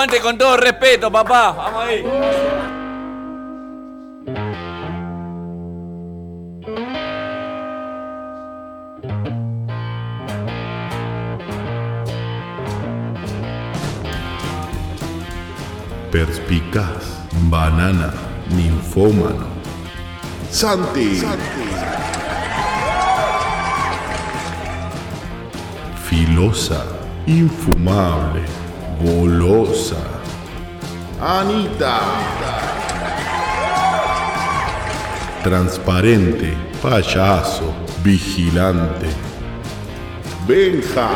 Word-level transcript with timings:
Aguante 0.00 0.20
con 0.22 0.38
todo 0.38 0.56
respeto, 0.56 1.12
papá. 1.12 1.52
Vamos 1.52 1.84
ahí. 1.84 2.02
Perspicaz, 16.10 17.26
banana, 17.50 18.14
ninfómano. 18.48 19.48
Santi. 20.50 21.22
Filosa, 26.08 26.86
infumable, 27.26 28.46
golosa. 29.02 29.96
Anita. 31.20 32.00
Transparente, 35.42 36.54
payaso, 36.82 37.74
vigilante. 38.02 39.08
Benja. 40.46 41.10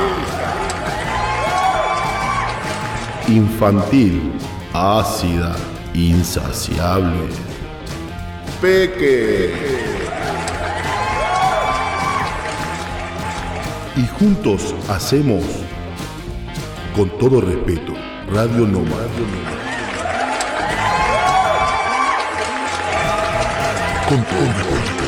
Infantil, 3.28 4.32
ácida, 4.72 5.56
insaciable. 5.94 7.28
Peque. 8.60 9.52
Y 13.96 14.06
juntos 14.18 14.74
hacemos, 14.88 15.44
con 16.94 17.08
todo 17.18 17.40
respeto, 17.40 17.92
Radio 18.32 18.66
Noma. 18.66 18.96
Con 24.08 24.22
todo 24.24 24.40
respeto. 24.40 25.04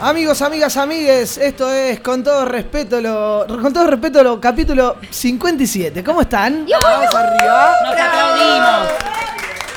Amigos, 0.00 0.40
amigas, 0.42 0.76
amigues, 0.78 1.36
esto 1.38 1.70
es 1.70 2.00
con 2.00 2.24
todo 2.24 2.46
respeto 2.46 3.00
lo 3.02 3.44
con 3.46 3.70
todo 3.72 3.86
respeto 3.86 4.22
lo 4.22 4.40
capítulo 4.40 4.96
57. 5.10 6.02
¿Cómo 6.02 6.22
están? 6.22 6.66
Vamos 6.82 7.14
arriba. 7.14 7.74
Nos 7.84 7.92
aplaudimos. 8.00 8.88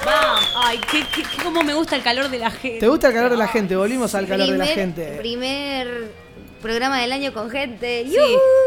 Vamos. 0.06 0.50
Ay, 0.66 0.80
qué, 0.90 1.03
qué, 1.13 1.24
qué- 1.24 1.44
cómo 1.44 1.62
me 1.63 1.74
gusta 1.74 1.95
el 1.97 2.03
calor 2.03 2.30
de 2.30 2.40
la 2.40 2.51
gente. 2.51 2.80
¿Te 2.80 2.88
gusta 2.88 3.07
el 3.09 3.13
calor 3.13 3.31
de 3.31 3.38
la 3.38 3.47
gente? 3.47 3.75
Volvimos 3.75 4.13
al 4.16 4.28
calor 4.28 4.47
de 4.47 4.57
la 4.57 4.63
Primer- 4.66 4.75
gente. 4.75 5.03
Primer 5.19 5.72
programa 6.63 7.00
del 7.00 7.12
año 7.12 7.34
con 7.34 7.50
gente. 7.51 8.06
Sí. 8.09 8.18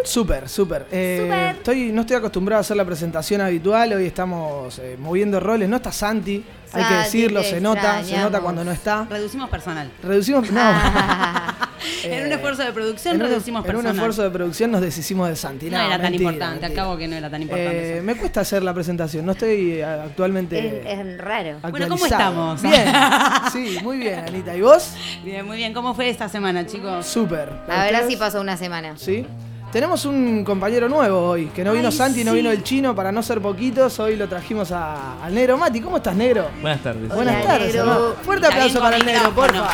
Súper, 0.05 0.49
súper. 0.49 0.87
Eh, 0.93 1.19
Súper. 1.23 1.57
Estoy, 1.57 1.93
no 1.93 2.03
estoy 2.03 2.17
acostumbrado 2.17 2.59
a 2.59 2.61
hacer 2.61 2.77
la 2.77 2.85
presentación 2.85 3.41
habitual. 3.41 3.93
Hoy 3.95 4.07
estamos 4.07 4.79
eh, 4.79 4.97
moviendo 5.01 5.41
roles. 5.41 5.69
No 5.69 5.77
está 5.77 5.91
Santi, 5.91 6.45
hay 6.73 6.85
que 6.85 6.95
decirlo. 6.95 7.41
te 7.41 7.51
Se 7.51 7.61
nota, 7.61 7.81
se 7.81 7.87
nota 7.89 8.01
extrañamos. 8.01 8.41
cuando 8.41 8.65
no 8.65 8.71
está. 8.71 9.07
Reducimos 9.11 9.49
personal. 9.51 9.91
Reducimos. 10.03 10.51
No. 10.53 10.61
en 12.05 12.25
un 12.27 12.33
Eh, 12.33 12.35
esfuerzo 12.35 12.63
de 12.65 12.73
producción 12.73 13.15
en 13.17 13.23
un, 13.23 13.29
reducimos 13.29 13.69
en 13.69 13.77
un 13.77 13.87
esfuerzo 13.87 14.23
de 14.23 14.31
producción 14.31 14.71
nos 14.71 14.81
deshicimos 14.81 15.29
de 15.29 15.37
Santi. 15.37 15.71
no 15.71 15.79
No, 15.79 15.87
era 15.87 16.01
tan 16.01 16.15
importante, 16.15 16.61
mentira. 16.61 16.83
acabo 16.83 16.97
que 16.97 17.09
no 17.09 17.17
era 17.17 17.31
tan 17.31 17.43
importante. 17.43 17.99
Eh, 17.99 18.03
me 18.03 18.15
cuesta 18.17 18.41
hacer 18.41 18.63
la 18.63 18.73
presentación. 18.75 19.25
No 19.27 19.33
estoy 19.33 19.73
eh, 19.73 19.85
actualmente. 19.85 20.59
Es, 20.93 20.99
es 20.99 21.19
raro. 21.19 21.59
Bueno, 21.71 21.89
¿cómo 21.89 22.05
estamos? 22.07 22.63
Bien. 22.63 22.93
Sí, 23.53 23.79
muy 23.83 23.99
bien, 23.99 24.21
Anita. 24.27 24.55
¿Y 24.57 24.61
vos? 24.61 24.93
Bien, 25.25 25.47
muy 25.47 25.57
bien. 25.57 25.73
¿Cómo 25.73 25.95
fue 25.95 26.09
esta 26.09 26.29
semana, 26.29 26.67
chicos? 26.67 27.07
Súper. 27.07 27.49
A 27.69 27.85
ver 27.85 28.07
si 28.09 28.17
pasó 28.17 28.41
una 28.41 28.57
semana. 28.57 28.95
Sí. 28.97 29.27
Tenemos 29.73 30.05
un 30.07 30.45
compañero 30.45 30.89
nuevo 30.89 31.21
hoy, 31.29 31.47
que 31.47 31.63
no 31.65 31.73
vino 31.73 31.89
Ay, 31.89 31.93
Santi, 31.93 32.25
no 32.25 32.31
sí. 32.31 32.39
vino 32.39 32.51
el 32.51 32.63
chino, 32.63 32.95
para 32.95 33.11
no 33.13 33.23
ser 33.23 33.41
poquitos, 33.41 33.99
hoy 33.99 34.17
lo 34.17 34.29
trajimos 34.29 34.71
a- 34.73 35.23
al 35.23 35.35
negro. 35.35 35.59
Mati, 35.59 35.81
¿cómo 35.81 35.97
estás, 35.99 36.15
negro? 36.15 36.49
Buenas 36.63 36.83
tardes. 36.83 37.09
Buenas 37.09 37.45
tardes. 37.45 37.75
negro. 37.75 37.81
hermano. 37.83 38.15
Fuerte 38.23 38.47
aplauso 38.47 38.79
para 38.81 38.97
el 38.97 39.05
negro, 39.05 39.35
porfa. 39.35 39.69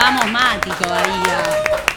Vamos, 0.00 0.30
Mati, 0.32 0.70
todavía. 0.70 1.42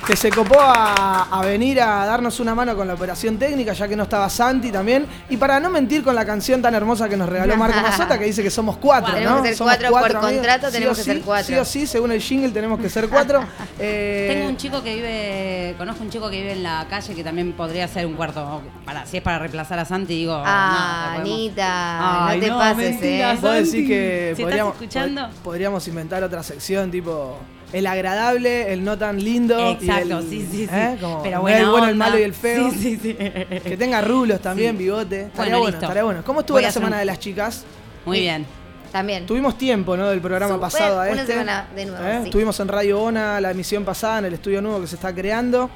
Que 0.06 0.18
se 0.18 0.30
copó 0.30 0.60
a, 0.60 1.30
a 1.32 1.46
venir 1.46 1.80
a 1.80 2.06
darnos 2.06 2.38
una 2.42 2.54
mano 2.54 2.76
con 2.76 2.86
la 2.86 2.94
operación 2.94 3.38
técnica, 3.40 3.72
ya 3.72 3.88
que 3.88 3.96
no 3.96 4.04
estaba 4.04 4.30
Santi 4.30 4.70
también. 4.70 5.06
Y 5.30 5.38
para 5.38 5.62
no 5.62 5.70
mentir 5.70 6.04
con 6.04 6.14
la 6.14 6.26
canción 6.26 6.62
tan 6.62 6.76
hermosa 6.76 7.08
que 7.08 7.16
nos 7.16 7.30
regaló 7.30 7.56
Marco 7.56 7.80
Mazota, 7.82 8.20
que 8.20 8.26
dice 8.26 8.44
que 8.44 8.50
somos 8.52 8.76
cuatro, 8.76 9.14
Tenemos 9.14 9.38
¿no? 9.38 9.42
que 9.44 9.48
ser 9.50 9.58
Somos 9.58 9.76
cuatro 9.78 9.92
por 9.92 10.18
amigos. 10.26 10.34
contrato, 10.34 10.68
Sí 10.68 10.74
tenemos 10.74 10.98
o 10.98 11.00
que 11.00 11.04
ser 11.06 11.16
sí, 11.18 11.22
cuatro. 11.26 11.46
Sí 11.48 11.56
o 11.56 11.64
sí, 11.66 11.88
según 11.88 12.12
el 12.12 12.20
jingle 12.22 12.50
tenemos 12.50 12.80
que 12.82 12.90
ser 12.90 13.08
cuatro. 13.08 13.44
Eh, 13.80 14.30
Tengo 14.34 14.50
un 14.50 14.58
chico 14.58 14.84
que 14.84 14.94
vive, 14.96 15.76
conozco 15.78 16.04
un 16.04 16.10
chico 16.10 16.30
que 16.30 16.38
vive 16.42 16.52
en 16.54 16.64
la 16.64 16.86
calle 16.90 17.16
que 17.16 17.24
también 17.24 17.54
podría 17.54 17.88
ser 17.88 18.06
un 18.06 18.14
cuarto, 18.14 18.62
para, 18.86 19.06
si 19.06 19.18
es 19.18 19.24
para 19.24 19.40
reemplazar 19.40 19.80
a 19.80 19.86
Santi, 19.86 20.14
digo, 20.16 20.42
Ah, 20.46 21.14
no, 21.16 21.22
Anita, 21.22 22.28
Ay, 22.28 22.38
no 22.40 22.44
te 22.46 22.52
no, 22.52 22.58
pases, 22.60 22.78
mentira, 22.92 23.34
eh. 23.34 23.38
Vos 23.42 23.52
decís 23.54 23.88
que 23.88 24.34
si 24.36 24.44
podríamos, 24.44 24.74
estás 24.74 24.84
escuchando. 24.84 25.22
pod- 25.22 25.32
podríamos 25.44 25.88
inventar 25.88 26.24
otra 26.24 26.44
sección 26.44 26.92
tipo 26.92 27.38
el 27.74 27.86
agradable, 27.88 28.72
el 28.72 28.84
no 28.86 28.98
tan 28.98 29.22
lindo. 29.24 29.60
y 29.60 29.74
Exacto, 29.74 30.20
el- 30.20 30.30
sí, 30.30 30.48
sí, 30.50 30.68
sí. 30.68 30.70
¿eh? 30.72 30.98
Como 31.02 31.22
Pero 31.24 31.36
el 31.38 31.42
bueno, 31.42 31.72
bueno, 31.72 31.88
el 31.90 31.96
malo 31.96 32.18
y 32.18 32.22
el 32.24 32.34
feo. 32.34 32.72
Sí, 32.72 32.78
sí, 32.80 33.00
sí. 33.02 33.14
Que 33.16 33.76
tenga 33.78 34.00
rulos 34.02 34.40
también, 34.40 34.78
bigote. 34.78 35.24
Estaría 35.24 35.56
Bueno, 35.56 35.60
bueno, 35.60 35.78
estaría 35.80 36.04
bueno. 36.04 36.22
¿Cómo 36.24 36.40
estuvo 36.42 36.56
Voy 36.56 36.64
la 36.64 36.72
semana 36.72 36.96
un- 36.96 37.00
de 37.02 37.06
las 37.06 37.20
chicas? 37.20 37.66
Muy 38.06 38.20
bien. 38.22 38.46
También. 38.92 39.26
Tuvimos 39.26 39.58
tiempo, 39.58 39.98
¿no? 39.98 40.08
Del 40.10 40.22
programa 40.22 40.60
pasado 40.60 41.02
a 41.02 41.06
una 41.08 41.22
este. 41.22 41.34
semana 41.34 41.68
de 41.76 41.86
nuevo, 41.86 42.06
¿Eh? 42.06 42.18
sí. 42.22 42.26
Estuvimos 42.26 42.60
en 42.60 42.68
Radio 42.68 43.02
Ona 43.02 43.42
la 43.42 43.50
emisión 43.50 43.84
pasada, 43.84 44.20
en 44.20 44.26
el 44.26 44.36
estudio 44.36 44.62
nuevo 44.62 44.82
que 44.82 44.88
se 44.88 44.96
está 44.96 45.12
creando. 45.16 45.68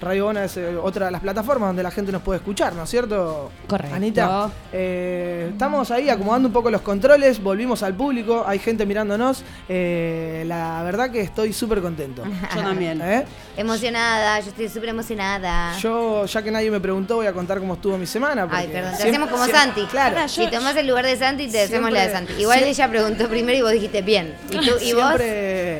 Radio 0.00 0.28
Ona 0.28 0.44
es 0.44 0.56
eh, 0.56 0.76
otra 0.76 1.06
de 1.06 1.12
las 1.12 1.20
plataformas 1.20 1.70
donde 1.70 1.82
la 1.82 1.90
gente 1.90 2.12
nos 2.12 2.22
puede 2.22 2.38
escuchar, 2.38 2.74
¿no 2.74 2.82
es 2.84 2.90
cierto? 2.90 3.50
Correcto. 3.66 3.94
Anita, 3.94 4.50
eh, 4.72 5.48
estamos 5.52 5.90
ahí 5.90 6.08
acomodando 6.10 6.48
un 6.48 6.52
poco 6.52 6.70
los 6.70 6.82
controles, 6.82 7.42
volvimos 7.42 7.82
al 7.82 7.94
público, 7.94 8.44
hay 8.46 8.58
gente 8.58 8.84
mirándonos. 8.84 9.42
eh, 9.68 10.44
la 10.46 10.82
verdad 10.82 11.10
que 11.10 11.20
estoy 11.20 11.52
súper 11.52 11.80
contento. 11.80 12.22
Yo 12.54 12.62
también. 12.62 13.00
Emocionada, 13.56 14.38
yo 14.40 14.48
estoy 14.50 14.68
súper 14.68 14.90
emocionada. 14.90 15.76
Yo, 15.78 16.26
ya 16.26 16.42
que 16.42 16.50
nadie 16.50 16.70
me 16.70 16.78
preguntó, 16.78 17.16
voy 17.16 17.26
a 17.26 17.32
contar 17.32 17.58
cómo 17.58 17.74
estuvo 17.74 17.96
mi 17.96 18.06
semana. 18.06 18.46
Ay, 18.50 18.68
perdón, 18.68 18.90
te 18.92 18.96
siempre- 18.98 19.10
hacemos 19.10 19.30
como 19.30 19.44
siempre- 19.44 19.60
Santi. 19.64 19.86
Claro. 19.86 20.16
Ahora, 20.16 20.28
Si 20.28 20.46
tomás 20.50 20.76
el 20.76 20.86
lugar 20.86 21.06
de 21.06 21.16
Santi, 21.16 21.48
te 21.48 21.62
hacemos 21.62 21.90
la 21.90 22.06
de 22.06 22.12
Santi. 22.12 22.32
Igual 22.34 22.62
ella 22.64 22.88
preguntó 22.88 23.28
primero 23.28 23.58
y 23.58 23.62
vos 23.62 23.72
dijiste 23.72 24.02
bien. 24.02 24.34
¿Y, 24.50 24.56
tú, 24.58 24.74
y 24.82 24.92
vos? 24.92 25.14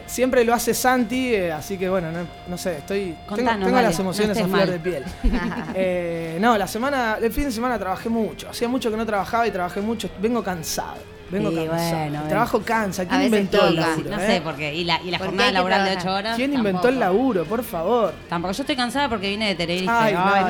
siempre, 0.06 0.44
lo 0.44 0.54
hace 0.54 0.72
Santi, 0.72 1.34
eh, 1.34 1.52
así 1.52 1.76
que 1.76 1.88
bueno, 1.88 2.10
no, 2.10 2.26
no 2.48 2.56
sé, 2.58 2.78
estoy 2.78 3.04
tengo, 3.12 3.26
Contanos, 3.26 3.60
tengo 3.66 3.72
vale, 3.76 3.88
las 3.88 3.98
emociones 3.98 4.38
no 4.38 4.44
a 4.44 4.48
flor 4.48 4.70
de 4.70 4.78
piel. 4.80 5.04
Eh, 5.74 6.38
no, 6.40 6.56
la 6.56 6.66
semana, 6.66 7.18
el 7.20 7.32
fin 7.32 7.44
de 7.44 7.52
semana 7.52 7.78
trabajé 7.78 8.08
mucho. 8.08 8.48
Hacía 8.48 8.68
mucho 8.68 8.90
que 8.90 8.96
no 8.96 9.04
trabajaba 9.04 9.46
y 9.46 9.50
trabajé 9.50 9.80
mucho. 9.80 10.08
Vengo 10.20 10.42
cansado. 10.42 10.96
Vengo 11.28 11.50
Sí, 11.50 11.56
cansado. 11.56 11.76
bueno, 11.88 12.04
el 12.04 12.10
bueno. 12.12 12.28
trabajo 12.28 12.62
cansa. 12.62 13.02
¿Quién 13.04 13.14
A 13.14 13.18
veces 13.18 13.26
inventó 13.32 13.66
el 13.66 13.74
toca. 13.76 13.88
laburo? 13.88 14.10
No 14.10 14.20
eh? 14.20 14.26
sé 14.26 14.40
por 14.42 14.54
qué. 14.56 14.74
Y 14.74 14.84
la, 14.84 15.00
y 15.02 15.10
la 15.10 15.18
Porque 15.18 15.30
jornada 15.30 15.52
laboral 15.52 15.84
de 15.84 15.90
trabajar. 15.96 16.08
8 16.12 16.18
horas. 16.18 16.36
¿Quién 16.36 16.50
inventó 16.54 16.82
tampoco. 16.82 16.88
el 16.88 17.00
laburo? 17.00 17.44
Por 17.46 17.64
favor. 17.64 18.14
Tampoco. 18.28 18.54
Yo 18.54 18.62
estoy 18.62 18.76
cansada 18.76 19.08
porque 19.08 19.28
vine 19.30 19.48
de 19.48 19.54
Tenerife. 19.56 19.90
Ay, 19.92 20.14
no, 20.14 20.24
Ay, 20.24 20.42
no. 20.44 20.48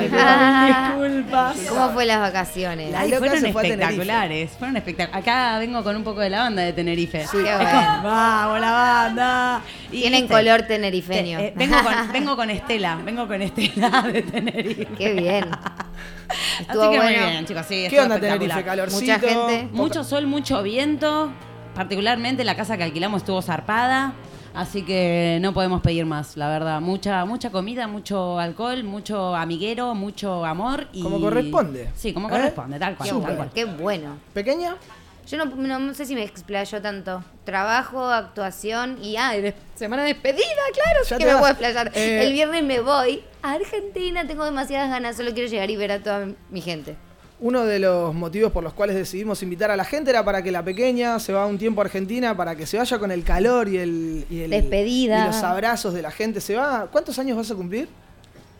disculpa, 1.03 1.53
disculpa. 1.53 1.53
¿Cómo 1.81 1.93
fue 1.93 2.05
las 2.05 2.19
vacaciones? 2.19 2.91
La 2.91 2.99
Ay, 3.01 3.11
fueron 3.13 3.51
fue 3.51 3.61
espectaculares. 3.63 4.51
Fueron 4.51 4.77
espectaculares. 4.77 5.27
Acá 5.27 5.57
vengo 5.59 5.83
con 5.83 5.95
un 5.95 6.03
poco 6.03 6.19
de 6.19 6.29
la 6.29 6.39
banda 6.41 6.61
de 6.61 6.73
Tenerife. 6.73 7.21
Sí. 7.25 7.37
Qué 7.37 7.55
bueno. 7.55 7.99
Vamos, 8.03 8.59
la 8.59 8.71
banda. 8.71 9.61
Y, 9.91 10.01
Tienen 10.01 10.27
color 10.27 10.61
tenerifeño. 10.63 11.37
te- 11.39 11.47
eh, 11.47 11.53
vengo, 11.55 11.77
con, 11.81 11.93
vengo 12.13 12.35
con 12.35 12.49
Estela. 12.51 12.97
Vengo 13.03 13.27
con 13.27 13.41
Estela 13.41 14.01
de 14.13 14.21
Tenerife. 14.21 14.87
Qué 14.97 15.13
bien. 15.13 15.45
Así 16.29 16.61
Estuvo 16.61 16.81
que 16.81 16.87
muy 16.87 16.97
bueno. 16.97 17.27
bien, 17.29 17.45
chicos. 17.45 17.65
Sí, 17.67 17.87
¿Qué 17.89 17.99
onda 17.99 18.15
espectacular. 18.15 18.39
Tenerife? 18.39 18.63
Calorcito. 18.63 19.13
Mucha 19.13 19.19
gente. 19.19 19.69
Mucho 19.71 20.03
sol, 20.03 20.27
mucho 20.27 20.63
viento. 20.63 21.31
Particularmente 21.75 22.43
la 22.43 22.55
casa 22.55 22.77
que 22.77 22.83
alquilamos 22.83 23.21
estuvo 23.21 23.41
zarpada. 23.41 24.13
Así 24.53 24.81
que 24.81 25.37
no 25.39 25.53
podemos 25.53 25.81
pedir 25.81 26.05
más, 26.07 26.35
la 26.35 26.49
verdad. 26.49 26.81
Mucha, 26.81 27.23
mucha 27.25 27.51
comida, 27.51 27.87
mucho 27.87 28.39
alcohol, 28.39 28.83
mucho 28.83 29.35
amiguero, 29.35 29.93
mucho 29.93 30.43
amor. 30.45 30.87
Y... 30.93 31.03
Como 31.03 31.21
corresponde. 31.21 31.91
Sí, 31.93 32.11
como 32.11 32.27
¿Eh? 32.27 32.31
corresponde, 32.31 32.79
tal 32.79 32.95
cual. 32.95 33.09
Tal 33.21 33.35
cual. 33.35 33.51
Qué 33.53 33.65
bueno. 33.65 34.17
¿Pequeña? 34.33 34.75
Yo 35.29 35.37
no, 35.37 35.45
no, 35.79 35.93
sé 35.93 36.05
si 36.05 36.15
me 36.15 36.23
explayo 36.23 36.81
tanto. 36.81 37.23
Trabajo, 37.43 38.05
actuación 38.05 38.97
y 39.03 39.17
ah, 39.17 39.33
de- 39.33 39.53
semana 39.75 40.03
de 40.03 40.13
despedida, 40.13 40.41
claro. 40.73 40.99
Ya 41.07 41.17
que 41.17 41.25
me 41.25 41.31
vas. 41.33 41.39
puedo 41.41 41.51
explayar. 41.51 41.91
Eh, 41.95 42.23
El 42.25 42.33
viernes 42.33 42.63
me 42.63 42.79
voy 42.79 43.23
a 43.41 43.51
Argentina, 43.53 44.25
tengo 44.25 44.45
demasiadas 44.45 44.89
ganas, 44.89 45.17
solo 45.17 45.33
quiero 45.33 45.49
llegar 45.49 45.69
y 45.69 45.75
ver 45.75 45.91
a 45.91 45.99
toda 46.01 46.27
mi 46.49 46.61
gente. 46.61 46.95
Uno 47.39 47.65
de 47.65 47.77
los 47.77 48.15
motivos 48.15 48.51
por 48.51 48.63
los 48.63 48.73
cuales 48.73 48.95
decidimos 48.95 49.43
invitar 49.43 49.69
a 49.69 49.75
la 49.77 49.83
gente 49.85 50.09
era 50.09 50.23
para 50.25 50.41
que 50.41 50.51
la 50.51 50.63
pequeña 50.63 51.19
se 51.19 51.33
va 51.33 51.45
un 51.45 51.57
tiempo 51.59 51.81
a 51.81 51.83
Argentina, 51.85 52.35
para 52.35 52.55
que 52.55 52.65
se 52.65 52.77
vaya 52.77 52.97
con 52.97 53.11
el 53.11 53.23
calor 53.23 53.67
y 53.67 53.77
el, 53.77 54.25
y 54.29 54.41
el- 54.41 54.49
Despedida. 54.49 55.23
y 55.23 55.27
los 55.27 55.43
abrazos 55.43 55.93
de 55.93 56.01
la 56.01 56.09
gente. 56.09 56.41
Se 56.41 56.55
va. 56.55 56.87
¿Cuántos 56.91 57.19
años 57.19 57.37
vas 57.37 57.51
a 57.51 57.55
cumplir? 57.55 57.89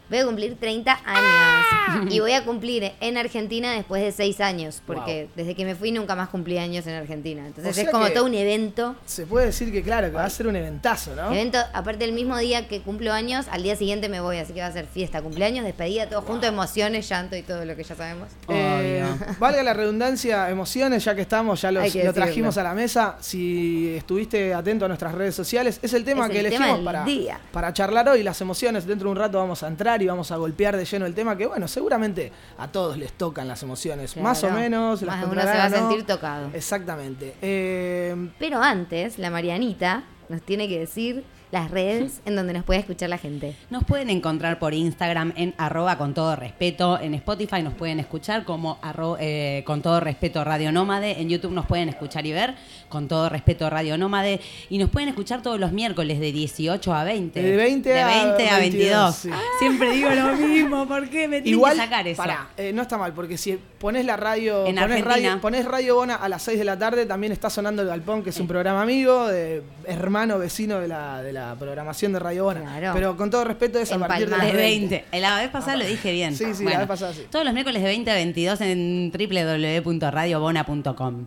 Voy 0.09 0.19
a 0.19 0.25
cumplir 0.25 0.55
30 0.59 0.99
años. 1.05 2.13
Y 2.13 2.19
voy 2.19 2.33
a 2.33 2.43
cumplir 2.45 2.91
en 2.99 3.17
Argentina 3.17 3.73
después 3.73 4.01
de 4.03 4.11
6 4.11 4.39
años. 4.41 4.81
Porque 4.85 5.27
desde 5.35 5.55
que 5.55 5.65
me 5.65 5.75
fui 5.75 5.91
nunca 5.91 6.15
más 6.15 6.29
cumplí 6.29 6.57
años 6.57 6.85
en 6.87 6.93
Argentina. 6.93 7.45
Entonces 7.45 7.71
O 7.71 7.73
sea 7.73 7.83
es 7.83 7.89
como 7.89 8.07
todo 8.09 8.25
un 8.25 8.33
evento. 8.33 8.95
Se 9.05 9.25
puede 9.25 9.47
decir 9.47 9.71
que, 9.71 9.83
claro, 9.83 10.07
que 10.07 10.13
va 10.15 10.25
a 10.25 10.29
ser 10.29 10.47
un 10.47 10.55
eventazo, 10.55 11.15
¿no? 11.15 11.31
Evento, 11.31 11.57
aparte 11.73 12.05
el 12.05 12.13
mismo 12.13 12.37
día 12.37 12.67
que 12.67 12.81
cumplo 12.81 13.11
años, 13.13 13.45
al 13.51 13.63
día 13.63 13.75
siguiente 13.75 14.09
me 14.09 14.19
voy, 14.21 14.37
así 14.37 14.53
que 14.53 14.61
va 14.61 14.67
a 14.67 14.71
ser 14.71 14.85
fiesta, 14.87 15.21
cumpleaños, 15.21 15.65
despedida, 15.65 16.07
todo 16.07 16.21
junto, 16.21 16.47
emociones, 16.47 17.07
llanto 17.09 17.35
y 17.35 17.41
todo 17.41 17.65
lo 17.65 17.75
que 17.75 17.83
ya 17.83 17.95
sabemos. 17.95 18.29
Eh, 18.49 19.03
valga 19.39 19.63
la 19.63 19.73
redundancia, 19.73 20.49
emociones, 20.49 21.03
ya 21.03 21.15
que 21.15 21.21
estamos, 21.21 21.61
ya 21.61 21.71
los- 21.71 21.83
Hay 21.83 21.91
que 21.91 22.03
lo 22.03 22.13
trajimos 22.13 22.57
a 22.57 22.63
la 22.63 22.73
mesa. 22.73 23.17
Si 23.21 23.95
estuviste 23.95 24.53
atento 24.53 24.85
a 24.85 24.87
nuestras 24.87 25.13
redes 25.13 25.35
sociales, 25.35 25.79
es 25.81 25.93
el 25.93 26.03
tema 26.03 26.25
Es 26.25 26.31
que 26.31 26.39
el 26.39 26.45
elegimos 26.47 26.77
tema 26.79 26.91
para, 26.91 27.03
día. 27.05 27.39
para 27.51 27.73
charlar 27.73 28.07
hoy. 28.09 28.23
Las 28.23 28.39
emociones, 28.41 28.85
dentro 28.85 29.07
de 29.07 29.11
un 29.11 29.17
rato 29.17 29.37
vamos 29.37 29.63
a 29.63 29.67
entrar 29.67 29.96
y 30.01 30.07
vamos 30.07 30.31
a 30.31 30.37
golpear 30.37 30.75
de 30.77 30.85
lleno 30.85 31.05
el 31.05 31.13
tema 31.13 31.37
que, 31.37 31.45
bueno, 31.45 31.67
seguramente 31.67 32.31
a 32.57 32.67
todos 32.69 32.97
les 32.97 33.11
tocan 33.13 33.47
las 33.47 33.63
emociones, 33.63 34.13
Claro. 34.13 34.27
más 34.27 34.43
o 34.43 34.49
menos. 34.51 35.01
las 35.01 35.17
Más 35.17 35.25
uno 35.31 35.41
se 35.41 35.47
va 35.47 35.63
a 35.65 35.69
sentir 35.69 36.05
tocado. 36.05 36.49
Exactamente. 36.53 37.35
Eh, 37.41 38.29
Pero 38.39 38.61
antes, 38.61 39.17
la 39.19 39.29
Marianita 39.29 40.03
nos 40.29 40.41
tiene 40.41 40.67
que 40.67 40.79
decir 40.79 41.23
las 41.51 41.71
redes 41.71 42.21
en 42.25 42.35
donde 42.35 42.53
nos 42.53 42.63
puede 42.63 42.79
escuchar 42.79 43.09
la 43.09 43.17
gente. 43.17 43.55
Nos 43.69 43.83
pueden 43.83 44.09
encontrar 44.09 44.59
por 44.59 44.73
Instagram 44.73 45.33
en 45.35 45.53
arroba 45.57 45.97
con 45.97 46.13
todo 46.13 46.35
respeto. 46.35 46.99
En 46.99 47.13
Spotify 47.13 47.61
nos 47.63 47.73
pueden 47.73 47.99
escuchar 47.99 48.43
como 48.43 48.79
arro- 48.81 49.17
eh, 49.19 49.63
con 49.65 49.81
todo 49.81 49.99
respeto 49.99 50.43
Radio 50.43 50.71
Nómade. 50.71 51.21
En 51.21 51.29
YouTube 51.29 51.51
nos 51.53 51.65
pueden 51.65 51.89
escuchar 51.89 52.25
y 52.25 52.31
ver 52.31 52.55
con 52.89 53.07
todo 53.07 53.29
respeto 53.29 53.69
Radio 53.69 53.97
Nómade. 53.97 54.39
Y 54.69 54.77
nos 54.77 54.89
pueden 54.89 55.09
escuchar 55.09 55.41
todos 55.41 55.59
los 55.59 55.71
miércoles 55.71 56.19
de 56.19 56.31
18 56.31 56.93
a 56.93 57.03
20. 57.03 57.41
De 57.41 57.55
20 57.55 57.89
De 57.89 58.01
a 58.01 58.07
20 58.07 58.49
a 58.49 58.59
22. 58.59 58.59
22, 58.59 59.15
sí. 59.15 59.29
Siempre 59.59 59.91
digo 59.91 60.09
lo 60.09 60.35
mismo. 60.35 60.87
¿Por 60.87 61.09
qué 61.09 61.27
me 61.27 61.41
tienen 61.41 61.53
Igual, 61.59 61.73
que 61.73 61.79
sacar 61.79 62.07
eso? 62.07 62.17
pará, 62.21 62.49
eh, 62.57 62.71
no 62.73 62.81
está 62.81 62.97
mal, 62.97 63.13
porque 63.13 63.37
si 63.37 63.57
pones 63.79 64.05
la 64.05 64.17
radio, 64.17 64.65
En 64.65 64.77
Argentina. 64.79 65.13
radio, 65.15 65.41
pones 65.41 65.65
Radio 65.65 65.95
Bona 65.95 66.15
a 66.15 66.27
las 66.29 66.41
6 66.43 66.59
de 66.59 66.65
la 66.65 66.77
tarde, 66.77 67.05
también 67.05 67.31
está 67.31 67.49
sonando 67.49 67.81
El 67.81 67.87
Galpón, 67.87 68.23
que 68.23 68.31
es 68.31 68.39
un 68.39 68.47
programa 68.47 68.81
amigo, 68.81 69.27
de 69.27 69.63
hermano, 69.85 70.39
vecino 70.39 70.79
de 70.79 70.87
la, 70.87 71.21
de 71.21 71.33
la 71.33 71.36
programación 71.59 72.13
de 72.13 72.19
Radio 72.19 72.45
Bona. 72.45 72.61
Claro. 72.79 72.93
Pero 72.93 73.17
con 73.17 73.29
todo 73.29 73.43
respeto 73.43 73.79
es 73.79 73.91
a 73.91 73.99
partir 73.99 74.29
de 74.29 74.37
las 74.37 74.45
De 74.47 74.53
20. 74.53 74.87
20. 75.11 75.19
La 75.21 75.37
vez 75.39 75.49
pasada 75.49 75.77
lo 75.77 75.85
dije 75.85 76.11
bien. 76.11 76.35
Sí, 76.35 76.53
sí, 76.53 76.63
la 76.65 76.79
vez 76.79 76.87
pasada 76.87 77.13
sí. 77.13 77.25
Todos 77.29 77.45
los 77.45 77.53
miércoles 77.53 77.81
de 77.81 77.87
20 77.89 78.11
a 78.11 78.15
22 78.15 78.61
en 78.61 79.11
www.radiobona.com. 79.11 81.25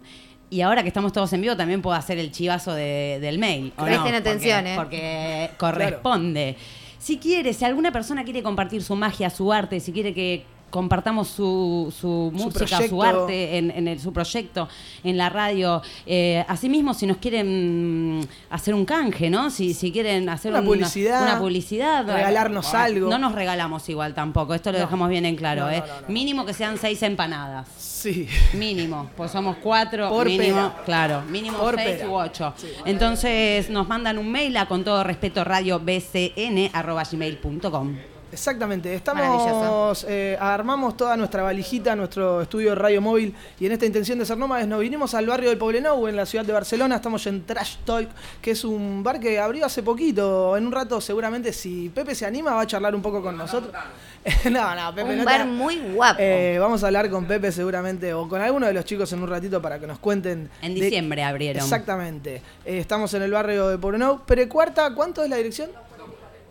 Y 0.52 0.62
ahora 0.62 0.82
que 0.82 0.88
estamos 0.88 1.12
todos 1.12 1.32
en 1.32 1.42
vivo, 1.42 1.56
también 1.56 1.80
puedo 1.80 1.94
hacer 1.96 2.18
el 2.18 2.32
chivazo 2.32 2.74
de- 2.74 3.18
del 3.20 3.38
mail. 3.38 3.72
¿o 3.76 3.82
no? 3.82 3.86
Presten 3.86 4.02
Porque- 4.12 4.16
atención, 4.16 4.66
¿eh? 4.66 4.74
Porque 4.76 5.50
corresponde. 5.56 6.56
Si 6.98 7.18
quiere, 7.18 7.54
si 7.54 7.64
alguna 7.64 7.92
persona 7.92 8.24
quiere 8.24 8.42
compartir 8.42 8.82
su 8.82 8.94
magia, 8.96 9.30
su 9.30 9.52
arte, 9.52 9.78
si 9.80 9.92
quiere 9.92 10.12
que 10.12 10.44
compartamos 10.70 11.28
su, 11.28 11.92
su 12.00 12.30
música, 12.32 12.80
su 12.88 13.02
arte 13.02 13.58
en, 13.58 13.70
en 13.70 13.88
el- 13.88 14.00
su 14.00 14.12
proyecto, 14.12 14.68
en 15.04 15.16
la 15.16 15.28
radio. 15.28 15.82
Eh, 16.06 16.44
asimismo, 16.48 16.94
si 16.94 17.06
nos 17.06 17.18
quieren 17.18 18.26
hacer 18.50 18.74
un 18.74 18.84
canje, 18.84 19.28
¿no? 19.30 19.50
Si, 19.50 19.74
si 19.74 19.92
quieren 19.92 20.28
hacer 20.28 20.52
Una 20.52 20.62
publicidad, 20.62 21.22
una 21.22 21.38
publicidad, 21.38 22.06
regalarnos 22.06 22.72
algo. 22.74 23.10
No 23.10 23.18
nos 23.18 23.32
regalamos 23.34 23.88
igual 23.88 24.14
tampoco, 24.14 24.54
esto 24.54 24.72
lo 24.72 24.78
No. 24.78 24.84
dejamos 24.84 25.08
bien 25.08 25.26
en 25.26 25.36
claro, 25.36 25.62
No, 25.66 25.70
¿eh? 25.70 25.82
no. 26.06 26.12
Mínimo 26.12 26.46
que 26.46 26.54
sean 26.54 26.78
seis 26.78 27.02
empanadas. 27.02 27.68
Sí. 27.76 28.26
Mínimo, 28.54 29.10
pues 29.16 29.30
somos 29.30 29.56
cuatro, 29.62 30.08
Por 30.08 30.26
mínimo, 30.26 30.70
pera. 30.70 30.82
claro, 30.86 31.22
mínimo 31.28 31.58
Por 31.58 31.76
seis 31.76 31.96
pera. 31.98 32.08
u 32.08 32.14
ocho. 32.14 32.54
Entonces 32.86 33.68
nos 33.70 33.86
mandan 33.88 34.16
un 34.18 34.30
mail 34.30 34.56
a 34.56 34.66
con 34.66 34.84
todo 34.84 35.04
respeto 35.04 35.44
radio 35.44 35.78
bcn 35.80 36.70
arroba 36.72 37.02
gmail.com. 37.04 37.96
Exactamente, 38.32 38.94
estamos, 38.94 40.06
eh, 40.08 40.36
armamos 40.40 40.96
toda 40.96 41.16
nuestra 41.16 41.42
valijita, 41.42 41.96
nuestro 41.96 42.42
estudio 42.42 42.70
de 42.70 42.74
radio 42.76 43.00
móvil 43.00 43.34
y 43.58 43.66
en 43.66 43.72
esta 43.72 43.86
intención 43.86 44.18
de 44.20 44.24
ser 44.26 44.38
nómades 44.38 44.68
nos 44.68 44.80
vinimos 44.80 45.14
al 45.14 45.26
barrio 45.26 45.48
del 45.48 45.58
Poblenou 45.58 46.06
en 46.06 46.14
la 46.14 46.24
ciudad 46.26 46.44
de 46.44 46.52
Barcelona, 46.52 46.96
estamos 46.96 47.26
en 47.26 47.44
Trash 47.44 47.78
Talk, 47.84 48.08
que 48.40 48.52
es 48.52 48.64
un 48.64 49.02
bar 49.02 49.18
que 49.18 49.40
abrió 49.40 49.66
hace 49.66 49.82
poquito, 49.82 50.56
en 50.56 50.66
un 50.66 50.72
rato 50.72 51.00
seguramente 51.00 51.52
si 51.52 51.88
Pepe 51.88 52.14
se 52.14 52.24
anima 52.24 52.54
va 52.54 52.60
a 52.62 52.66
charlar 52.66 52.94
un 52.94 53.02
poco 53.02 53.20
con 53.20 53.36
nosotros. 53.36 53.72
no, 54.50 54.74
no, 54.76 54.94
Pepe 54.94 55.10
Un 55.10 55.16
no 55.18 55.24
te- 55.24 55.30
bar 55.30 55.46
muy 55.46 55.78
guapo. 55.92 56.18
Eh, 56.20 56.56
vamos 56.60 56.84
a 56.84 56.86
hablar 56.86 57.10
con 57.10 57.24
Pepe 57.24 57.50
seguramente 57.50 58.14
o 58.14 58.28
con 58.28 58.40
alguno 58.40 58.66
de 58.66 58.72
los 58.74 58.84
chicos 58.84 59.12
en 59.12 59.22
un 59.22 59.28
ratito 59.28 59.60
para 59.60 59.78
que 59.80 59.86
nos 59.88 59.98
cuenten. 59.98 60.48
En 60.62 60.74
de- 60.74 60.80
diciembre 60.82 61.22
abrieron. 61.24 61.62
Exactamente. 61.64 62.36
Eh, 62.64 62.78
estamos 62.78 63.12
en 63.14 63.22
el 63.22 63.32
barrio 63.32 63.68
de 63.68 63.78
Poblenou. 63.78 64.20
Perecuarta, 64.24 64.94
¿cuánto 64.94 65.24
es 65.24 65.30
la 65.30 65.36
dirección? 65.36 65.70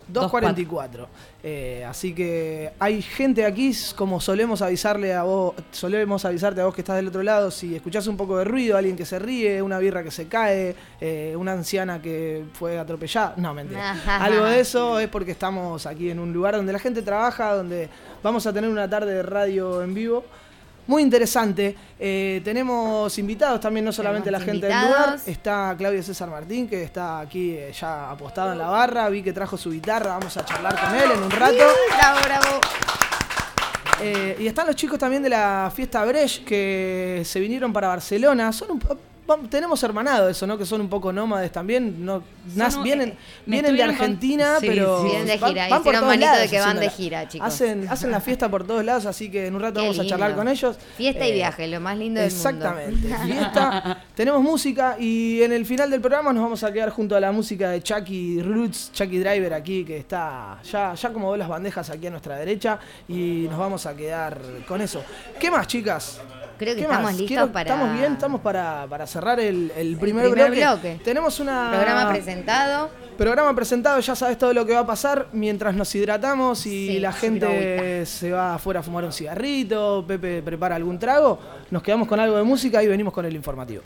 244. 0.08 1.08
Eh, 1.42 1.86
así 1.88 2.14
que 2.14 2.72
hay 2.78 3.00
gente 3.00 3.46
aquí, 3.46 3.72
como 3.96 4.20
solemos 4.20 4.60
avisarle 4.60 5.14
a 5.14 5.22
vos, 5.22 5.54
solemos 5.70 6.24
avisarte 6.24 6.60
a 6.60 6.66
vos 6.66 6.74
que 6.74 6.82
estás 6.82 6.96
del 6.96 7.08
otro 7.08 7.22
lado, 7.22 7.50
si 7.50 7.74
escuchás 7.74 8.06
un 8.06 8.16
poco 8.16 8.38
de 8.38 8.44
ruido, 8.44 8.76
alguien 8.76 8.96
que 8.96 9.06
se 9.06 9.18
ríe, 9.18 9.62
una 9.62 9.78
birra 9.78 10.02
que 10.02 10.10
se 10.10 10.28
cae, 10.28 10.76
eh, 11.00 11.34
una 11.38 11.52
anciana 11.52 12.02
que 12.02 12.44
fue 12.52 12.78
atropellada, 12.78 13.34
no, 13.36 13.54
mentira. 13.54 13.92
Algo 14.20 14.44
de 14.44 14.60
eso 14.60 14.98
es 15.00 15.08
porque 15.08 15.30
estamos 15.30 15.86
aquí 15.86 16.10
en 16.10 16.18
un 16.18 16.32
lugar 16.32 16.56
donde 16.56 16.72
la 16.72 16.78
gente 16.78 17.00
trabaja, 17.02 17.54
donde 17.54 17.88
vamos 18.22 18.46
a 18.46 18.52
tener 18.52 18.68
una 18.68 18.88
tarde 18.88 19.14
de 19.14 19.22
radio 19.22 19.82
en 19.82 19.94
vivo. 19.94 20.24
Muy 20.90 21.02
interesante. 21.04 21.76
Eh, 22.00 22.40
tenemos 22.42 23.16
invitados 23.16 23.60
también, 23.60 23.84
no 23.84 23.92
solamente 23.92 24.24
Tenemos 24.24 24.44
la 24.44 24.52
gente 24.52 24.66
del 24.66 24.82
lugar. 24.82 25.18
Está 25.24 25.72
Claudio 25.78 26.02
César 26.02 26.28
Martín, 26.28 26.68
que 26.68 26.82
está 26.82 27.20
aquí 27.20 27.52
eh, 27.52 27.72
ya 27.72 28.10
apostado 28.10 28.50
en 28.50 28.58
la 28.58 28.66
barra. 28.66 29.08
Vi 29.08 29.22
que 29.22 29.32
trajo 29.32 29.56
su 29.56 29.70
guitarra, 29.70 30.18
vamos 30.18 30.36
a 30.36 30.44
charlar 30.44 30.76
con 30.80 30.92
él 30.96 31.12
en 31.12 31.22
un 31.22 31.30
rato. 31.30 31.64
Bravo, 31.96 32.18
bravo. 32.24 32.60
Eh, 34.02 34.36
y 34.40 34.48
están 34.48 34.66
los 34.66 34.74
chicos 34.74 34.98
también 34.98 35.22
de 35.22 35.28
la 35.28 35.70
fiesta 35.72 36.04
Brecht 36.04 36.44
que 36.44 37.22
se 37.24 37.38
vinieron 37.38 37.72
para 37.72 37.86
Barcelona. 37.86 38.52
Son 38.52 38.72
un 38.72 38.80
tenemos 39.38 39.82
hermanado 39.82 40.28
eso, 40.28 40.46
¿no? 40.46 40.56
Que 40.58 40.64
son 40.66 40.80
un 40.80 40.88
poco 40.88 41.12
nómades 41.12 41.50
también. 41.52 42.04
No, 42.04 42.22
nas- 42.56 42.82
vienen 42.82 43.10
eh, 43.10 43.16
vienen 43.46 43.76
de 43.76 43.82
estuvieron 43.82 43.94
con- 43.96 44.04
Argentina, 44.04 44.56
Sí, 44.60 44.66
pero 44.66 44.98
sí. 45.02 45.08
Vienen 45.08 45.26
de 45.26 45.38
gira, 45.38 45.68
van 45.68 45.82
por 45.82 45.92
todos 45.94 46.06
manito 46.06 46.26
de 46.30 46.34
lados 46.36 46.50
que 46.50 46.60
van 46.60 46.80
de 46.80 46.90
gira, 46.90 47.28
chicos. 47.28 47.46
Hacen, 47.48 47.88
hacen 47.88 48.10
la 48.10 48.20
fiesta 48.20 48.48
por 48.50 48.66
todos 48.66 48.84
lados, 48.84 49.06
así 49.06 49.30
que 49.30 49.46
en 49.46 49.54
un 49.54 49.60
rato 49.62 49.80
Qué 49.80 49.86
vamos 49.88 49.98
a 49.98 50.06
charlar 50.06 50.34
con 50.34 50.48
ellos. 50.48 50.76
Fiesta 50.96 51.26
y 51.26 51.30
Eh, 51.30 51.34
viaje, 51.34 51.66
lo 51.68 51.80
más 51.80 51.96
lindo 51.98 52.20
del 52.20 52.30
mundo. 52.30 52.48
Exactamente. 52.48 53.16
Fiesta, 53.24 54.02
tenemos 54.14 54.42
música 54.42 54.96
y 54.98 55.42
en 55.42 55.52
el 55.52 55.66
final 55.66 55.90
del 55.90 56.00
programa 56.00 56.32
nos 56.32 56.42
vamos 56.42 56.62
a 56.64 56.72
quedar 56.72 56.90
junto 56.90 57.16
a 57.16 57.20
la 57.20 57.32
música 57.32 57.70
de 57.70 57.82
Chucky 57.82 58.42
Roots, 58.42 58.90
Chucky 58.92 59.18
Driver 59.18 59.54
aquí, 59.54 59.84
que 59.84 59.96
está 59.98 60.58
ya, 60.70 60.94
ya 60.94 61.12
como 61.12 61.30
ve 61.32 61.38
las 61.38 61.48
bandejas 61.48 61.88
aquí 61.90 62.06
a 62.06 62.10
nuestra 62.10 62.36
derecha 62.36 62.78
y 63.08 63.46
nos 63.50 63.58
vamos 63.58 63.86
a 63.86 63.94
quedar 63.96 64.40
con 64.66 64.80
eso. 64.80 65.02
¿Qué 65.38 65.50
más, 65.50 65.66
chicas? 65.66 66.20
Creo 66.60 66.74
que 66.74 66.80
¿Qué 66.80 66.86
estamos 66.86 67.02
más? 67.04 67.12
listos 67.12 67.28
Quiero- 67.28 67.52
para- 67.52 67.70
Estamos 67.74 67.98
bien, 67.98 68.12
estamos 68.12 68.40
para, 68.42 68.86
para 68.90 69.06
cerrar 69.06 69.40
el, 69.40 69.72
el 69.74 69.96
primer, 69.96 70.30
primer 70.30 70.50
bloque. 70.50 70.60
bloque. 70.60 71.00
Tenemos 71.02 71.40
una... 71.40 71.70
Programa 71.72 72.12
presentado. 72.12 72.90
Programa 73.16 73.54
presentado, 73.54 73.98
ya 74.00 74.14
sabes 74.14 74.36
todo 74.36 74.52
lo 74.52 74.66
que 74.66 74.74
va 74.74 74.80
a 74.80 74.86
pasar 74.86 75.28
mientras 75.32 75.74
nos 75.74 75.94
hidratamos 75.94 76.66
y 76.66 76.88
Sí, 76.88 76.98
la 77.00 77.12
gente 77.12 78.04
se 78.04 78.30
va 78.30 78.54
afuera 78.56 78.80
a 78.80 78.82
fumar 78.82 79.04
un 79.04 79.12
cigarrito, 79.12 80.04
Pepe 80.06 80.42
prepara 80.42 80.76
algún 80.76 80.98
trago, 80.98 81.38
nos 81.70 81.82
quedamos 81.82 82.06
con 82.06 82.20
algo 82.20 82.36
de 82.36 82.42
música 82.44 82.82
y 82.82 82.88
venimos 82.88 83.12
con 83.14 83.24
el 83.24 83.34
informativo. 83.34 83.82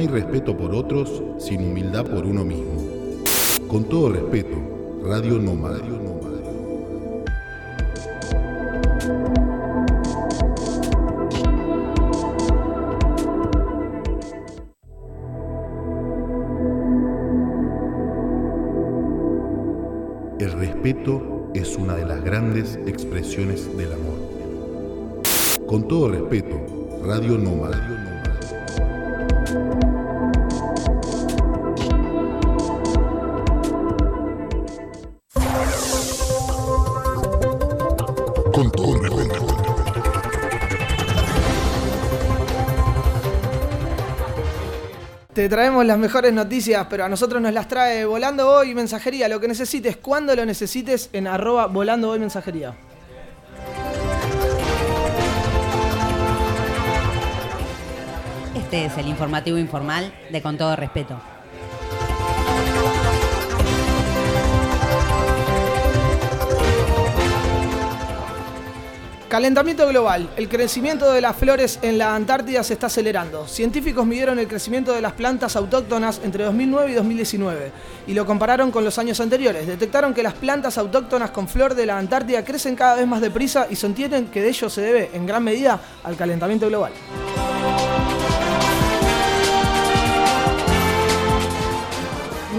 hay 0.00 0.06
respeto 0.06 0.56
por 0.56 0.74
otros 0.74 1.22
sin 1.36 1.62
humildad 1.62 2.06
por 2.06 2.24
uno 2.24 2.42
mismo. 2.42 2.72
Con 3.68 3.84
todo 3.84 4.08
respeto, 4.08 4.56
Radio 5.04 5.38
Nómada. 5.38 5.78
El 20.38 20.52
respeto 20.52 21.50
es 21.52 21.76
una 21.76 21.94
de 21.96 22.06
las 22.06 22.24
grandes 22.24 22.78
expresiones 22.86 23.76
del 23.76 23.92
amor. 23.92 25.26
Con 25.66 25.86
todo 25.86 26.08
respeto, 26.08 26.56
Radio 27.04 27.36
Nómada. 27.36 28.19
Te 45.40 45.48
traemos 45.48 45.86
las 45.86 45.96
mejores 45.96 46.34
noticias, 46.34 46.86
pero 46.90 47.06
a 47.06 47.08
nosotros 47.08 47.40
nos 47.40 47.54
las 47.54 47.66
trae 47.66 48.04
Volando 48.04 48.46
Hoy 48.46 48.74
Mensajería. 48.74 49.26
Lo 49.26 49.40
que 49.40 49.48
necesites, 49.48 49.96
cuando 49.96 50.36
lo 50.36 50.44
necesites, 50.44 51.08
en 51.14 51.26
arroba 51.26 51.64
Volando 51.64 52.10
Hoy 52.10 52.18
Mensajería. 52.18 52.74
Este 58.54 58.84
es 58.84 58.98
el 58.98 59.06
informativo 59.06 59.56
informal 59.56 60.12
de 60.30 60.42
Con 60.42 60.58
todo 60.58 60.76
respeto. 60.76 61.18
Calentamiento 69.30 69.86
global. 69.86 70.28
El 70.36 70.48
crecimiento 70.48 71.12
de 71.12 71.20
las 71.20 71.36
flores 71.36 71.78
en 71.82 71.98
la 71.98 72.16
Antártida 72.16 72.64
se 72.64 72.72
está 72.72 72.88
acelerando. 72.88 73.46
Científicos 73.46 74.04
midieron 74.04 74.40
el 74.40 74.48
crecimiento 74.48 74.92
de 74.92 75.00
las 75.00 75.12
plantas 75.12 75.54
autóctonas 75.54 76.20
entre 76.24 76.42
2009 76.42 76.90
y 76.90 76.94
2019 76.94 77.72
y 78.08 78.14
lo 78.14 78.26
compararon 78.26 78.72
con 78.72 78.82
los 78.82 78.98
años 78.98 79.20
anteriores. 79.20 79.68
Detectaron 79.68 80.14
que 80.14 80.24
las 80.24 80.34
plantas 80.34 80.78
autóctonas 80.78 81.30
con 81.30 81.46
flor 81.46 81.76
de 81.76 81.86
la 81.86 81.96
Antártida 81.96 82.44
crecen 82.44 82.74
cada 82.74 82.96
vez 82.96 83.06
más 83.06 83.20
deprisa 83.20 83.68
y 83.70 83.76
sostienen 83.76 84.26
que 84.32 84.42
de 84.42 84.48
ello 84.48 84.68
se 84.68 84.80
debe 84.80 85.10
en 85.12 85.26
gran 85.26 85.44
medida 85.44 85.78
al 86.02 86.16
calentamiento 86.16 86.66
global. 86.66 86.90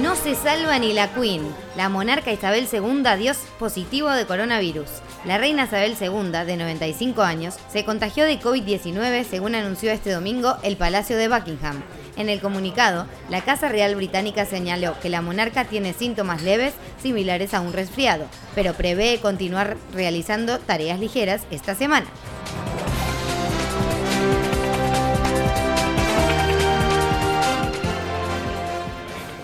No 0.02 0.16
se 0.16 0.36
salva 0.36 0.80
ni 0.80 0.94
la 0.94 1.14
Queen. 1.14 1.54
La 1.76 1.90
monarca 1.90 2.32
Isabel 2.32 2.66
II 2.72 3.04
dio 3.20 3.34
positivo 3.60 4.10
de 4.12 4.26
coronavirus. 4.26 4.88
La 5.24 5.38
reina 5.38 5.66
Isabel 5.66 5.96
II, 6.02 6.32
de 6.48 6.58
95 6.58 7.22
años, 7.22 7.56
se 7.72 7.86
contagió 7.86 8.26
de 8.26 8.40
COVID-19 8.40 9.24
según 9.24 9.54
anunció 9.54 9.92
este 9.92 10.12
domingo 10.12 10.58
el 10.64 10.78
Palacio 10.78 11.16
de 11.16 11.28
Buckingham. 11.28 11.84
En 12.18 12.28
el 12.28 12.42
comunicado, 12.42 13.06
la 13.30 13.42
Casa 13.42 13.70
Real 13.70 13.94
Británica 13.96 14.46
señaló 14.46 15.00
que 15.00 15.10
la 15.10 15.22
monarca 15.22 15.66
tiene 15.66 15.94
síntomas 15.94 16.42
leves 16.42 16.74
similares 17.00 17.54
a 17.54 17.62
un 17.62 17.72
resfriado, 17.72 18.26
pero 18.56 18.74
prevé 18.74 19.20
continuar 19.22 19.78
realizando 19.94 20.58
tareas 20.58 21.00
ligeras 21.00 21.44
esta 21.52 21.76
semana. 21.76 22.08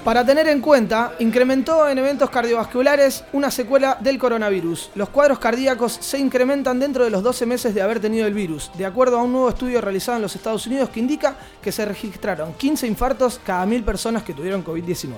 Para 0.08 0.26
tener 0.26 0.48
en 0.48 0.62
cuenta, 0.62 1.16
incrementó 1.20 1.90
en 1.90 1.98
eventos 1.98 2.30
cardiovasculares 2.30 3.26
una 3.34 3.52
secuela 3.52 3.98
del 4.00 4.18
coronavirus. 4.18 4.92
Los 4.96 5.10
cuadros 5.10 5.38
cardíacos 5.38 5.98
se 6.00 6.18
incrementan 6.18 6.80
dentro 6.80 7.04
de 7.04 7.10
los 7.10 7.22
12 7.22 7.46
meses 7.46 7.76
de 7.76 7.82
haber 7.82 8.00
tenido 8.00 8.26
el 8.26 8.34
virus, 8.34 8.72
de 8.78 8.86
acuerdo 8.86 9.20
a 9.20 9.24
un 9.24 9.34
nuevo 9.34 9.50
estudio 9.50 9.82
realizado 9.82 10.16
en 10.16 10.22
los 10.22 10.34
Estados 10.34 10.66
Unidos 10.66 10.92
que 10.92 11.02
indica 11.02 11.36
que 11.62 11.74
se 11.74 11.84
registraron 11.84 12.54
15 12.54 12.88
infartos 12.88 13.42
cada 13.46 13.66
mil 13.66 13.84
personas 13.84 14.24
que 14.24 14.34
tuvieron 14.34 14.64
COVID-19. 14.64 15.12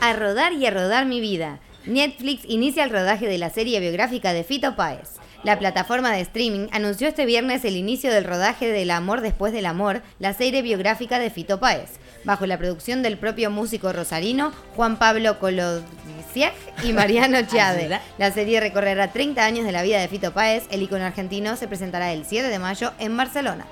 A 0.00 0.12
rodar 0.14 0.54
y 0.54 0.64
a 0.64 0.70
rodar 0.70 1.04
mi 1.04 1.20
vida. 1.20 1.60
Netflix 1.84 2.44
inicia 2.48 2.82
el 2.82 2.88
rodaje 2.88 3.28
de 3.28 3.36
la 3.36 3.50
serie 3.50 3.78
biográfica 3.78 4.32
de 4.32 4.42
Fito 4.42 4.74
Páez. 4.74 5.16
La 5.46 5.60
plataforma 5.60 6.10
de 6.10 6.22
streaming 6.22 6.66
anunció 6.72 7.06
este 7.06 7.24
viernes 7.24 7.64
el 7.64 7.76
inicio 7.76 8.12
del 8.12 8.24
rodaje 8.24 8.66
de 8.66 8.82
El 8.82 8.90
amor 8.90 9.20
después 9.20 9.52
del 9.52 9.66
amor, 9.66 10.02
la 10.18 10.32
serie 10.32 10.60
biográfica 10.60 11.20
de 11.20 11.30
Fito 11.30 11.60
Páez, 11.60 12.00
bajo 12.24 12.46
la 12.46 12.58
producción 12.58 13.00
del 13.04 13.16
propio 13.16 13.48
músico 13.48 13.92
rosarino 13.92 14.50
Juan 14.74 14.96
Pablo 14.96 15.38
Colodiciag 15.38 16.52
y 16.82 16.92
Mariano 16.92 17.42
Chiade. 17.46 18.00
La 18.18 18.32
serie 18.32 18.58
recorrerá 18.58 19.12
30 19.12 19.44
años 19.44 19.64
de 19.64 19.70
la 19.70 19.84
vida 19.84 20.00
de 20.00 20.08
Fito 20.08 20.32
Páez. 20.32 20.64
El 20.72 20.82
icono 20.82 21.04
argentino 21.04 21.54
se 21.54 21.68
presentará 21.68 22.12
el 22.12 22.26
7 22.26 22.48
de 22.48 22.58
mayo 22.58 22.92
en 22.98 23.16
Barcelona. 23.16 23.66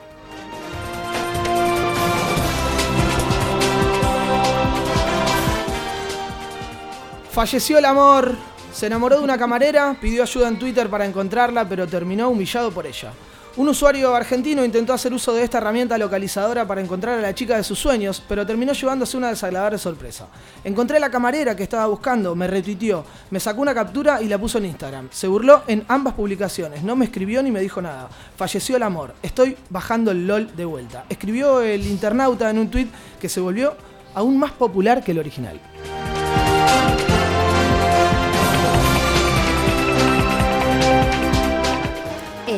Falleció 7.33 7.79
el 7.79 7.85
amor. 7.87 8.54
Se 8.75 8.87
enamoró 8.87 9.19
de 9.19 9.23
una 9.23 9.39
camarera, 9.39 9.97
pidió 10.01 10.25
ayuda 10.25 10.49
en 10.49 10.59
Twitter 10.59 10.91
para 10.91 11.07
encontrarla, 11.07 11.69
pero 11.69 11.87
terminó 11.87 12.29
humillado 12.29 12.73
por 12.73 12.85
ella. 12.85 13.13
Un 13.57 13.69
usuario 13.69 14.13
argentino 14.13 14.65
intentó 14.65 14.93
hacer 14.93 15.15
uso 15.15 15.33
de 15.33 15.45
esta 15.45 15.59
herramienta 15.59 15.97
localizadora 15.97 16.67
para 16.67 16.81
encontrar 16.81 17.17
a 17.17 17.23
la 17.23 17.33
chica 17.33 17.57
de 17.57 17.63
sus 17.63 17.79
sueños, 17.79 18.21
pero 18.29 18.45
terminó 18.45 18.73
llevándose 18.73 19.17
una 19.17 19.29
desagradable 19.29 19.79
sorpresa. 19.79 20.27
Encontré 20.65 20.97
a 20.97 21.01
la 21.01 21.09
camarera 21.09 21.55
que 21.55 21.63
estaba 21.63 21.87
buscando, 21.87 22.35
me 22.35 22.49
retuiteó, 22.49 23.05
me 23.31 23.39
sacó 23.39 23.63
una 23.63 23.75
captura 23.75 24.21
y 24.21 24.27
la 24.27 24.39
puso 24.39 24.59
en 24.59 24.65
Instagram. 24.65 25.09
Se 25.13 25.29
burló 25.29 25.63
en 25.69 25.85
ambas 25.87 26.15
publicaciones, 26.15 26.83
no 26.83 26.97
me 26.97 27.05
escribió 27.05 27.45
ni 27.45 27.53
me 27.53 27.61
dijo 27.61 27.81
nada. 27.81 28.09
Falleció 28.37 28.77
el 28.77 28.83
amor, 28.83 29.15
estoy 29.23 29.57
bajando 29.71 30.11
el 30.11 30.27
LOL 30.27 30.57
de 30.57 30.65
vuelta. 30.65 31.05
Escribió 31.09 31.61
el 31.61 31.87
internauta 31.87 32.51
en 32.51 32.59
un 32.59 32.69
tweet 32.73 32.89
que 33.21 33.29
se 33.29 33.39
volvió 33.39 33.77
aún 34.15 34.37
más 34.37 34.51
popular 34.51 35.05
que 35.05 35.13
el 35.13 35.21
original. 35.21 35.61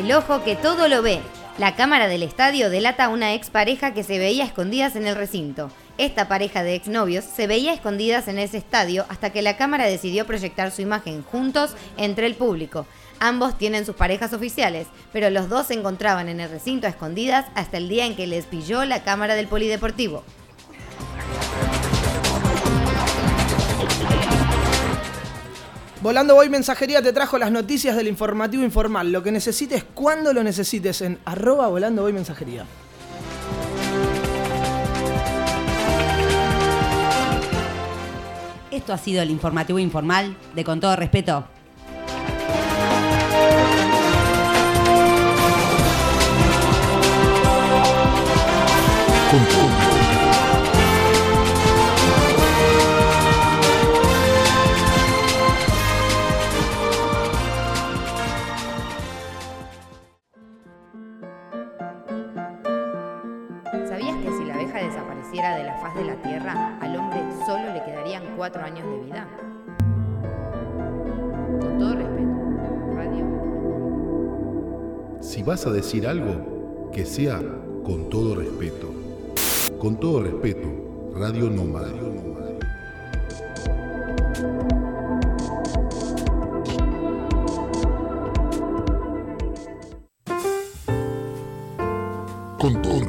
El 0.07 0.13
ojo 0.13 0.41
que 0.41 0.55
todo 0.55 0.87
lo 0.87 1.01
ve. 1.01 1.19
La 1.57 1.75
cámara 1.75 2.07
del 2.07 2.23
estadio 2.23 2.69
delata 2.69 3.03
a 3.03 3.09
una 3.09 3.33
expareja 3.33 3.93
que 3.93 4.03
se 4.03 4.17
veía 4.17 4.45
escondidas 4.45 4.95
en 4.95 5.05
el 5.05 5.15
recinto. 5.17 5.69
Esta 5.97 6.29
pareja 6.29 6.63
de 6.63 6.75
exnovios 6.75 7.25
se 7.25 7.45
veía 7.45 7.73
escondidas 7.73 8.29
en 8.29 8.39
ese 8.39 8.55
estadio 8.55 9.05
hasta 9.09 9.31
que 9.31 9.41
la 9.41 9.57
cámara 9.57 9.85
decidió 9.85 10.25
proyectar 10.25 10.71
su 10.71 10.81
imagen 10.81 11.23
juntos 11.23 11.75
entre 11.97 12.25
el 12.25 12.35
público. 12.35 12.85
Ambos 13.19 13.57
tienen 13.57 13.85
sus 13.85 13.97
parejas 13.97 14.31
oficiales, 14.31 14.87
pero 15.11 15.29
los 15.29 15.49
dos 15.49 15.67
se 15.67 15.73
encontraban 15.73 16.29
en 16.29 16.39
el 16.39 16.49
recinto 16.49 16.87
a 16.87 16.91
escondidas 16.91 17.45
hasta 17.53 17.75
el 17.75 17.89
día 17.89 18.05
en 18.05 18.15
que 18.15 18.27
les 18.27 18.45
pilló 18.45 18.85
la 18.85 19.03
cámara 19.03 19.35
del 19.35 19.49
polideportivo. 19.49 20.23
Volando 26.01 26.35
Voy 26.35 26.47
Mensajería 26.47 27.01
te 27.01 27.11
trajo 27.11 27.39
las 27.39 27.51
noticias 27.51 27.95
del 27.95 28.07
informativo 28.07 28.63
informal. 28.63 29.11
Lo 29.11 29.23
que 29.23 29.31
necesites, 29.31 29.83
cuando 29.83 30.31
lo 30.31 30.43
necesites, 30.43 31.01
en 31.01 31.17
arroba 31.25 31.67
Volando 31.67 32.03
Voy 32.03 32.13
Mensajería. 32.13 32.65
Esto 38.69 38.93
ha 38.93 38.97
sido 38.99 39.23
el 39.23 39.31
informativo 39.31 39.79
informal 39.79 40.37
de 40.53 40.63
Con 40.63 40.79
todo 40.79 40.95
respeto. 40.95 41.45
Con 49.31 49.45
todo 49.45 49.76
cuatro 68.49 68.63
años 68.63 68.87
de 68.89 68.97
vida? 69.03 69.27
Con 71.59 71.77
todo 71.77 71.95
respeto, 71.95 72.31
Radio. 72.95 73.25
Si 75.19 75.43
vas 75.43 75.67
a 75.67 75.71
decir 75.71 76.07
algo, 76.07 76.89
que 76.93 77.03
sea 77.05 77.41
con 77.83 78.09
todo 78.09 78.35
respeto. 78.35 78.87
Con 79.77 79.99
todo 79.99 80.23
respeto, 80.23 81.11
Radio 81.13 81.49
Nómada. 81.49 81.91
Con 92.57 92.81
todo 92.81 93.06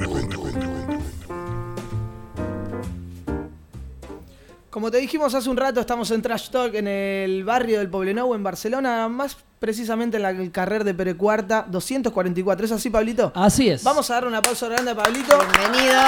Como 4.89 4.97
te 4.97 5.03
dijimos 5.03 5.35
hace 5.35 5.51
un 5.51 5.59
rato, 5.59 5.81
estamos 5.81 6.11
en 6.13 6.23
Trash 6.23 6.49
Talk 6.49 6.75
en 6.75 6.89
el 6.89 7.45
barrio 7.45 7.79
del 7.79 7.91
Poblenou, 7.91 8.33
en 8.33 8.43
Barcelona, 8.43 9.07
más 9.07 9.37
precisamente 9.59 10.17
en 10.17 10.23
la 10.23 10.31
el 10.31 10.51
carrer 10.51 10.83
de 10.83 10.95
Perecuarta 10.95 11.67
244. 11.69 12.65
¿Es 12.65 12.73
así, 12.73 12.89
Pablito? 12.89 13.31
Así 13.35 13.69
es. 13.69 13.85
Vamos 13.85 14.11
a 14.11 14.15
dar 14.15 14.27
una 14.27 14.41
pausa 14.41 14.67
grande 14.67 14.93
a 14.93 14.95
Pablito, 14.95 15.39
Bienvenido. 15.39 16.01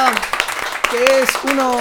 Que 0.90 1.20
es 1.22 1.28
uno, 1.52 1.72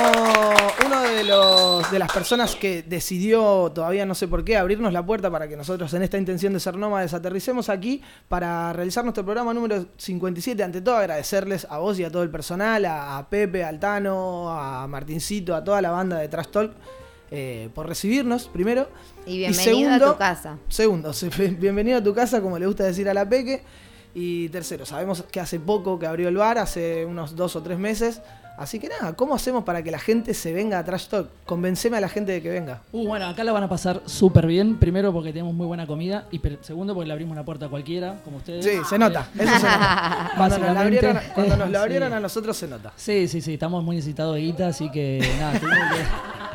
uno 0.85 1.01
de, 1.01 1.23
los, 1.23 1.89
de 1.91 1.97
las 1.99 2.11
personas 2.11 2.55
que 2.55 2.83
decidió, 2.83 3.71
todavía 3.73 4.05
no 4.05 4.13
sé 4.13 4.27
por 4.27 4.43
qué, 4.43 4.55
abrirnos 4.57 4.93
la 4.93 5.03
puerta 5.05 5.31
para 5.31 5.47
que 5.47 5.57
nosotros 5.57 5.91
en 5.95 6.03
esta 6.03 6.17
intención 6.17 6.53
de 6.53 6.59
ser 6.59 6.77
nómades 6.77 7.13
aterricemos 7.13 7.69
aquí 7.69 8.01
para 8.27 8.71
realizar 8.73 9.03
nuestro 9.03 9.23
programa 9.25 9.53
número 9.53 9.85
57. 9.97 10.61
Ante 10.63 10.81
todo, 10.81 10.95
agradecerles 10.97 11.65
a 11.69 11.79
vos 11.79 11.97
y 11.99 12.03
a 12.03 12.11
todo 12.11 12.21
el 12.23 12.29
personal, 12.29 12.85
a, 12.85 13.17
a 13.17 13.29
Pepe, 13.29 13.63
a 13.63 13.69
Altano, 13.69 14.49
a 14.51 14.85
Martincito, 14.87 15.55
a 15.55 15.63
toda 15.63 15.81
la 15.81 15.89
banda 15.91 16.17
de 16.17 16.27
Trash 16.27 16.47
Talk. 16.51 16.71
eh, 17.31 17.69
por 17.73 17.87
recibirnos, 17.87 18.47
primero. 18.47 18.89
Y 19.25 19.37
bienvenido 19.39 19.91
a 19.91 20.13
tu 20.13 20.17
casa. 20.19 20.57
Segundo, 20.67 21.13
se- 21.13 21.29
bienvenido 21.29 21.97
a 21.97 22.03
tu 22.03 22.13
casa, 22.13 22.41
como 22.41 22.59
le 22.59 22.67
gusta 22.67 22.83
decir 22.83 23.09
a 23.09 23.13
la 23.13 23.27
Peque. 23.27 23.63
Y 24.15 24.49
tercero, 24.49 24.85
sabemos 24.87 25.23
que 25.31 25.39
hace 25.39 25.59
poco 25.59 25.99
que 25.99 26.07
abrió 26.07 26.29
el 26.29 26.37
bar, 26.37 26.57
hace 26.57 27.05
unos 27.05 27.35
dos 27.35 27.55
o 27.55 27.61
tres 27.63 27.77
meses. 27.77 28.21
Así 28.59 28.77
que 28.77 28.89
nada, 28.89 29.13
¿cómo 29.15 29.33
hacemos 29.35 29.63
para 29.63 29.81
que 29.81 29.89
la 29.89 29.99
gente 29.99 30.33
se 30.33 30.51
venga 30.51 30.79
a 30.79 30.83
Trash 30.83 31.07
Talk? 31.07 31.29
Convenceme 31.45 31.95
a 31.95 32.01
la 32.01 32.09
gente 32.09 32.33
de 32.33 32.41
que 32.41 32.49
venga. 32.49 32.81
Uh, 32.91 33.07
bueno, 33.07 33.25
acá 33.27 33.45
la 33.45 33.53
van 33.53 33.63
a 33.63 33.69
pasar 33.69 34.01
súper 34.05 34.45
bien. 34.47 34.75
Primero 34.77 35.13
porque 35.13 35.31
tenemos 35.31 35.53
muy 35.53 35.65
buena 35.65 35.87
comida 35.87 36.25
y 36.29 36.41
segundo 36.59 36.93
porque 36.93 37.07
le 37.07 37.13
abrimos 37.13 37.37
la 37.37 37.45
puerta 37.45 37.67
a 37.67 37.69
cualquiera, 37.69 38.15
como 38.25 38.37
ustedes. 38.37 38.65
Sí, 38.65 38.71
se 38.89 38.99
nota, 38.99 39.29
eso 39.39 39.45
se 39.59 39.65
nota. 39.65 40.31
Cuando 40.35 40.57
nos 40.59 40.73
la 40.73 40.81
abrieron, 40.81 41.19
cuando 41.33 41.55
nos 41.55 41.69
la 41.69 41.79
sí. 41.87 42.13
a 42.13 42.19
nosotros 42.19 42.57
se 42.57 42.67
nota. 42.67 42.91
Sí, 42.97 43.29
sí, 43.29 43.41
sí, 43.41 43.53
estamos 43.53 43.81
muy 43.81 43.95
necesitados 43.95 44.35
de 44.35 44.41
guita, 44.41 44.67
así 44.67 44.91
que 44.91 45.25
nada, 45.39 45.57
que- 45.57 45.65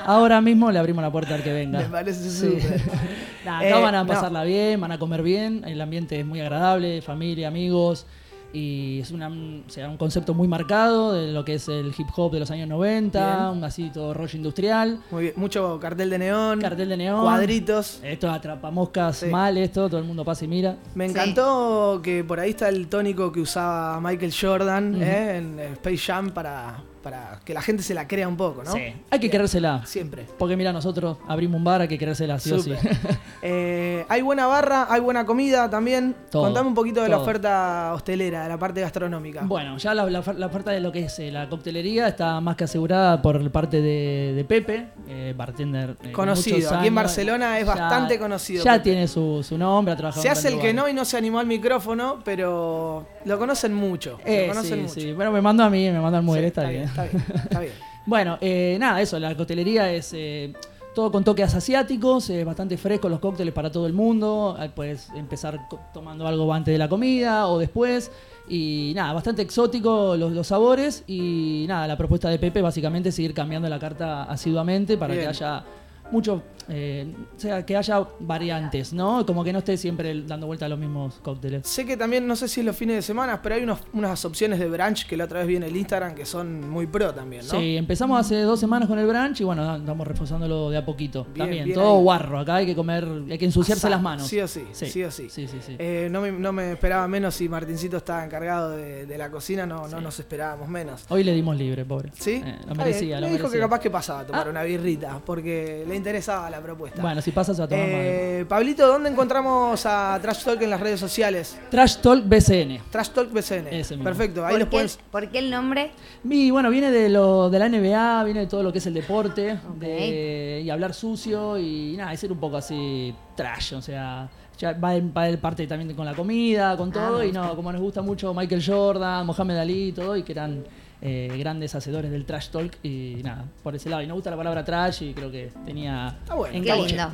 ahora 0.05 0.43
mismo 0.43 0.71
le 0.71 0.79
abrimos 0.79 1.03
la 1.03 1.11
puerta 1.11 1.35
al 1.35 1.43
que 1.43 1.55
venga. 1.55 1.79
Me 1.81 1.87
parece 1.87 2.29
Sí. 2.31 2.61
súper. 2.61 2.83
Acá 3.47 3.67
Eh, 3.79 3.83
van 3.83 3.95
a 3.95 4.03
no. 4.03 4.07
pasarla 4.07 4.45
bien, 4.45 4.79
van 4.81 4.93
a 4.93 4.99
comer 4.99 5.23
bien, 5.23 5.65
el 5.67 5.81
ambiente 5.81 6.21
es 6.21 6.27
muy 6.27 6.41
agradable, 6.41 7.01
familia, 7.03 7.49
amigos, 7.49 8.07
y 8.55 9.01
es 9.01 9.11
una, 9.11 9.29
o 9.29 9.69
sea, 9.69 9.89
un 9.91 9.97
concepto 9.97 10.33
muy 10.33 10.47
marcado 10.49 11.13
de 11.13 11.33
lo 11.33 11.45
que 11.45 11.55
es 11.55 11.69
el 11.69 11.89
hip 11.99 12.07
hop 12.17 12.33
de 12.33 12.39
los 12.41 12.51
años 12.51 12.69
90, 12.69 13.37
Bien. 13.49 13.59
un 13.59 13.65
así 13.65 13.91
todo 13.93 14.15
rollo 14.15 14.37
industrial, 14.37 15.01
Muy 15.11 15.23
bien, 15.25 15.35
mucho 15.37 15.79
cartel 15.81 16.09
de 16.09 16.19
neón, 16.21 16.61
cartel 16.61 16.89
de 16.89 16.97
neón, 16.97 17.23
cuadritos. 17.23 17.99
esto 18.03 18.31
atrapamoscas 18.31 19.17
Sí. 19.17 19.27
mal, 19.27 19.59
esto, 19.59 19.89
todo 19.89 19.99
el 19.99 20.07
mundo 20.07 20.25
pasa 20.25 20.45
y 20.45 20.49
mira. 20.49 20.77
Me 20.95 21.07
Sí. 21.09 21.11
encantó 21.11 22.01
que 22.03 22.23
por 22.25 22.39
ahí 22.41 22.51
está 22.51 22.69
el 22.69 22.87
tónico 22.89 23.33
que 23.33 23.41
usaba 23.41 24.01
Michael 24.01 24.33
Jordan 24.41 25.03
eh, 25.03 25.37
en 25.39 25.59
Space 25.75 25.99
Jam 25.99 26.31
para, 26.31 26.77
para 27.05 27.39
que 27.45 27.55
la 27.55 27.61
gente 27.63 27.83
se 27.85 27.95
la 27.95 28.09
crea 28.09 28.27
un 28.27 28.37
poco, 28.37 28.65
¿no? 28.65 28.73
Sí, 28.73 28.81
hay 29.11 29.21
que 29.21 29.31
querérsela. 29.31 29.85
Siempre. 29.87 30.27
Porque 30.39 30.57
mira, 30.57 30.73
nosotros 30.73 31.19
abrimos 31.29 31.59
un 31.59 31.65
bar, 31.65 31.83
hay 31.83 31.89
que 31.89 31.99
querérsela 31.99 32.39
sí 32.41 32.51
o 32.53 32.59
sí. 32.59 32.73
Súper. 32.75 32.97
Eh, 33.43 34.07
hay 34.09 34.23
buena 34.23 34.47
barra, 34.47 34.87
hay 34.89 35.01
buena 35.03 35.27
comida 35.27 35.69
también. 35.69 36.17
Todo, 36.31 36.45
Contame 36.45 36.69
un 36.69 36.75
poquito 36.75 37.03
de 37.03 37.11
la 37.11 37.19
oferta 37.19 37.93
hostelera, 37.95 38.45
de 38.45 38.49
la 38.49 38.59
parte 38.59 38.81
gastronómica. 38.81 39.43
Bueno, 39.45 39.77
ya 39.77 39.93
la, 39.95 40.05
la 40.07 40.23
la 40.37 40.47
oferta 40.47 40.71
de 40.71 40.81
lo 40.81 40.91
que 40.91 41.01
es 41.05 41.19
eh, 41.19 41.31
la 41.31 41.49
coctelería 41.49 42.09
está 42.09 42.41
más 42.41 42.57
que 42.57 42.65
asegurada 42.65 43.21
por 43.21 43.51
parte 43.51 43.83
de, 43.83 44.33
de 44.35 44.45
Pepe, 44.45 44.87
eh, 45.07 45.35
bartender. 45.37 45.91
eh, 46.03 46.13
con 46.13 46.25
Conocido, 46.25 46.75
aquí 46.75 46.87
en. 46.89 46.95
Barcelona 46.95 47.59
es 47.59 47.67
bastante 47.67 48.19
conocido 48.19 48.65
Ya 48.65 48.73
Pepe. 48.75 48.85
tiene 48.85 49.09
su, 49.09 49.43
su 49.47 49.59
nombre, 49.59 49.93
ha 49.93 49.97
trabajado 49.97 50.23
se 50.23 50.31
hace 50.31 50.49
el 50.49 50.59
que 50.59 50.73
no 50.73 50.89
y 50.89 50.95
no 50.95 51.05
se 51.05 51.19
animó 51.19 51.39
al 51.41 51.47
micrófono, 51.47 52.21
pero 52.25 53.07
lo 53.27 53.39
conocen 53.39 53.75
mucho. 53.75 54.19
Eh, 54.25 54.47
lo 54.47 54.55
conocen 54.55 54.77
sí, 54.79 54.83
mucho. 54.83 54.95
sí. 54.95 55.13
Bueno, 55.13 55.33
me 55.33 55.43
mandó 55.43 55.65
a 55.65 55.71
mí, 55.71 55.91
me 55.91 56.01
mandó 56.01 56.17
al 56.19 56.23
muere, 56.25 56.45
Sí, 56.45 56.49
está, 56.49 56.69
bien. 56.69 56.85
Está 56.95 57.05
bien, 57.05 57.25
está 57.35 57.61
bien. 57.61 57.73
Bueno, 58.07 58.37
eh, 58.43 58.77
nada, 58.79 59.01
eso, 59.01 59.19
la 59.19 59.35
coctelería 59.35 59.91
es 59.91 60.13
eh, 60.13 60.53
todo 60.95 61.11
con 61.11 61.25
toques 61.25 61.55
asiáticos, 61.55 62.29
eh, 62.29 62.45
bastante 62.45 62.77
fresco 62.77 63.09
los 63.09 63.19
cócteles 63.19 63.55
para 63.55 63.73
todo 63.73 63.87
el 63.87 63.95
mundo. 63.95 64.59
eh, 64.61 64.69
Puedes 64.75 65.09
empezar 65.17 65.59
tomando 65.95 66.27
algo 66.27 66.53
antes 66.53 66.73
de 66.73 66.79
la 66.79 66.87
comida 66.89 67.49
o 67.49 67.59
después. 67.59 68.11
Y 68.47 68.93
nada, 68.95 69.15
bastante 69.15 69.41
exótico 69.41 70.17
los, 70.19 70.33
los 70.33 70.47
sabores. 70.47 71.03
Y 71.07 71.65
nada, 71.67 71.87
la 71.87 71.97
propuesta 71.97 72.29
de 72.29 72.39
Pepe 72.39 72.61
básicamente 72.61 73.09
es 73.09 73.15
seguir 73.15 73.33
cambiando 73.33 73.71
la 73.71 73.79
carta 73.79 74.25
asiduamente 74.25 74.99
para 74.99 75.15
Bien. 75.15 75.25
que 75.25 75.29
haya 75.31 75.65
mucho, 76.11 76.43
eh, 76.69 77.07
o 77.37 77.41
sea, 77.41 77.65
que 77.67 77.77
haya 77.77 78.07
variantes, 78.21 78.93
¿no? 78.93 79.25
Como 79.27 79.43
que 79.45 79.53
no 79.53 79.59
esté 79.61 79.77
siempre 79.77 80.23
dando 80.23 80.47
vuelta 80.47 80.67
a 80.67 80.69
los 80.69 80.79
mismos 80.79 81.15
cócteles. 81.23 81.67
Sé 81.67 81.85
que 81.85 81.97
también, 81.97 82.27
no 82.27 82.37
sé 82.37 82.47
si 82.49 82.61
es 82.61 82.67
los 82.67 82.77
fines 82.77 82.97
de 82.97 83.03
semana, 83.03 83.41
pero 83.43 83.55
hay 83.57 83.63
unos- 83.63 83.81
unas 83.93 84.25
opciones 84.25 84.59
de 84.59 84.69
brunch 84.69 85.07
que 85.07 85.17
la 85.17 85.25
otra 85.25 85.41
vez 85.41 85.49
vi 85.49 85.57
en 85.57 85.63
el 85.65 85.77
Instagram 85.77 86.15
que 86.15 86.25
son 86.27 86.69
muy 86.71 86.87
pro 86.87 87.13
también, 87.13 87.45
¿no? 87.47 87.59
Sí, 87.59 87.77
empezamos 87.77 88.19
hace 88.21 88.41
dos 88.43 88.61
semanas 88.61 88.89
con 88.89 88.99
el 88.99 89.07
brunch 89.07 89.41
y 89.41 89.45
bueno, 89.45 89.77
estamos 89.77 90.07
reforzándolo 90.07 90.71
de 90.71 90.79
a 90.79 90.85
poquito. 90.85 91.25
Bien, 91.25 91.39
También, 91.47 91.65
bien 91.65 91.75
todo 91.79 91.97
ahí. 91.97 92.03
guarro. 92.03 92.39
Acá 92.39 92.57
hay 92.57 92.67
que 92.67 92.75
comer, 92.77 93.07
hay 93.31 93.39
que 93.39 93.45
ensuciarse 93.45 93.89
las 93.91 94.01
manos. 94.01 94.27
Sí 94.27 94.41
o 94.41 94.49
sí, 94.49 94.65
sí, 94.73 95.03
o 95.05 95.11
sí. 95.11 95.29
Sí, 95.31 95.47
sí, 95.49 95.59
sí. 95.67 95.77
Eh, 95.79 96.09
no, 96.11 96.21
me, 96.21 96.33
no 96.33 96.53
me 96.53 96.73
esperaba 96.73 97.07
menos 97.09 97.35
si 97.35 97.49
Martincito 97.49 97.97
estaba 97.97 98.25
encargado 98.25 98.71
de, 98.71 99.07
de 99.07 99.19
la 99.19 99.31
cocina, 99.31 99.67
no, 99.67 99.89
no 99.89 100.01
nos 100.01 100.19
esperábamos 100.21 100.69
menos. 100.69 101.05
Hoy 101.09 101.25
le 101.25 101.35
dimos 101.35 101.57
libre, 101.57 101.85
pobre. 101.85 102.11
¿Sí? 102.19 102.43
Eh, 102.45 102.59
lo 102.69 102.75
merecía, 102.75 103.19
bien. 103.19 103.21
lo 103.23 103.27
Me 103.27 103.33
dijo 103.33 103.39
que 103.45 103.49
merecía. 103.49 103.61
capaz 103.63 103.81
que 103.81 103.91
pasaba 103.91 104.21
a 104.21 104.27
tomar 104.27 104.47
Ah. 104.47 104.51
una 104.51 104.63
birrita, 104.63 105.21
porque 105.25 105.85
le 105.89 105.94
interesaba 105.97 106.51
la 106.51 106.61
propuesta. 106.61 107.01
Bueno, 107.01 107.21
si 107.21 107.31
pasa 107.31 107.55
se 107.55 107.61
va 107.61 107.67
a 107.67 107.69
tomar 107.69 107.87
mal. 107.87 108.01
Eh, 108.03 108.47
Pablito, 108.49 108.87
¿dónde 108.87 109.11
encontramos 109.11 109.85
a 109.87 110.19
Trash 110.21 110.45
Talk 110.45 110.61
en 110.63 110.71
las 110.71 110.81
redes 110.81 111.01
sociales? 111.01 111.59
Trash 111.71 111.97
Talk 111.99 112.25
BCN. 112.27 112.81
Trash 112.91 113.11
Talk 113.11 113.33
BCN. 113.33 113.69
Ese 113.69 113.95
mismo. 113.95 114.05
Perfecto, 114.05 114.45
ahí 114.45 114.53
¿Por 114.53 114.59
les 114.59 114.69
qué, 114.69 114.71
pueden... 114.71 114.91
por 115.11 115.29
qué 115.29 115.39
el 115.39 115.51
nombre? 115.51 115.91
Y 116.29 116.51
bueno, 116.51 116.71
viene 116.71 116.91
de 116.91 117.09
lo 117.09 117.51
de 117.51 117.59
la 117.59 117.69
NBA, 117.69 118.25
viene 118.25 118.41
de 118.41 118.47
todo 118.47 118.63
lo 118.63 118.73
que 118.73 118.79
es 118.79 118.87
el 118.87 118.95
deporte, 118.95 119.59
de, 119.79 120.63
y 120.65 120.71
hablar 120.71 120.95
sucio 120.95 121.59
y 121.59 121.97
nada, 121.97 122.13
y 122.13 122.17
ser 122.17 122.33
un 122.33 122.39
poco 122.39 122.57
así 122.57 123.15
trash, 123.37 123.75
o 123.75 123.83
sea, 123.83 124.29
ya 124.59 124.73
va 124.73 124.95
en, 124.95 125.13
va 125.17 125.29
en 125.29 125.39
parte 125.39 125.67
también 125.67 125.95
con 125.95 126.07
la 126.07 126.15
comida, 126.15 126.77
con 126.77 126.93
todo, 126.93 127.19
me 127.19 127.27
y 127.27 127.33
no, 127.33 127.55
como 127.57 127.73
nos 127.73 127.81
gusta 127.81 128.03
mucho 128.03 128.33
Michael 128.33 128.63
Jordan, 128.65 129.27
Mohamed 129.27 129.57
Ali 129.57 129.89
y 129.89 129.93
todo, 129.93 130.17
y 130.17 130.23
que 130.23 130.33
eran 130.33 130.65
eh, 131.07 131.31
grandes 131.39 131.75
hacedores 131.75 132.11
del 132.11 132.25
trash 132.25 132.49
talk, 132.49 132.73
y 132.83 133.21
nada, 133.23 133.45
por 133.63 133.75
ese 133.75 133.91
lado. 133.91 134.03
Y 134.03 134.07
nos 134.07 134.15
gusta 134.17 134.31
la 134.31 134.37
palabra 134.39 134.65
trash 134.65 135.03
y 135.03 135.13
creo 135.13 135.31
que 135.31 135.51
tenía 135.67 136.17
Está 136.23 136.35
bueno. 136.35 136.55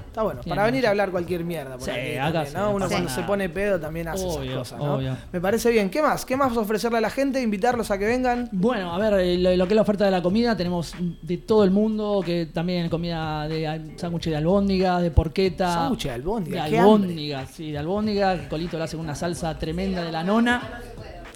Está 0.07 0.23
bueno, 0.23 0.41
para 0.49 0.65
venir 0.65 0.87
a 0.87 0.91
hablar 0.91 1.11
cualquier 1.11 1.43
mierda. 1.45 1.73
Por 1.77 1.83
Sí, 1.83 1.91
aquí 1.91 2.17
acá 2.17 2.25
también, 2.33 2.47
sí, 2.47 2.55
¿no? 2.55 2.61
no 2.63 2.71
Uno 2.77 2.87
cuando 2.89 3.09
nada. 3.09 3.21
se 3.21 3.23
pone 3.27 3.49
pedo 3.49 3.81
también 3.81 4.07
hace 4.09 4.27
esas 4.29 4.47
cosas, 4.57 4.79
¿no? 4.79 4.95
obvio. 4.95 5.17
Me 5.33 5.41
parece 5.41 5.71
bien. 5.71 5.91
¿Qué 5.91 6.01
más? 6.03 6.25
¿Qué 6.25 6.37
más 6.37 6.57
ofrecerle 6.57 6.99
a 6.99 7.01
la 7.01 7.11
gente? 7.11 7.43
Invitarlos 7.43 7.91
a 7.91 7.99
que 7.99 8.07
vengan. 8.07 8.49
Bueno, 8.53 8.95
a 8.95 8.99
ver, 8.99 9.15
eh, 9.21 9.37
lo, 9.39 9.57
lo 9.57 9.67
que 9.67 9.73
es 9.75 9.77
la 9.77 9.83
oferta 9.83 10.05
de 10.05 10.13
la 10.13 10.23
comida, 10.23 10.57
tenemos 10.57 10.95
de 11.23 11.37
todo 11.39 11.65
el 11.65 11.73
mundo, 11.73 12.23
que 12.25 12.47
también 12.47 12.89
comida 12.89 13.49
de 13.49 13.95
sándwiches 13.97 14.31
de 14.31 14.37
albóndiga, 14.37 15.01
de 15.01 15.11
porqueta. 15.11 15.75
Sándwich 15.75 16.05
de 16.05 16.11
albóndiga, 16.13 16.65
De 16.65 16.71
qué 16.71 16.79
albóndiga, 16.79 17.47
sí, 17.47 17.73
de 17.73 17.79
albóndiga. 17.79 18.41
que 18.41 18.49
Colito 18.49 18.79
le 18.79 18.85
hace 18.85 18.97
una 18.97 19.17
salsa 19.17 19.59
tremenda 19.59 20.05
de 20.05 20.13
la 20.13 20.23
nona. 20.23 20.81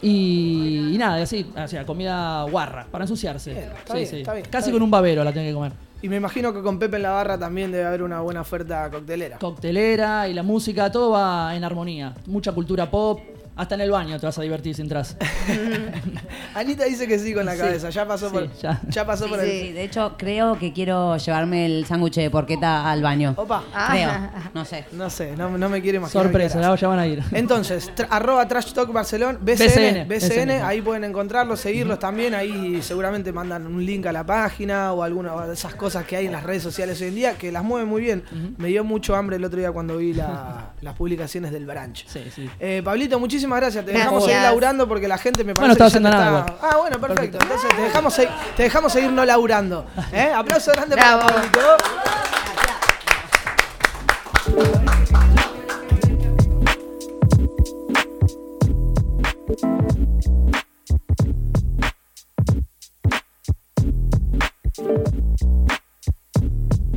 Y, 0.04 0.90
y 0.94 0.98
nada, 0.98 1.22
así, 1.22 1.46
o 1.56 1.66
sea, 1.68 1.86
comida 1.86 2.42
guarra, 2.44 2.86
para 2.90 3.04
ensuciarse. 3.04 3.54
Bien, 3.54 3.64
está 3.78 3.92
Sí, 3.94 3.98
bien, 4.00 4.08
sí. 4.10 4.16
está 4.20 4.32
bien, 4.34 4.46
Casi 4.50 4.68
está 4.68 4.72
con 4.72 4.82
un 4.82 4.90
babero 4.90 5.24
la 5.24 5.32
tiene 5.32 5.48
que 5.48 5.54
comer. 5.54 5.72
Y 6.02 6.08
me 6.10 6.16
imagino 6.16 6.52
que 6.52 6.60
con 6.60 6.78
Pepe 6.78 6.96
en 6.96 7.02
la 7.02 7.12
barra 7.12 7.38
también 7.38 7.72
debe 7.72 7.86
haber 7.86 8.02
una 8.02 8.20
buena 8.20 8.42
oferta 8.42 8.90
coctelera. 8.90 9.38
Coctelera 9.38 10.28
y 10.28 10.34
la 10.34 10.42
música, 10.42 10.92
todo 10.92 11.12
va 11.12 11.56
en 11.56 11.64
armonía. 11.64 12.14
Mucha 12.26 12.52
cultura 12.52 12.90
pop. 12.90 13.20
Hasta 13.56 13.76
en 13.76 13.82
el 13.82 13.90
baño 13.90 14.18
te 14.18 14.26
vas 14.26 14.36
a 14.36 14.42
divertir 14.42 14.74
si 14.74 14.82
entras. 14.82 15.16
Anita 16.54 16.84
dice 16.84 17.06
que 17.06 17.18
sí 17.18 17.32
con 17.34 17.44
la 17.46 17.52
Sí, 17.52 17.58
cabeza. 17.58 17.90
Ya 17.90 18.06
pasó 18.06 18.28
sí, 18.28 18.32
por, 18.34 18.52
ya. 18.58 18.80
ya 18.88 19.06
pasó 19.06 19.28
por 19.28 19.40
el. 19.40 19.48
Sí, 19.48 19.72
de 19.72 19.84
hecho, 19.84 20.14
creo 20.18 20.58
que 20.58 20.72
quiero 20.72 21.16
llevarme 21.16 21.66
el 21.66 21.86
sándwich 21.86 22.16
de 22.16 22.30
porqueta 22.30 22.90
al 22.90 23.02
baño. 23.02 23.34
Opa. 23.36 23.62
Ah. 23.72 23.88
Creo, 23.90 24.50
no 24.54 24.64
sé. 24.64 24.86
No 24.92 25.10
sé, 25.10 25.36
no, 25.36 25.56
no 25.56 25.68
me 25.68 25.80
quiero 25.82 25.98
imaginar. 25.98 26.24
Sorpresa, 26.24 26.58
harás. 26.58 26.80
ya 26.80 26.88
van 26.88 26.98
a 26.98 27.06
ir. 27.06 27.22
Entonces, 27.32 27.92
tra- 27.94 28.06
arroba 28.10 28.46
Trash 28.48 28.72
Talk 28.72 28.92
Barcelona, 28.92 29.38
BCN, 29.40 29.66
BCN, 29.66 30.08
BCN, 30.08 30.28
BCN. 30.48 30.50
ahí 30.64 30.80
pueden 30.82 31.04
encontrarlos, 31.04 31.60
seguirlos 31.60 31.98
también, 31.98 32.34
ahí 32.34 32.80
seguramente 32.82 33.32
mandan 33.32 33.66
un 33.66 33.84
link 33.84 34.06
a 34.06 34.12
la 34.12 34.24
página 34.24 34.92
o 34.92 35.02
alguna 35.02 35.46
de 35.46 35.54
esas 35.54 35.74
cosas 35.74 36.04
que 36.04 36.16
hay 36.16 36.26
en 36.26 36.32
las 36.32 36.42
redes 36.42 36.62
sociales 36.62 37.00
hoy 37.00 37.08
en 37.08 37.14
día, 37.14 37.34
que 37.38 37.52
las 37.52 37.62
mueven 37.64 37.88
muy 37.88 38.02
bien. 38.02 38.24
Me 38.58 38.68
dio 38.68 38.84
mucho 38.84 39.14
hambre 39.16 39.36
el 39.36 39.44
otro 39.44 39.58
día 39.58 39.70
cuando 39.72 39.96
vi 39.98 40.12
la- 40.14 40.72
las 40.80 40.94
publicaciones 40.94 41.52
del 41.52 41.66
branch. 41.66 42.04
Sí, 42.08 42.20
sí. 42.34 42.48
Eh, 42.58 42.80
Pablito, 42.84 43.18
muchísimas 43.20 43.43
gracias. 43.48 43.84
Te 43.84 43.90
Gracias. 43.92 44.04
dejamos 44.10 44.24
seguir 44.24 44.42
laburando 44.42 44.88
porque 44.88 45.08
la 45.08 45.18
gente 45.18 45.44
me 45.44 45.52
Bueno, 45.54 45.74
parece 45.76 45.96
estaba 45.96 46.10
que 46.10 46.16
ya 46.16 46.18
haciendo 46.20 46.46
nada 46.46 46.58
Ah, 46.62 46.76
bueno, 46.78 47.00
perfecto. 47.00 47.38
Entonces 47.40 47.68
te 47.76 47.82
dejamos, 47.82 48.14
se- 48.14 48.28
te 48.56 48.62
dejamos 48.64 48.92
seguir 48.92 49.10
no 49.12 49.24
laburando. 49.24 49.86
¿Eh? 50.12 50.32
Aplauso 50.34 50.72
grande 50.72 50.96
Bravo. 50.96 51.20
para 51.20 51.34
Pablito. 51.34 51.60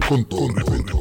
Con 0.07 0.23
todo 0.25 0.47
respeto. 0.55 0.93
no 0.93 0.96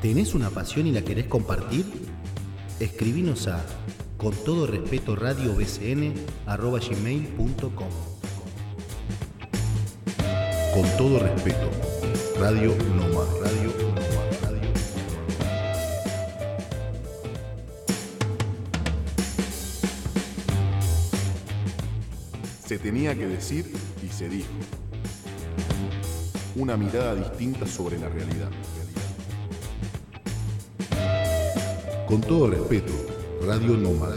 ¿Tenés 0.00 0.34
una 0.34 0.50
pasión 0.50 0.86
y 0.86 0.92
la 0.92 1.02
querés 1.02 1.26
compartir? 1.26 1.84
Escribinos 2.80 3.46
a 3.46 3.64
con 4.16 4.34
todo 4.44 4.66
respeto 4.66 5.14
radiobcn 5.14 6.14
arroba 6.46 6.80
gmail.com 6.80 7.88
Con 10.74 10.96
todo 10.98 11.20
respeto, 11.20 11.70
Radio 12.40 12.74
Nómada. 12.96 13.28
Radio. 13.40 14.09
Se 22.70 22.78
tenía 22.78 23.16
que 23.16 23.26
decir 23.26 23.66
y 24.00 24.12
se 24.12 24.28
dijo. 24.28 24.46
Una 26.54 26.76
mirada 26.76 27.16
distinta 27.16 27.66
sobre 27.66 27.98
la 27.98 28.08
realidad. 28.08 28.48
Con 32.06 32.20
todo 32.20 32.48
respeto, 32.48 32.92
Radio 33.44 33.76
Nómada. 33.76 34.14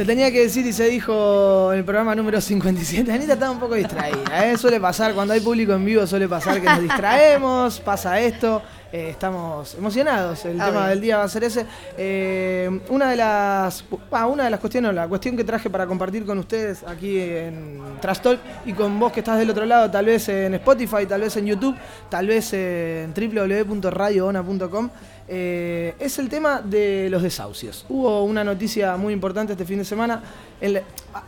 Se 0.00 0.06
tenía 0.06 0.32
que 0.32 0.40
decir 0.40 0.64
y 0.64 0.72
se 0.72 0.88
dijo 0.88 1.74
en 1.74 1.80
el 1.80 1.84
programa 1.84 2.14
número 2.14 2.40
57. 2.40 3.12
Anita 3.12 3.34
estaba 3.34 3.50
un 3.52 3.60
poco 3.60 3.74
distraída, 3.74 4.46
¿eh? 4.46 4.56
Suele 4.56 4.80
pasar, 4.80 5.12
cuando 5.12 5.34
hay 5.34 5.40
público 5.40 5.74
en 5.74 5.84
vivo, 5.84 6.06
suele 6.06 6.26
pasar 6.26 6.58
que 6.58 6.66
nos 6.66 6.80
distraemos, 6.80 7.80
pasa 7.80 8.18
esto. 8.18 8.62
Eh, 8.92 9.10
estamos 9.10 9.74
emocionados. 9.74 10.44
El 10.46 10.58
Ah, 10.60 10.66
tema 10.66 10.88
del 10.88 11.00
día 11.02 11.18
va 11.18 11.24
a 11.24 11.28
ser 11.28 11.44
ese. 11.44 11.64
Eh, 11.98 12.80
una 12.88 13.10
de 13.10 13.16
las 13.16 13.84
ah, 14.10 14.26
una 14.26 14.44
de 14.44 14.50
las 14.50 14.58
cuestiones, 14.58 14.94
la 14.94 15.06
cuestión 15.06 15.36
que 15.36 15.44
traje 15.44 15.68
para 15.70 15.86
compartir 15.86 16.24
con 16.24 16.38
ustedes 16.38 16.82
aquí 16.82 17.20
en 17.20 17.78
Trash 18.00 18.20
Talk 18.20 18.40
y 18.64 18.72
con 18.72 18.98
vos 18.98 19.12
que 19.12 19.20
estás 19.20 19.38
del 19.38 19.50
otro 19.50 19.64
lado, 19.66 19.90
tal 19.90 20.06
vez 20.06 20.28
en 20.30 20.54
Spotify, 20.54 21.06
tal 21.06 21.20
vez 21.20 21.36
en 21.36 21.46
YouTube, 21.46 21.76
tal 22.08 22.26
vez 22.26 22.52
en 22.54 23.12
www.radioona.com. 23.14 24.90
eh, 25.32 25.94
es 26.00 26.18
el 26.18 26.28
tema 26.28 26.60
de 26.60 27.08
los 27.08 27.22
desahucios. 27.22 27.86
Hubo 27.88 28.24
una 28.24 28.42
noticia 28.42 28.96
muy 28.96 29.12
importante 29.12 29.52
este 29.52 29.64
fin 29.64 29.78
de 29.78 29.84
semana. 29.84 30.20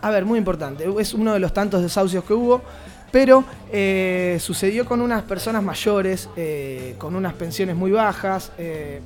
a 0.00 0.10
ver, 0.10 0.24
muy 0.24 0.38
importante. 0.40 0.84
Es 0.98 1.14
uno 1.14 1.32
de 1.32 1.38
los 1.38 1.54
tantos 1.54 1.82
desahucios 1.82 2.24
que 2.24 2.34
hubo. 2.34 2.62
Pero 3.12 3.44
eh, 3.70 4.38
sucedió 4.40 4.86
con 4.86 5.02
unas 5.02 5.22
personas 5.22 5.62
mayores, 5.62 6.28
eh, 6.34 6.96
con 6.98 7.14
unas 7.14 7.34
pensiones 7.34 7.76
muy 7.76 7.92
bajas. 7.92 8.50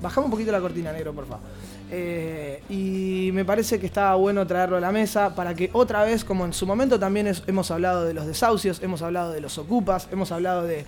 Bajamos 0.01 0.29
un 0.29 0.31
poquito 0.31 0.51
la 0.51 0.61
cortina, 0.61 0.93
negro, 0.93 1.13
por 1.13 1.27
favor. 1.27 1.45
Eh, 1.91 2.63
y 2.69 3.31
me 3.33 3.45
parece 3.45 3.79
que 3.79 3.87
estaba 3.87 4.17
bueno 4.17 4.45
traerlo 4.45 4.77
a 4.77 4.81
la 4.81 4.91
mesa 4.91 5.35
para 5.37 5.55
que 5.55 5.71
otra 5.73 6.05
vez, 6.05 6.25
como 6.25 6.45
en 6.45 6.53
su 6.53 6.67
momento 6.67 6.99
también 6.99 7.33
hemos 7.47 7.71
hablado 7.71 8.05
de 8.05 8.13
los 8.13 8.27
desahucios, 8.27 8.83
hemos 8.83 9.03
hablado 9.03 9.33
de 9.33 9.41
los 9.41 9.57
ocupas, 9.59 10.09
hemos 10.11 10.33
hablado 10.33 10.65
del 10.65 10.85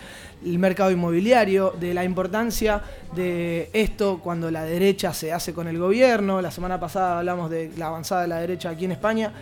mercado 0.58 0.90
inmobiliario, 0.90 1.72
de 1.78 1.94
la 1.94 2.02
importancia 2.02 2.82
de 3.14 3.70
esto 3.72 4.20
cuando 4.22 4.50
la 4.50 4.64
derecha 4.64 5.14
se 5.14 5.32
hace 5.32 5.52
con 5.52 5.68
el 5.68 5.78
gobierno. 5.78 6.42
La 6.42 6.50
semana 6.50 6.80
pasada 6.80 7.18
hablamos 7.18 7.48
de 7.50 7.70
la 7.76 7.87
avanzada 7.87 8.22
de 8.22 8.28
la 8.28 8.40
derecha 8.40 8.70
aquí 8.70 8.84
en 8.84 8.92
España 8.92 9.32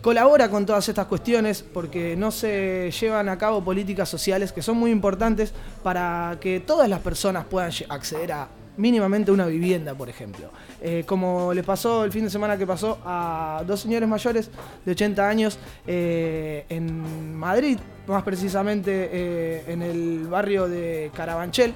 colabora 0.00 0.50
con 0.50 0.66
todas 0.66 0.88
estas 0.88 1.06
cuestiones 1.06 1.62
porque 1.62 2.16
no 2.16 2.32
se 2.32 2.90
llevan 2.90 3.28
a 3.28 3.38
cabo 3.38 3.62
políticas 3.62 4.08
sociales 4.08 4.50
que 4.50 4.60
son 4.60 4.76
muy 4.76 4.90
importantes 4.90 5.54
para 5.84 6.38
que 6.40 6.58
todas 6.58 6.88
las 6.88 6.98
personas 6.98 7.44
puedan 7.44 7.70
acceder 7.88 8.32
a 8.32 8.48
mínimamente 8.76 9.30
una 9.30 9.46
vivienda, 9.46 9.94
por 9.94 10.08
ejemplo. 10.08 10.50
Eh, 10.80 11.04
como 11.06 11.52
le 11.52 11.62
pasó 11.62 12.04
el 12.04 12.12
fin 12.12 12.24
de 12.24 12.30
semana 12.30 12.56
que 12.56 12.66
pasó 12.66 12.98
a 13.04 13.62
dos 13.66 13.80
señores 13.80 14.08
mayores 14.08 14.50
de 14.84 14.92
80 14.92 15.28
años 15.28 15.58
eh, 15.86 16.64
en 16.68 17.36
Madrid, 17.36 17.78
más 18.06 18.22
precisamente 18.22 19.08
eh, 19.12 19.64
en 19.68 19.82
el 19.82 20.26
barrio 20.28 20.68
de 20.68 21.10
Carabanchel. 21.14 21.74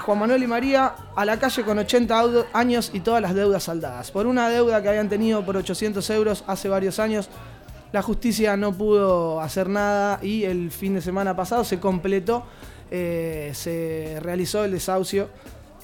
Juan 0.00 0.18
Manuel 0.18 0.42
y 0.42 0.46
María 0.48 0.96
a 1.14 1.24
la 1.24 1.38
calle 1.38 1.62
con 1.62 1.78
80 1.78 2.18
audo- 2.18 2.46
años 2.52 2.90
y 2.92 2.98
todas 2.98 3.22
las 3.22 3.36
deudas 3.36 3.62
saldadas. 3.62 4.10
Por 4.10 4.26
una 4.26 4.48
deuda 4.48 4.82
que 4.82 4.88
habían 4.88 5.08
tenido 5.08 5.44
por 5.46 5.56
800 5.56 6.10
euros 6.10 6.42
hace 6.48 6.68
varios 6.68 6.98
años, 6.98 7.28
la 7.92 8.02
justicia 8.02 8.56
no 8.56 8.72
pudo 8.72 9.40
hacer 9.40 9.68
nada 9.68 10.18
y 10.20 10.42
el 10.42 10.72
fin 10.72 10.94
de 10.94 11.00
semana 11.00 11.36
pasado 11.36 11.62
se 11.62 11.78
completó, 11.78 12.44
se 12.90 14.18
realizó 14.20 14.64
el 14.64 14.72
desahucio. 14.72 15.28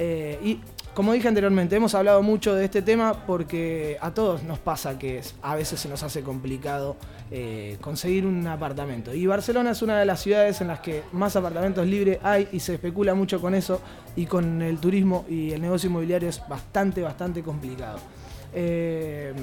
Eh, 0.03 0.39
y 0.43 0.61
como 0.95 1.13
dije 1.13 1.29
anteriormente, 1.29 1.77
hemos 1.77 1.95
hablado 1.95 2.23
mucho 2.23 2.55
de 2.55 2.65
este 2.65 2.81
tema 2.81 3.27
porque 3.27 3.99
a 4.01 4.13
todos 4.13 4.43
nos 4.43 4.59
pasa 4.59 4.99
que 4.99 5.21
a 5.43 5.55
veces 5.55 5.79
se 5.79 5.91
nos 5.91 6.03
hace 6.03 6.23
complicado 6.23 6.97
eh, 7.31 7.77
conseguir 7.83 8.25
un 8.25 8.47
apartamento. 8.47 9.13
Y 9.13 9.27
Barcelona 9.27 9.73
es 9.73 9.83
una 9.83 10.01
de 10.01 10.07
las 10.07 10.21
ciudades 10.21 10.63
en 10.63 10.69
las 10.69 10.81
que 10.81 11.03
más 11.13 11.37
apartamentos 11.37 11.87
libres 11.87 12.19
hay 12.23 12.49
y 12.51 12.61
se 12.61 12.75
especula 12.75 13.15
mucho 13.15 13.43
con 13.43 13.55
eso 13.55 13.83
y 14.17 14.25
con 14.25 14.63
el 14.63 14.79
turismo 14.79 15.27
y 15.29 15.53
el 15.53 15.61
negocio 15.61 15.91
inmobiliario 15.91 16.31
es 16.31 16.43
bastante, 16.49 17.03
bastante 17.03 17.43
complicado. 17.43 17.99
Eh, 18.55 19.35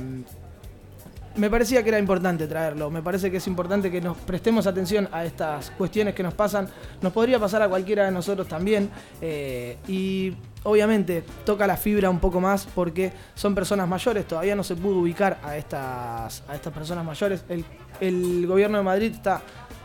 me 1.38 1.50
parecía 1.50 1.84
que 1.84 1.90
era 1.90 2.00
importante 2.00 2.48
traerlo, 2.48 2.90
me 2.90 3.02
parece 3.02 3.30
que 3.30 3.38
es 3.38 3.48
importante 3.48 3.92
que 3.92 4.02
nos 4.02 4.18
prestemos 4.18 4.66
atención 4.68 5.08
a 5.12 5.24
estas 5.24 5.72
cuestiones 5.72 6.16
que 6.16 6.24
nos 6.24 6.34
pasan, 6.34 6.68
nos 7.02 7.14
podría 7.14 7.40
pasar 7.40 7.62
a 7.62 7.70
cualquiera 7.70 8.06
de 8.06 8.12
nosotros 8.12 8.48
también 8.48 8.90
eh, 9.22 9.78
y 9.88 10.34
obviamente 10.64 11.24
toca 11.46 11.68
la 11.68 11.78
fibra 11.78 12.10
un 12.10 12.20
poco 12.20 12.42
más 12.42 12.68
porque 12.74 13.14
son 13.36 13.54
personas 13.54 13.88
mayores, 13.88 14.28
todavía 14.28 14.56
no 14.56 14.64
se 14.64 14.76
pudo 14.76 15.00
ubicar 15.00 15.38
a 15.44 15.56
estas, 15.56 16.44
a 16.48 16.56
estas 16.56 16.74
personas 16.74 17.06
mayores, 17.06 17.44
el, 17.50 17.64
el 18.02 18.48
gobierno 18.48 18.80
de 18.80 18.84
Madrid 18.84 19.12
está 19.14 19.42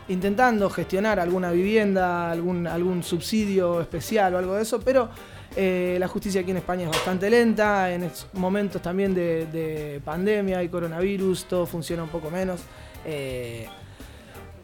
intentando 0.07 0.69
gestionar 0.69 1.19
alguna 1.19 1.51
vivienda, 1.51 2.31
algún, 2.31 2.67
algún 2.67 3.03
subsidio 3.03 3.79
especial 3.79 4.35
o 4.35 4.37
algo 4.37 4.55
de 4.55 4.63
eso, 4.63 4.81
pero 4.81 5.09
eh, 5.55 5.97
la 5.99 6.07
justicia 6.07 6.41
aquí 6.41 6.51
en 6.51 6.57
España 6.57 6.85
es 6.85 6.89
bastante 6.89 7.29
lenta, 7.29 7.93
en 7.93 8.09
momentos 8.33 8.81
también 8.81 9.13
de, 9.13 9.45
de 9.47 10.01
pandemia 10.03 10.63
y 10.63 10.69
coronavirus, 10.69 11.45
todo 11.45 11.65
funciona 11.65 12.03
un 12.03 12.09
poco 12.09 12.31
menos. 12.31 12.61
Eh, 13.05 13.67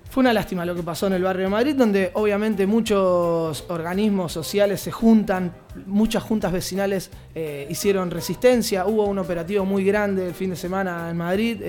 fue 0.10 0.22
una 0.22 0.34
lástima 0.34 0.66
lo 0.66 0.74
que 0.74 0.82
pasó 0.82 1.06
en 1.06 1.14
el 1.14 1.22
barrio 1.22 1.44
de 1.44 1.50
Madrid, 1.50 1.76
donde 1.76 2.10
obviamente 2.14 2.66
muchos 2.66 3.64
organismos 3.68 4.32
sociales 4.32 4.82
se 4.82 4.92
juntan, 4.92 5.54
muchas 5.86 6.24
juntas 6.24 6.52
vecinales 6.52 7.12
eh, 7.36 7.68
hicieron 7.70 8.10
resistencia, 8.10 8.88
hubo 8.88 9.06
un 9.06 9.20
operativo 9.20 9.66
muy 9.66 9.84
grande 9.84 10.28
el 10.28 10.34
fin 10.34 10.50
de 10.50 10.56
semana 10.56 11.12
en 11.12 11.18
Madrid. 11.18 11.62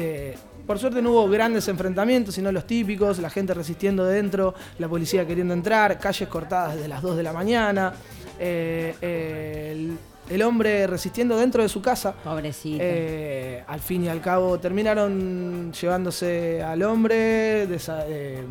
por 0.66 0.78
suerte 0.78 1.02
no 1.02 1.10
hubo 1.10 1.28
grandes 1.28 1.68
enfrentamientos, 1.68 2.34
sino 2.34 2.50
los 2.50 2.66
típicos, 2.66 3.18
la 3.18 3.28
gente 3.28 3.52
resistiendo 3.52 4.06
dentro, 4.06 4.54
la 4.78 4.88
policía 4.88 5.26
queriendo 5.26 5.52
entrar, 5.52 5.98
calles 5.98 6.28
cortadas 6.28 6.76
desde 6.76 6.88
las 6.88 7.02
2 7.02 7.18
de 7.18 7.22
la 7.22 7.34
mañana, 7.34 7.92
eh, 8.40 8.94
eh, 9.02 9.68
el, 9.72 9.98
el 10.34 10.42
hombre 10.42 10.86
resistiendo 10.86 11.36
dentro 11.36 11.62
de 11.62 11.68
su 11.68 11.80
casa. 11.82 12.12
Pobrecito. 12.24 12.78
Eh, 12.80 13.62
al 13.68 13.80
fin 13.80 14.04
y 14.04 14.08
al 14.08 14.20
cabo 14.20 14.58
terminaron 14.58 15.72
llevándose 15.72 16.62
al 16.62 16.82
hombre, 16.82 17.68
desa- 17.68 18.04
eh, 18.08 18.44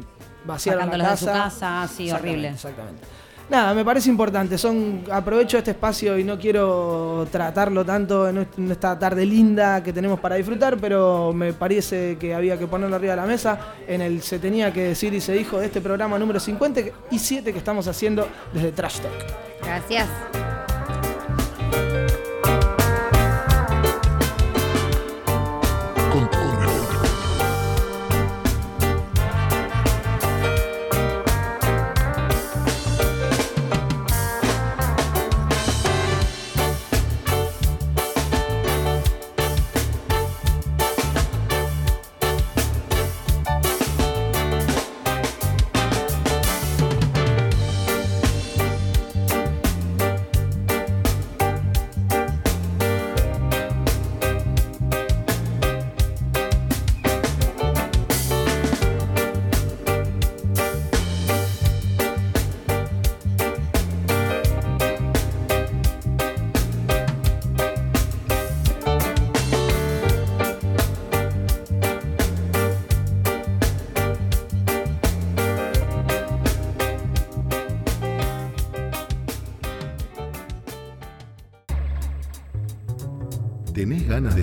vaciaron 0.46 0.80
la 0.82 0.86
Sacándolos 0.86 1.12
de 1.12 1.18
su 1.18 1.26
casa. 1.26 1.44
casa, 1.44 1.88
sí, 1.94 2.12
horrible. 2.12 2.50
Exactamente. 2.50 3.02
Nada, 3.50 3.74
me 3.74 3.84
parece 3.84 4.10
importante. 4.10 4.60
Son, 4.60 5.04
aprovecho 5.12 5.58
este 5.58 5.72
espacio 5.72 6.20
y 6.20 6.24
no 6.24 6.38
quiero 6.38 7.28
tratarlo 7.32 7.84
tanto 7.84 8.30
en 8.30 8.38
est- 8.40 8.60
en 8.60 8.72
esta 8.72 8.98
tarde 9.00 9.26
linda 9.26 9.82
que 9.82 9.92
tenemos 9.92 10.20
para 10.20 10.36
disfrutar, 10.36 10.78
pero 10.78 11.34
me 11.34 11.54
parece 11.54 12.18
que 12.20 12.36
había 12.36 12.60
que 12.60 12.68
ponerlo 12.68 12.96
arriba 12.96 13.14
de 13.16 13.22
la 13.22 13.26
mesa. 13.26 13.60
En 13.88 14.02
el 14.02 14.22
se 14.22 14.38
tenía 14.38 14.72
que 14.72 14.84
decir 14.90 15.14
y 15.16 15.20
se 15.22 15.34
dijo 15.34 15.60
de 15.60 15.66
este 15.66 15.82
programa 15.82 16.20
número 16.20 16.40
57 16.40 17.52
que 17.52 17.58
estamos 17.58 17.88
haciendo 17.88 18.28
desde 18.54 18.72
Trash 18.72 19.00
Talk. 19.00 19.14
Gracias. 19.64 20.08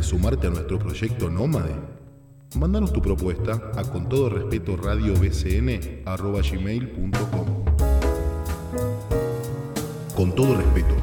¿Tenés 0.07 0.23
ganas 0.23 0.31
de 0.37 0.38
sumarte 0.38 0.47
a 0.47 0.51
nuestro 0.51 0.79
proyecto 0.79 1.29
Nómade? 1.29 1.75
Mándanos 2.57 2.92
tu 2.92 3.03
propuesta 3.03 3.73
a 3.77 3.83
con 3.83 4.09
todo 4.09 4.31
respeto 4.31 4.77
radiobcn.gmail.com 4.77 7.64
Con 10.14 10.33
todo 10.35 10.57
respeto, 10.57 10.95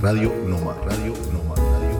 Radio 0.00 0.32
Nómade, 0.46 0.80
Radio 0.84 1.12
Nómade, 1.32 1.60
Radio 1.72 1.98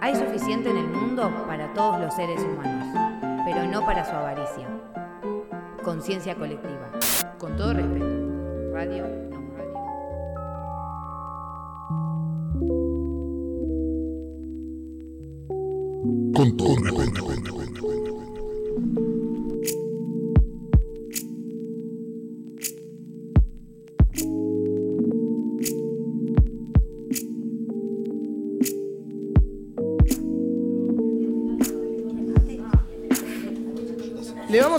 Hay 0.00 0.14
suficiente 0.14 0.70
en 0.70 0.76
el 0.76 0.86
mundo 0.88 1.32
para 1.46 1.72
todos 1.74 2.00
los 2.00 2.14
seres 2.14 2.40
humanos, 2.40 2.86
pero 3.44 3.66
no 3.66 3.84
para 3.84 4.04
su 4.04 4.12
avaricia. 4.12 4.68
Conciencia 5.82 6.36
colectiva. 6.36 6.92
Con 7.38 7.56
todo 7.56 7.72
respeto. 7.74 8.06
Radio 8.72 9.02
no 9.02 9.24
radio. 9.56 9.83
Con 16.44 16.56
todo 16.58 16.76
respeto. 16.76 17.23
Le 17.23 17.23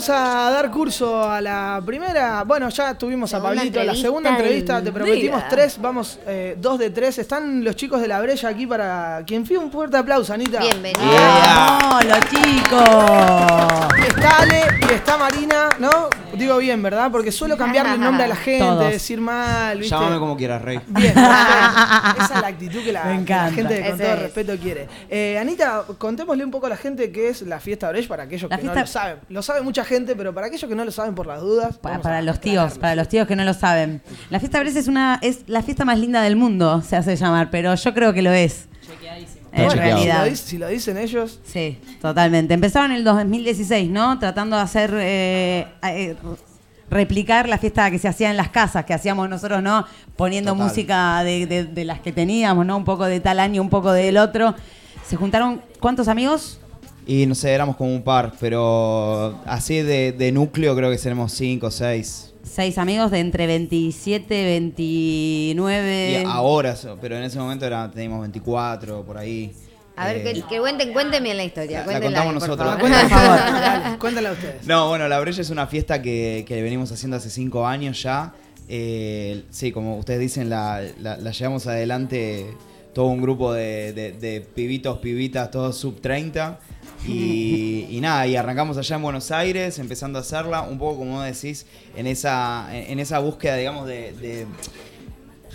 vamos 0.08 0.48
a 0.48 0.50
dar 0.50 0.70
curso 0.70 1.22
a 1.28 1.40
la 1.40 1.82
primera. 1.84 2.44
Bueno, 2.44 2.68
ya 2.68 2.94
tuvimos 2.94 3.32
a 3.34 3.42
Pablito. 3.42 3.82
La 3.82 3.94
segunda 3.94 4.30
entrevista, 4.30 4.82
te 4.82 4.92
prometimos 4.92 5.40
día. 5.40 5.48
tres, 5.48 5.78
vamos 5.80 6.18
eh, 6.26 6.56
dos 6.58 6.78
de 6.78 6.90
tres. 6.90 7.18
Están 7.18 7.64
los 7.64 7.76
chicos 7.76 8.00
de 8.00 8.08
la 8.08 8.20
Brecha 8.20 8.48
aquí 8.48 8.66
para 8.66 9.22
quien 9.26 9.46
fue 9.46 9.58
un 9.58 9.70
fuerte 9.70 9.96
aplauso, 9.96 10.32
Anita. 10.32 10.60
Bienvenido. 10.60 11.00
¡Hola, 11.02 12.20
chicos! 12.30 14.06
Está 14.06 14.42
Ale 14.42 14.62
y 14.88 14.94
está 14.94 15.16
Marina, 15.16 15.68
¿no? 15.78 16.08
Digo 16.36 16.58
bien, 16.58 16.82
¿verdad? 16.82 17.10
Porque 17.10 17.32
suelo 17.32 17.56
cambiarle 17.58 17.94
el 17.94 18.00
nombre 18.00 18.24
a 18.24 18.28
la 18.28 18.36
gente, 18.36 18.64
Todos. 18.64 18.90
decir 18.90 19.20
mal, 19.20 19.78
¿viste? 19.78 19.94
Llámame 19.94 20.18
como 20.18 20.36
quieras, 20.36 20.62
Rey. 20.62 20.80
Bien, 20.86 21.10
esa 21.16 22.30
es 22.34 22.40
la 22.40 22.46
actitud 22.46 22.82
que 22.82 22.92
la, 22.92 23.02
que 23.24 23.34
gente 23.54 23.80
con 23.80 23.94
Ese 23.94 24.02
todo 24.04 24.12
es. 24.12 24.18
respeto 24.22 24.56
quiere. 24.58 24.88
Eh, 25.08 25.38
Anita, 25.38 25.84
contémosle 25.98 26.44
un 26.44 26.50
poco 26.50 26.66
a 26.66 26.70
la 26.70 26.76
gente 26.76 27.10
qué 27.10 27.28
es 27.28 27.42
la 27.42 27.60
fiesta 27.60 27.88
Brecht 27.90 28.08
para 28.08 28.24
aquellos 28.24 28.50
La 28.50 28.58
que 28.58 28.64
no 28.64 28.74
lo 28.74 28.86
saben. 28.86 29.16
Lo 29.28 29.42
sabe 29.42 29.62
mucha 29.62 29.84
gente, 29.84 30.16
pero 30.16 30.34
para 30.34 30.48
aquellos 30.48 30.68
que 30.68 30.74
no 30.74 30.84
lo 30.84 30.90
saben 30.90 31.14
por 31.14 31.26
las 31.26 31.40
dudas. 31.40 31.78
Para, 31.78 32.22
los 32.22 32.40
tíos, 32.40 32.78
para 32.78 32.94
los 32.94 33.08
tíos 33.08 33.26
que 33.26 33.36
no 33.36 33.44
lo 33.44 33.54
saben. 33.54 34.02
La 34.30 34.40
fiesta 34.40 34.60
Bresa 34.60 34.78
es 34.78 34.88
una 34.88 35.18
es 35.22 35.40
la 35.46 35.62
fiesta 35.62 35.84
más 35.84 35.98
linda 35.98 36.22
del 36.22 36.36
mundo, 36.36 36.82
se 36.82 36.96
hace 36.96 37.16
llamar, 37.16 37.50
pero 37.50 37.74
yo 37.74 37.94
creo 37.94 38.12
que 38.12 38.22
lo 38.22 38.32
es. 38.32 38.68
En 39.56 39.70
si, 40.36 40.58
lo 40.58 40.66
si 40.68 40.74
dicen 40.74 40.96
ellos, 40.98 41.40
Sí, 41.44 41.78
totalmente. 42.00 42.54
Empezaron 42.54 42.90
en 42.90 42.98
el 42.98 43.04
2016, 43.04 43.90
¿no? 43.90 44.18
Tratando 44.18 44.56
de 44.56 44.62
hacer, 44.62 44.90
eh, 44.94 45.66
eh, 45.82 46.16
replicar 46.90 47.48
la 47.48 47.58
fiesta 47.58 47.90
que 47.90 47.98
se 47.98 48.06
hacía 48.08 48.30
en 48.30 48.36
las 48.36 48.50
casas, 48.50 48.84
que 48.84 48.94
hacíamos 48.94 49.28
nosotros, 49.28 49.62
¿no? 49.62 49.86
Poniendo 50.16 50.52
Total. 50.52 50.68
música 50.68 51.22
de, 51.24 51.46
de- 51.46 51.64
de 51.64 51.84
las 51.84 52.00
que 52.00 52.12
teníamos, 52.12 52.64
¿no? 52.66 52.76
Un 52.76 52.84
poco 52.84 53.04
de 53.06 53.20
tal 53.20 53.40
año, 53.40 53.60
un 53.62 53.70
poco 53.70 53.92
del 53.92 54.16
otro. 54.18 54.54
Se 55.06 55.16
juntaron, 55.16 55.62
¿cuántos 55.80 56.08
amigos? 56.08 56.60
Y 57.06 57.26
no 57.26 57.34
sé, 57.36 57.52
éramos 57.52 57.76
como 57.76 57.94
un 57.94 58.02
par, 58.02 58.32
pero 58.40 59.38
así 59.46 59.76
de, 59.82 60.12
de 60.12 60.32
núcleo 60.32 60.74
creo 60.74 60.90
que 60.90 60.98
seremos 60.98 61.32
cinco 61.32 61.68
o 61.68 61.70
seis. 61.70 62.32
Seis 62.42 62.78
amigos 62.78 63.10
de 63.10 63.20
entre 63.20 63.46
27, 63.46 64.44
29. 64.44 66.10
Y 66.22 66.24
ahora, 66.26 66.74
pero 67.00 67.16
en 67.16 67.24
ese 67.24 67.38
momento 67.38 67.66
era, 67.66 67.90
teníamos 67.90 68.20
24, 68.20 69.02
por 69.04 69.18
ahí. 69.18 69.52
A 69.96 70.08
ver, 70.08 70.18
Eh, 70.26 70.32
que, 70.34 70.42
que 70.42 70.58
cuenten, 70.60 70.92
cuéntenme 70.92 71.34
la 71.34 71.44
historia. 71.44 71.84
La- 71.86 72.00
contamos 72.00 72.34
nosotros. 72.34 72.58
favor. 72.58 72.80
cuéntala, 72.80 73.08
por 73.08 73.18
favor, 73.18 73.38
dale, 73.60 73.98
cuéntala 73.98 74.32
ustedes. 74.32 74.66
No, 74.66 74.88
bueno, 74.88 75.08
la 75.08 75.18
Brecha 75.20 75.40
es 75.42 75.50
una 75.50 75.66
fiesta 75.66 76.02
que, 76.02 76.44
que 76.46 76.62
venimos 76.62 76.92
haciendo 76.92 77.16
hace 77.16 77.30
cinco 77.30 77.66
años 77.66 78.02
ya. 78.02 78.34
Eh, 78.68 79.44
sí, 79.50 79.72
como 79.72 79.96
ustedes 79.96 80.20
dicen, 80.20 80.50
la, 80.50 80.82
la- 81.00 81.16
la 81.16 81.30
llevamos 81.30 81.66
adelante 81.66 82.46
todo 82.92 83.06
un 83.06 83.20
grupo 83.22 83.52
de, 83.52 83.92
de- 83.92 84.12
de 84.12 84.40
pibitos, 84.40 84.98
pibitas, 84.98 85.50
todos 85.50 85.76
sub 85.76 86.00
30. 86.00 86.58
Y, 87.04 87.86
y 87.90 88.00
nada, 88.00 88.26
y 88.26 88.36
arrancamos 88.36 88.76
allá 88.78 88.96
en 88.96 89.02
Buenos 89.02 89.30
Aires, 89.30 89.78
empezando 89.78 90.18
a 90.18 90.22
hacerla, 90.22 90.62
un 90.62 90.78
poco 90.78 90.98
como 90.98 91.22
decís, 91.22 91.66
en 91.96 92.06
esa, 92.06 92.68
en, 92.72 92.98
esa 93.00 93.18
búsqueda, 93.18 93.56
digamos, 93.56 93.86
de, 93.86 94.12
de 94.12 94.46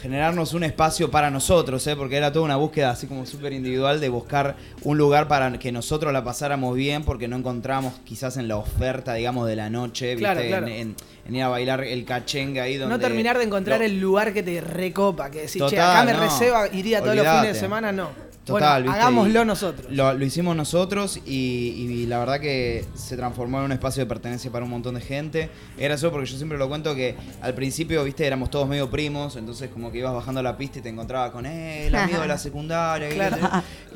generarnos 0.01 0.53
un 0.55 0.63
espacio 0.63 1.11
para 1.11 1.29
nosotros, 1.29 1.85
¿eh? 1.85 1.95
porque 1.95 2.15
era 2.15 2.31
toda 2.31 2.45
una 2.45 2.55
búsqueda 2.55 2.89
así 2.89 3.05
como 3.05 3.23
súper 3.27 3.53
individual 3.53 3.99
de 4.01 4.09
buscar 4.09 4.55
un 4.83 4.97
lugar 4.97 5.27
para 5.27 5.59
que 5.59 5.71
nosotros 5.71 6.11
la 6.11 6.23
pasáramos 6.23 6.75
bien, 6.75 7.03
porque 7.03 7.27
no 7.27 7.35
encontramos 7.37 7.93
quizás 8.03 8.37
en 8.37 8.47
la 8.47 8.57
oferta, 8.57 9.13
digamos, 9.13 9.47
de 9.47 9.55
la 9.55 9.69
noche, 9.69 10.15
¿viste? 10.15 10.47
Claro. 10.47 10.65
En, 10.67 10.73
en- 10.73 10.95
en 11.23 11.35
ir 11.35 11.43
a 11.43 11.49
bailar 11.49 11.83
el 11.83 12.03
cachengue 12.03 12.59
ahí 12.61 12.77
donde... 12.77 12.95
No 12.95 12.99
terminar 12.99 13.37
de 13.37 13.43
encontrar 13.43 13.77
lo- 13.79 13.85
el 13.85 13.99
lugar 13.99 14.33
que 14.33 14.41
te 14.41 14.59
recopa, 14.59 15.29
que 15.29 15.41
decís, 15.41 15.61
che, 15.69 15.79
acá 15.79 16.03
me 16.03 16.13
no. 16.13 16.19
receba, 16.21 16.67
iría 16.69 16.99
todos 16.99 17.15
los 17.15 17.27
fines 17.27 17.53
de 17.53 17.59
semana, 17.59 17.91
no. 17.91 18.09
Total, 18.43 18.81
bueno, 18.83 18.97
hagámoslo 18.97 19.43
Y 19.43 19.45
nosotros. 19.45 19.91
Lo, 19.91 20.13
lo 20.13 20.25
hicimos 20.25 20.55
nosotros 20.55 21.19
y, 21.25 21.31
y 21.77 22.05
la 22.07 22.17
verdad 22.19 22.39
que 22.39 22.83
se 22.95 23.15
transformó 23.15 23.59
en 23.59 23.65
un 23.65 23.71
espacio 23.71 24.01
de 24.03 24.07
pertenencia 24.09 24.51
para 24.51 24.65
un 24.65 24.71
montón 24.71 24.95
de 24.95 25.01
gente. 25.01 25.49
Era 25.77 25.93
eso 25.93 26.11
porque 26.11 26.25
yo 26.27 26.37
siempre 26.37 26.57
lo 26.57 26.67
cuento 26.67 26.95
que 26.95 27.15
al 27.41 27.53
principio, 27.53 28.03
viste, 28.03 28.25
éramos 28.25 28.49
todos 28.49 28.67
medio 28.67 28.89
primos, 28.89 29.35
entonces 29.35 29.69
como 29.69 29.91
que 29.91 29.99
ibas 29.99 30.13
bajando 30.13 30.41
la 30.41 30.57
pista 30.57 30.79
y 30.79 30.81
te 30.81 30.89
encontrabas 30.89 31.29
con 31.31 31.45
eh, 31.45 31.85
el 31.87 31.95
amigo 31.95 32.19
de 32.19 32.27
la 32.27 32.37
secundaria. 32.39 33.09
y 33.11 33.13
Claro. 33.13 33.37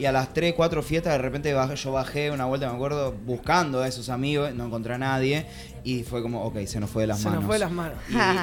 a 0.07 0.11
las 0.11 0.31
3, 0.33 0.53
4 0.55 0.83
fiestas 0.83 1.13
de 1.13 1.17
repente 1.19 1.53
bajé- 1.55 1.75
yo 1.75 1.91
bajé 1.91 2.29
una 2.29 2.45
vuelta, 2.45 2.69
me 2.69 2.75
acuerdo, 2.75 3.15
buscando 3.25 3.81
a 3.81 3.87
esos 3.87 4.09
amigos, 4.09 4.53
no 4.53 4.65
encontré 4.67 4.93
a 4.93 4.97
nadie 4.99 5.47
y 5.83 6.03
fue 6.03 6.21
como, 6.21 6.43
ok, 6.45 6.65
se 6.65 6.79
nos 6.79 6.89
fue 6.89 7.03
de 7.03 7.07
las 7.07 7.19
Se 7.19 7.25
manos. 7.25 7.41
nos 7.41 7.47
fue 7.47 7.55
de 7.55 7.59
las 7.59 7.71
manos. 7.71 7.97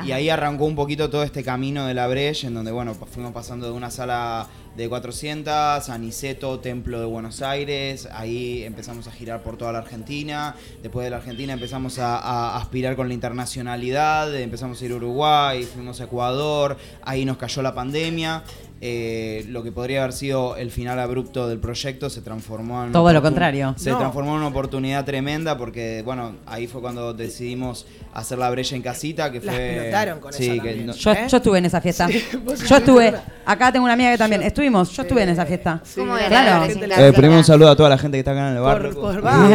Y, 0.05 0.09
y 0.09 0.13
ahí 0.13 0.29
arrancó 0.31 0.65
un 0.65 0.75
poquito 0.77 1.11
todo 1.11 1.23
este 1.23 1.43
camino 1.45 1.87
de 1.87 1.95
la 1.95 2.07
Breche, 2.09 2.47
en 2.49 2.55
donde, 2.55 2.71
bueno, 2.73 2.95
fuimos 2.95 3.33
pasando 3.33 3.67
de 3.67 3.73
una 3.73 3.91
sala 3.91 4.47
de 4.77 4.89
400 4.89 5.89
a 5.89 5.99
Niceto, 5.99 6.61
Templo 6.61 6.99
de 6.99 7.07
Buenos 7.07 7.43
Aires, 7.43 8.09
ahí 8.13 8.65
empezamos 8.65 9.07
a 9.07 9.13
girar 9.13 9.43
por 9.43 9.57
toda 9.57 9.73
la 9.73 9.79
Argentina, 9.79 10.55
después 10.83 11.05
de 11.05 11.11
la 11.11 11.17
Argentina 11.19 11.53
empezamos 11.53 11.99
a, 11.99 12.19
a 12.19 12.57
aspirar 12.57 12.97
con 12.97 13.09
la 13.09 13.15
internacionalidad, 13.15 14.35
empezamos 14.35 14.81
a 14.81 14.85
ir 14.85 14.93
a 14.93 14.97
Uruguay, 14.97 15.63
fuimos 15.65 16.01
a 16.01 16.05
Ecuador, 16.05 16.77
ahí 17.03 17.25
nos 17.25 17.37
cayó 17.37 17.63
la 17.63 17.75
pandemia. 17.75 18.43
Eh, 18.85 19.45
lo 19.49 19.63
que 19.63 19.71
podría 19.71 20.03
haber 20.03 20.13
sido 20.13 20.57
el 20.57 20.73
final 20.73 20.99
abrupto 20.99 21.47
del 21.47 21.61
proyecto 21.61 22.11
se 22.11 22.21
transformó 22.21 22.79
en 22.79 22.83
una 22.89 22.93
Todo 22.93 23.13
lo 23.13 23.23
contrario. 23.23 23.75
se 23.79 23.91
No. 23.91 23.99
transformó 23.99 24.33
en 24.33 24.39
una 24.39 24.49
oportunidad 24.49 25.05
tremenda 25.05 25.57
porque 25.57 26.03
bueno 26.05 26.35
ahí 26.47 26.67
fue 26.67 26.81
cuando 26.81 27.15
decidimos 27.15 27.87
hacer 28.13 28.39
la 28.39 28.51
brecha 28.51 28.75
en 28.75 28.83
casita 28.83 29.31
que 29.31 29.41
fue 29.41 29.75
explotaron 29.77 30.19
con 30.19 30.33
sí, 30.33 30.45
esa 30.47 30.53
que 30.55 30.59
también. 30.59 30.87
no- 30.87 30.93
Yo, 30.95 31.13
¿Eh? 31.13 31.27
yo 31.29 31.37
estuve 31.37 31.59
en 31.59 31.65
esa 31.67 31.81
fiesta. 31.81 32.09
Sí, 32.09 32.25
yo 32.69 32.77
estuve. 32.77 33.15
Acá 33.47 33.71
tengo 33.71 33.85
una 33.85 33.95
amiga 33.95 34.11
que 34.11 34.19
también. 34.19 34.43
Estuvimos. 34.43 34.91
Yo 34.91 35.03
estuve 35.03 35.23
en 35.23 35.29
esa 35.29 35.47
fiesta. 35.47 35.81
Sí, 35.85 36.01
¿Cómo 36.01 36.17
era 36.19 36.27
Claro. 36.29 36.65
Eh, 36.67 37.13
primero 37.13 37.39
un 37.39 37.45
saludo 37.45 37.71
a 37.71 37.77
toda 37.77 37.89
la 37.89 37.99
gente 37.99 38.17
que 38.17 38.19
está 38.21 38.33
acá 38.33 38.49
en 38.51 38.57
el 38.57 38.63
Por, 38.63 38.67
barrio. 38.67 38.95
por- 39.01 39.23
vamos. 39.23 39.51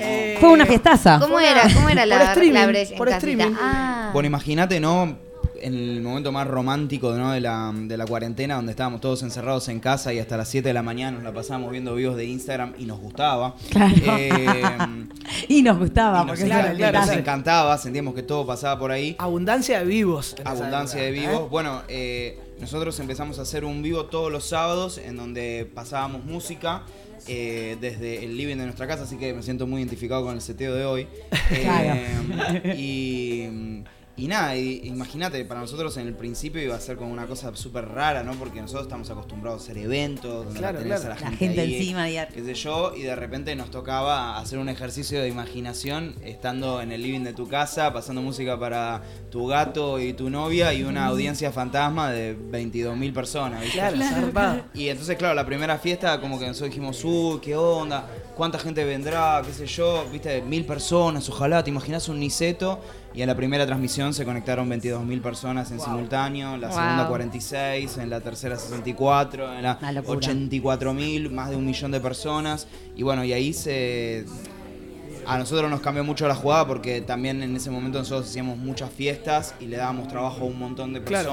Eh, 0.00 0.36
Fue 0.40 0.48
una 0.50 0.66
fiestaza. 0.66 1.18
¿Cómo 1.20 1.38
era, 1.40 1.62
cómo 1.74 1.88
era 1.88 2.02
por 2.02 2.08
la, 2.08 2.24
streaming, 2.24 2.52
la 2.60 2.66
brecha 2.66 2.92
en 2.92 2.98
por 2.98 3.08
casita? 3.08 3.26
streaming. 3.28 3.56
Ah. 3.60 4.10
Bueno, 4.12 4.26
imagínate, 4.26 4.80
¿no? 4.80 5.16
En 5.64 5.74
el 5.74 6.02
momento 6.02 6.30
más 6.30 6.46
romántico 6.46 7.12
¿no? 7.14 7.32
de, 7.32 7.40
la, 7.40 7.72
de 7.74 7.96
la 7.96 8.04
cuarentena, 8.06 8.56
donde 8.56 8.72
estábamos 8.72 9.00
todos 9.00 9.22
encerrados 9.22 9.68
en 9.68 9.80
casa 9.80 10.12
y 10.12 10.18
hasta 10.18 10.36
las 10.36 10.48
7 10.48 10.68
de 10.68 10.74
la 10.74 10.82
mañana 10.82 11.12
nos 11.12 11.22
la 11.24 11.32
pasábamos 11.32 11.70
viendo 11.70 11.94
videos 11.94 12.16
de 12.16 12.26
Instagram 12.26 12.74
y 12.78 12.84
nos 12.84 13.00
gustaba. 13.00 13.54
Claro. 13.70 13.94
Eh, 14.18 14.62
Y 15.48 15.62
nos 15.62 15.78
gustaba. 15.78 16.18
y 16.18 16.26
nos, 16.26 16.38
porque 16.38 16.44
claro, 16.76 17.00
nos 17.00 17.10
encantaba, 17.10 17.76
sentíamos 17.78 18.14
que 18.14 18.22
todo 18.22 18.46
pasaba 18.46 18.78
por 18.78 18.90
ahí. 18.92 19.16
Abundancia 19.18 19.78
de 19.80 19.84
vivos. 19.86 20.36
Abundancia 20.44 21.00
de 21.00 21.08
época, 21.08 21.28
vivos. 21.28 21.46
¿eh? 21.46 21.48
Bueno, 21.50 21.82
eh, 21.88 22.38
nosotros 22.60 22.98
empezamos 23.00 23.38
a 23.38 23.42
hacer 23.42 23.64
un 23.64 23.82
vivo 23.82 24.06
todos 24.06 24.30
los 24.30 24.44
sábados 24.44 24.98
en 24.98 25.16
donde 25.16 25.68
pasábamos 25.74 26.24
música. 26.24 26.82
eh, 27.26 27.76
desde 27.80 28.22
el 28.24 28.36
living 28.36 28.56
de 28.56 28.64
nuestra 28.64 28.86
casa, 28.86 29.04
así 29.04 29.16
que 29.16 29.32
me 29.32 29.42
siento 29.42 29.66
muy 29.66 29.80
identificado 29.80 30.24
con 30.24 30.34
el 30.34 30.40
seteo 30.42 30.74
de 30.74 30.84
hoy. 30.84 31.06
Eh, 31.50 32.74
y, 32.76 33.84
y 34.16 34.28
nada, 34.28 34.56
y- 34.56 34.82
imagínate, 34.84 35.44
para 35.44 35.60
nosotros 35.60 35.96
en 35.96 36.06
el 36.06 36.14
principio 36.14 36.62
iba 36.62 36.76
a 36.76 36.80
ser 36.80 36.96
como 36.96 37.12
una 37.12 37.26
cosa 37.26 37.54
súper 37.56 37.88
rara, 37.88 38.22
¿no? 38.22 38.32
Porque 38.34 38.60
nosotros 38.60 38.84
estamos 38.86 39.10
acostumbrados 39.10 39.60
a 39.62 39.64
hacer 39.64 39.78
eventos, 39.78 40.44
donde 40.44 40.60
Claro, 40.60 40.78
la 40.78 40.82
tenés 40.84 41.00
claro. 41.00 41.14
a 41.14 41.14
la 41.16 41.20
La 41.20 41.26
gente, 41.30 41.44
gente 41.46 41.60
ahí, 41.62 41.74
encima, 41.76 42.10
y- 42.10 42.18
qué 42.32 42.44
sé 42.44 42.54
yo, 42.54 42.94
y 42.96 43.02
de 43.02 43.16
repente 43.16 43.56
nos 43.56 43.70
tocaba 43.70 44.38
hacer 44.38 44.58
un 44.58 44.68
ejercicio 44.68 45.20
de 45.20 45.28
imaginación 45.28 46.14
estando 46.24 46.80
en 46.80 46.92
el 46.92 47.02
living 47.02 47.20
de 47.24 47.32
tu 47.32 47.48
casa, 47.48 47.92
pasando 47.92 48.22
música 48.22 48.58
para 48.58 49.02
tu 49.30 49.46
gato 49.48 49.98
y 49.98 50.12
tu 50.12 50.30
novia 50.30 50.72
y 50.72 50.84
una 50.84 51.06
audiencia 51.06 51.50
fantasma 51.50 52.10
de 52.12 52.36
22.000 52.36 53.12
personas. 53.12 53.60
¿viste? 53.62 53.78
Claro, 53.78 53.96
zarpado. 54.00 54.62
Y 54.74 54.88
entonces, 54.88 55.16
claro, 55.16 55.34
la 55.34 55.44
primera 55.46 55.78
fiesta 55.78 56.20
como 56.20 56.38
que 56.38 56.46
nosotros 56.46 56.70
dijimos, 56.70 57.02
uy, 57.04 57.40
qué 57.40 57.56
onda, 57.56 58.06
cuánta 58.36 58.58
gente 58.58 58.84
vendrá, 58.84 59.42
qué 59.44 59.52
sé 59.52 59.66
yo, 59.66 60.04
viste, 60.12 60.40
mil 60.42 60.64
personas, 60.64 61.28
ojalá, 61.28 61.64
te 61.64 61.70
imaginas 61.70 62.08
un 62.08 62.20
niceto. 62.20 62.80
Y 63.14 63.22
en 63.22 63.28
la 63.28 63.36
primera 63.36 63.64
transmisión 63.64 64.12
se 64.12 64.24
conectaron 64.24 64.68
22.000 64.68 65.22
personas 65.22 65.70
en 65.70 65.78
simultáneo, 65.80 66.54
en 66.56 66.60
la 66.60 66.68
Wow. 66.68 66.76
segunda 66.76 67.08
46, 67.08 67.98
en 67.98 68.10
la 68.10 68.20
tercera 68.20 68.56
64, 68.58 69.54
en 69.54 69.62
la 69.62 69.78
Una 69.80 69.92
locura. 69.92 70.18
84.000, 70.18 71.30
más 71.30 71.50
de 71.50 71.56
un 71.56 71.64
millón 71.64 71.92
de 71.92 72.00
personas. 72.00 72.66
Y 72.96 73.02
bueno, 73.04 73.24
y 73.24 73.32
ahí 73.32 73.52
se... 73.52 74.24
A 75.26 75.38
nosotros 75.38 75.70
nos 75.70 75.80
cambió 75.80 76.04
mucho 76.04 76.28
la 76.28 76.34
jugada 76.34 76.66
porque 76.66 77.00
también 77.00 77.42
en 77.42 77.56
ese 77.56 77.70
momento 77.70 77.98
nosotros 77.98 78.28
hacíamos 78.28 78.58
muchas 78.58 78.90
fiestas 78.90 79.54
y 79.58 79.66
le 79.66 79.76
dábamos 79.78 80.08
trabajo 80.08 80.42
a 80.42 80.44
un 80.44 80.58
montón 80.58 80.92
de 80.92 81.02
Claro. 81.02 81.32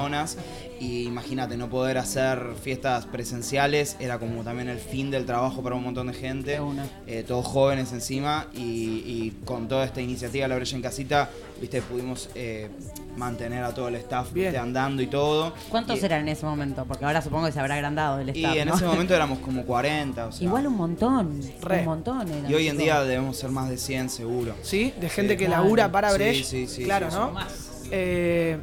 Y 0.82 1.04
imagínate, 1.06 1.56
no 1.56 1.68
poder 1.70 1.96
hacer 1.96 2.42
fiestas 2.60 3.06
presenciales 3.06 3.96
era 4.00 4.18
como 4.18 4.42
también 4.42 4.68
el 4.68 4.78
fin 4.80 5.12
del 5.12 5.24
trabajo 5.26 5.62
para 5.62 5.76
un 5.76 5.84
montón 5.84 6.08
de 6.08 6.12
gente. 6.14 6.58
Eh, 7.06 7.22
todos 7.24 7.46
jóvenes 7.46 7.92
encima. 7.92 8.48
Y, 8.52 8.58
y 9.06 9.38
con 9.44 9.68
toda 9.68 9.84
esta 9.84 10.00
iniciativa, 10.00 10.48
La 10.48 10.56
Brecha 10.56 10.74
en 10.74 10.82
Casita, 10.82 11.30
viste, 11.60 11.82
pudimos 11.82 12.30
eh, 12.34 12.68
mantener 13.16 13.62
a 13.62 13.72
todo 13.72 13.86
el 13.86 13.94
staff 13.94 14.32
viste, 14.32 14.58
andando 14.58 15.02
y 15.02 15.06
todo. 15.06 15.54
¿Cuántos 15.68 16.02
y, 16.02 16.04
eran 16.04 16.22
en 16.22 16.30
ese 16.30 16.46
momento? 16.46 16.84
Porque 16.84 17.04
ahora 17.04 17.22
supongo 17.22 17.46
que 17.46 17.52
se 17.52 17.60
habrá 17.60 17.76
agrandado 17.76 18.18
el 18.18 18.30
Y 18.36 18.40
staff, 18.44 18.56
en 18.56 18.68
¿no? 18.68 18.74
ese 18.74 18.84
momento 18.84 19.14
éramos 19.14 19.38
como 19.38 19.62
40. 19.64 20.26
o 20.26 20.32
sea, 20.32 20.44
Igual 20.44 20.66
un 20.66 20.76
montón. 20.76 21.40
Re. 21.60 21.78
Un 21.78 21.84
montón. 21.84 22.28
eran, 22.28 22.50
Y 22.50 22.54
hoy 22.54 22.66
en 22.66 22.76
día 22.78 23.00
debemos 23.04 23.36
ser 23.36 23.50
más 23.50 23.68
de 23.70 23.78
100 23.78 24.10
seguro. 24.10 24.56
¿Sí? 24.62 24.92
De 25.00 25.08
gente 25.08 25.34
Sí. 25.34 25.38
que 25.38 25.46
Claro. 25.46 25.62
labura 25.62 25.92
para 25.92 26.10
Sí, 26.10 26.16
Brecht. 26.16 26.44
sí, 26.44 26.66
sí, 26.66 26.82
claro, 26.82 27.08
sí, 27.08 27.16
¿no? 27.16 27.34
sí. 27.84 27.88
Eh, 27.92 28.58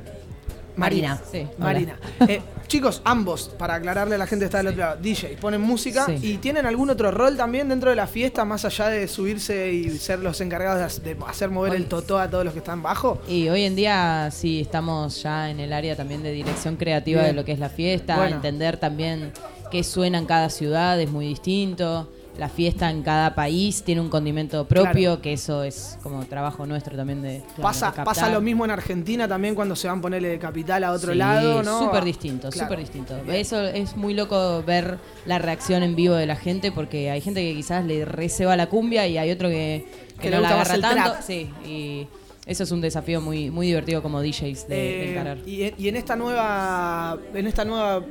Marina. 0.80 1.22
Sí. 1.32 1.48
Marina. 1.58 1.98
Eh, 2.28 2.42
chicos, 2.68 3.02
ambos, 3.06 3.50
para 3.58 3.76
aclararle 3.76 4.16
a 4.16 4.18
la 4.18 4.28
gente 4.28 4.44
que 4.44 4.46
está 4.46 4.60
del 4.60 4.68
otro 4.68 4.80
lado, 4.80 4.98
DJ, 5.02 5.38
ponen 5.40 5.62
música 5.62 6.06
Sí. 6.06 6.18
y 6.22 6.38
tienen 6.38 6.66
algún 6.66 6.90
otro 6.90 7.12
rol 7.12 7.36
también 7.38 7.70
dentro 7.70 7.90
de 7.90 7.96
la 7.96 8.08
fiesta, 8.08 8.46
más 8.46 8.66
allá 8.66 8.88
de 8.90 9.08
subirse 9.08 9.72
y 9.72 9.90
ser 9.98 10.20
los 10.20 10.40
encargados 10.42 11.02
de, 11.04 11.14
de 11.16 11.18
hacer 11.28 11.50
mover 11.50 11.74
el 11.76 11.86
totó 11.86 12.20
a 12.20 12.30
todos 12.30 12.44
los 12.46 12.54
que 12.54 12.60
están 12.60 12.82
bajo. 12.82 13.22
Y 13.28 13.50
hoy 13.50 13.64
en 13.64 13.76
día 13.76 14.30
sí 14.32 14.62
estamos 14.62 15.22
ya 15.24 15.50
en 15.50 15.60
el 15.60 15.74
área 15.74 15.96
también 15.96 16.24
de 16.24 16.32
dirección 16.32 16.76
creativa 16.76 17.22
Bien. 17.22 17.36
de 17.36 17.42
lo 17.42 17.46
que 17.46 17.52
es 17.52 17.60
la 17.60 17.70
fiesta, 17.70 18.16
Bueno. 18.18 18.36
entender 18.38 18.78
también 18.78 19.32
qué 19.72 19.84
suena 19.84 20.18
en 20.18 20.26
cada 20.26 20.50
ciudad, 20.50 21.00
es 21.00 21.10
muy 21.10 21.28
distinto. 21.28 22.10
La 22.40 22.48
fiesta 22.48 22.90
en 22.90 23.04
cada 23.04 23.36
país 23.36 23.84
tiene 23.84 24.00
un 24.00 24.08
condimento 24.10 24.66
propio, 24.66 24.92
Claro. 25.10 25.22
que 25.22 25.34
eso 25.34 25.62
es 25.64 26.00
como 26.02 26.24
trabajo 26.26 26.66
nuestro 26.66 26.96
también 26.96 27.22
de, 27.22 27.42
Pasa, 27.62 27.92
de 27.92 28.04
pasa 28.04 28.30
lo 28.30 28.40
mismo 28.40 28.64
en 28.64 28.72
Argentina 28.72 29.28
también 29.28 29.56
cuando 29.56 29.76
se 29.76 29.90
van 29.90 30.00
a 30.00 30.02
ponerle 30.02 30.30
de 30.30 30.40
capital 30.40 30.86
a 30.86 30.94
otro 30.94 31.12
Sí, 31.12 31.18
lado, 31.18 31.62
¿no? 31.64 31.80
Súper 31.80 32.06
distinto, 32.06 32.50
Claro. 32.50 32.66
súper 32.68 32.80
distinto. 32.80 33.18
Eso 33.28 33.62
es 33.66 33.98
muy 33.98 34.14
loco 34.14 34.64
ver 34.66 34.98
la 35.26 35.38
reacción 35.38 35.84
en 35.84 35.96
vivo 35.98 36.16
de 36.16 36.26
la 36.28 36.38
gente 36.38 36.72
porque 36.72 37.12
hay 37.12 37.20
gente 37.20 37.42
que 37.42 37.54
quizás 37.54 37.84
le 37.84 38.06
receba 38.06 38.56
la 38.56 38.68
cumbia 38.70 39.06
y 39.06 39.18
hay 39.18 39.32
otro 39.32 39.50
que, 39.50 39.86
que 40.22 40.30
no 40.30 40.40
la 40.40 40.50
agarra 40.50 40.80
tanto. 40.80 41.12
trap. 41.12 41.22
Sí, 41.22 41.50
y 41.68 42.08
eso 42.46 42.64
es 42.64 42.72
un 42.72 42.80
desafío 42.80 43.20
muy, 43.20 43.52
muy 43.52 43.68
divertido 43.68 44.02
como 44.02 44.22
DJs 44.22 44.68
de, 44.70 44.76
de 44.76 45.04
Eh, 45.04 45.12
encarar. 45.12 45.38
y, 45.46 45.64
en- 45.64 45.76
y 45.78 45.88
en 45.90 45.96
esta 45.98 46.16
nueva 46.16 47.18
en 47.34 47.48
esta 47.48 47.66
nueva 47.66 48.02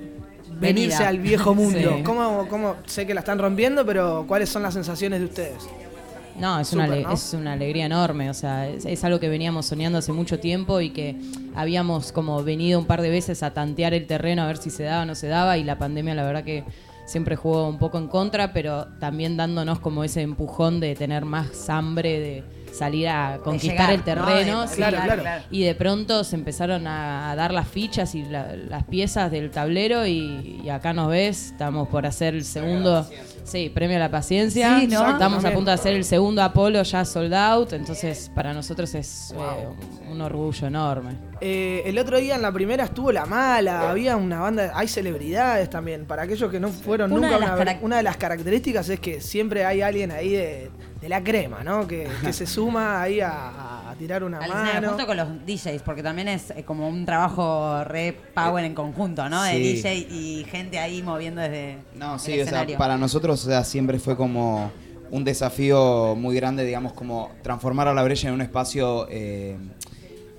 Venida. 0.61 0.75
venirse 0.83 1.05
al 1.05 1.19
viejo 1.19 1.55
mundo, 1.55 1.95
Sí. 1.99 2.03
¿cómo, 2.03 2.47
cómo 2.49 2.77
sé 2.87 3.07
que 3.07 3.15
la 3.15 3.21
están 3.21 3.39
rompiendo, 3.39 3.85
pero 3.87 4.25
cuáles 4.27 4.49
son 4.49 4.63
las 4.63 4.75
sensaciones 4.75 5.21
de 5.21 5.27
ustedes? 5.27 5.69
No, 6.39 6.61
es, 6.61 6.73
una, 6.73 6.85
Súper, 6.85 6.99
ale- 6.99 7.03
¿no? 7.09 7.13
es 7.15 7.35
una 7.35 7.53
alegría 7.55 7.87
enorme, 7.87 8.31
o 8.31 8.35
sea, 8.35 8.69
es, 8.69 8.85
es 8.85 9.03
algo 9.03 9.19
que 9.19 9.29
veníamos 9.29 9.67
soñando 9.67 9.99
hace 9.99 10.13
mucho 10.13 10.39
tiempo 10.39 10.81
y 10.81 10.91
que 10.91 11.17
habíamos 11.57 12.13
como 12.13 12.45
venido 12.45 12.79
un 12.79 12.87
par 12.87 13.03
de 13.03 13.11
veces 13.11 13.43
a 13.43 13.53
tantear 13.53 13.93
el 13.93 14.07
terreno 14.07 14.43
a 14.43 14.47
ver 14.47 14.57
si 14.59 14.71
se 14.71 14.85
daba 14.85 15.03
o 15.03 15.07
no 15.07 15.15
se 15.17 15.27
daba 15.27 15.59
y 15.59 15.65
la 15.65 15.79
pandemia 15.79 16.15
la 16.15 16.25
verdad 16.25 16.45
que 16.45 16.63
siempre 17.07 17.35
jugó 17.35 17.67
un 17.69 17.79
poco 17.79 17.99
en 17.99 18.07
contra, 18.07 18.53
pero 18.53 18.87
también 19.01 19.37
dándonos 19.37 19.81
como 19.81 20.05
ese 20.05 20.21
empujón 20.23 20.79
de 20.79 20.95
tener 20.95 21.25
más 21.25 21.69
hambre 21.71 22.21
de 22.21 22.45
salir 22.73 23.09
a 23.09 23.39
conquistar 23.43 23.91
llegar, 23.91 23.91
el 23.93 24.03
terreno. 24.03 24.53
¿no? 24.57 24.62
De- 24.62 24.69
sí, 24.69 24.77
Claro, 24.77 24.99
claro. 25.23 25.45
Y 25.51 25.62
de 25.64 25.75
pronto 25.75 26.25
se 26.25 26.37
empezaron 26.37 26.87
a, 26.87 27.31
a 27.31 27.37
dar 27.37 27.53
las 27.53 27.69
fichas 27.69 28.14
y 28.14 28.23
la- 28.25 28.55
las 28.57 28.85
piezas 28.85 29.31
del 29.31 29.51
tablero 29.51 30.07
y, 30.07 30.61
y 30.64 30.69
acá 30.69 30.93
nos 30.93 31.09
ves, 31.09 31.47
estamos 31.53 31.89
por 31.89 32.07
hacer 32.07 32.35
el 32.35 32.45
segundo, 32.45 33.07
sí, 33.45 33.71
premio 33.75 33.97
a 33.97 34.01
la 34.01 34.11
paciencia. 34.11 34.81
Sí, 34.81 34.87
¿no? 34.87 35.11
Estamos 35.11 35.45
a 35.45 35.53
punto 35.53 35.71
de 35.71 35.75
hacer 35.75 35.95
el 35.95 36.05
segundo 36.05 36.43
Apolo 36.43 36.83
ya 36.83 37.05
sold 37.05 37.35
out, 37.35 37.73
entonces 37.73 38.31
para 38.35 38.53
nosotros 38.53 38.95
es 38.95 39.33
eh, 39.33 40.09
un 40.11 40.21
orgullo 40.21 40.66
enorme. 40.66 41.12
Eh, 41.41 41.83
el 41.87 41.99
otro 41.99 42.19
día 42.19 42.35
en 42.35 42.43
la 42.43 42.51
primera 42.53 42.85
estuvo 42.85 43.12
La 43.12 43.25
Mala, 43.27 43.91
había 43.91 44.16
una 44.16 44.41
banda, 44.41 44.73
hay 44.75 44.89
celebridades 44.89 45.71
también. 45.71 46.05
Para 46.07 46.23
aquellos 46.23 46.51
que 46.51 46.59
no 46.61 46.69
fueron 46.69 47.12
Una 47.12 47.31
nunca, 47.39 47.55
de 47.57 47.62
una, 47.62 47.79
una 47.83 47.97
de 47.99 48.03
las 48.03 48.16
características 48.16 48.89
es 48.89 49.01
que 49.01 49.21
siempre 49.21 49.64
hay 49.64 49.81
alguien 49.83 50.11
ahí 50.11 50.31
de, 50.33 50.71
de 51.01 51.09
la 51.09 51.23
crema, 51.23 51.63
¿no? 51.63 51.87
Que, 51.87 52.09
que 52.23 52.33
se 52.33 52.47
suma 52.47 53.01
ahí 53.03 53.21
a, 53.21 53.91
a 53.91 53.95
tirar 53.95 54.25
una 54.25 54.39
Al 54.39 54.49
mano. 54.51 54.89
junto 54.89 55.07
con 55.07 55.17
los 55.17 55.29
DJs, 55.47 55.83
porque 55.85 56.03
también 56.03 56.29
es 56.29 56.51
eh, 56.51 56.65
como 56.65 56.89
un 56.89 57.07
trabajo 57.07 57.85
re 57.85 58.17
power 58.35 58.65
en 58.65 58.75
conjunto, 58.75 59.29
¿no? 59.29 59.43
De 59.45 59.53
Sí. 59.53 59.59
DJ 59.75 59.95
y 60.11 60.45
gente 60.51 60.79
ahí 60.79 61.03
moviendo 61.03 61.41
desde 61.41 61.79
No, 61.95 62.15
el 62.15 62.21
sí, 62.21 62.41
o 62.41 62.47
sea, 62.47 62.67
para 62.77 62.97
nosotros 62.99 63.45
o 63.45 63.49
sea, 63.49 63.63
siempre 63.65 63.99
fue 64.01 64.17
como 64.17 64.73
un 65.11 65.25
desafío 65.25 66.15
muy 66.17 66.35
grande, 66.37 66.65
digamos, 66.65 66.93
como 66.93 67.31
transformar 67.43 67.89
a 67.89 67.95
la 67.95 68.03
brecha 68.03 68.29
en 68.29 68.35
un 68.35 68.41
espacio 68.43 69.07
eh, 69.09 69.57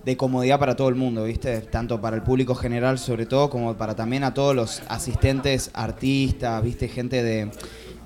de 0.05 0.17
comodidad 0.17 0.59
para 0.59 0.75
todo 0.75 0.89
el 0.89 0.95
mundo, 0.95 1.23
¿viste? 1.23 1.59
Tanto 1.61 1.99
para 2.01 2.15
el 2.15 2.21
público 2.21 2.53
general, 2.53 2.99
sobre 2.99 3.25
todo, 3.25 3.49
como 3.49 3.75
para 3.75 3.95
también 3.95 4.23
a 4.23 4.33
todos 4.33 4.55
los 4.55 4.81
asistentes, 4.89 5.71
artistas, 5.73 6.61
¿viste? 6.63 6.87
Gente 6.87 7.23
de, 7.23 7.49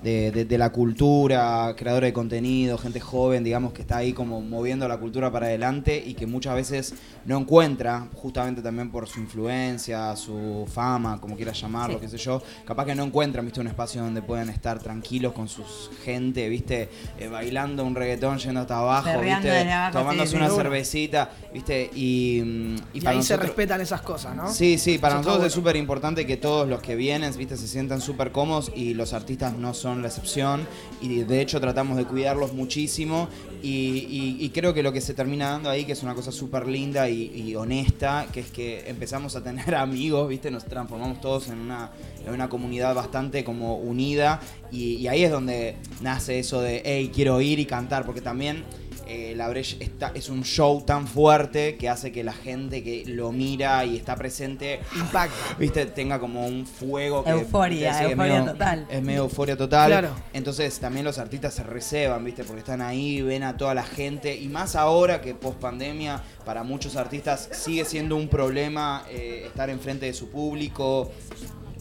de, 0.03 0.31
de- 0.31 0.45
de 0.45 0.57
la 0.57 0.71
cultura, 0.71 1.73
creadores 1.77 2.09
de 2.09 2.13
contenido, 2.13 2.77
gente 2.77 2.99
joven, 2.99 3.43
digamos, 3.43 3.73
que 3.73 3.81
está 3.81 3.97
ahí 3.97 4.13
como 4.13 4.41
moviendo 4.41 4.87
la 4.87 4.97
cultura 4.97 5.31
para 5.31 5.45
adelante 5.47 6.03
y 6.05 6.13
que 6.13 6.25
muchas 6.27 6.55
veces 6.55 6.93
no 7.25 7.37
encuentra, 7.37 8.07
justamente 8.15 8.61
también 8.61 8.91
por 8.91 9.07
su 9.07 9.19
influencia, 9.19 10.15
su 10.15 10.67
fama, 10.71 11.19
como 11.21 11.35
quieras 11.35 11.59
llamarlo, 11.59 11.95
Sí. 11.95 12.01
qué 12.01 12.09
sé 12.09 12.17
yo, 12.17 12.41
capaz 12.65 12.85
que 12.85 12.95
no 12.95 13.03
encuentran, 13.03 13.45
viste, 13.45 13.61
un 13.61 13.67
espacio 13.67 14.01
donde 14.01 14.21
puedan 14.21 14.49
estar 14.49 14.79
tranquilos 14.79 15.33
con 15.33 15.47
sus 15.47 15.89
gente, 16.03 16.49
viste, 16.49 16.89
Eh, 17.19 17.27
bailando 17.27 17.83
un 17.85 17.95
reggaetón 17.95 18.39
yendo 18.39 18.59
hasta 18.61 18.79
abajo, 18.79 19.21
viste, 19.21 19.71
abajo, 19.71 19.97
tomándose 19.99 20.31
sí, 20.31 20.35
una 20.35 20.45
seguro. 20.47 20.63
cervecita, 20.63 21.29
viste, 21.53 21.89
y, 21.93 22.39
y 22.41 22.75
Y 22.93 23.01
para 23.01 23.15
ahí 23.17 23.23
se 23.23 23.37
respetan 23.37 23.79
esas 23.81 24.01
cosas, 24.01 24.35
¿no? 24.35 24.51
Sí, 24.51 24.77
sí, 24.77 24.97
para 24.97 25.15
Eso 25.15 25.23
nosotros 25.23 25.47
es 25.47 25.53
súper 25.53 25.75
importante 25.75 26.25
que 26.25 26.35
todos 26.37 26.67
los 26.67 26.81
que 26.81 26.95
vienen, 26.95 27.31
viste, 27.37 27.55
se 27.55 27.67
sientan 27.67 28.01
súper 28.01 28.31
cómodos 28.31 28.71
y 28.75 28.93
los 28.95 29.13
artistas 29.13 29.53
no 29.57 29.73
son 29.73 29.92
la 30.01 30.07
excepción 30.07 30.67
y 31.01 31.23
de 31.23 31.41
hecho 31.41 31.59
tratamos 31.59 31.97
de 31.97 32.05
cuidarlos 32.05 32.53
muchísimo 32.53 33.27
y, 33.61 34.49
creo 34.53 34.73
que 34.73 34.83
lo 34.83 34.91
que 34.91 34.99
se 34.99 35.13
termina 35.13 35.51
dando 35.51 35.69
ahí, 35.69 35.85
que 35.85 35.93
es 35.93 36.03
una 36.03 36.13
cosa 36.15 36.31
súper 36.31 36.67
linda 36.67 37.09
y, 37.09 37.31
y 37.33 37.55
honesta, 37.55 38.27
que 38.31 38.41
es 38.41 38.51
que 38.51 38.89
empezamos 38.89 39.35
a 39.35 39.43
tener 39.43 39.73
amigos, 39.75 40.27
viste, 40.27 40.51
nos 40.51 40.65
transformamos 40.65 41.21
todos 41.21 41.47
en 41.47 41.59
una, 41.59 41.91
en 42.25 42.33
una 42.33 42.49
comunidad 42.49 42.93
bastante 42.93 43.43
como 43.43 43.77
unida 43.77 44.41
y 44.71 45.05
ahí 45.07 45.23
es 45.23 45.31
donde 45.31 45.75
nace 46.01 46.39
eso 46.39 46.61
de, 46.61 46.81
hey, 46.83 47.11
quiero 47.13 47.39
ir 47.39 47.59
y 47.59 47.65
cantar, 47.65 48.05
porque 48.05 48.21
también 48.21 48.63
eh, 49.07 49.33
la 49.35 49.47
Breche 49.49 49.77
está, 49.79 50.11
es 50.13 50.29
un 50.29 50.43
show 50.43 50.81
tan 50.85 51.07
fuerte 51.07 51.75
que 51.77 51.89
hace 51.89 52.11
que 52.11 52.23
la 52.23 52.33
gente 52.33 52.83
que 52.83 53.03
lo 53.07 53.31
mira 53.31 53.83
y 53.85 53.97
está 53.97 54.15
presente, 54.15 54.79
Impacta. 54.95 55.35
viste, 55.59 55.85
tenga 55.87 56.19
como 56.19 56.45
un 56.45 56.65
fuego. 56.65 57.23
Que, 57.23 57.31
Euforia, 57.31 57.91
es 57.91 58.11
euforia 58.11 58.33
medio- 58.41 58.51
total. 58.53 58.87
Es 58.89 59.01
medio 59.01 59.23
euforia 59.23 59.57
total. 59.57 59.89
Claro. 59.91 60.09
Entonces 60.33 60.79
también 60.79 61.05
los 61.05 61.17
artistas 61.17 61.53
se 61.53 61.63
reservan, 61.63 62.23
viste, 62.23 62.43
porque 62.43 62.59
están 62.59 62.81
ahí, 62.81 63.21
ven 63.21 63.43
a 63.43 63.57
toda 63.57 63.73
la 63.73 63.83
gente 63.83 64.35
y 64.35 64.47
más 64.49 64.75
ahora 64.75 65.21
que 65.21 65.33
post 65.35 65.59
pandemia 65.59 66.21
para 66.45 66.63
muchos 66.63 66.95
artistas 66.95 67.49
sigue 67.51 67.85
siendo 67.85 68.15
un 68.15 68.27
problema 68.27 69.05
eh, 69.09 69.43
estar 69.47 69.69
enfrente 69.69 70.05
de 70.05 70.13
su 70.13 70.29
público 70.29 71.11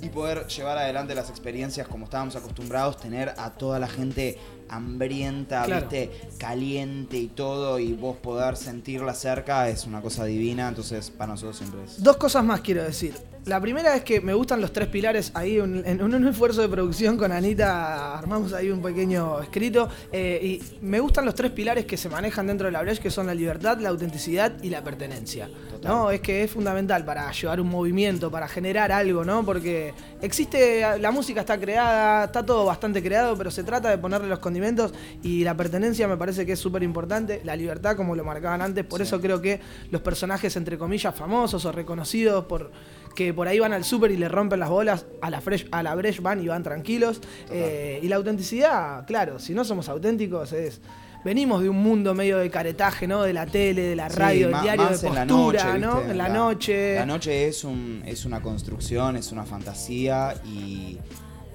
y 0.01 0.09
poder 0.09 0.47
llevar 0.49 0.79
adelante 0.79 1.14
las 1.14 1.31
experiencias 1.31 1.87
como 1.87 2.07
estábamos 2.07 2.35
acostumbrados, 2.35 2.97
tener 2.97 3.35
a 3.39 3.51
toda 3.51 3.79
la 3.79 3.87
gente 3.87 4.37
hambrienta, 4.73 5.64
Claro. 5.64 5.89
viste, 5.89 6.11
caliente 6.39 7.16
y 7.18 7.29
todo, 7.29 7.79
y 7.79 7.93
vos 7.93 8.16
poder 8.16 8.57
sentirla 8.57 9.14
cerca 9.14 9.68
es 9.68 9.87
una 9.87 10.01
cosa 10.01 10.25
divina, 10.25 10.68
entonces 10.68 11.11
para 11.11 11.33
nosotros 11.33 11.57
siempre 11.59 11.85
es. 11.85 12.03
Dos 12.03 12.16
cosas 12.16 12.45
más 12.45 12.61
quiero 12.61 12.83
decir. 12.83 13.14
La 13.47 13.61
primera 13.61 13.97
es 13.97 14.05
que 14.05 14.20
me 14.20 14.34
gustan 14.34 14.61
los 14.61 14.72
tres 14.72 14.86
pilares. 14.86 15.32
Ahí 15.34 15.59
un- 15.59 15.82
en 15.84 16.01
un, 16.01 16.14
un 16.14 16.28
esfuerzo 16.28 16.61
de 16.62 16.68
producción 16.68 17.16
con 17.16 17.32
Anita 17.32 18.16
armamos 18.16 18.53
ahí 18.53 18.70
un 18.70 18.80
pequeño 18.80 19.40
escrito. 19.43 19.88
eh, 20.12 20.38
y 20.80 20.84
me 20.84 21.01
gustan 21.01 21.24
los 21.24 21.34
tres 21.34 21.51
pilares 21.51 21.84
que 21.84 21.97
se 21.97 22.09
manejan 22.09 22.47
dentro 22.47 22.66
de 22.66 22.72
la 22.72 22.82
Breche, 22.82 23.03
que 23.03 23.11
son 23.11 23.26
la 23.26 23.34
libertad, 23.34 23.78
la 23.80 23.88
autenticidad 23.88 24.53
y 24.62 24.70
la 24.70 24.84
pertenencia. 24.84 25.51
¿no? 25.82 26.12
Es 26.12 26.20
que 26.20 26.45
es 26.45 26.51
fundamental 26.53 27.05
para 27.05 27.32
llevar 27.32 27.61
un 27.61 27.68
movimiento, 27.68 28.30
para 28.30 28.47
generar 28.47 28.93
algo, 28.93 29.24
¿no? 29.24 29.45
Porque 29.45 29.93
existe, 30.20 30.84
la 31.01 31.11
música 31.11 31.40
está 31.40 31.59
creada, 31.59 32.26
está 32.26 32.47
todo 32.47 32.64
bastante 32.64 33.03
creado, 33.03 33.36
pero 33.36 33.51
se 33.51 33.64
trata 33.64 33.90
de 33.90 33.99
ponerle 33.99 34.28
los 34.28 34.38
condimentos 34.38 34.95
y 35.24 35.43
la 35.43 35.57
pertenencia 35.57 36.07
me 36.07 36.16
parece 36.16 36.47
que 36.47 36.53
es 36.53 36.61
súper 36.61 36.84
importante. 36.84 37.40
La 37.43 37.57
libertad, 37.57 37.97
como 37.97 38.14
lo 38.14 38.22
marcaban 38.22 38.62
antes, 38.62 38.84
por 38.84 39.03
eso 39.03 39.20
creo 39.20 39.40
que 39.43 39.59
los 39.90 40.01
personajes, 40.03 40.55
entre 40.55 40.78
comillas, 40.78 41.12
famosos 41.16 41.64
o 41.64 41.72
reconocidos 41.72 42.45
por 42.45 42.70
que 43.14 43.32
por 43.34 43.48
ahí 43.48 43.58
van 43.58 43.72
al 43.72 43.84
súper 43.84 44.10
y 44.10 44.16
le 44.16 44.28
rompen 44.28 44.60
las 44.60 44.68
bolas, 44.70 45.06
a 45.20 45.30
la 45.30 45.40
fresh, 45.40 45.66
a 45.70 45.82
la 45.82 45.94
Breche 45.94 46.20
van 46.20 46.42
y 46.42 46.48
van 46.48 46.62
tranquilos. 46.62 47.20
Eh, 47.50 48.00
y 48.02 48.08
la 48.08 48.16
autenticidad, 48.16 49.06
claro, 49.06 49.38
si 49.38 49.54
no 49.54 49.64
somos 49.64 49.88
auténticos 49.88 50.52
es... 50.52 50.80
venimos 51.24 51.62
de 51.62 51.68
un 51.68 51.76
mundo 51.82 52.14
medio 52.14 52.38
de 52.38 52.50
caretaje, 52.50 53.06
¿no? 53.06 53.22
De 53.22 53.32
la 53.32 53.46
tele, 53.46 53.82
de 53.82 53.96
la 53.96 54.10
Sí, 54.10 54.16
radio, 54.16 54.48
del 54.48 54.60
diario 54.62 54.84
de 54.84 54.90
más 54.90 55.04
en 55.04 55.14
la 55.14 55.26
postura, 55.26 55.64
noche, 55.64 55.78
¿no? 55.78 56.00
En 56.00 56.18
la, 56.18 56.28
noche. 56.28 56.94
La 56.96 57.06
noche 57.06 57.48
es, 57.48 57.62
un, 57.64 58.02
es 58.06 58.24
una 58.24 58.40
construcción, 58.40 59.16
es 59.16 59.30
una 59.30 59.44
fantasía 59.44 60.34
y, 60.44 60.98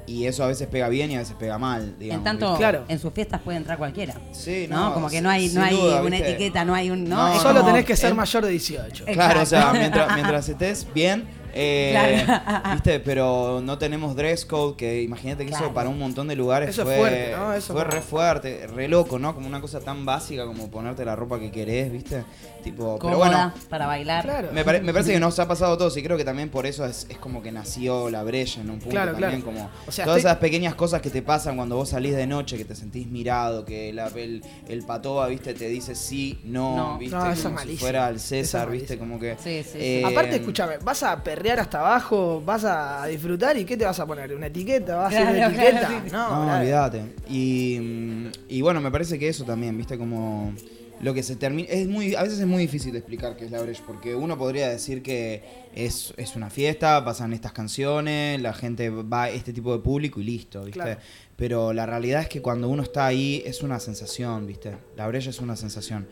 y 0.05 0.25
eso 0.25 0.45
a 0.45 0.47
veces 0.47 0.67
pega 0.67 0.87
bien 0.87 1.11
y 1.11 1.15
a 1.15 1.19
veces 1.19 1.35
pega 1.37 1.57
mal. 1.57 1.95
Digamos, 1.99 2.19
en 2.19 2.23
tanto. 2.23 2.55
Claro. 2.57 2.85
en 2.87 2.97
sus 2.97 3.11
fiestas 3.11 3.41
puede 3.41 3.57
entrar 3.57 3.77
cualquiera. 3.77 4.13
Sí, 4.31 4.67
¿no? 4.69 4.85
no, 4.89 4.93
Como 4.93 5.09
que 5.09 5.19
no 5.19 5.29
hay, 5.29 5.49
no 5.49 5.61
hay 5.61 5.75
duda, 5.75 6.01
una 6.01 6.15
¿viste? 6.15 6.29
etiqueta, 6.31 6.63
no 6.63 6.73
hay 6.73 6.89
un. 6.89 7.03
¿no? 7.03 7.37
Solo 7.41 7.59
como- 7.59 7.71
tenés 7.73 7.85
que 7.85 7.97
ser 7.97 8.15
mayor 8.15 8.45
de 8.45 8.51
18. 8.51 9.03
Claro, 9.03 9.41
o 9.41 9.45
sea, 9.45 9.73
mientras, 9.73 10.13
mientras 10.15 10.47
estés 10.53 10.87
bien. 10.93 11.25
Eh, 11.59 12.23
Claro. 12.25 12.71
¿Viste? 12.73 12.99
Pero 12.99 13.61
no 13.63 13.77
tenemos 13.77 14.15
dress 14.15 14.45
code, 14.45 14.75
que 14.77 15.01
imagínate 15.01 15.43
que 15.43 15.49
Claro. 15.49 15.65
eso 15.65 15.73
para 15.73 15.89
un 15.89 15.97
montón 15.97 16.27
de 16.27 16.35
lugares 16.35 16.69
Eso 16.69 16.83
es 16.83 16.87
fue, 16.87 16.97
fuerte, 16.97 17.31
¿no? 17.35 17.53
Eso 17.53 17.73
fue 17.73 17.83
re 17.83 18.01
fuerte, 18.01 18.67
re 18.67 18.87
loco, 18.87 19.17
¿no? 19.19 19.33
Como 19.33 19.47
una 19.47 19.59
cosa 19.61 19.79
tan 19.79 20.05
básica 20.05 20.45
como 20.45 20.69
ponerte 20.69 21.03
la 21.03 21.15
ropa 21.15 21.39
que 21.39 21.51
querés, 21.51 21.91
¿viste? 21.91 22.23
Tipo, 22.63 22.97
pero 22.99 23.13
Cómoda 23.13 23.17
bueno, 23.17 23.53
para 23.69 23.87
bailar. 23.87 24.23
Claro. 24.23 24.49
me, 24.53 24.63
pare- 24.63 24.81
me 24.81 24.91
parece 24.93 25.13
que 25.13 25.19
nos 25.19 25.39
ha 25.39 25.47
pasado 25.47 25.73
a 25.73 25.77
todos 25.77 25.95
y 25.97 26.03
creo 26.03 26.17
que 26.17 26.25
también 26.25 26.49
por 26.49 26.65
eso 26.65 26.85
es, 26.85 27.07
es 27.09 27.17
como 27.17 27.41
que 27.41 27.51
nació 27.51 28.09
la 28.09 28.23
brecha 28.23 28.61
en 28.61 28.69
un 28.69 28.77
punto 28.79 28.89
Claro, 28.89 29.11
también, 29.13 29.41
claro. 29.41 29.45
como 29.57 29.69
O 29.87 29.91
sea, 29.91 30.05
todas 30.05 30.17
estoy- 30.19 30.29
esas 30.31 30.37
pequeñas 30.39 30.75
cosas 30.75 31.01
que 31.01 31.09
te 31.09 31.21
pasan 31.21 31.55
cuando 31.55 31.75
vos 31.77 31.89
salís 31.89 32.15
de 32.15 32.27
noche, 32.27 32.57
que 32.57 32.65
te 32.65 32.75
sentís 32.75 33.07
mirado, 33.07 33.63
que 33.65 33.93
la- 33.93 34.07
el, 34.07 34.43
el 34.67 34.83
patoba, 34.85 35.27
viste, 35.27 35.53
te 35.53 35.67
dice 35.69 35.95
sí, 35.95 36.39
no, 36.43 36.75
No. 36.75 36.97
viste, 36.97 37.15
No, 37.15 37.23
eso 37.31 37.33
es 37.33 37.43
como 37.43 37.59
si 37.59 37.77
fuera 37.77 38.09
el 38.09 38.19
César, 38.19 38.67
es 38.67 38.73
viste, 38.73 38.97
como 38.97 39.19
que... 39.19 39.35
Sí, 39.41 39.63
sí, 39.63 39.69
sí. 39.71 39.77
eh, 39.79 40.03
Aparte, 40.05 40.35
escúchame, 40.35 40.77
vas 40.79 41.03
a 41.03 41.23
hasta 41.51 41.79
abajo, 41.79 42.41
vas 42.45 42.63
a 42.65 43.05
disfrutar 43.07 43.57
y 43.57 43.65
¿qué 43.65 43.75
te 43.77 43.85
vas 43.85 43.99
a 43.99 44.05
poner? 44.05 44.33
¿Una 44.33 44.47
etiqueta? 44.47 44.95
¿Vas 44.95 45.13
a 45.13 45.17
hacer 45.17 45.21
una 45.23 45.33
Claro, 45.37 45.53
etiqueta? 45.53 45.79
claro, 45.87 46.03
sí. 46.05 46.11
No, 46.11 46.45
No, 46.45 46.57
olvídate. 46.59 47.01
Y, 47.29 47.79
mm, 47.79 48.27
y 48.49 48.61
bueno, 48.61 48.81
me 48.81 48.91
parece 48.91 49.17
que 49.17 49.27
eso 49.29 49.43
también, 49.43 49.77
viste, 49.77 49.97
como 49.97 50.53
lo 50.99 51.13
que 51.13 51.21
se 51.23 51.35
termina. 51.35 51.69
Es 51.69 51.87
muy, 51.87 52.15
a 52.15 52.23
veces 52.23 52.39
es 52.39 52.47
muy 52.47 52.61
difícil 52.63 52.91
de 52.91 52.99
explicar 52.99 53.35
qué 53.37 53.45
es 53.45 53.51
la 53.51 53.61
brecha, 53.61 53.83
porque 53.85 54.15
uno 54.15 54.37
podría 54.37 54.69
decir 54.69 55.03
que 55.03 55.43
es, 55.75 56.13
es 56.17 56.35
una 56.35 56.49
fiesta, 56.49 57.03
pasan 57.05 57.33
estas 57.33 57.51
canciones, 57.53 58.41
la 58.41 58.53
gente 58.53 58.89
va 58.89 59.23
a 59.23 59.29
este 59.29 59.53
tipo 59.53 59.71
de 59.73 59.79
público 59.79 60.19
y 60.19 60.23
listo, 60.23 60.61
viste. 60.63 60.79
Claro. 60.79 60.99
Pero 61.37 61.71
la 61.71 61.85
realidad 61.85 62.21
es 62.21 62.29
que 62.29 62.41
cuando 62.41 62.67
uno 62.67 62.81
está 62.81 63.05
ahí 63.05 63.43
es 63.45 63.61
una 63.61 63.79
sensación, 63.79 64.47
viste. 64.47 64.75
La 64.95 65.07
brecha 65.07 65.29
es 65.29 65.39
una 65.39 65.55
sensación. 65.55 66.07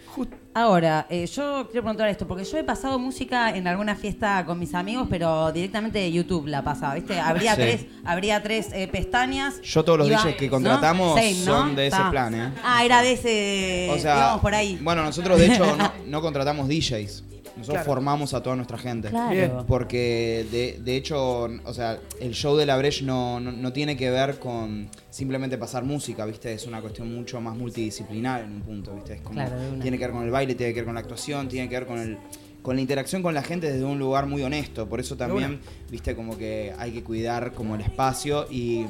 Ahora, 0.53 1.07
eh, 1.09 1.25
yo 1.25 1.67
quiero 1.71 1.81
preguntar 1.83 2.07
esto, 2.09 2.27
porque 2.27 2.43
yo 2.43 2.59
he 2.59 2.63
pasado 2.63 2.99
música 2.99 3.49
en 3.49 3.67
alguna 3.67 3.95
fiesta 3.95 4.45
con 4.45 4.59
mis 4.59 4.75
amigos, 4.75 5.07
pero 5.09 5.51
directamente 5.51 5.97
de 5.97 6.11
YouTube 6.11 6.45
la 6.45 6.63
pasaba, 6.63 6.93
¿viste? 6.93 7.19
Habría 7.19 7.55
Sí. 7.55 7.61
tres, 7.61 7.85
habría 8.05 8.43
tres 8.43 8.67
eh, 8.71 8.87
pestañas. 8.87 9.59
Yo 9.63 9.83
todos 9.83 9.97
los 9.97 10.09
DJs 10.09 10.35
que 10.35 10.45
¿no? 10.45 10.51
contratamos 10.51 11.15
Same, 11.19 11.33
¿no? 11.39 11.45
son 11.45 11.75
de 11.75 11.87
ese 11.87 11.97
Ta. 11.97 12.11
plan, 12.11 12.35
¿eh? 12.35 12.53
Ah, 12.63 12.85
era 12.85 13.01
de 13.01 13.13
ese. 13.13 13.89
O 13.91 13.99
sea, 13.99 14.17
íbamos 14.17 14.41
por 14.41 14.53
ahí. 14.53 14.79
bueno, 14.83 15.03
nosotros 15.03 15.39
de 15.39 15.47
hecho 15.47 15.65
no, 15.75 15.91
no 16.05 16.21
contratamos 16.21 16.67
DJs. 16.69 17.23
Nosotros 17.57 17.75
Claro. 17.75 17.85
formamos 17.85 18.33
a 18.33 18.43
toda 18.43 18.55
nuestra 18.55 18.77
gente. 18.77 19.09
Claro. 19.09 19.31
Bien. 19.31 19.51
Porque 19.67 20.45
de, 20.51 20.79
de 20.83 20.95
hecho, 20.97 21.43
o 21.63 21.73
sea, 21.73 21.99
el 22.19 22.33
show 22.33 22.57
de 22.57 22.65
la 22.65 22.75
Breche 22.77 23.05
no, 23.05 23.39
no, 23.39 23.51
no 23.51 23.71
tiene 23.73 23.95
que 23.95 24.09
ver 24.11 24.39
con 24.39 24.89
simplemente 25.09 25.57
pasar 25.57 25.83
música, 25.85 26.25
¿viste? 26.25 26.51
Es 26.53 26.67
una 26.67 26.81
cuestión 26.81 27.13
mucho 27.15 27.39
más 27.39 27.55
multidisciplinar 27.55 28.41
en 28.43 28.51
un 28.55 28.61
punto, 28.61 28.93
¿viste? 28.95 29.13
Es 29.13 29.21
como, 29.21 29.35
Claro, 29.35 29.55
tiene 29.81 29.97
que 29.97 30.03
ver 30.05 30.13
con 30.13 30.23
el 30.23 30.31
baile, 30.31 30.55
tiene 30.55 30.73
que 30.73 30.81
ver 30.81 30.85
con 30.85 30.95
la 30.95 31.01
actuación, 31.01 31.47
tiene 31.47 31.69
que 31.69 31.75
ver 31.79 31.87
con 31.87 31.99
el 31.99 32.17
con 32.61 32.75
la 32.77 32.81
interacción 32.81 33.21
con 33.21 33.35
la 33.35 33.43
gente 33.43 33.71
desde 33.71 33.85
un 33.85 33.99
lugar 33.99 34.25
muy 34.25 34.41
honesto. 34.41 34.89
Por 34.89 34.99
eso 34.99 35.15
también, 35.15 35.59
viste, 35.91 36.15
como 36.15 36.35
que 36.35 36.73
hay 36.79 36.91
que 36.93 37.03
cuidar 37.03 37.53
como 37.53 37.75
el 37.75 37.81
espacio 37.81 38.47
y 38.49 38.87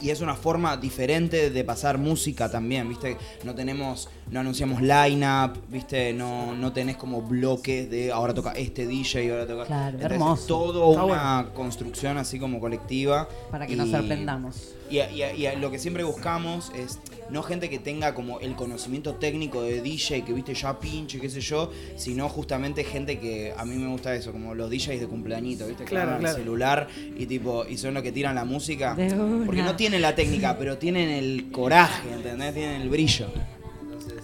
y 0.00 0.10
es 0.10 0.20
una 0.20 0.34
forma 0.34 0.76
diferente 0.76 1.50
de 1.50 1.64
pasar 1.64 1.98
música 1.98 2.50
también, 2.50 2.88
¿viste? 2.88 3.16
No 3.44 3.54
tenemos, 3.54 4.08
no 4.30 4.40
anunciamos 4.40 4.80
line-up, 4.82 5.58
¿viste? 5.68 6.12
No, 6.12 6.54
no 6.54 6.72
tenés 6.72 6.96
como 6.96 7.22
bloques 7.22 7.90
de 7.90 8.12
ahora 8.12 8.34
toca 8.34 8.52
este 8.52 8.86
DJ, 8.86 9.30
ahora 9.32 9.46
toca... 9.46 9.64
Claro, 9.66 9.96
Entonces, 9.96 10.10
hermoso. 10.12 10.40
Es 10.42 10.46
todo 10.46 10.90
Está 10.90 11.04
una 11.04 11.48
construcción 11.54 12.18
así 12.18 12.38
como 12.38 12.60
colectiva. 12.60 13.28
Para 13.50 13.66
que 13.66 13.72
y- 13.74 13.76
nos 13.76 13.90
sorprendamos. 13.90 14.74
Y, 14.90 15.00
y- 15.00 15.22
y 15.46 15.56
lo 15.60 15.70
que 15.70 15.78
siempre 15.78 16.02
buscamos 16.02 16.72
es 16.74 16.98
no 17.28 17.42
gente 17.42 17.68
que 17.68 17.78
tenga 17.78 18.14
como 18.14 18.40
el 18.40 18.54
conocimiento 18.54 19.16
técnico 19.16 19.60
de 19.60 19.82
DJ, 19.82 20.24
que 20.24 20.32
viste 20.32 20.54
ya 20.54 20.78
pinche, 20.80 21.20
qué 21.20 21.28
sé 21.28 21.42
yo, 21.42 21.70
sino 21.96 22.26
justamente 22.30 22.84
gente 22.84 23.18
que 23.18 23.52
a 23.54 23.66
mí 23.66 23.74
me 23.76 23.86
gusta 23.88 24.14
eso, 24.14 24.32
como 24.32 24.54
los 24.54 24.70
DJs 24.70 24.98
de 25.00 25.06
cumpleañito, 25.06 25.66
¿viste? 25.66 25.84
Que 25.84 25.90
Claro, 25.90 26.16
el 26.16 26.26
celular 26.34 26.88
y 27.18 27.26
tipo 27.26 27.66
y 27.68 27.76
son 27.76 27.92
los 27.92 28.02
que 28.02 28.12
tiran 28.12 28.34
la 28.34 28.46
música. 28.46 28.94
De 28.94 29.12
una. 29.12 29.44
Porque 29.44 29.60
no 29.62 29.76
tienen 29.76 29.87
la 29.96 30.14
técnica, 30.14 30.56
pero 30.58 30.76
tienen 30.78 31.08
el 31.08 31.50
coraje, 31.50 32.10
¿entendés? 32.12 32.52
Tienen 32.54 32.82
el 32.82 32.88
brillo. 32.88 33.26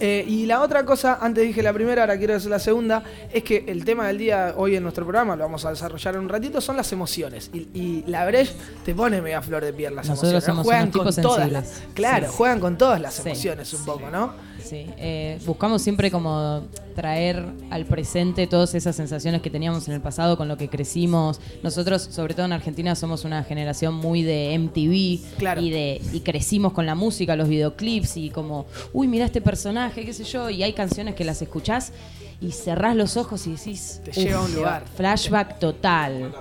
Eh, 0.01 0.25
y 0.27 0.45
la 0.47 0.61
otra 0.61 0.85
cosa, 0.85 1.19
antes 1.21 1.47
dije 1.47 1.62
la 1.62 1.73
primera, 1.73 2.03
ahora 2.03 2.19
quiero 2.19 2.35
decir 2.35 2.51
la 2.51 2.59
segunda, 2.59 3.05
es 3.33 3.45
que 3.45 3.65
el 3.69 3.85
tema 3.85 4.09
del 4.09 4.19
día 4.19 4.55
hoy 4.57 4.75
en 4.75 4.83
nuestro 4.83 5.05
programa, 5.07 5.37
lo 5.37 5.45
vamos 5.45 5.65
a 5.65 5.71
desarrollar 5.71 6.17
en 6.17 6.23
un 6.23 6.29
ratito, 6.29 6.61
son 6.61 6.77
las 6.77 6.93
emociones. 6.93 7.49
Y, 7.53 7.69
y 7.73 8.05
la 8.09 8.27
Breche 8.27 8.53
te 8.85 8.93
pone 8.95 9.23
media 9.23 9.41
flor 9.41 9.65
de 9.65 9.73
piel 9.73 9.95
las 9.95 10.09
Nosotros 10.09 10.33
emociones. 10.49 10.65
Juegan 10.65 10.91
con 10.91 11.15
todas 11.23 11.51
las, 11.53 11.83
Claro, 11.95 12.27
Sí. 12.27 12.35
juegan 12.37 12.61
con 12.61 12.77
todas 12.77 13.01
las 13.01 13.15
Sí. 13.15 13.23
emociones 13.25 13.73
un 13.73 13.85
poco, 13.85 14.11
¿no? 14.11 14.33
Sí, 14.65 14.87
eh, 14.97 15.39
buscamos 15.45 15.83
siempre 15.83 16.11
como 16.11 16.62
traer 16.95 17.45
al 17.71 17.85
presente 17.85 18.47
todas 18.47 18.75
esas 18.75 18.97
sensaciones 18.97 19.43
que 19.43 19.51
teníamos 19.51 19.87
en 19.89 19.95
el 19.95 20.01
pasado, 20.01 20.39
con 20.39 20.49
lo 20.49 20.57
que 20.57 20.69
crecimos. 20.69 21.39
Nosotros, 21.62 22.01
sobre 22.03 22.33
todo 22.33 22.47
en 22.47 22.53
Argentina, 22.53 22.95
somos 22.95 23.25
una 23.25 23.45
generación 23.45 23.95
muy 23.95 24.23
de 24.23 24.55
MTV 24.59 25.37
Claro. 25.39 25.61
y 25.61 25.71
de 25.71 26.01
y 26.12 26.21
crecimos 26.21 26.73
con 26.73 26.87
la 26.87 26.95
música, 26.95 27.37
los 27.37 27.49
videoclips 27.49 28.17
y 28.17 28.31
como, 28.31 28.65
uy, 28.95 29.07
mira 29.07 29.27
este 29.27 29.41
personaje, 29.43 30.05
qué 30.07 30.12
sé 30.15 30.25
yo, 30.25 30.49
y 30.49 30.62
hay 30.62 30.73
canciones 30.73 31.15
que 31.15 31.25
las 31.25 31.43
escuchás 31.43 31.93
y 32.41 32.53
cerrás 32.53 32.97
los 32.97 33.17
ojos 33.19 33.47
y 33.47 33.53
decís, 33.53 34.01
Te 34.05 34.12
lleva 34.12 34.39
a 34.41 34.45
un 34.45 34.51
"Uf, 34.51 34.57
lugar". 34.57 34.85
Flashback 34.97 35.59
total. 35.59 36.33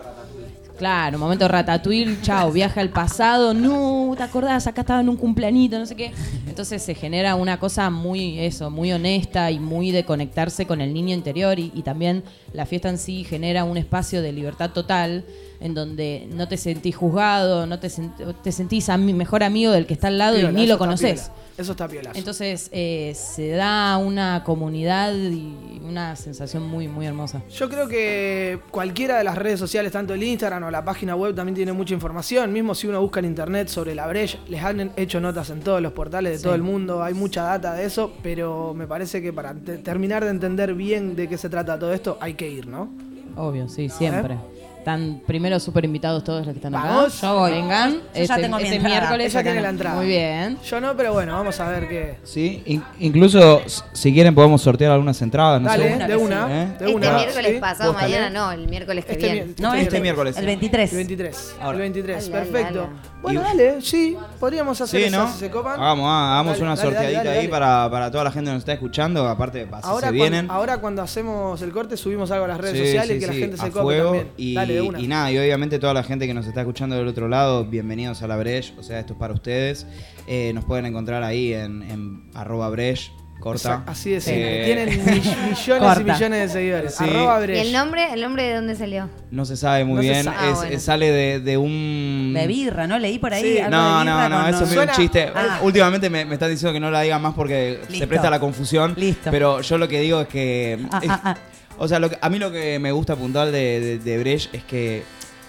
Claro, 0.77 1.19
momento 1.19 1.47
ratatouille, 1.47 2.17
chao, 2.23 2.51
viaja 2.51 2.81
al 2.81 2.89
pasado, 2.89 3.53
no, 3.53 4.13
¿te 4.17 4.23
acordás? 4.23 4.65
Acá 4.65 4.81
estaba 4.81 5.01
en 5.01 5.07
un 5.09 5.17
cumpleañito, 5.17 5.77
no 5.77 5.85
sé 5.85 5.95
qué. 5.95 6.11
Entonces 6.47 6.81
se 6.81 6.95
genera 6.95 7.35
una 7.35 7.59
cosa 7.59 7.89
muy, 7.91 8.39
eso, 8.39 8.71
muy 8.71 8.91
honesta 8.91 9.51
y 9.51 9.59
muy 9.59 9.91
de 9.91 10.03
conectarse 10.03 10.65
con 10.65 10.81
el 10.81 10.91
niño 10.93 11.13
interior 11.13 11.59
y, 11.59 11.71
y 11.75 11.83
también 11.83 12.23
la 12.53 12.65
fiesta 12.65 12.89
en 12.89 12.97
sí 12.97 13.23
genera 13.23 13.63
un 13.65 13.77
espacio 13.77 14.21
de 14.23 14.31
libertad 14.33 14.71
total 14.71 15.23
en 15.61 15.75
donde 15.75 16.27
no 16.33 16.47
te 16.47 16.57
sentís 16.57 16.95
juzgado, 16.95 17.67
no 17.67 17.79
te, 17.79 17.87
sent- 17.89 18.35
te 18.41 18.51
sentís 18.51 18.89
ami- 18.89 19.13
mejor 19.13 19.43
amigo 19.43 19.71
del 19.71 19.85
que 19.85 19.93
está 19.93 20.07
al 20.07 20.17
lado 20.17 20.35
Piola, 20.37 20.51
y 20.51 20.55
ni 20.55 20.67
lo 20.67 20.77
conoces. 20.79 21.31
Eso 21.55 21.73
está 21.73 21.87
piolazo. 21.87 22.17
Entonces 22.17 22.69
eh, 22.71 23.13
se 23.15 23.49
da 23.51 23.97
una 23.97 24.43
comunidad 24.43 25.13
y 25.13 25.79
una 25.87 26.15
sensación 26.15 26.63
muy, 26.63 26.87
muy 26.87 27.05
hermosa. 27.05 27.43
Yo 27.51 27.69
creo 27.69 27.87
que 27.87 28.59
cualquiera 28.71 29.19
de 29.19 29.23
las 29.23 29.37
redes 29.37 29.59
sociales, 29.59 29.91
tanto 29.91 30.15
el 30.15 30.23
Instagram 30.23 30.63
o 30.63 30.71
la 30.71 30.83
página 30.83 31.15
web, 31.15 31.35
también 31.35 31.55
tiene 31.55 31.71
mucha 31.71 31.93
información. 31.93 32.51
Mismo 32.51 32.73
si 32.73 32.87
uno 32.87 32.99
busca 33.01 33.19
en 33.19 33.25
internet 33.27 33.67
sobre 33.67 33.93
la 33.93 34.07
Breche, 34.07 34.39
les 34.47 34.63
han 34.63 34.91
hecho 34.97 35.19
notas 35.21 35.51
en 35.51 35.59
todos 35.59 35.79
los 35.79 35.91
portales 35.93 36.31
de 36.33 36.37
Sí. 36.39 36.43
todo 36.45 36.55
el 36.55 36.63
mundo. 36.63 37.03
Hay 37.03 37.13
mucha 37.13 37.43
data 37.43 37.73
de 37.75 37.85
eso, 37.85 38.11
pero 38.23 38.73
me 38.73 38.87
parece 38.87 39.21
que 39.21 39.31
para 39.31 39.53
te- 39.53 39.77
terminar 39.77 40.23
de 40.23 40.31
entender 40.31 40.73
bien 40.73 41.15
de 41.15 41.29
qué 41.29 41.37
se 41.37 41.49
trata 41.49 41.77
todo 41.77 41.93
esto, 41.93 42.17
hay 42.19 42.33
que 42.33 42.49
ir, 42.49 42.65
¿no? 42.67 42.89
Obvio, 43.35 43.69
sí, 43.69 43.89
siempre. 43.89 44.37
Están 44.83 45.21
primero 45.25 45.61
súper 45.61 45.85
invitados 45.85 46.25
todos 46.25 46.45
los 46.45 46.53
que 46.53 46.57
están 46.59 46.73
Vamos. 46.73 47.17
acá. 47.17 47.27
Yo 47.27 47.39
voy. 47.39 47.51
Vengan. 47.51 47.91
Yo 47.93 47.99
ya 48.15 48.21
este, 48.21 48.41
tengo 48.41 48.57
mi 48.57 48.63
este 48.63 48.75
entrada. 48.75 48.99
miércoles. 48.99 49.27
Ella 49.31 49.39
acá 49.39 49.43
tiene 49.45 49.57
en- 49.59 49.63
la 49.63 49.69
entrada. 49.69 49.95
Muy 49.95 50.07
bien. 50.07 50.57
Yo 50.69 50.81
no, 50.81 50.97
pero 50.97 51.13
bueno, 51.13 51.33
vamos 51.37 51.57
a 51.61 51.69
ver 51.69 51.87
qué. 51.87 52.17
Sí, 52.23 52.61
in- 52.65 52.83
incluso 52.99 53.61
si 53.93 54.13
quieren 54.13 54.35
podemos 54.35 54.61
sortear 54.61 54.91
algunas 54.91 55.21
entradas, 55.21 55.61
no 55.61 55.69
Dale, 55.69 55.87
sé. 55.87 55.95
una 55.95 56.07
de 56.09 56.15
una. 56.17 56.47
¿Eh? 56.63 56.65
De 56.67 56.71
Este 56.85 56.95
una. 56.95 57.13
miércoles 57.13 57.51
¿sí? 57.53 57.59
pasado, 57.61 57.93
mañana 57.93 58.29
no, 58.29 58.51
el 58.51 58.67
miércoles 58.67 59.05
que 59.05 59.13
Este 59.13 59.23
viene. 59.31 59.45
mi- 59.45 59.55
No, 59.57 59.73
Este 59.73 60.01
miércoles. 60.01 60.35
El 60.37 60.45
23. 60.47 60.91
El 60.91 60.97
23. 60.97 61.55
Ahora. 61.61 61.75
El 61.77 61.81
23, 61.81 62.27
Ala, 62.27 62.35
ala, 62.37 62.45
perfecto. 62.45 62.79
ala. 62.81 62.89
Bueno, 63.21 63.39
Y- 63.39 63.43
dale, 63.45 63.81
sí, 63.81 64.17
podríamos 64.37 64.81
hacer 64.81 64.99
Sí, 64.99 65.07
eso 65.07 65.17
¿no? 65.17 65.31
si 65.31 65.39
se 65.39 65.49
copan. 65.49 65.79
Hagamos, 65.79 66.05
ah, 66.09 66.33
hagamos 66.33 66.53
Dale, 66.55 66.63
una 66.63 66.75
dale, 66.75 66.81
sorteadita 66.89 67.17
dale, 67.19 67.29
ahí 67.29 67.35
dale. 67.37 67.47
Para, 67.49 67.89
para 67.89 68.11
toda 68.11 68.25
la 68.25 68.31
gente 68.33 68.49
que 68.49 68.53
nos 68.55 68.61
está 68.63 68.73
escuchando. 68.73 69.25
Aparte, 69.29 69.61
así 69.61 69.69
Ahora, 69.87 70.07
se 70.09 70.13
cuando, 70.17 70.21
vienen. 70.31 70.51
ahora 70.51 70.77
cuando 70.79 71.01
hacemos 71.01 71.61
el 71.61 71.71
corte 71.71 71.95
subimos 71.95 72.29
algo 72.31 72.43
a 72.43 72.47
las 72.49 72.57
redes 72.57 72.77
Sí, 72.79 72.85
sociales 72.85 73.07
sí, 73.07 73.13
y 73.15 73.19
que 73.21 73.27
la 73.27 73.33
gente 73.33 73.55
se 73.55 73.63
a 73.65 73.69
cope 73.69 73.81
fuego. 73.81 74.03
también. 74.09 74.27
Y, 74.35 74.53
Dale, 74.55 74.72
de 74.73 74.81
una. 74.81 74.99
y 74.99 75.07
nada, 75.07 75.31
y 75.31 75.37
obviamente 75.37 75.79
toda 75.79 75.93
la 75.93 76.03
gente 76.03 76.27
que 76.27 76.33
nos 76.33 76.45
está 76.47 76.61
escuchando 76.61 76.95
del 76.95 77.07
otro 77.07 77.27
lado, 77.27 77.65
bienvenidos 77.65 78.21
a 78.21 78.27
la 78.27 78.35
Breche, 78.37 78.73
o 78.77 78.83
sea, 78.83 78.99
esto 78.99 79.13
es 79.13 79.19
para 79.19 79.33
ustedes. 79.33 79.85
Eh, 80.27 80.51
nos 80.53 80.65
pueden 80.65 80.85
encontrar 80.85 81.23
ahí 81.23 81.53
en, 81.53 81.81
en 81.83 82.29
arroba 82.33 82.69
Breche, 82.69 83.11
corta. 83.39 83.83
Así 83.87 84.11
de 84.11 84.21
simple. 84.21 84.61
Eh, 84.61 84.65
Tienen 84.65 85.05
mi- 85.05 85.49
millones 85.49 85.99
y 85.99 86.03
millones 86.05 86.39
de 86.39 86.47
seguidores. 86.49 86.95
Sí. 86.95 87.03
¿Y 87.05 87.57
el 87.57 87.73
nombre, 87.73 88.13
el 88.13 88.21
nombre 88.21 88.43
de 88.43 88.55
dónde 88.55 88.75
salió? 88.75 89.09
No 89.31 89.43
se 89.43 89.57
sabe 89.57 89.83
muy 89.83 89.95
No 89.95 90.01
bien, 90.01 90.23
sabe. 90.23 90.37
Ah, 90.39 90.49
es- 90.49 90.55
bueno. 90.55 90.71
es- 90.75 90.83
sale 90.83 91.11
de, 91.11 91.39
de 91.41 91.57
un... 91.57 92.31
De 92.33 92.47
birra, 92.47 92.87
¿no? 92.87 92.97
Leí 92.99 93.19
por 93.19 93.33
ahí. 93.33 93.43
Sí. 93.43 93.57
algo 93.59 93.71
No, 93.71 93.99
de 93.99 94.05
no, 94.05 94.15
birra 94.15 94.29
no, 94.29 94.47
eso 94.47 94.63
es 94.63 94.69
Suena- 94.69 94.91
un 94.93 94.97
chiste. 94.97 95.29
Ah. 95.35 95.59
Últimamente 95.61 96.09
me, 96.09 96.23
me 96.23 96.35
están 96.35 96.49
diciendo 96.51 96.71
que 96.71 96.79
no 96.79 96.89
la 96.89 97.01
diga 97.01 97.19
más 97.19 97.33
porque 97.33 97.79
se 97.89 98.07
presta 98.07 98.27
a 98.29 98.31
la 98.31 98.39
confusión. 98.39 98.93
Listo. 98.95 99.29
Pero 99.29 99.59
yo 99.59 99.77
lo 99.77 99.89
que 99.89 99.99
digo 99.99 100.21
es 100.21 100.27
que. 100.29 100.79
Ah, 100.91 100.99
es- 101.03 101.09
ah, 101.09 101.21
ah. 101.25 101.37
O 101.77 101.87
sea, 101.87 101.99
lo 101.99 102.09
que- 102.09 102.17
a 102.21 102.29
mí 102.29 102.39
lo 102.39 102.51
que 102.51 102.79
me 102.79 102.91
gusta 102.91 103.15
puntual 103.15 103.51
de, 103.51 103.79
de, 103.79 103.99
de 103.99 104.17
Brecht 104.19 104.53
es 104.53 104.63
que 104.63 105.03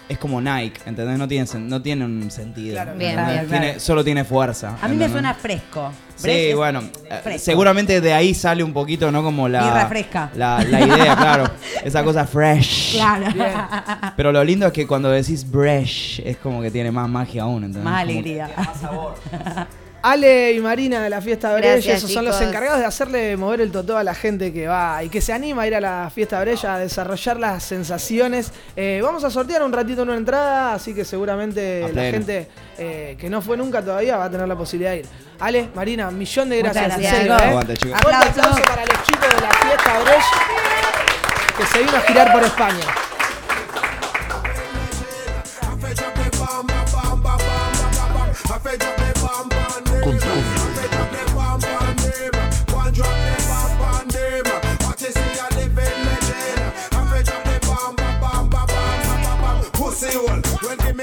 es 0.06 0.18
como 0.18 0.38
Nike, 0.40 0.80
¿entendés? 0.84 1.16
No 1.18 1.26
tiene, 1.26 1.46
no 1.60 1.80
tiene 1.80 2.04
un 2.04 2.30
sentido. 2.30 2.74
Claro. 2.74 2.92
Bien, 2.98 3.16
bien, 3.16 3.46
Tiene- 3.48 3.66
claro. 3.66 3.80
Solo 3.80 4.04
tiene 4.04 4.24
fuerza. 4.24 4.68
A 4.68 4.72
mí 4.72 4.78
me 4.80 4.86
¿entendés? 5.04 5.12
suena 5.12 5.34
fresco. 5.34 5.92
Sí, 6.16 6.52
bueno, 6.54 6.82
fresco. 7.24 7.38
seguramente 7.44 8.00
de 8.00 8.12
ahí 8.12 8.34
sale 8.34 8.62
un 8.62 8.72
poquito, 8.72 9.10
¿no? 9.10 9.22
Como 9.22 9.48
la. 9.48 9.86
Fresca. 9.88 10.30
La, 10.36 10.62
la 10.62 10.80
idea, 10.86 11.16
claro. 11.16 11.44
Esa 11.82 12.04
cosa 12.04 12.26
fresh. 12.26 12.92
Claro. 12.94 13.26
Pero 14.16 14.30
lo 14.30 14.44
lindo 14.44 14.66
es 14.66 14.72
que 14.72 14.86
cuando 14.86 15.10
decís 15.10 15.44
fresh 15.50 16.20
es 16.24 16.36
como 16.36 16.60
que 16.62 16.70
tiene 16.70 16.92
más 16.92 17.08
magia 17.08 17.42
aún, 17.42 17.64
¿entendés? 17.64 17.84
Más 17.84 18.02
alegría. 18.02 18.48
Ale 20.06 20.52
y 20.52 20.60
Marina 20.60 21.02
de 21.02 21.08
la 21.08 21.22
fiesta 21.22 21.54
Brecha, 21.54 21.72
Gracias, 21.72 21.96
esos 21.96 22.12
son 22.12 22.26
los 22.26 22.38
encargados 22.42 22.78
de 22.78 22.84
hacerle 22.84 23.38
mover 23.38 23.62
el 23.62 23.72
totó 23.72 23.96
a 23.96 24.04
la 24.04 24.14
gente 24.14 24.52
que 24.52 24.66
va 24.68 25.02
y 25.02 25.08
que 25.08 25.22
se 25.22 25.32
anima 25.32 25.62
a 25.62 25.66
ir 25.66 25.74
a 25.74 25.80
la 25.80 26.10
fiesta 26.14 26.38
Brecha 26.42 26.74
a 26.74 26.78
desarrollar 26.78 27.40
las 27.40 27.62
sensaciones. 27.62 28.52
Eh, 28.76 29.00
vamos 29.02 29.24
a 29.24 29.30
sortear 29.30 29.62
un 29.62 29.72
ratito 29.72 30.02
una 30.02 30.14
entrada, 30.16 30.74
así 30.74 30.92
que 30.94 31.06
seguramente 31.06 31.84
A 31.84 31.86
la 31.86 31.92
pleno. 31.94 32.10
gente 32.10 32.48
eh, 32.76 33.16
que 33.18 33.30
no 33.30 33.40
fue 33.40 33.56
nunca 33.56 33.80
todavía 33.80 34.18
va 34.18 34.24
a 34.26 34.30
tener 34.30 34.46
la 34.46 34.56
posibilidad 34.56 34.90
de 34.90 34.98
ir. 34.98 35.06
Ale, 35.40 35.70
Marina, 35.74 36.10
millón 36.10 36.50
de 36.50 36.62
Muchas 36.62 36.74
gracias. 36.74 37.12
en 37.14 37.18
serio. 37.20 37.38
¿eh? 37.38 37.42
Aguante, 37.42 37.76
chicos. 37.78 37.98
Aplauso 37.98 38.62
para 38.62 38.84
los 38.84 39.02
chicos 39.04 39.34
de 39.34 39.40
la 39.40 39.50
fiesta 39.52 39.98
Brecha 40.00 40.64
que 41.56 41.66
se 41.66 41.78
vino 41.78 41.96
a 41.96 42.00
girar 42.00 42.32
por 42.32 42.42
España. 42.42 43.03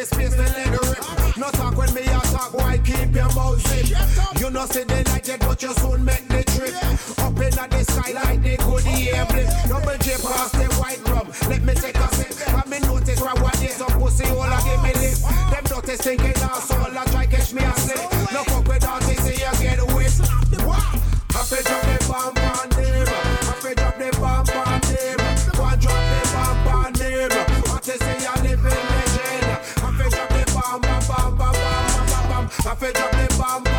Me 0.01 0.05
space, 0.05 0.35
then 0.35 0.51
let 0.53 0.71
rip. 0.81 1.37
No 1.37 1.49
talk 1.51 1.77
when 1.77 1.93
me 1.93 2.01
a 2.01 2.19
talk, 2.33 2.53
why 2.53 2.77
keep 2.79 3.13
your 3.13 3.31
mouth 3.33 3.61
zip? 3.67 3.97
You 4.39 4.49
know 4.49 4.65
see 4.65 4.83
the 4.83 5.03
night 5.03 5.27
yet, 5.27 5.39
but 5.39 5.61
you 5.61 5.73
soon 5.75 6.03
make 6.03 6.27
the 6.27 6.43
trip. 6.43 6.75
Up 7.19 7.37
in 7.37 7.53
the 7.53 7.83
sky 7.83 8.11
like 8.13 8.41
the 8.41 8.57
goodie 8.57 9.11
air 9.11 9.25
blip. 9.25 9.47
Double 9.69 9.97
J 10.01 10.17
pass 10.17 10.51
the 10.51 10.65
white 10.79 11.01
rum. 11.09 11.27
Let 11.49 11.61
me 11.63 11.73
take 11.73 11.97
a 11.97 12.07
sip. 12.15 12.33
Have 12.49 12.67
me 12.67 12.79
notice 12.79 13.21
why 13.21 13.33
what 13.41 13.61
is 13.61 13.75
some 13.75 13.91
pussy 13.99 14.25
all 14.29 14.43
a 14.43 14.57
give 14.65 14.81
me 14.81 14.93
lip. 15.01 15.17
Them 15.51 15.63
dirty 15.69 15.95
stinking 15.97 16.43
asshole 16.43 16.97
a 16.97 17.03
try 17.11 17.25
catch 17.25 17.53
me 17.53 17.63
a 17.63 17.73
slip. 17.77 18.01
No 18.33 18.43
fuck 18.43 18.67
with 18.67 18.87
artists, 18.87 19.23
see 19.23 19.37
you 19.37 19.53
get 19.61 19.81
whipped. 19.93 20.21
I 21.53 21.61
drop 21.61 21.81
the 21.83 22.07
bomb 22.07 22.40
Ça 32.63 32.75
fait 32.75 32.95
up 32.95 33.11
the 33.11 33.37
bomb. 33.37 33.70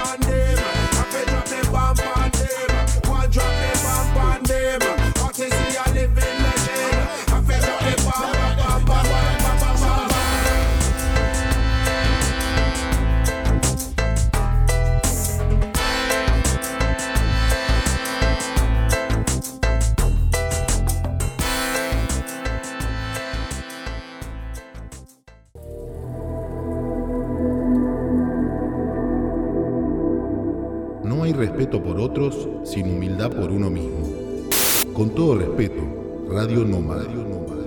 Respeto 31.32 31.82
por 31.82 31.98
otros 32.00 32.48
sin 32.64 32.90
humildad 32.90 33.30
por 33.30 33.50
uno 33.50 33.70
mismo. 33.70 34.06
Con 34.92 35.10
todo 35.10 35.36
respeto, 35.36 35.82
Radio 36.28 36.64
Nómada. 36.64 37.04
Vivimos 37.04 37.61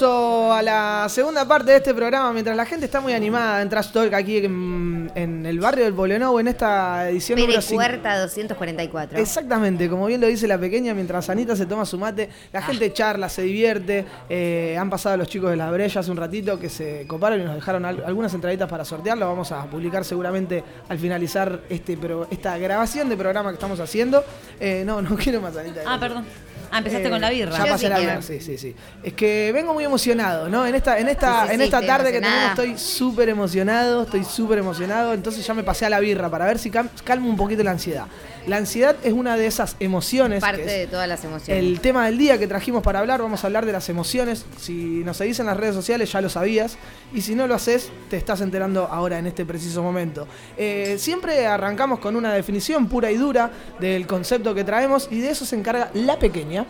curso 0.00 0.52
a 0.52 0.60
la 0.60 1.06
segunda 1.08 1.48
parte 1.48 1.70
de 1.70 1.78
este 1.78 1.94
programa 1.94 2.30
mientras 2.30 2.54
la 2.54 2.66
gente 2.66 2.84
está 2.84 3.00
muy 3.00 3.14
animada 3.14 3.62
en 3.62 3.70
Trash 3.70 3.92
Talk 3.92 4.12
aquí 4.12 4.36
en, 4.44 5.10
en 5.14 5.46
el 5.46 5.58
barrio 5.58 5.84
del 5.84 5.94
Polenou 5.94 6.38
en 6.38 6.48
esta 6.48 7.08
edición 7.08 7.38
5. 7.62 7.74
Cuerta 7.82 8.18
244. 8.20 9.18
Exactamente, 9.18 9.88
como 9.88 10.04
bien 10.06 10.20
lo 10.20 10.26
dice 10.26 10.46
la 10.46 10.58
pequeña, 10.58 10.92
mientras 10.92 11.30
Anita 11.30 11.56
se 11.56 11.64
toma 11.64 11.86
su 11.86 11.96
mate, 11.98 12.28
la 12.52 12.60
gente 12.60 12.92
charla, 12.92 13.30
se 13.30 13.40
divierte. 13.42 14.04
eh, 14.28 14.76
han 14.78 14.90
pasado 14.90 15.16
los 15.16 15.28
chicos 15.28 15.48
de 15.50 15.56
la 15.56 15.70
Brella 15.70 16.00
hace 16.02 16.10
un 16.10 16.18
ratito 16.18 16.58
que 16.58 16.68
se 16.68 17.06
coparon 17.06 17.40
y 17.40 17.44
nos 17.44 17.54
dejaron 17.54 17.86
al- 17.86 18.04
algunas 18.04 18.34
entraditas 18.34 18.68
para 18.68 18.84
sortear. 18.84 19.16
Lo 19.16 19.26
vamos 19.26 19.50
a 19.52 19.64
publicar 19.64 20.04
seguramente 20.04 20.62
al 20.90 20.98
finalizar 20.98 21.60
este 21.70 21.96
pro- 21.96 22.26
esta 22.30 22.58
grabación 22.58 23.08
de 23.08 23.16
programa 23.16 23.48
que 23.48 23.54
estamos 23.54 23.80
haciendo. 23.80 24.22
Eh, 24.60 24.82
no, 24.84 25.00
no 25.00 25.16
quiero 25.16 25.40
más, 25.40 25.56
Anita. 25.56 25.80
Ah, 25.86 25.96
perdón. 25.98 26.26
Ah, 26.70 26.78
empezaste 26.78 27.06
Eh, 27.06 27.10
con 27.10 27.20
la 27.20 27.30
birra. 27.30 27.52
Ya 27.52 27.64
Yo 27.64 27.72
pasé 27.72 27.86
sí 27.86 27.88
la 27.90 27.98
birra, 27.98 28.22
sí, 28.22 28.40
sí, 28.40 28.58
sí. 28.58 28.74
Es 29.02 29.12
que 29.14 29.50
vengo 29.52 29.74
muy 29.74 29.84
emocionado, 29.84 30.48
¿no? 30.48 30.66
En 30.66 30.74
esta, 30.74 30.98
en 30.98 31.08
esta, 31.08 31.42
Sí, 31.42 31.48
sí, 31.48 31.54
en 31.54 31.60
esta 31.62 31.80
tarde 31.84 32.12
que 32.12 32.20
tenemos 32.20 32.50
estoy 32.50 32.78
súper 32.78 33.28
emocionado, 33.28 34.02
estoy 34.02 34.24
súper 34.24 34.58
emocionado, 34.58 35.12
entonces 35.12 35.46
ya 35.46 35.54
me 35.54 35.62
pasé 35.62 35.86
a 35.86 35.90
la 35.90 36.00
birra 36.00 36.28
para 36.30 36.44
ver 36.46 36.58
si 36.58 36.70
calmo 36.70 37.28
un 37.28 37.36
poquito 37.36 37.62
la 37.62 37.72
ansiedad. 37.72 38.06
La 38.46 38.58
ansiedad 38.58 38.94
es 39.02 39.12
una 39.12 39.36
de 39.36 39.46
esas 39.46 39.74
emociones. 39.80 40.40
Parte 40.40 40.62
que 40.62 40.66
es 40.66 40.72
de 40.82 40.86
todas 40.86 41.08
las 41.08 41.24
emociones. 41.24 41.62
el 41.64 41.80
tema 41.80 42.06
del 42.06 42.16
día 42.16 42.38
que 42.38 42.46
trajimos 42.46 42.82
para 42.82 43.00
hablar, 43.00 43.20
vamos 43.20 43.42
a 43.42 43.48
hablar 43.48 43.66
de 43.66 43.72
las 43.72 43.88
emociones. 43.88 44.46
Si 44.60 44.72
nos 45.04 45.16
seguís 45.16 45.40
en 45.40 45.46
las 45.46 45.56
redes 45.56 45.74
sociales 45.74 46.12
ya 46.12 46.20
lo 46.20 46.28
sabías. 46.28 46.78
Y 47.12 47.22
si 47.22 47.34
no 47.34 47.46
lo 47.48 47.54
haces, 47.56 47.90
te 48.08 48.16
estás 48.16 48.40
enterando 48.40 48.86
ahora 48.86 49.18
en 49.18 49.26
este 49.26 49.44
preciso 49.44 49.82
momento. 49.82 50.28
Eh, 50.56 50.96
siempre 50.98 51.46
arrancamos 51.46 51.98
con 51.98 52.14
una 52.14 52.32
definición 52.32 52.88
pura 52.88 53.10
y 53.10 53.16
dura 53.16 53.50
del 53.80 54.06
concepto 54.06 54.54
que 54.54 54.62
traemos 54.62 55.08
y 55.10 55.18
de 55.18 55.30
eso 55.30 55.44
se 55.44 55.56
encarga 55.56 55.90
la 55.94 56.18
pequeña. 56.18 56.66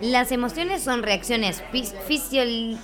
Las 0.00 0.32
emociones 0.32 0.82
son 0.82 1.02
reacciones 1.02 1.62
fis- 1.72 1.92
fisiol- 2.08 2.78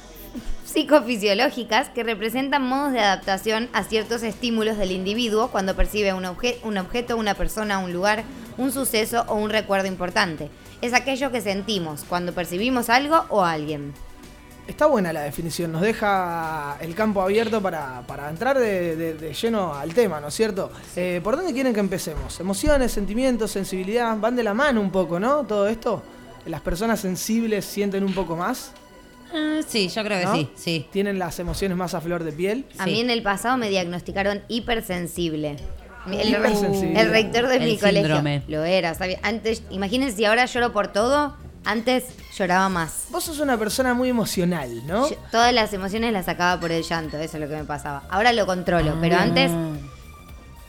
psicofisiológicas 0.75 1.89
que 1.91 2.03
representan 2.03 2.67
modos 2.67 2.93
de 2.93 2.99
adaptación 3.01 3.69
a 3.73 3.85
ciertos 3.85 4.23
estímulos 4.25 4.77
del 4.77 4.91
individuo 4.91 5.49
cuando 5.53 5.77
percibe 5.77 6.13
un, 6.13 6.25
obje- 6.25 6.57
un 6.65 6.77
objeto, 6.79 7.17
una 7.17 7.35
persona, 7.35 7.79
un 7.79 7.93
lugar, 7.93 8.25
un 8.59 8.73
suceso 8.73 9.25
o 9.29 9.37
un 9.37 9.51
recuerdo 9.51 9.87
importante. 9.87 10.51
Es 10.83 10.93
aquello 10.93 11.31
que 11.31 11.41
sentimos 11.41 12.05
cuando 12.09 12.33
percibimos 12.33 12.91
algo 12.91 13.25
o 13.29 13.45
a 13.45 13.53
alguien. 13.53 13.95
Está 14.67 14.87
buena 14.87 15.13
la 15.13 15.21
definición, 15.23 15.71
nos 15.71 15.83
deja 15.83 16.77
el 16.81 16.95
campo 16.97 17.23
abierto 17.23 17.61
para, 17.63 18.03
para 18.07 18.29
entrar 18.29 18.59
de, 18.59 18.97
de- 18.97 19.15
de 19.15 19.33
lleno 19.33 19.75
al 19.75 19.95
tema, 19.95 20.21
¿no 20.21 20.29
es 20.29 20.35
cierto? 20.35 20.73
Eh, 20.97 21.21
¿Por 21.23 21.37
dónde 21.37 21.53
quieren 21.53 21.73
que 21.73 21.81
empecemos? 21.81 22.41
Emociones, 22.41 22.91
sentimientos, 22.91 23.53
sensibilidad, 23.53 24.17
van 24.19 24.35
de 24.35 24.43
la 24.43 24.55
mano 24.55 24.81
un 24.81 24.91
poco, 24.91 25.21
¿no? 25.21 25.45
Todo 25.45 25.69
esto. 25.69 26.03
¿Las 26.47 26.61
personas 26.63 26.99
sensibles 27.01 27.65
sienten 27.65 28.03
un 28.05 28.13
poco 28.13 28.35
más? 28.37 28.73
Ah, 29.35 29.61
sí, 29.67 29.89
yo 29.89 30.05
creo 30.05 30.21
que 30.21 30.25
¿no? 30.27 30.35
sí, 30.35 30.49
sí. 30.55 30.87
¿Tienen 30.93 31.19
las 31.19 31.39
emociones 31.39 31.77
más 31.77 31.95
a 31.95 32.01
flor 32.01 32.23
de 32.25 32.33
piel? 32.33 32.65
A 32.79 32.85
Sí. 32.85 32.91
mí 32.93 33.01
en 33.01 33.11
el 33.11 33.23
pasado 33.23 33.57
me 33.57 33.69
diagnosticaron 33.69 34.43
hipersensible. 34.49 35.57
El, 36.07 36.35
el 36.35 37.11
rector 37.11 37.49
de 37.49 37.57
El 37.57 37.65
mi 37.65 37.79
colegio 37.79 38.23
lo 38.49 38.63
era. 38.65 38.95
¿sabía? 38.95 39.19
Antes, 39.23 39.63
imagínense 39.71 40.17
si 40.19 40.25
ahora 40.27 40.45
lloro 40.45 40.73
por 40.73 40.89
todo, 40.89 41.35
antes 41.65 42.05
lloraba 42.37 42.69
más. 42.69 43.07
Vos 43.11 43.25
sos 43.25 43.41
una 43.41 43.57
persona 43.59 43.95
muy 43.95 44.11
emocional, 44.11 44.87
¿no? 44.87 45.09
Yo- 45.09 45.17
todas 45.33 45.53
las 45.55 45.73
emociones 45.73 46.13
las 46.13 46.27
sacaba 46.27 46.61
por 46.61 46.71
el 46.73 46.83
llanto, 46.83 47.17
eso 47.17 47.39
es 47.39 47.43
lo 47.43 47.49
que 47.49 47.57
me 47.57 47.65
pasaba. 47.65 48.03
Ahora 48.11 48.33
lo 48.35 48.45
controlo, 48.47 48.97
pero 49.01 49.17
antes. 49.17 49.51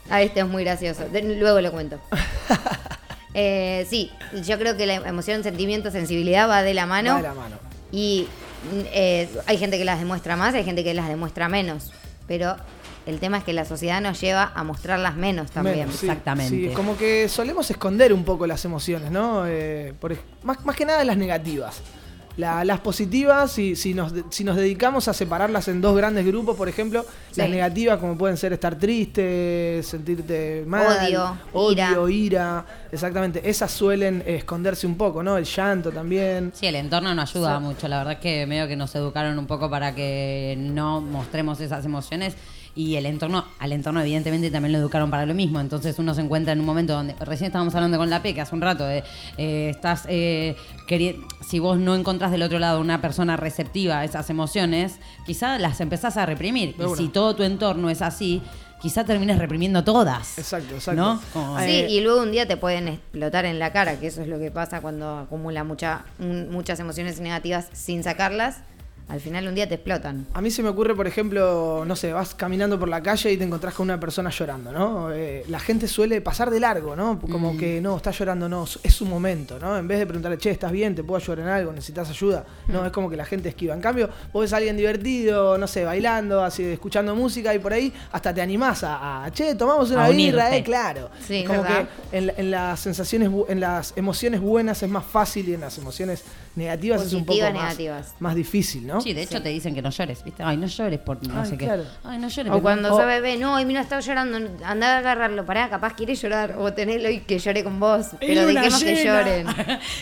Ah, 0.08 0.22
este 0.22 0.40
es 0.40 0.46
muy 0.48 0.64
gracioso. 0.64 1.06
de- 1.08 1.22
luego 1.38 1.60
lo 1.60 1.70
cuento. 1.70 2.00
Eh, 3.38 3.86
sí, 3.90 4.10
yo 4.46 4.58
creo 4.58 4.78
que 4.78 4.86
la 4.86 4.94
emoción, 4.94 5.42
sentimiento, 5.42 5.90
sensibilidad 5.90 6.48
va 6.48 6.62
de 6.62 6.72
la 6.72 6.86
mano. 6.86 7.10
Va 7.10 7.16
de 7.18 7.22
la 7.22 7.34
mano. 7.34 7.56
Y 7.92 8.28
eh, 8.92 9.28
hay 9.46 9.58
gente 9.58 9.78
que 9.78 9.84
las 9.84 9.98
demuestra 9.98 10.36
más, 10.36 10.54
hay 10.54 10.64
gente 10.64 10.84
que 10.84 10.94
las 10.94 11.08
demuestra 11.08 11.48
menos. 11.48 11.92
Pero 12.26 12.56
el 13.06 13.20
tema 13.20 13.38
es 13.38 13.44
que 13.44 13.52
la 13.52 13.64
sociedad 13.64 14.00
nos 14.00 14.20
lleva 14.20 14.52
a 14.54 14.64
mostrarlas 14.64 15.16
menos 15.16 15.50
también. 15.50 15.80
Menos, 15.80 15.96
sí, 15.96 16.06
exactamente. 16.06 16.68
Sí, 16.68 16.74
como 16.74 16.96
que 16.96 17.28
solemos 17.28 17.70
esconder 17.70 18.12
un 18.12 18.24
poco 18.24 18.46
las 18.46 18.64
emociones, 18.64 19.10
¿no? 19.10 19.46
Eh, 19.46 19.94
por 20.00 20.16
más, 20.42 20.64
más 20.64 20.76
que 20.76 20.84
nada 20.84 21.04
las 21.04 21.16
negativas. 21.16 21.80
La- 22.36 22.64
las 22.64 22.80
positivas, 22.80 23.50
si, 23.52 23.76
si, 23.76 23.94
nos, 23.94 24.12
de- 24.12 24.24
si 24.30 24.44
nos 24.44 24.56
dedicamos 24.56 25.08
a 25.08 25.14
separarlas 25.14 25.68
en 25.68 25.80
dos 25.80 25.96
grandes 25.96 26.26
grupos, 26.26 26.54
por 26.56 26.68
ejemplo, 26.68 27.04
las 27.34 27.48
negativas 27.48 27.98
como 27.98 28.16
pueden 28.18 28.36
ser 28.36 28.52
estar 28.52 28.78
triste, 28.78 29.80
sentirte 29.82 30.64
mal, 30.66 31.06
Odio, 31.06 31.38
odio, 31.52 32.08
ira. 32.08 32.64
Exactamente, 32.92 33.48
esas 33.48 33.70
suelen 33.72 34.22
esconderse 34.26 34.86
un 34.86 34.96
poco, 34.96 35.22
¿no? 35.22 35.36
El 35.38 35.44
llanto 35.44 35.90
también. 35.90 36.52
Sí, 36.54 36.66
el 36.66 36.76
entorno 36.76 37.14
no 37.14 37.22
ayuda 37.22 37.58
mucho. 37.60 37.88
La 37.88 37.98
verdad 37.98 38.12
es 38.14 38.18
que 38.20 38.46
medio 38.46 38.68
que 38.68 38.76
nos 38.76 38.94
educaron 38.94 39.38
un 39.38 39.46
poco 39.46 39.70
para 39.70 39.94
que 39.94 40.56
no 40.58 41.00
mostremos 41.00 41.60
esas 41.60 41.84
emociones. 41.84 42.34
Y 42.76 42.96
el 42.96 43.06
entorno, 43.06 43.46
al 43.58 43.72
entorno 43.72 44.02
evidentemente 44.02 44.50
también 44.50 44.70
lo 44.72 44.78
educaron 44.78 45.10
para 45.10 45.24
lo 45.24 45.32
mismo. 45.32 45.60
Entonces 45.60 45.98
uno 45.98 46.12
se 46.14 46.20
encuentra 46.20 46.52
en 46.52 46.60
un 46.60 46.66
momento 46.66 46.92
donde, 46.92 47.14
recién 47.20 47.46
estábamos 47.46 47.74
hablando 47.74 47.96
con 47.96 48.10
la 48.10 48.20
P, 48.22 48.34
que 48.34 48.42
hace 48.42 48.54
un 48.54 48.60
rato, 48.60 48.84
de, 48.84 49.02
eh, 49.38 49.70
estás, 49.70 50.04
eh, 50.08 50.56
si 51.48 51.58
vos 51.58 51.78
no 51.78 51.94
encontrás 51.94 52.30
del 52.30 52.42
otro 52.42 52.58
lado 52.58 52.78
una 52.80 53.00
persona 53.00 53.36
receptiva 53.38 54.00
a 54.00 54.04
esas 54.04 54.28
emociones, 54.28 54.96
quizá 55.24 55.58
las 55.58 55.80
empezás 55.80 56.18
a 56.18 56.26
reprimir. 56.26 56.76
Y 56.78 56.96
si 56.96 57.08
todo 57.08 57.34
tu 57.34 57.44
entorno 57.44 57.88
es 57.88 58.02
así, 58.02 58.42
quizá 58.82 59.04
termines 59.04 59.38
reprimiendo 59.38 59.82
todas. 59.82 60.38
Exacto, 60.38 60.74
exacto. 60.74 61.00
¿No? 61.00 61.20
Como- 61.32 61.58
Sí, 61.60 61.64
Eh, 61.70 61.86
y 61.90 62.00
luego 62.02 62.20
un 62.22 62.30
día 62.30 62.46
te 62.46 62.58
pueden 62.58 62.88
explotar 62.88 63.46
en 63.46 63.58
la 63.58 63.72
cara, 63.72 63.98
que 63.98 64.08
eso 64.08 64.20
es 64.20 64.28
lo 64.28 64.38
que 64.38 64.50
pasa 64.50 64.82
cuando 64.82 65.16
acumula 65.20 65.64
mucha, 65.64 66.04
muchas 66.18 66.78
emociones 66.78 67.20
negativas 67.20 67.68
sin 67.72 68.02
sacarlas. 68.04 68.58
Al 69.08 69.20
final 69.20 69.46
un 69.46 69.54
día 69.54 69.68
te 69.68 69.74
explotan. 69.76 70.26
A 70.34 70.40
mí 70.40 70.50
se 70.50 70.64
me 70.64 70.68
ocurre, 70.68 70.92
por 70.96 71.06
ejemplo, 71.06 71.84
no 71.86 71.94
sé, 71.94 72.12
vas 72.12 72.34
caminando 72.34 72.76
por 72.76 72.88
la 72.88 73.00
calle 73.00 73.30
y 73.32 73.36
te 73.36 73.44
encontrás 73.44 73.72
con 73.72 73.84
una 73.84 74.00
persona 74.00 74.30
llorando, 74.30 74.72
¿no? 74.72 75.12
Eh, 75.12 75.44
la 75.48 75.60
gente 75.60 75.86
suele 75.86 76.20
pasar 76.20 76.50
de 76.50 76.58
largo, 76.58 76.96
¿no? 76.96 77.20
Como 77.20 77.52
Mm. 77.52 77.56
que 77.56 77.80
no, 77.80 77.96
está 77.96 78.10
llorando, 78.10 78.48
no, 78.48 78.64
es 78.82 78.92
su 78.92 79.06
momento, 79.06 79.60
¿no? 79.60 79.78
En 79.78 79.86
vez 79.86 80.00
de 80.00 80.06
preguntarle, 80.06 80.38
che, 80.38 80.50
¿estás 80.50 80.72
bien? 80.72 80.96
¿Te 80.96 81.04
puedo 81.04 81.22
ayudar 81.22 81.38
en 81.38 81.46
algo? 81.46 81.70
¿Necesitas 81.72 82.10
ayuda? 82.10 82.44
No, 82.66 82.82
Mm. 82.82 82.86
es 82.86 82.90
como 82.92 83.08
que 83.08 83.16
la 83.16 83.24
gente 83.24 83.48
esquiva. 83.48 83.74
En 83.74 83.80
cambio, 83.80 84.10
vos 84.32 84.42
ves 84.42 84.52
a 84.52 84.56
alguien 84.56 84.76
divertido, 84.76 85.56
no 85.56 85.68
sé, 85.68 85.84
bailando, 85.84 86.42
así, 86.42 86.64
escuchando 86.64 87.14
música 87.14 87.54
y 87.54 87.60
por 87.60 87.72
ahí 87.74 87.92
hasta 88.10 88.34
te 88.34 88.42
animás 88.42 88.82
a, 88.82 89.24
a, 89.24 89.30
che, 89.30 89.54
tomamos 89.54 89.88
una 89.92 90.06
A 90.06 90.08
birra, 90.08 90.46
unirte. 90.46 90.56
eh, 90.58 90.62
claro. 90.64 91.10
Sí, 91.24 91.44
como 91.46 91.62
¿verdad? 91.62 91.88
que 92.10 92.18
en, 92.18 92.32
en 92.36 92.50
las 92.50 92.80
sensaciones, 92.80 93.30
en 93.48 93.60
las 93.60 93.92
emociones 93.96 94.40
buenas 94.40 94.82
es 94.82 94.90
más 94.90 95.04
fácil 95.06 95.48
y 95.48 95.54
en 95.54 95.60
las 95.60 95.78
emociones 95.78 96.24
negativas 96.56 97.02
es 97.02 97.12
un 97.12 97.24
poco 97.24 97.40
más, 97.40 97.52
negativas. 97.52 98.14
más 98.18 98.34
difícil, 98.34 98.86
¿no? 98.86 99.00
Sí, 99.00 99.12
de 99.12 99.22
hecho 99.22 99.42
te 99.42 99.50
dicen 99.50 99.74
que 99.74 99.82
no 99.82 99.90
llores, 99.90 100.24
¿viste? 100.24 100.42
Ay, 100.42 100.56
no 100.56 100.66
llores 100.66 100.98
por 101.00 101.24
no 101.26 101.42
Ay, 101.42 101.50
sé 101.50 101.56
claro. 101.56 101.82
qué. 101.82 101.88
Ay, 102.08 102.18
no 102.18 102.28
llores. 102.28 102.52
O 102.52 102.60
cuando 102.62 102.92
o- 102.94 102.96
sos 102.96 103.06
bebé, 103.06 103.36
no, 103.36 103.60
y 103.60 103.64
mira, 103.64 103.80
está 103.82 104.00
llorando, 104.00 104.38
anda 104.64 104.94
a 104.96 104.98
agarrarlo, 104.98 105.44
pará, 105.46 105.68
capaz 105.68 105.94
quiere 105.94 106.14
llorar, 106.14 106.56
o 106.58 106.72
tenelo 106.72 107.08
y 107.10 107.20
que 107.20 107.38
llore 107.38 107.62
con 107.62 107.78
vos, 107.78 108.06
pero 108.20 108.46
dejemos 108.46 108.82
que 108.82 109.04
lloren. 109.04 109.46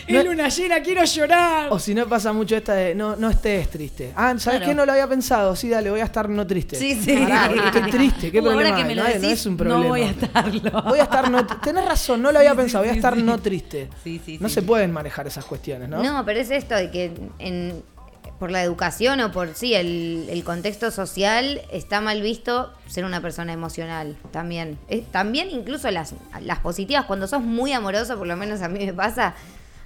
No- 0.09 0.23
luna 0.23 0.49
llena, 0.49 0.79
quiero 0.81 1.03
llorar. 1.03 1.67
O 1.71 1.77
si 1.79 1.93
no 1.93 2.07
pasa 2.07 2.31
mucho 2.33 2.55
esta 2.55 2.73
de 2.73 2.95
no, 2.95 3.15
no 3.15 3.29
estés 3.29 3.69
triste. 3.69 4.13
Ah, 4.15 4.33
¿sabes 4.37 4.59
Claro. 4.59 4.65
qué? 4.65 4.75
No 4.75 4.85
lo 4.85 4.91
había 4.93 5.07
pensado. 5.07 5.55
Sí, 5.55 5.69
dale, 5.69 5.89
voy 5.89 5.99
a 5.99 6.05
estar 6.05 6.29
no 6.29 6.47
triste. 6.47 6.75
Sí, 6.77 6.95
sí. 6.95 7.15
Pará, 7.17 7.49
estoy 7.65 7.91
triste. 7.91 8.31
¿Qué 8.31 8.39
Uh, 8.39 8.45
ahora 8.47 8.55
problema 8.55 8.75
que 8.75 8.81
hay? 8.83 8.87
me 8.87 8.95
lo 8.95 9.03
no, 9.03 9.09
no 9.09 9.27
es 9.27 9.45
un 9.45 9.51
no 9.53 9.57
problema. 9.57 9.87
voy 9.87 10.01
a 10.01 10.09
estarlo. 10.09 10.83
Voy 10.89 10.99
a 10.99 11.03
estar 11.03 11.29
no. 11.31 11.45
Tenés 11.45 11.85
razón, 11.85 12.21
no 12.21 12.31
lo 12.31 12.39
había 12.39 12.55
pensado. 12.55 12.83
Voy 12.83 12.93
a 12.93 12.95
estar 12.95 13.15
sí. 13.15 13.23
no 13.23 13.37
triste. 13.39 13.89
Sí, 14.03 14.21
sí, 14.25 14.37
no 14.39 14.47
sí. 14.47 14.55
se 14.55 14.61
pueden 14.61 14.91
manejar 14.91 15.27
esas 15.27 15.43
cuestiones, 15.45 15.89
¿no? 15.89 16.01
¿no? 16.03 16.23
pero 16.25 16.39
es 16.45 16.51
esto 16.51 16.75
de 16.75 16.91
que 16.91 17.11
en, 17.39 17.83
por 18.39 18.51
la 18.51 18.61
educación 18.63 19.19
o 19.21 19.31
por 19.31 19.53
sí, 19.55 19.73
el, 19.73 20.27
el 20.29 20.43
contexto 20.43 20.91
social 20.91 21.61
está 21.71 22.01
mal 22.01 22.21
visto 22.21 22.71
ser 22.87 23.05
una 23.05 23.21
persona 23.21 23.53
emocional 23.53 24.17
también. 24.31 24.77
También 25.11 25.49
incluso 25.49 25.89
las, 25.91 26.13
las 26.41 26.59
positivas, 26.59 27.05
cuando 27.05 27.27
sos 27.27 27.41
muy 27.41 27.71
amoroso, 27.71 28.17
por 28.17 28.27
lo 28.27 28.35
menos 28.35 28.61
a 28.61 28.67
mí 28.67 28.85
me 28.85 28.93
pasa, 28.93 29.35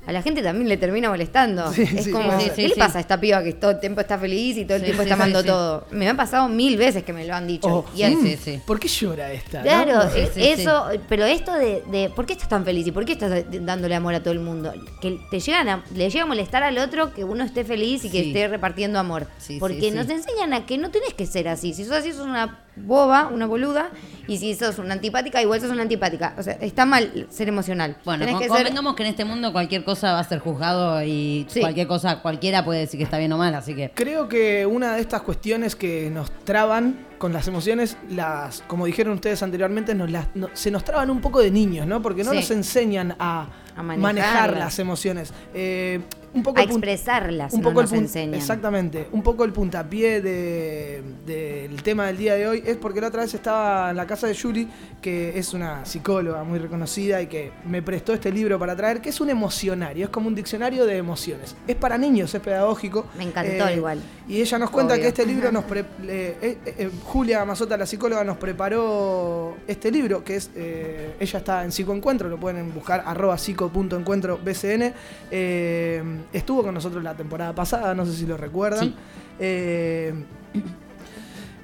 a 0.06 0.12
la 0.12 0.22
gente 0.22 0.42
también 0.42 0.68
le 0.68 0.78
termina 0.78 1.10
molestando. 1.10 1.72
Sí, 1.74 1.84
es 1.84 2.06
sí, 2.06 2.12
como, 2.12 2.26
puede 2.30 2.46
¿qué. 2.50 2.56
Sí, 2.56 2.62
le 2.68 2.74
sí. 2.74 2.80
pasa 2.80 2.98
a 2.98 3.02
esta 3.02 3.20
piba 3.20 3.44
que 3.44 3.54
todo 3.54 3.72
el 3.72 3.80
tiempo 3.80 4.02
está 4.02 4.18
feliz 4.18 4.58
y 4.58 4.66
todo 4.66 4.76
el 4.76 4.82
Sí, 4.82 4.86
tiempo 4.86 5.04
sí, 5.04 5.10
está 5.10 5.16
sí, 5.16 5.22
amando 5.22 5.42
sí. 5.42 5.48
todo? 5.48 5.86
Me 5.92 6.08
han 6.10 6.18
pasado 6.18 6.48
mil 6.50 6.78
veces 6.78 7.04
que 7.04 7.14
me 7.14 7.26
lo 7.28 7.36
han 7.36 7.46
dicho. 7.46 7.68
Oh, 7.68 7.86
y 7.96 8.04
sí, 8.04 8.38
sí. 8.44 8.60
¿Por 8.66 8.80
qué 8.80 8.88
llora 8.88 9.32
esta? 9.32 9.60
no? 9.60 9.64
Claro, 9.64 10.10
Sí, 10.14 10.22
sí, 10.34 10.48
eso, 10.48 10.86
pero 11.08 11.26
esto 11.26 11.54
de, 11.54 11.84
de 11.92 12.10
¿por 12.10 12.26
qué 12.26 12.34
estás 12.34 12.50
tan 12.50 12.66
feliz 12.66 12.88
y 12.88 12.92
por 12.92 13.06
qué 13.06 13.14
estás 13.14 13.44
dándole 13.62 13.94
amor 13.96 14.16
a 14.16 14.22
todo 14.24 14.34
el 14.34 14.40
mundo? 14.40 14.74
Que 15.02 15.20
te 15.30 15.40
llegan 15.40 15.70
a, 15.70 15.84
le 15.94 16.10
llega 16.10 16.24
a 16.24 16.28
molestar 16.28 16.64
al 16.64 16.78
otro 16.80 17.14
que 17.14 17.24
uno 17.24 17.44
esté 17.44 17.64
feliz 17.64 18.04
y 18.06 18.10
que 18.10 18.24
Sí. 18.24 18.28
esté 18.30 18.48
repartiendo 18.48 18.98
amor. 19.00 19.28
Sí, 19.38 19.54
sí, 19.54 19.60
Porque 19.60 19.82
sí. 19.82 19.92
nos 19.92 20.10
enseñan 20.10 20.54
a 20.54 20.66
que 20.66 20.78
no 20.78 20.90
tenés 20.92 21.14
que 21.14 21.26
ser 21.26 21.48
así. 21.48 21.74
Si 21.74 21.84
sos 21.86 21.94
así, 21.94 22.12
sos 22.12 22.26
una 22.26 22.60
boba, 22.86 23.28
una 23.28 23.46
boluda. 23.46 23.90
Y 24.28 24.38
si 24.38 24.54
sos 24.54 24.78
una 24.78 24.94
antipática, 24.94 25.42
igual 25.42 25.60
sos 25.60 25.72
una 25.72 25.82
antipática. 25.82 26.36
O 26.38 26.44
sea, 26.44 26.54
está 26.62 26.86
mal 26.86 27.26
ser 27.30 27.48
emocional. 27.48 27.98
Bueno, 28.06 28.20
Tenés 28.20 28.34
con- 28.34 28.42
que 28.44 28.48
ser- 28.50 28.74
que 28.96 29.04
en 29.04 29.10
este 29.10 29.26
mundo 29.26 29.52
cualquier 29.52 29.84
cosa 29.84 30.14
va 30.14 30.20
a 30.20 30.24
ser 30.24 30.40
juzgado 30.40 31.04
y 31.04 31.46
Sí. 31.50 31.60
cualquier 31.62 31.88
cosa, 31.88 32.22
cualquiera 32.22 32.64
puede 32.64 32.82
decir 32.82 32.98
que 33.00 33.04
está 33.04 33.18
bien 33.18 33.32
o 33.34 33.38
mal, 33.38 33.56
así 33.56 33.74
que. 33.76 33.92
Creo 33.96 34.28
que 34.30 34.66
una 34.66 34.96
de 34.96 35.02
estas 35.02 35.22
cuestiones 35.24 35.76
que 35.76 36.10
nos 36.12 36.32
traban 36.46 37.08
con 37.18 37.34
las 37.34 37.48
emociones, 37.48 37.98
las, 38.10 38.62
como 38.68 38.86
dijeron 38.86 39.14
ustedes 39.14 39.42
anteriormente, 39.44 39.94
nos 39.96 40.10
las- 40.12 40.28
no- 40.36 40.50
se 40.54 40.70
nos 40.72 40.84
traban 40.84 41.10
un 41.10 41.22
poco 41.22 41.40
de 41.40 41.52
niños, 41.52 41.86
¿no? 41.88 42.02
Porque 42.02 42.24
no 42.24 42.32
Sí. 42.32 42.38
nos 42.38 42.52
enseñan 42.52 43.16
a, 43.20 43.48
A 43.76 43.84
manejar 43.84 44.58
las 44.58 44.78
emociones. 44.80 45.34
Eh, 45.54 46.02
un 46.34 46.44
poco 46.44 46.60
a 46.60 46.64
expresarlas, 46.64 47.54
un 47.54 47.62
no 47.62 47.70
poco 47.70 47.82
nos 47.82 47.92
el 47.92 48.00
enseñan. 48.00 48.36
Exactamente. 48.36 49.08
Un 49.12 49.24
poco 49.24 49.44
el 49.46 49.52
puntapié 49.54 50.22
de- 50.22 51.02
del 51.26 51.82
tema 51.84 52.08
del 52.08 52.18
día 52.18 52.36
de 52.36 52.48
hoy 52.48 52.64
es 52.66 52.78
porque 52.78 53.02
la 53.02 53.08
otra 53.08 53.22
vez 53.24 53.34
estaba 53.34 53.90
en 53.90 53.96
la 53.98 54.06
casa 54.06 54.28
de 54.28 54.34
Yuri, 54.34 54.68
que 55.02 55.38
es 55.40 55.54
una 55.54 55.86
psicóloga 55.86 56.44
muy 56.44 56.60
reconocida 56.60 57.22
y 57.22 57.28
que 57.28 57.52
me 57.66 57.82
prestó 57.82 58.14
este 58.14 58.32
libro 58.32 58.60
para 58.60 58.76
traer, 58.76 59.02
que 59.02 59.10
es 59.10 59.20
un 59.22 59.30
emocionario, 59.30 60.06
es 60.06 60.10
como 60.12 60.28
un 60.28 60.36
diccionario 60.36 60.86
de 60.86 60.98
emociones. 60.98 61.56
Es 61.68 61.76
para 61.76 61.98
niños, 61.98 62.34
es 62.36 62.42
pedagógico. 62.42 63.06
Me 63.18 63.24
encantó 63.24 63.70
igual. 63.72 64.00
Y 64.28 64.42
ella 64.42 64.58
nos 64.60 64.70
cuenta 64.70 64.94
Obvio. 64.94 65.02
que 65.04 65.08
este 65.10 65.26
libro 65.26 65.52
nos... 65.52 65.64
pre- 65.64 65.86
eh, 66.04 66.58
eh, 66.66 66.90
Julia 67.06 67.44
Mazota, 67.46 67.76
la 67.78 67.86
psicóloga, 67.86 68.24
nos 68.24 68.38
preparó 68.38 69.56
este 69.68 69.90
libro, 69.92 70.24
que 70.24 70.36
es... 70.36 70.52
eh, 70.56 71.16
ella 71.20 71.40
está 71.40 71.64
en 71.64 71.72
Psicoencuentro, 71.72 72.30
lo 72.30 72.40
pueden 72.40 72.74
buscar 72.74 73.04
arroba 73.06 73.38
psico.encuentro 73.38 74.38
BCN. 74.44 74.94
Eh, 75.32 76.04
estuvo 76.34 76.64
con 76.64 76.74
nosotros 76.74 77.04
la 77.04 77.16
temporada 77.16 77.54
pasada, 77.54 77.94
no 77.94 78.06
sé 78.06 78.14
si 78.14 78.26
lo 78.26 78.38
recuerdan. 78.38 78.86
Sí. 78.86 78.96
Eh, 79.40 80.14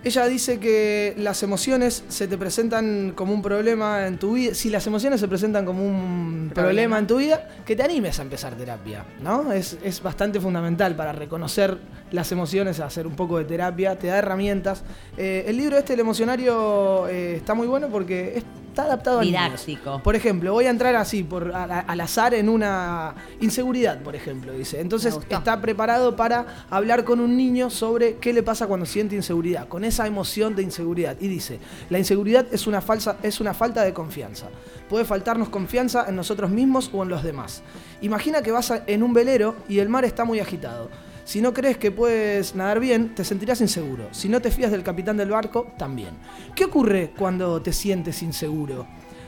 ella 0.05 0.27
dice 0.27 0.59
que 0.59 1.15
las 1.17 1.41
emociones 1.41 2.03
se 2.09 2.27
te 2.27 2.37
presentan 2.37 3.13
como 3.15 3.33
un 3.33 3.41
problema 3.41 4.05
en 4.05 4.19
tu 4.19 4.33
vida. 4.33 4.53
Si 4.53 4.69
las 4.69 4.85
emociones 4.85 5.19
se 5.19 5.27
presentan 5.27 5.65
como 5.65 5.83
un 5.83 6.51
problema, 6.53 6.67
Problema. 6.67 6.99
en 6.99 7.07
tu 7.07 7.17
vida, 7.17 7.49
que 7.65 7.75
te 7.75 7.81
animes 7.81 8.19
a 8.19 8.21
empezar 8.21 8.53
terapia, 8.53 9.03
¿no? 9.23 9.51
Es, 9.51 9.79
es 9.83 10.03
bastante 10.03 10.39
fundamental 10.39 10.95
para 10.95 11.11
reconocer 11.11 11.79
las 12.11 12.31
emociones, 12.31 12.79
hacer 12.81 13.07
un 13.07 13.15
poco 13.15 13.39
de 13.39 13.45
terapia, 13.45 13.97
te 13.97 14.05
da 14.05 14.19
herramientas. 14.19 14.83
Eh, 15.17 15.45
el 15.47 15.57
libro 15.57 15.75
este, 15.75 15.93
El 15.93 16.01
Emocionario, 16.01 17.07
eh, 17.07 17.37
está 17.37 17.55
muy 17.55 17.65
bueno 17.65 17.87
porque 17.89 18.43
está 18.75 18.83
adaptado 18.83 19.19
a 19.19 19.23
niños. 19.23 19.65
Didáctico. 19.65 20.03
Por 20.03 20.15
ejemplo, 20.15 20.51
voy 20.51 20.65
a 20.65 20.69
entrar 20.69 20.95
así, 20.97 21.23
por, 21.23 21.51
a- 21.55 21.63
a- 21.63 21.79
al 21.79 22.01
azar, 22.01 22.33
en 22.33 22.49
una 22.49 23.15
inseguridad, 23.39 24.01
por 24.01 24.15
ejemplo, 24.15 24.51
dice. 24.51 24.81
Entonces 24.81 25.13
está 25.37 25.61
preparado 25.61 26.15
para 26.17 26.45
hablar 26.69 27.05
con 27.05 27.19
un 27.21 27.37
niño 27.37 27.69
sobre 27.69 28.17
qué 28.17 28.33
le 28.33 28.43
pasa 28.43 28.67
cuando 28.67 28.85
siente 28.85 29.15
inseguridad, 29.15 29.67
con 29.69 29.85
esa 29.85 30.05
emoción 30.07 30.55
de 30.55 30.63
inseguridad. 30.63 31.15
Y 31.21 31.27
dice, 31.29 31.59
la 31.89 31.99
inseguridad 31.99 32.45
es 32.51 32.67
una, 32.67 32.81
falsa, 32.81 33.15
es 33.23 33.39
una 33.39 33.53
falta 33.53 33.83
de 33.83 33.93
confianza. 33.93 34.47
Puede 34.89 35.05
faltarnos 35.05 35.49
confianza 35.49 36.05
en 36.09 36.15
nosotros 36.17 36.51
mismos 36.51 36.89
o 36.93 37.01
en 37.03 37.09
los 37.09 37.23
demás. 37.23 37.63
Imagina 38.01 38.41
que 38.41 38.51
vas 38.51 38.71
a- 38.71 38.83
en 38.87 39.03
un 39.03 39.13
velero 39.13 39.55
y 39.69 39.79
el 39.79 39.87
mar 39.89 40.03
está 40.05 40.25
muy 40.25 40.39
agitado. 40.39 40.89
Si 41.25 41.41
no 41.41 41.55
crees 41.55 41.77
que 41.77 41.91
puedes 41.91 42.53
nadar 42.53 42.79
bien, 42.79 43.15
te 43.15 43.25
sentirás 43.25 43.59
inseguro. 43.59 44.09
Si 44.11 44.29
no 44.29 44.41
te 44.41 44.51
fías 44.51 44.69
del 44.69 44.83
capitán 44.83 45.17
del 45.17 45.31
barco, 45.31 45.73
también. 45.75 46.11
¿Qué 46.53 46.65
ocurre 46.65 47.13
cuando 47.17 47.59
te 47.63 47.73
sientes 47.73 48.21
inseguro? 48.21 48.85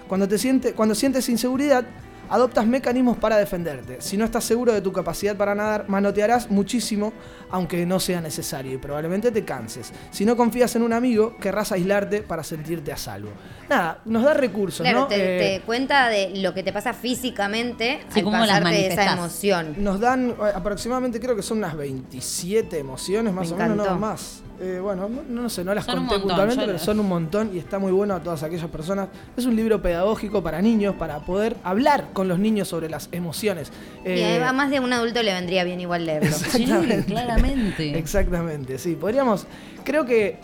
Cuando, 0.07 0.27
te 0.27 0.37
siente, 0.37 0.73
cuando 0.73 0.93
sientes 0.93 1.27
inseguridad, 1.27 1.85
adoptas 2.29 2.67
mecanismos 2.67 3.17
para 3.17 3.37
defenderte. 3.37 3.97
Si 3.99 4.15
no 4.15 4.25
estás 4.25 4.43
seguro 4.43 4.73
de 4.73 4.81
tu 4.81 4.93
capacidad 4.93 5.35
para 5.35 5.55
nadar, 5.55 5.85
manotearás 5.89 6.51
muchísimo, 6.51 7.13
aunque 7.49 7.83
no 7.87 7.99
sea 7.99 8.21
necesario, 8.21 8.73
y 8.73 8.77
probablemente 8.77 9.31
te 9.31 9.43
canses. 9.43 9.91
Si 10.11 10.23
no 10.23 10.37
confías 10.37 10.75
en 10.75 10.83
un 10.83 10.93
amigo, 10.93 11.35
querrás 11.37 11.71
aislarte 11.71 12.21
para 12.21 12.43
sentirte 12.43 12.91
a 12.91 12.97
salvo. 12.97 13.31
Nada, 13.69 13.99
nos 14.05 14.23
da 14.23 14.33
recursos, 14.33 14.81
Claro, 14.81 15.01
¿no? 15.01 15.07
te, 15.07 15.15
Eh, 15.55 15.59
te 15.59 15.65
cuenta 15.65 16.07
de 16.09 16.31
lo 16.37 16.53
que 16.53 16.63
te 16.63 16.71
pasa 16.71 16.93
físicamente 16.93 17.99
Sí, 18.09 18.19
al 18.19 18.23
cómo 18.25 18.37
las 18.37 18.47
pasarte 18.47 18.69
de 18.77 18.87
esa 18.87 19.13
emoción. 19.13 19.75
Nos 19.77 19.99
dan 19.99 20.29
eh, 20.29 20.33
aproximadamente, 20.55 21.19
creo 21.19 21.35
que 21.35 21.41
son 21.43 21.57
unas 21.59 21.75
27 21.75 22.79
emociones, 22.79 23.33
más 23.33 23.49
Me 23.49 23.55
o 23.55 23.57
menos, 23.57 23.77
no 23.77 23.83
encantó. 23.83 23.99
más. 23.99 24.41
Eh, 24.59 24.79
bueno, 24.81 25.07
no, 25.07 25.21
no 25.43 25.49
sé, 25.49 25.63
no 25.63 25.75
las 25.75 25.85
Son 25.85 25.95
conté 25.97 26.09
montón, 26.15 26.27
puntualmente, 26.29 26.65
pero 26.65 26.79
son 26.79 26.99
un 26.99 27.07
montón 27.07 27.51
y 27.53 27.59
está 27.59 27.77
muy 27.77 27.91
bueno 27.91 28.15
a 28.15 28.23
todas 28.23 28.41
aquellas 28.41 28.67
personas. 28.69 29.09
Es 29.35 29.45
un 29.45 29.55
libro 29.55 29.81
pedagógico 29.83 30.41
para 30.41 30.61
niños, 30.63 30.95
para 30.95 31.19
poder 31.19 31.55
hablar 31.63 32.05
con 32.13 32.27
los 32.27 32.39
niños 32.39 32.67
sobre 32.69 32.89
las 32.89 33.09
emociones. 33.11 33.71
Y 34.03 34.09
Eh, 34.09 34.43
a 34.43 34.53
más 34.53 34.71
de 34.71 34.79
un 34.79 34.91
adulto 34.93 35.21
le 35.21 35.33
vendría 35.33 35.63
bien 35.63 35.79
igual 35.81 36.05
leerlo. 36.07 36.35
Sí, 36.51 36.65
claramente. 37.05 37.97
Exactamente, 37.99 38.79
sí. 38.79 38.95
Podríamos, 38.95 39.45
creo 39.83 40.05
que 40.05 40.37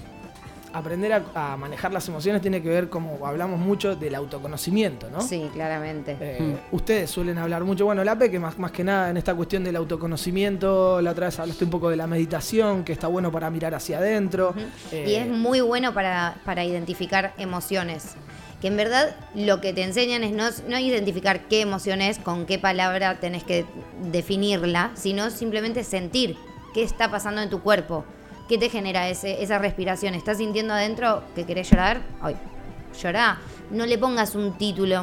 aprender 0.73 1.13
a, 1.13 1.23
a 1.35 1.57
manejar 1.57 1.93
las 1.93 2.07
emociones 2.07 2.41
tiene 2.41 2.61
que 2.61 2.69
ver, 2.69 2.89
como 2.89 3.25
hablamos 3.25 3.59
mucho, 3.59 3.95
del 3.95 4.15
autoconocimiento, 4.15 5.09
¿no? 5.09 5.21
Sí, 5.21 5.49
claramente. 5.53 6.17
Eh, 6.19 6.57
Ustedes 6.71 7.11
suelen 7.11 7.37
hablar 7.37 7.63
mucho, 7.63 7.85
bueno, 7.85 8.03
la 8.03 8.17
que 8.17 8.39
más, 8.39 8.57
más 8.57 8.71
que 8.71 8.83
nada 8.83 9.09
en 9.09 9.17
esta 9.17 9.35
cuestión 9.35 9.63
del 9.63 9.75
autoconocimiento, 9.75 11.01
la 11.01 11.11
otra 11.11 11.27
vez 11.27 11.39
hablaste 11.39 11.65
un 11.65 11.69
poco 11.71 11.89
de 11.89 11.95
la 11.95 12.07
meditación, 12.07 12.83
que 12.83 12.93
está 12.93 13.07
bueno 13.07 13.31
para 13.31 13.49
mirar 13.49 13.73
hacia 13.75 13.97
adentro. 13.97 14.53
Eh, 14.91 15.05
Y 15.09 15.15
es 15.15 15.27
muy 15.27 15.61
bueno 15.61 15.93
para, 15.93 16.35
para 16.45 16.63
identificar 16.63 17.33
emociones. 17.37 18.15
Que 18.61 18.67
en 18.67 18.77
verdad 18.77 19.15
lo 19.35 19.59
que 19.59 19.73
te 19.73 19.83
enseñan 19.83 20.23
es 20.23 20.31
no, 20.31 20.45
no 20.69 20.79
identificar 20.79 21.47
qué 21.49 21.61
emoción 21.61 22.01
es, 22.01 22.17
con 22.17 22.45
qué 22.45 22.57
palabra 22.59 23.19
tenés 23.19 23.43
que 23.43 23.65
definirla, 24.11 24.91
sino 24.93 25.29
simplemente 25.29 25.83
sentir 25.83 26.37
qué 26.73 26.83
está 26.83 27.11
pasando 27.11 27.41
en 27.41 27.49
tu 27.49 27.61
cuerpo, 27.61 28.05
qué 28.47 28.57
te 28.57 28.69
genera 28.69 29.09
ese, 29.09 29.41
esa 29.41 29.59
respiración. 29.59 30.15
¿Estás 30.15 30.37
sintiendo 30.37 30.73
adentro 30.73 31.23
que 31.35 31.45
querés 31.45 31.69
llorar? 31.69 32.01
Ay, 32.21 32.35
llorá. 33.01 33.39
No 33.71 33.85
le 33.85 33.97
pongas 33.97 34.35
un 34.35 34.53
título, 34.57 35.01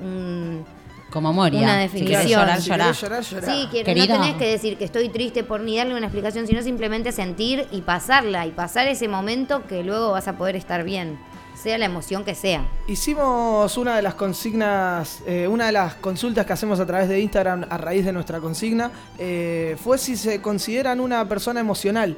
un, 0.00 0.64
Como 1.10 1.32
Moria. 1.32 1.60
una 1.60 1.78
definición. 1.78 2.26
llorar, 2.26 2.60
si 2.60 2.70
querés 2.70 3.00
llorar, 3.00 3.22
llorá. 3.22 3.46
Sí, 3.46 3.68
que 3.70 3.94
no 3.94 4.06
tenés 4.06 4.34
que 4.36 4.46
decir 4.46 4.78
que 4.78 4.84
estoy 4.84 5.08
triste 5.08 5.44
por 5.44 5.60
ni 5.60 5.76
darle 5.76 5.94
una 5.96 6.06
explicación, 6.06 6.46
sino 6.46 6.62
simplemente 6.62 7.12
sentir 7.12 7.66
y 7.72 7.82
pasarla 7.82 8.46
y 8.46 8.50
pasar 8.52 8.88
ese 8.88 9.08
momento 9.08 9.66
que 9.66 9.82
luego 9.82 10.12
vas 10.12 10.28
a 10.28 10.38
poder 10.38 10.56
estar 10.56 10.84
bien, 10.84 11.18
sea 11.54 11.76
la 11.78 11.84
emoción 11.86 12.24
que 12.24 12.34
sea. 12.34 12.64
Hicimos 12.86 13.76
una 13.76 13.96
de 13.96 14.02
las 14.02 14.14
consignas, 14.14 15.22
eh, 15.26 15.46
una 15.48 15.66
de 15.66 15.72
las 15.72 15.94
consultas 15.94 16.46
que 16.46 16.52
hacemos 16.52 16.80
a 16.80 16.86
través 16.86 17.08
de 17.08 17.20
Instagram 17.20 17.66
a 17.68 17.76
raíz 17.76 18.04
de 18.04 18.12
nuestra 18.12 18.40
consigna, 18.40 18.90
eh, 19.18 19.76
fue 19.82 19.98
si 19.98 20.16
se 20.16 20.40
consideran 20.40 21.00
una 21.00 21.28
persona 21.28 21.60
emocional. 21.60 22.16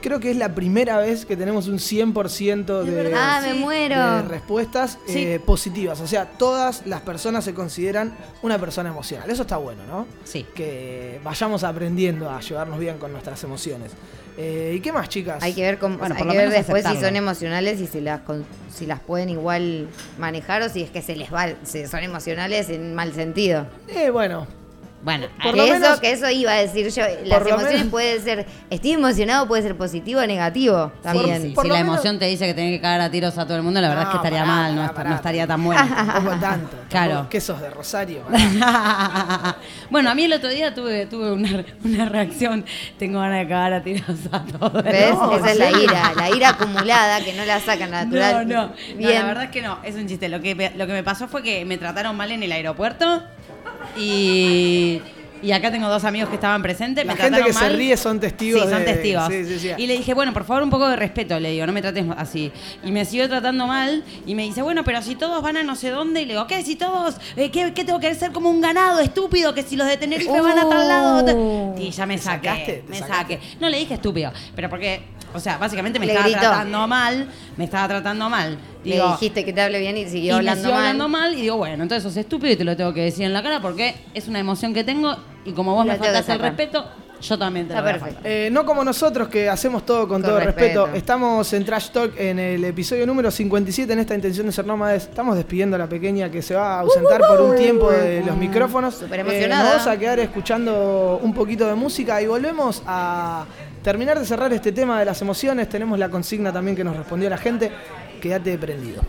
Creo 0.00 0.20
que 0.20 0.30
es 0.30 0.36
la 0.36 0.54
primera 0.54 0.98
vez 0.98 1.24
que 1.26 1.36
tenemos 1.36 1.68
un 1.68 1.78
100% 1.78 2.82
de, 2.84 3.12
Ah, 3.14 3.40
me 3.44 3.54
muero. 3.54 4.16
de 4.16 4.22
respuestas 4.22 4.98
Sí. 5.06 5.22
eh, 5.24 5.40
positivas. 5.40 6.00
O 6.00 6.06
sea, 6.06 6.26
todas 6.26 6.86
las 6.86 7.00
personas 7.02 7.44
se 7.44 7.54
consideran 7.54 8.14
una 8.42 8.58
persona 8.58 8.88
emocional. 8.90 9.30
Eso 9.30 9.42
está 9.42 9.56
bueno, 9.56 9.82
¿no? 9.86 10.06
Sí. 10.24 10.44
Que 10.54 11.20
vayamos 11.24 11.64
aprendiendo 11.64 12.30
a 12.30 12.40
llevarnos 12.40 12.78
bien 12.78 12.98
con 12.98 13.12
nuestras 13.12 13.42
emociones. 13.44 13.92
Eh, 14.38 14.74
¿Y 14.76 14.80
qué 14.80 14.92
más, 14.92 15.08
chicas? 15.08 15.42
Hay 15.42 15.54
que 15.54 15.62
ver 15.62 15.78
cómo, 15.78 15.96
Bueno, 15.96 16.14
hay 16.14 16.18
por 16.18 16.26
lo 16.26 16.32
que 16.32 16.38
ver 16.38 16.48
menos 16.50 16.66
después 16.66 16.84
si 16.84 17.00
son 17.00 17.16
emocionales 17.16 17.80
y 17.80 17.86
si 17.86 18.02
las 18.02 18.20
con- 18.20 18.44
si 18.70 18.84
las 18.84 19.00
pueden 19.00 19.30
igual 19.30 19.88
manejar 20.18 20.60
o 20.60 20.68
si 20.68 20.82
es 20.82 20.90
que 20.90 21.00
se 21.00 21.16
les 21.16 21.32
va, 21.32 21.46
si 21.62 21.86
son 21.86 22.00
emocionales 22.02 22.68
en 22.68 22.94
mal 22.94 23.14
sentido. 23.14 23.66
Eh, 23.88 24.10
bueno, 24.10 24.46
Bueno, 25.06 25.28
Por 25.40 25.52
que 25.52 25.56
lo 25.58 25.62
eso, 25.66 25.72
menos- 25.74 26.00
que 26.00 26.10
eso 26.10 26.28
iba 26.30 26.50
a 26.50 26.56
decir 26.56 26.88
yo. 26.90 27.02
Las 27.26 27.40
emociones 27.46 27.72
menos- 27.74 27.88
pueden 27.90 28.20
ser, 28.24 28.44
estoy 28.70 28.90
emocionado, 28.92 29.46
puede 29.46 29.62
ser 29.62 29.76
positivo 29.76 30.20
o 30.20 30.26
negativo 30.26 30.90
también. 31.00 31.40
Sí, 31.42 31.48
Por 31.50 31.62
si 31.64 31.70
la 31.70 31.76
menos- 31.76 31.94
emoción 31.94 32.18
te 32.18 32.24
dice 32.26 32.44
que 32.44 32.54
tenés 32.54 32.72
que 32.72 32.80
cagar 32.80 33.00
a 33.02 33.08
tiros 33.10 33.38
a 33.38 33.44
todo 33.46 33.56
el 33.56 33.62
mundo, 33.62 33.80
la 33.80 33.88
verdad 33.88 34.02
No, 34.02 34.08
es 34.08 34.12
que 34.12 34.16
estaría 34.16 34.40
pará, 34.40 34.52
mal, 34.52 34.74
no, 34.74 34.80
pará, 34.80 34.86
est- 34.88 34.96
pará. 34.96 35.10
no 35.10 35.14
estaría 35.16 35.46
tan 35.46 35.62
bueno. 35.64 35.80
tampoco 35.96 36.36
tanto. 36.40 36.76
Claro. 36.90 37.26
¿Qué 37.30 37.40
sos 37.40 37.60
de 37.60 37.70
Rosario? 37.70 38.22
Bueno, 39.90 40.10
a 40.10 40.14
mí 40.16 40.24
el 40.24 40.32
otro 40.32 40.48
día 40.48 40.74
tuve, 40.74 41.06
tuve 41.06 41.30
una, 41.32 41.64
una 41.84 42.06
reacción. 42.08 42.64
Tengo 42.98 43.20
ganas 43.20 43.38
de 43.40 43.48
cagar 43.48 43.72
a 43.74 43.82
tiros 43.84 44.04
a 44.32 44.40
todo. 44.44 44.70
mundo. 44.82 44.90
Esa 44.90 45.52
es 45.52 45.58
la 45.58 45.70
ira, 45.82 46.12
la 46.16 46.30
ira 46.30 46.48
acumulada 46.50 47.20
que 47.20 47.32
no 47.32 47.44
la 47.44 47.60
sacan 47.60 47.92
natural. 47.92 48.48
No, 48.48 48.54
no, 48.54 48.66
no, 48.68 48.72
Bien. 48.96 49.20
la 49.20 49.24
verdad 49.26 49.44
es 49.44 49.50
que 49.50 49.62
no, 49.62 49.78
es 49.84 49.94
un 49.94 50.08
chiste. 50.08 50.28
Lo 50.28 50.40
que, 50.40 50.72
lo 50.76 50.86
que 50.88 50.92
me 50.92 51.04
pasó 51.04 51.28
fue 51.28 51.42
que 51.44 51.64
me 51.64 51.78
trataron 51.78 52.16
mal 52.16 52.32
en 52.32 52.42
el 52.42 52.50
aeropuerto 52.50 53.22
y, 53.96 55.00
y 55.42 55.52
acá 55.52 55.70
tengo 55.70 55.88
dos 55.88 56.04
amigos 56.04 56.28
que 56.28 56.34
estaban 56.36 56.62
presentes. 56.62 57.04
La 57.06 57.14
me 57.14 57.20
gente 57.20 57.42
que 57.42 57.52
se 57.52 57.68
ríe 57.68 57.96
son 57.96 58.18
testigos 58.20 58.62
Sí, 58.64 58.68
son 58.70 58.78
de- 58.80 58.84
testigos. 58.92 59.26
sí, 59.28 59.44
sí, 59.44 59.58
sí. 59.58 59.70
Y 59.76 59.86
le 59.86 59.96
dije, 59.96 60.14
bueno, 60.14 60.32
por 60.32 60.44
favor, 60.44 60.62
un 60.62 60.70
poco 60.70 60.88
de 60.88 60.96
respeto, 60.96 61.38
le 61.38 61.50
digo, 61.52 61.66
no 61.66 61.72
me 61.72 61.82
trates 61.82 62.04
así. 62.16 62.50
Y 62.84 62.90
me 62.92 63.04
siguió 63.04 63.28
tratando 63.28 63.66
mal 63.66 64.02
y 64.26 64.34
me 64.34 64.42
dice, 64.44 64.62
bueno, 64.62 64.82
pero 64.84 65.02
si 65.02 65.14
todos 65.14 65.42
van 65.42 65.56
a 65.58 65.62
no 65.62 65.76
sé 65.76 65.90
dónde, 65.90 66.22
y 66.22 66.26
le 66.26 66.34
digo, 66.34 66.46
¿qué? 66.46 66.62
Si 66.62 66.76
todos, 66.76 67.16
eh, 67.36 67.50
¿qué, 67.50 67.72
qué 67.74 67.84
tengo 67.84 68.00
que 68.00 68.14
ser 68.14 68.32
como 68.32 68.50
un 68.50 68.60
ganado 68.60 69.00
estúpido? 69.00 69.54
Que 69.54 69.62
si 69.62 69.76
los 69.76 69.86
de 69.86 69.96
Tenerife 69.96 70.40
van 70.40 70.58
a 70.58 70.68
tal 70.68 70.88
lado. 70.88 71.34
Uh. 71.36 71.74
Y 71.78 71.90
ya 71.90 72.06
me 72.06 72.18
saqué, 72.18 72.48
sacaste? 72.48 72.72
¿Te 72.86 72.90
me 72.90 72.98
saqué. 72.98 73.40
No 73.60 73.68
le 73.68 73.78
dije 73.78 73.94
estúpido, 73.94 74.32
pero 74.54 74.68
porque, 74.70 75.02
o 75.36 75.40
sea, 75.40 75.58
básicamente 75.58 75.98
me 75.98 76.06
Le 76.06 76.12
estaba 76.12 76.26
gritó. 76.28 76.40
tratando 76.40 76.88
mal, 76.88 77.28
me 77.56 77.64
estaba 77.64 77.88
tratando 77.88 78.28
mal. 78.28 78.58
Le 78.84 78.94
Digo, 78.94 79.08
dijiste 79.12 79.44
que 79.44 79.52
te 79.52 79.60
hable 79.60 79.78
bien 79.80 79.96
y 79.96 80.00
y 80.02 80.08
siguió 80.08 80.32
me 80.34 80.38
hablando 80.38 80.62
siguió 80.62 80.74
mal. 80.74 80.84
hablando 80.86 81.08
mal 81.08 81.34
y 81.34 81.42
digo, 81.42 81.56
bueno, 81.56 81.82
entonces 81.82 82.02
sos 82.02 82.16
estúpido 82.16 82.52
y 82.52 82.56
te 82.56 82.64
lo 82.64 82.76
tengo 82.76 82.92
que 82.94 83.02
decir 83.02 83.24
en 83.24 83.32
la 83.32 83.42
cara 83.42 83.60
porque 83.60 83.94
es 84.14 84.26
una 84.28 84.38
emoción 84.38 84.72
que 84.74 84.84
tengo 84.84 85.16
y 85.44 85.52
como 85.52 85.74
vos 85.74 85.86
me 85.86 85.96
faltas 85.96 86.28
el 86.28 86.38
respeto, 86.40 86.84
yo 87.20 87.38
también 87.38 87.66
te 87.66 87.72
Está 87.72 87.80
lo 87.80 87.86
voy 87.86 87.96
a 87.96 88.02
perfecto. 88.02 88.28
Eh, 88.28 88.50
no 88.52 88.66
como 88.66 88.84
nosotros 88.84 89.28
que 89.28 89.48
hacemos 89.48 89.86
todo 89.86 90.00
con, 90.00 90.20
Con 90.20 90.22
todo 90.22 90.38
respeto. 90.38 90.82
respeto. 90.84 90.96
Estamos 90.98 91.50
en 91.54 91.64
Trash 91.64 91.88
Talk 91.88 92.12
en 92.20 92.38
el 92.38 92.62
episodio 92.64 93.06
número 93.06 93.30
57 93.30 93.90
en 93.90 93.98
esta 94.00 94.14
intención 94.14 94.44
de 94.46 94.52
ser 94.52 94.66
nómades. 94.66 95.04
Estamos 95.04 95.34
despidiendo 95.34 95.76
a 95.76 95.78
la 95.78 95.88
pequeña 95.88 96.30
que 96.30 96.42
se 96.42 96.54
va 96.54 96.74
a 96.76 96.80
ausentar 96.80 97.22
por 97.26 97.40
un 97.40 97.56
tiempo 97.56 97.90
de 97.90 98.22
los 98.22 98.36
micrófonos. 98.36 98.96
Súper 98.96 99.20
Eh, 99.20 99.22
emocionada. 99.22 99.62
nos 99.62 99.72
vamos 99.72 99.86
a 99.86 99.98
quedar 99.98 100.20
escuchando 100.20 101.18
un 101.22 101.32
poquito 101.32 101.66
de 101.66 101.74
música 101.74 102.20
y 102.20 102.26
volvemos 102.26 102.82
a 102.86 103.46
terminar 103.86 104.18
de 104.18 104.26
cerrar 104.26 104.52
este 104.52 104.72
tema 104.72 104.98
de 104.98 105.04
las 105.04 105.22
emociones. 105.22 105.68
Tenemos 105.68 105.96
la 105.96 106.08
consigna 106.08 106.52
también 106.52 106.76
que 106.76 106.82
nos 106.82 106.96
respondió 106.96 107.30
la 107.30 107.38
gente. 107.38 107.70
Quédate 108.20 108.58
prendido. 108.58 109.00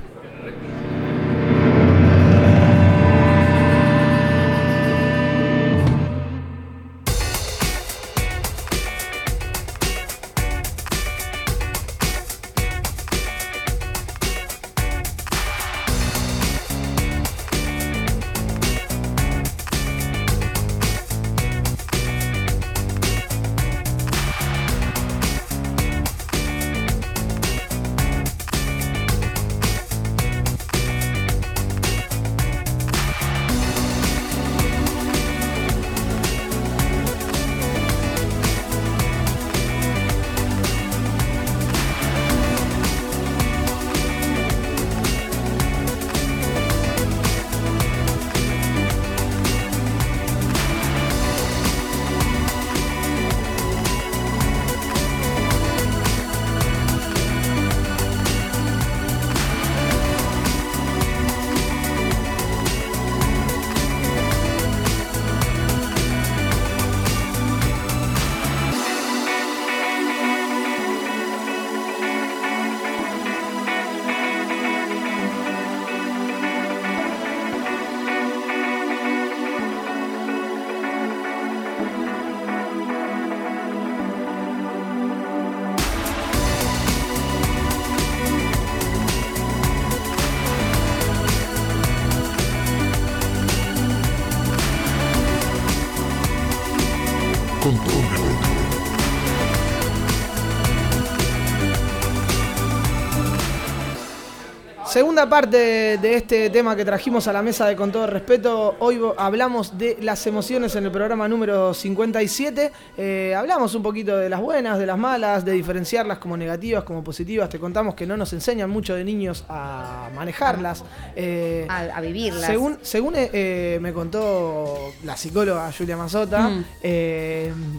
Segunda 104.97 105.29
parte 105.29 105.57
de 105.99 106.15
este 106.15 106.49
tema 106.49 106.75
que 106.75 106.83
trajimos 106.83 107.27
a 107.27 107.31
la 107.33 107.43
mesa 107.43 107.67
de 107.67 107.75
Con 107.75 107.91
todo 107.91 108.07
respeto. 108.07 108.77
Hoy 108.79 108.99
hablamos 109.17 109.77
de 109.77 109.95
las 110.01 110.25
emociones 110.25 110.75
en 110.75 110.85
el 110.85 110.91
programa 110.91 111.27
número 111.27 111.71
57. 111.71 112.71
Eh, 112.97 113.35
hablamos 113.37 113.75
un 113.75 113.83
poquito 113.83 114.17
de 114.17 114.27
las 114.27 114.41
buenas, 114.41 114.79
de 114.79 114.87
las 114.87 114.97
malas, 114.97 115.45
de 115.45 115.51
diferenciarlas 115.51 116.17
como 116.17 116.35
negativas, 116.35 116.83
como 116.83 117.03
positivas. 117.03 117.47
Te 117.47 117.59
contamos 117.59 117.93
que 117.93 118.07
no 118.07 118.17
nos 118.17 118.33
enseñan 118.33 118.71
mucho 118.71 118.95
de 118.95 119.03
niños 119.03 119.45
a 119.49 120.09
manejarlas. 120.15 120.83
Eh, 121.15 121.67
A, 121.69 121.81
a 121.95 122.01
vivirlas. 122.01 122.47
según 122.47 122.79
según 122.81 123.13
eh, 123.17 123.77
me 123.79 123.93
contó 123.93 124.79
la 125.03 125.15
psicóloga 125.15 125.71
Julia 125.77 125.95
Mazota, 125.95 126.49
Mm. 126.49 126.63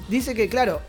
dice 0.08 0.36
que, 0.36 0.48
claro, 0.48 0.80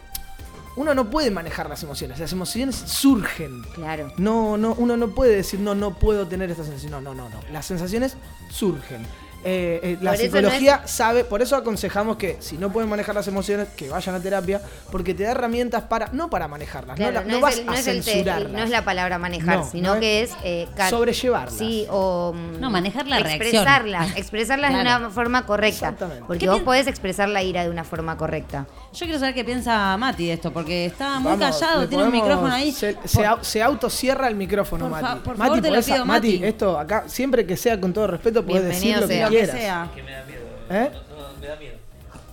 uno 0.80 0.96
no 0.96 1.10
puede 1.10 1.30
manejar 1.30 1.68
las 1.68 1.84
emociones, 1.84 2.20
las 2.20 2.32
emociones 2.32 2.76
surgen. 2.76 3.64
Claro. 3.76 4.14
No, 4.16 4.56
no, 4.58 4.74
uno 4.78 4.96
no 4.96 5.10
puede 5.10 5.36
decir, 5.36 5.60
no, 5.60 5.76
no 5.76 5.96
puedo 6.00 6.26
tener 6.28 6.50
esta 6.50 6.64
sensación. 6.64 6.92
No, 6.92 7.02
no, 7.02 7.14
no, 7.14 7.28
no. 7.30 7.40
Las 7.52 7.66
sensaciones 7.66 8.16
surgen. 8.50 9.06
Eh, 9.42 9.80
eh, 9.84 9.98
la 10.02 10.18
psicología 10.18 10.86
sabe, 10.86 11.24
por 11.24 11.42
eso 11.42 11.56
aconsejamos 11.56 12.18
que 12.18 12.36
si 12.42 12.58
no 12.58 12.74
pueden 12.74 12.90
manejar 12.90 13.16
las 13.16 13.26
emociones, 13.30 13.70
que 13.70 13.88
vayan 13.88 14.14
a 14.16 14.20
terapia, 14.20 14.62
porque 14.92 15.14
te 15.14 15.24
da 15.24 15.32
herramientas 15.32 15.84
para, 15.84 16.08
no 16.12 16.30
para 16.30 16.50
manejarlas, 16.50 16.98
Claro, 16.98 17.14
no, 17.14 17.20
la- 17.22 17.26
no, 17.26 17.32
no 17.32 17.36
es 17.38 17.42
vas 17.42 17.58
el- 17.60 17.66
no 17.66 17.72
a 17.72 17.80
es 17.80 17.88
el 17.88 18.04
censurarlas. 18.04 18.52
no 18.52 18.60
es 18.60 18.70
la 18.70 18.84
palabra 18.84 19.18
manejar, 19.18 19.60
No, 19.60 19.70
sino 19.72 19.94
no 19.96 20.00
que 20.02 20.24
es 20.24 20.32
eh, 20.44 20.68
sobrellevarlas. 20.90 21.54
Sí, 21.58 21.88
o 21.90 22.34
No, 22.60 22.70
manejar 22.70 23.08
la 23.08 23.20
reacción. 23.20 23.42
expresarlas, 23.42 24.12
expresarlas 24.18 24.74
de 24.74 24.82
Claro. 24.82 25.06
una 25.06 25.14
forma 25.14 25.46
correcta. 25.46 25.70
Exactamente. 25.88 26.24
Porque 26.28 26.40
¿Qué 26.40 26.50
vos 26.50 26.60
podés 26.64 26.88
expresar 26.88 27.30
la 27.30 27.42
ira 27.42 27.64
de 27.64 27.70
una 27.70 27.86
forma 27.86 28.18
correcta. 28.18 28.68
Yo 28.92 29.06
quiero 29.06 29.20
saber 29.20 29.36
qué 29.36 29.44
piensa 29.46 29.96
Mati 29.98 30.28
de 30.28 30.34
esto, 30.34 30.52
porque 30.52 30.86
está 30.88 31.20
muy 31.20 31.32
Vamos, 31.38 31.60
callado, 31.60 31.88
tiene 31.88 32.04
un 32.04 32.10
podemos- 32.10 32.26
micrófono 32.28 32.54
ahí. 32.54 32.72
Se, 32.72 32.94
Por- 32.94 33.08
se, 33.08 33.22
au- 33.24 33.44
se 33.44 33.62
autocierra 33.62 34.28
el 34.28 34.36
micrófono, 34.36 34.90
Por 34.90 35.00
fa- 35.00 35.10
Mati. 35.10 35.20
por 35.22 35.38
Mati, 35.38 35.48
favor, 35.50 35.62
te 35.62 35.70
lo 35.70 35.76
podés- 35.78 35.86
pido, 35.94 36.06
Mati, 36.06 36.34
Mati. 36.34 36.44
esto 36.46 36.80
acá, 36.80 37.04
siempre 37.08 37.46
que 37.46 37.56
sea 37.56 37.80
con 37.80 37.94
todo 37.94 38.08
respeto, 38.08 38.44
puedes 38.46 38.66
decir 38.66 38.98
lo 38.98 39.08
que 39.08 39.14
sea. 39.14 39.26
lo 39.26 39.30
que 39.32 39.38
quieras. 39.38 39.58
sea. 39.60 39.88
Que 39.94 40.04
me 40.04 40.12
da 40.12 40.24
miedo. 40.26 40.42
¿Eh? 40.72 40.92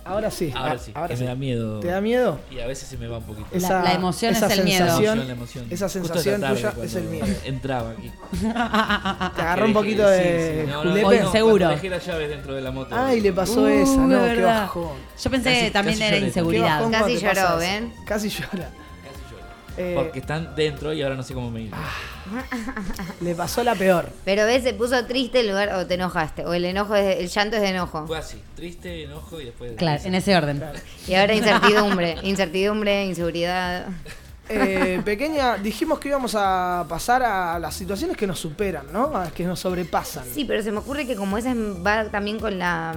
Ahora 0.07 0.31
sí. 0.31 0.51
Ahora 0.55 0.73
a- 0.73 0.77
sí, 0.77 0.91
ahora 0.95 1.07
que 1.09 1.15
sí. 1.17 1.23
me 1.23 1.29
da 1.29 1.35
miedo. 1.35 1.79
¿Te 1.79 1.87
da 1.87 2.01
miedo? 2.01 2.39
Y 2.51 2.59
a 2.59 2.67
veces 2.67 2.87
se 2.87 2.97
me 2.97 3.07
va 3.07 3.17
un 3.17 3.23
poquito. 3.23 3.47
La- 3.59 3.81
la 3.83 3.93
emoción 3.93 4.33
es 4.35 4.41
el 4.41 4.63
miedo. 4.63 4.85
Emoción, 4.87 5.27
la 5.27 5.33
emoción. 5.33 5.67
Esa 5.69 5.89
sensación 5.89 6.41
tuya 6.41 6.73
es 6.83 6.95
el 6.95 7.03
miedo. 7.05 7.25
Entraba 7.45 7.91
aquí. 7.91 8.11
Te 8.41 9.41
agarró 9.41 9.65
un 9.65 9.73
poquito 9.73 10.07
de 10.07 10.61
sí, 10.61 10.61
sí, 10.65 10.71
no, 10.71 10.83
no, 10.83 10.91
julepe. 10.91 11.65
Dejé 11.67 11.89
las 11.89 12.05
llaves 12.05 12.29
dentro 12.29 12.53
de 12.55 12.61
la 12.61 12.71
moto. 12.71 12.95
Ay, 12.97 13.21
le 13.21 13.33
pasó 13.33 13.61
Uh, 13.63 13.67
esa, 13.67 13.97
no, 13.97 14.23
qué 14.35 14.41
bajón. 14.41 14.89
Yo 15.21 15.29
pensé 15.31 15.49
Casi- 15.49 15.65
que 15.65 15.71
también 15.71 15.97
casi 15.97 16.07
era 16.07 16.15
lloré. 16.17 16.27
Inseguridad. 16.27 16.91
Casi 16.91 17.17
lloró. 17.19 17.57
¿ven? 17.57 17.93
Casi 18.05 18.29
llora. 18.29 18.69
Eh, 19.77 19.93
Porque 19.95 20.19
están 20.19 20.55
dentro 20.55 20.91
y 20.91 21.03
ahora 21.03 21.15
no 21.15 21.21
sé 21.23 21.33
cómo 21.35 21.51
me 21.51 21.61
ir. 21.61 21.71
le 23.21 23.35
pasó 23.35 23.63
la 23.63 23.75
peor. 23.75 24.09
Pero 24.25 24.45
ves, 24.45 24.63
se 24.63 24.73
puso 24.73 25.05
triste 25.05 25.41
en 25.41 25.47
lugar 25.49 25.73
o 25.75 25.85
te 25.85 25.93
enojaste. 25.93 26.45
O 26.45 26.53
el 26.53 26.65
enojo 26.65 26.95
es, 26.95 27.17
el 27.19 27.27
llanto 27.29 27.57
es 27.57 27.61
de 27.61 27.69
enojo. 27.69 28.07
Fue 28.07 28.17
así, 28.17 28.41
triste, 28.55 29.03
enojo 29.03 29.39
y 29.39 29.45
después... 29.45 29.73
Claro, 29.77 30.01
en 30.03 30.15
ese 30.15 30.35
orden. 30.35 30.63
Y 31.07 31.13
ahora 31.15 31.33
incertidumbre. 31.35 32.15
incertidumbre, 32.23 33.05
inseguridad. 33.05 33.85
Eh, 34.49 35.01
pequeña, 35.03 35.57
dijimos 35.57 35.99
que 35.99 36.07
íbamos 36.07 36.33
a 36.35 36.85
pasar 36.87 37.21
a 37.21 37.59
las 37.59 37.75
situaciones 37.75 38.15
que 38.15 38.25
nos 38.25 38.39
superan, 38.39 38.85
¿no? 38.91 39.15
A 39.15 39.25
las 39.25 39.33
que 39.33 39.43
nos 39.43 39.59
sobrepasan. 39.59 40.23
Sí, 40.33 40.45
pero 40.45 40.63
se 40.63 40.71
me 40.71 40.77
ocurre 40.79 41.05
que 41.05 41.15
como 41.15 41.37
esa 41.37 41.53
va 41.53 42.05
también 42.05 42.39
con 42.39 42.57
la 42.57 42.95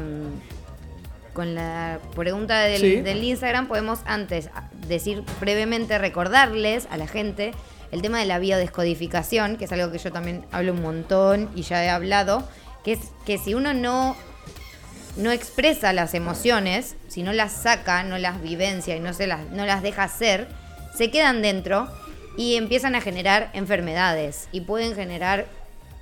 con 1.33 1.55
la 1.55 1.99
pregunta 2.17 2.61
del, 2.61 2.81
Sí. 2.81 3.01
del 3.03 3.23
Instagram, 3.23 3.69
podemos 3.69 4.01
antes 4.05 4.51
decir 4.87 5.23
brevemente, 5.41 5.99
recordarles 5.99 6.87
a 6.91 6.97
la 6.97 7.07
gente 7.07 7.53
el 7.93 8.03
tema 8.03 8.19
de 8.19 8.27
la 8.27 8.39
biodescodificación, 8.39 9.57
que 9.57 9.65
es 9.65 9.73
algo 9.73 9.91
que 9.91 9.99
yo 9.99 10.13
también 10.13 10.45
hablo 10.53 10.73
un 10.73 10.83
montón 10.83 11.51
y 11.55 11.63
ya 11.63 11.85
he 11.85 11.89
hablado, 11.89 12.49
que 12.85 12.93
es 12.93 13.01
que 13.27 13.39
si 13.39 13.55
uno 13.55 13.75
no 13.75 14.17
no 15.17 15.33
expresa 15.33 15.93
las 15.93 16.15
emociones, 16.15 16.97
si 17.09 17.23
no 17.23 17.33
las 17.33 17.53
saca, 17.53 18.03
no 18.05 18.19
las 18.19 18.41
vivencia 18.41 18.97
y 18.97 19.01
no, 19.01 19.13
se 19.13 19.27
las, 19.27 19.51
no 19.51 19.67
las 19.67 19.83
deja 19.83 20.07
ser, 20.09 20.47
se 20.97 21.11
quedan 21.11 21.43
dentro 21.43 21.89
y 22.37 22.55
empiezan 22.55 22.95
a 22.95 23.01
generar 23.01 23.51
enfermedades 23.53 24.49
y 24.53 24.63
pueden 24.63 24.95
generar 24.95 25.47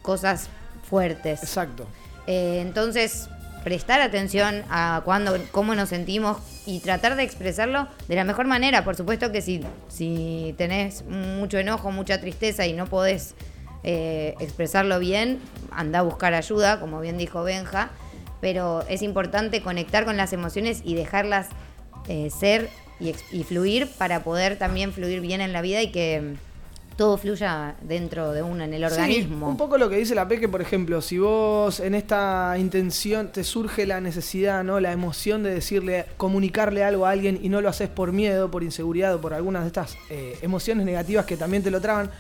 cosas 0.03 0.49
fuertes. 0.89 1.43
Exacto. 1.43 1.87
Eh, 2.26 2.61
entonces, 2.61 3.29
prestar 3.65 4.01
atención 4.01 4.63
a 4.71 5.03
cuándo, 5.05 5.37
cómo 5.51 5.75
nos 5.75 5.91
sentimos 5.91 6.39
y 6.67 6.81
tratar 6.81 7.17
de 7.17 7.23
expresarlo 7.23 7.89
de 8.09 8.17
la 8.17 8.25
mejor 8.25 8.47
manera. 8.47 8.85
Por 8.85 8.97
supuesto 8.97 9.33
que 9.33 9.43
si, 9.43 9.61
si 9.89 10.55
tenés 10.59 11.05
mucho 11.05 11.59
enojo, 11.59 11.91
mucha 11.91 12.21
tristeza 12.21 12.67
y 12.67 12.73
no 12.73 12.87
podés 12.87 13.35
eh, 13.85 14.35
expresarlo 14.41 14.99
bien, 14.99 15.41
anda 15.71 16.01
a 16.01 16.03
buscar 16.03 16.35
ayuda, 16.35 16.81
como 16.81 17.01
bien 17.01 17.19
dijo 17.19 17.43
Benja. 17.43 17.91
Pero 18.41 18.85
es 18.89 19.03
importante 19.03 19.63
conectar 19.63 20.05
con 20.05 20.17
las 20.17 20.33
emociones 20.33 20.83
y 20.85 20.95
dejarlas 20.95 21.49
eh, 22.09 22.31
ser 22.31 22.71
y, 23.01 23.45
fluir 23.45 23.89
para 23.97 24.25
poder 24.25 24.57
también 24.57 24.93
fluir 24.93 25.21
bien 25.21 25.41
en 25.41 25.53
la 25.53 25.63
vida 25.63 25.83
y 25.83 25.91
que 25.91 26.35
todo 26.99 27.17
fluya 27.17 27.77
dentro 27.81 28.33
de 28.33 28.43
uno, 28.43 28.65
en 28.65 28.75
el 28.75 28.83
organismo. 28.83 29.47
Sí, 29.47 29.51
un 29.53 29.57
poco 29.57 29.79
lo 29.79 29.89
que 29.89 29.97
dice 29.97 30.17
la 30.17 30.27
Peque, 30.27 30.49
por 30.49 30.61
ejemplo, 30.61 31.01
si 31.01 31.17
vos 31.17 31.79
en 31.79 31.95
esta 31.95 32.57
intención 32.59 33.29
te 33.29 33.45
surge 33.45 33.87
la 33.87 34.01
necesidad, 34.01 34.65
¿no? 34.65 34.81
La 34.81 34.91
emoción 34.91 35.45
de 35.45 35.55
decirle, 35.55 36.07
comunicarle 36.17 36.83
algo 36.83 37.07
a 37.07 37.11
alguien 37.11 37.39
y 37.41 37.51
no 37.51 37.61
lo 37.61 37.69
haces 37.69 37.89
por 37.89 38.11
miedo, 38.11 38.51
por 38.51 38.65
inseguridad 38.65 39.15
o 39.15 39.21
por 39.21 39.33
algunas 39.33 39.63
de 39.63 39.69
estas 39.69 39.97
eh, 40.11 40.41
emociones 40.43 40.85
negativas 40.85 41.25
que 41.25 41.37
también 41.37 41.63
te 41.63 41.71
lo 41.71 41.81
traban. 41.81 42.11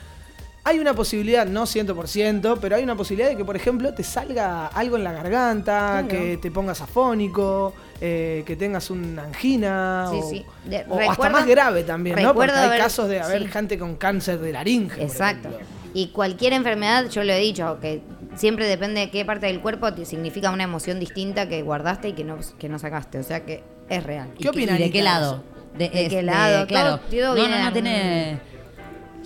Hay 0.64 0.78
una 0.78 0.92
posibilidad, 0.92 1.46
no 1.46 1.64
100%, 1.64 2.58
pero 2.60 2.76
hay 2.76 2.82
una 2.82 2.94
posibilidad 2.96 3.30
de 3.30 3.36
que, 3.36 3.44
por 3.44 3.56
ejemplo, 3.56 3.94
te 3.94 4.02
salga 4.02 4.66
algo 4.66 4.96
en 4.96 5.04
la 5.04 5.12
garganta, 5.12 6.04
Claro. 6.06 6.08
que 6.08 6.36
te 6.36 6.50
pongas 6.50 6.80
afónico, 6.82 7.72
eh, 8.00 8.42
que 8.46 8.54
tengas 8.56 8.90
una 8.90 9.24
angina, 9.24 10.08
Sí, 10.10 10.18
o, 10.22 10.28
sí. 10.28 10.44
De- 10.66 10.84
o 10.88 10.98
hasta 11.10 11.30
más 11.30 11.46
grave 11.46 11.84
también, 11.84 12.16
¿no? 12.16 12.34
Porque 12.34 12.48
recuerdo 12.48 12.58
hay 12.60 12.66
haber- 12.68 12.80
casos 12.82 13.08
de 13.08 13.20
haber 13.20 13.42
sí. 13.44 13.48
gente 13.48 13.78
con 13.78 13.96
cáncer 13.96 14.40
de 14.40 14.52
laringe. 14.52 15.02
Exacto. 15.02 15.48
Y 15.94 16.08
cualquier 16.08 16.52
enfermedad, 16.52 17.08
yo 17.08 17.24
lo 17.24 17.32
he 17.32 17.38
dicho, 17.38 17.78
que 17.80 18.02
siempre 18.36 18.66
depende 18.66 19.00
de 19.00 19.10
qué 19.10 19.24
parte 19.24 19.46
del 19.46 19.60
cuerpo 19.60 19.92
te 19.94 20.04
significa 20.04 20.50
una 20.50 20.64
emoción 20.64 21.00
distinta 21.00 21.48
que 21.48 21.62
guardaste 21.62 22.08
y 22.08 22.12
que 22.12 22.24
no, 22.24 22.36
que 22.58 22.68
no 22.68 22.78
sacaste. 22.78 23.18
O 23.18 23.22
sea 23.22 23.44
que 23.46 23.64
es 23.88 24.02
real. 24.04 24.28
¿Qué 24.38 24.50
opinan, 24.50 24.76
¿Y 24.76 24.80
de 24.80 24.90
qué 24.90 24.98
de 24.98 25.04
lado? 25.04 25.42
¿De 25.78 25.90
qué 25.90 26.02
este, 26.06 26.22
lado? 26.22 26.66
Claro. 26.66 26.98
Todo- 26.98 27.08
todo 27.10 27.28
no, 27.28 27.34
viene 27.34 27.54
no, 27.56 27.60
no 27.62 27.66
en- 27.68 27.72
tiene. 27.72 28.57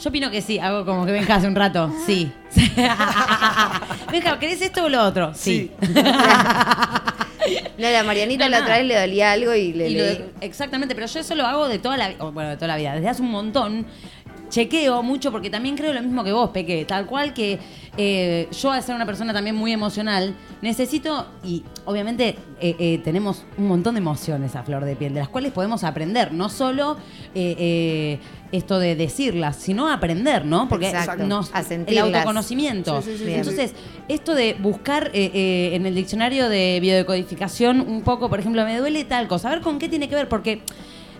Yo 0.03 0.09
opino 0.11 0.31
que 0.31 0.43
sí, 0.43 0.59
hago 0.59 0.85
como 0.85 1.07
que 1.07 1.13
Benja 1.13 1.37
hace 1.37 1.47
un 1.47 1.55
rato. 1.55 1.93
Sí. 2.07 2.33
Benja, 4.11 4.39
¿querés 4.39 4.61
esto 4.61 4.85
o 4.85 4.89
lo 4.89 5.03
otro? 5.05 5.33
Sí. 5.35 5.71
No, 7.77 7.91
la 7.91 8.05
Marianita 8.05 8.45
No, 8.45 8.51
la 8.53 8.61
otra 8.61 8.77
vez 8.79 8.87
le 8.87 9.01
dolía 9.01 9.33
algo 9.33 9.53
y 9.55 9.73
le 9.73 9.89
Y 9.91 9.95
lo- 9.99 10.31
exactamente, 10.41 10.95
pero 10.95 11.09
yo 11.09 11.19
eso 11.19 11.35
lo 11.35 11.45
hago 11.45 11.67
de 11.67 11.81
toda 11.81 11.97
la 11.97 12.13
o, 12.21 12.31
bueno, 12.31 12.51
de 12.51 12.55
toda 12.57 12.69
la 12.69 12.77
vida, 12.77 12.95
desde 12.95 13.09
hace 13.09 13.21
un 13.23 13.33
montón. 13.33 13.85
Chequeo 14.53 15.03
mucho 15.03 15.33
porque 15.33 15.49
también 15.49 15.79
creo 15.79 15.95
lo 15.95 16.03
mismo 16.03 16.23
que 16.23 16.31
vos, 16.31 16.51
Peque. 16.51 16.85
Tal 16.85 17.07
cual 17.07 17.33
que 17.33 17.59
eh, 17.97 18.49
yo, 18.53 18.71
al 18.71 18.83
ser 18.83 18.95
una 18.95 19.07
persona 19.07 19.33
también 19.33 19.57
muy 19.57 19.73
emocional, 19.73 20.35
necesito, 20.61 21.27
y 21.43 21.65
obviamente 21.87 22.37
eh, 22.61 22.77
eh, 22.79 23.01
tenemos 23.03 23.47
un 23.57 23.67
montón 23.67 23.95
de 23.95 24.01
emociones 24.01 24.55
a 24.55 24.63
flor 24.63 24.85
de 24.85 24.95
piel, 24.95 25.15
de 25.15 25.21
las 25.21 25.31
cuales 25.31 25.53
podemos 25.53 25.85
aprender. 25.85 26.35
No 26.35 26.51
solo 26.51 26.99
esto 27.35 28.79
de 28.79 28.95
decirlas, 28.95 29.57
sino 29.57 29.89
aprender, 29.89 30.45
¿no? 30.45 30.69
Porque 30.69 30.91
Exacto, 30.91 31.25
nos, 31.25 31.51
a 31.55 31.63
el 31.63 31.97
autoconocimiento. 31.97 33.01
Sí, 33.01 33.13
sí, 33.13 33.19
sí, 33.19 33.25
Bien. 33.25 33.39
Entonces, 33.39 33.73
esto 34.09 34.35
de 34.35 34.55
buscar 34.61 35.11
en 35.15 35.87
el 35.87 35.95
diccionario 35.95 36.51
de 36.51 36.79
biodecodificación 36.83 37.81
un 37.81 38.03
poco, 38.03 38.29
por 38.29 38.39
ejemplo, 38.39 38.63
me 38.67 38.77
duele 38.77 39.05
tal 39.05 39.29
cosa, 39.29 39.49
a 39.49 39.53
ver 39.53 39.63
con 39.63 39.79
qué 39.79 39.89
tiene 39.89 40.11
que 40.11 40.15
ver, 40.15 40.29
porque 40.29 40.61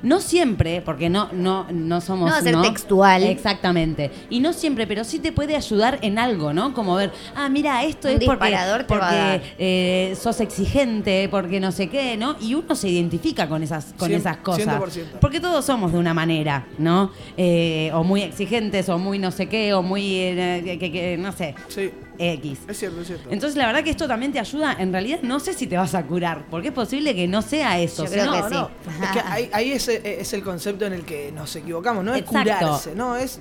no 0.03 0.21
siempre, 0.21 0.83
porque 0.83 1.09
no, 1.09 1.29
no, 1.33 1.67
no 1.71 2.01
somos. 2.01 2.27
No 2.27 2.33
va 2.33 2.39
a 2.39 2.43
ser 2.43 2.61
textual. 2.63 3.23
Exactamente. 3.25 4.11
Y 4.31 4.41
no 4.41 4.53
siempre, 4.53 4.87
pero 4.87 5.05
sí 5.05 5.19
te 5.19 5.33
puede 5.33 5.57
ayudar 5.57 5.99
en 6.03 6.19
algo, 6.19 6.53
¿no? 6.53 6.75
Como 6.75 6.95
ver, 6.97 7.13
ah, 7.35 7.49
mira, 7.49 7.85
esto 7.85 8.09
Un 8.09 8.15
es 8.15 8.25
porque, 8.25 8.57
porque 8.89 9.41
eh, 9.59 10.17
sos 10.21 10.41
exigente, 10.41 11.29
porque 11.31 11.61
no 11.61 11.73
sé 11.73 11.89
qué, 11.89 12.17
¿no? 12.17 12.37
Y 12.41 12.55
uno 12.55 12.75
se 12.75 12.89
identifica 12.89 13.49
con 13.49 13.63
esas, 13.63 13.95
con 13.99 14.11
Cien- 14.11 14.17
esas 14.17 14.37
cosas. 14.39 14.67
100%. 14.81 15.05
Porque 15.21 15.41
todos 15.41 15.65
somos 15.65 15.93
de 15.93 15.99
una 15.99 16.15
manera, 16.15 16.67
¿no? 16.79 17.11
Eh, 17.37 17.91
o 17.95 18.03
muy 18.05 18.23
exigentes, 18.23 18.89
o 18.89 18.99
muy 18.99 19.19
no 19.19 19.31
sé 19.31 19.49
qué, 19.49 19.73
o 19.75 19.83
muy. 19.83 20.17
eh, 20.17 20.63
que- 20.65 20.79
que- 20.79 20.93
que- 20.93 21.17
no 21.19 21.33
sé. 21.33 21.55
Sí, 21.69 21.91
X. 22.19 22.59
es 22.69 22.79
cierto, 22.79 23.01
es 23.01 23.07
cierto. 23.07 23.29
Entonces, 23.31 23.57
la 23.57 23.67
verdad 23.67 23.83
que 23.83 23.91
esto 23.91 24.07
también 24.07 24.33
te 24.33 24.39
ayuda. 24.39 24.77
En 24.79 24.93
realidad, 24.93 25.21
no 25.23 25.41
sé 25.41 25.53
si 25.55 25.67
te 25.67 25.77
vas 25.77 25.95
a 25.95 26.05
curar, 26.05 26.45
porque 26.51 26.69
es 26.69 26.75
posible 26.75 27.15
que 27.15 27.27
no 27.29 27.43
sea 27.43 27.81
eso. 27.81 28.05
Yo 28.05 28.11
creo 28.11 28.25
sino- 28.25 28.35
que 28.35 28.41
No, 28.43 28.49
sí. 28.49 28.55
no. 29.01 29.05
Es 29.07 29.11
que 29.13 29.21
ahí, 29.21 29.51
ahí 29.53 29.73
es, 29.73 29.89
es 29.89 30.33
el 30.33 30.43
concepto 30.43 30.87
en 30.87 30.93
el 30.93 31.05
que 31.05 31.33
nos 31.33 31.55
equivocamos, 31.57 32.05
no 32.05 32.15
es 32.15 32.21
Exacto. 32.23 32.53
curarse, 32.67 32.95
no, 32.95 33.17
es 33.17 33.41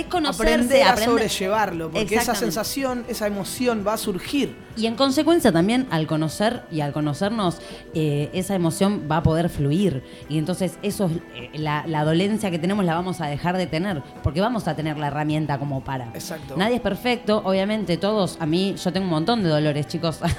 Es 0.00 0.06
conocerse, 0.06 0.52
aprender 0.54 0.82
a 0.82 0.90
aprender- 0.92 1.04
sobrellevarlo, 1.04 1.90
porque 1.90 2.14
esa 2.14 2.34
sensación, 2.34 3.04
esa 3.08 3.26
emoción 3.26 3.84
va 3.86 3.94
a 3.94 3.96
surgir. 3.96 4.54
Y 4.76 4.86
en 4.86 4.94
consecuencia 4.94 5.50
también 5.50 5.88
al 5.90 6.06
conocer 6.06 6.62
y 6.70 6.80
al 6.82 6.92
conocernos, 6.92 7.60
eh, 7.94 8.30
esa 8.32 8.54
emoción 8.54 9.08
va 9.10 9.16
a 9.18 9.22
poder 9.24 9.48
fluir. 9.48 10.04
Y 10.28 10.38
entonces 10.38 10.78
eso 10.82 11.06
es, 11.06 11.16
eh, 11.34 11.50
la, 11.58 11.84
la 11.86 12.04
dolencia 12.04 12.50
que 12.50 12.58
tenemos 12.60 12.84
la 12.84 12.94
vamos 12.94 13.20
a 13.20 13.26
dejar 13.26 13.56
de 13.56 13.66
tener, 13.66 14.02
porque 14.22 14.40
vamos 14.40 14.68
a 14.68 14.76
tener 14.76 14.96
la 14.98 15.08
herramienta 15.08 15.58
como 15.58 15.82
para. 15.82 16.06
Exacto. 16.14 16.56
Nadie 16.56 16.76
es 16.76 16.80
perfecto, 16.80 17.42
obviamente 17.44 17.96
todos, 17.96 18.36
a 18.40 18.46
mí, 18.46 18.76
yo 18.82 18.92
tengo 18.92 19.04
un 19.04 19.10
montón 19.10 19.42
de 19.42 19.48
dolores, 19.48 19.86
chicos. 19.88 20.20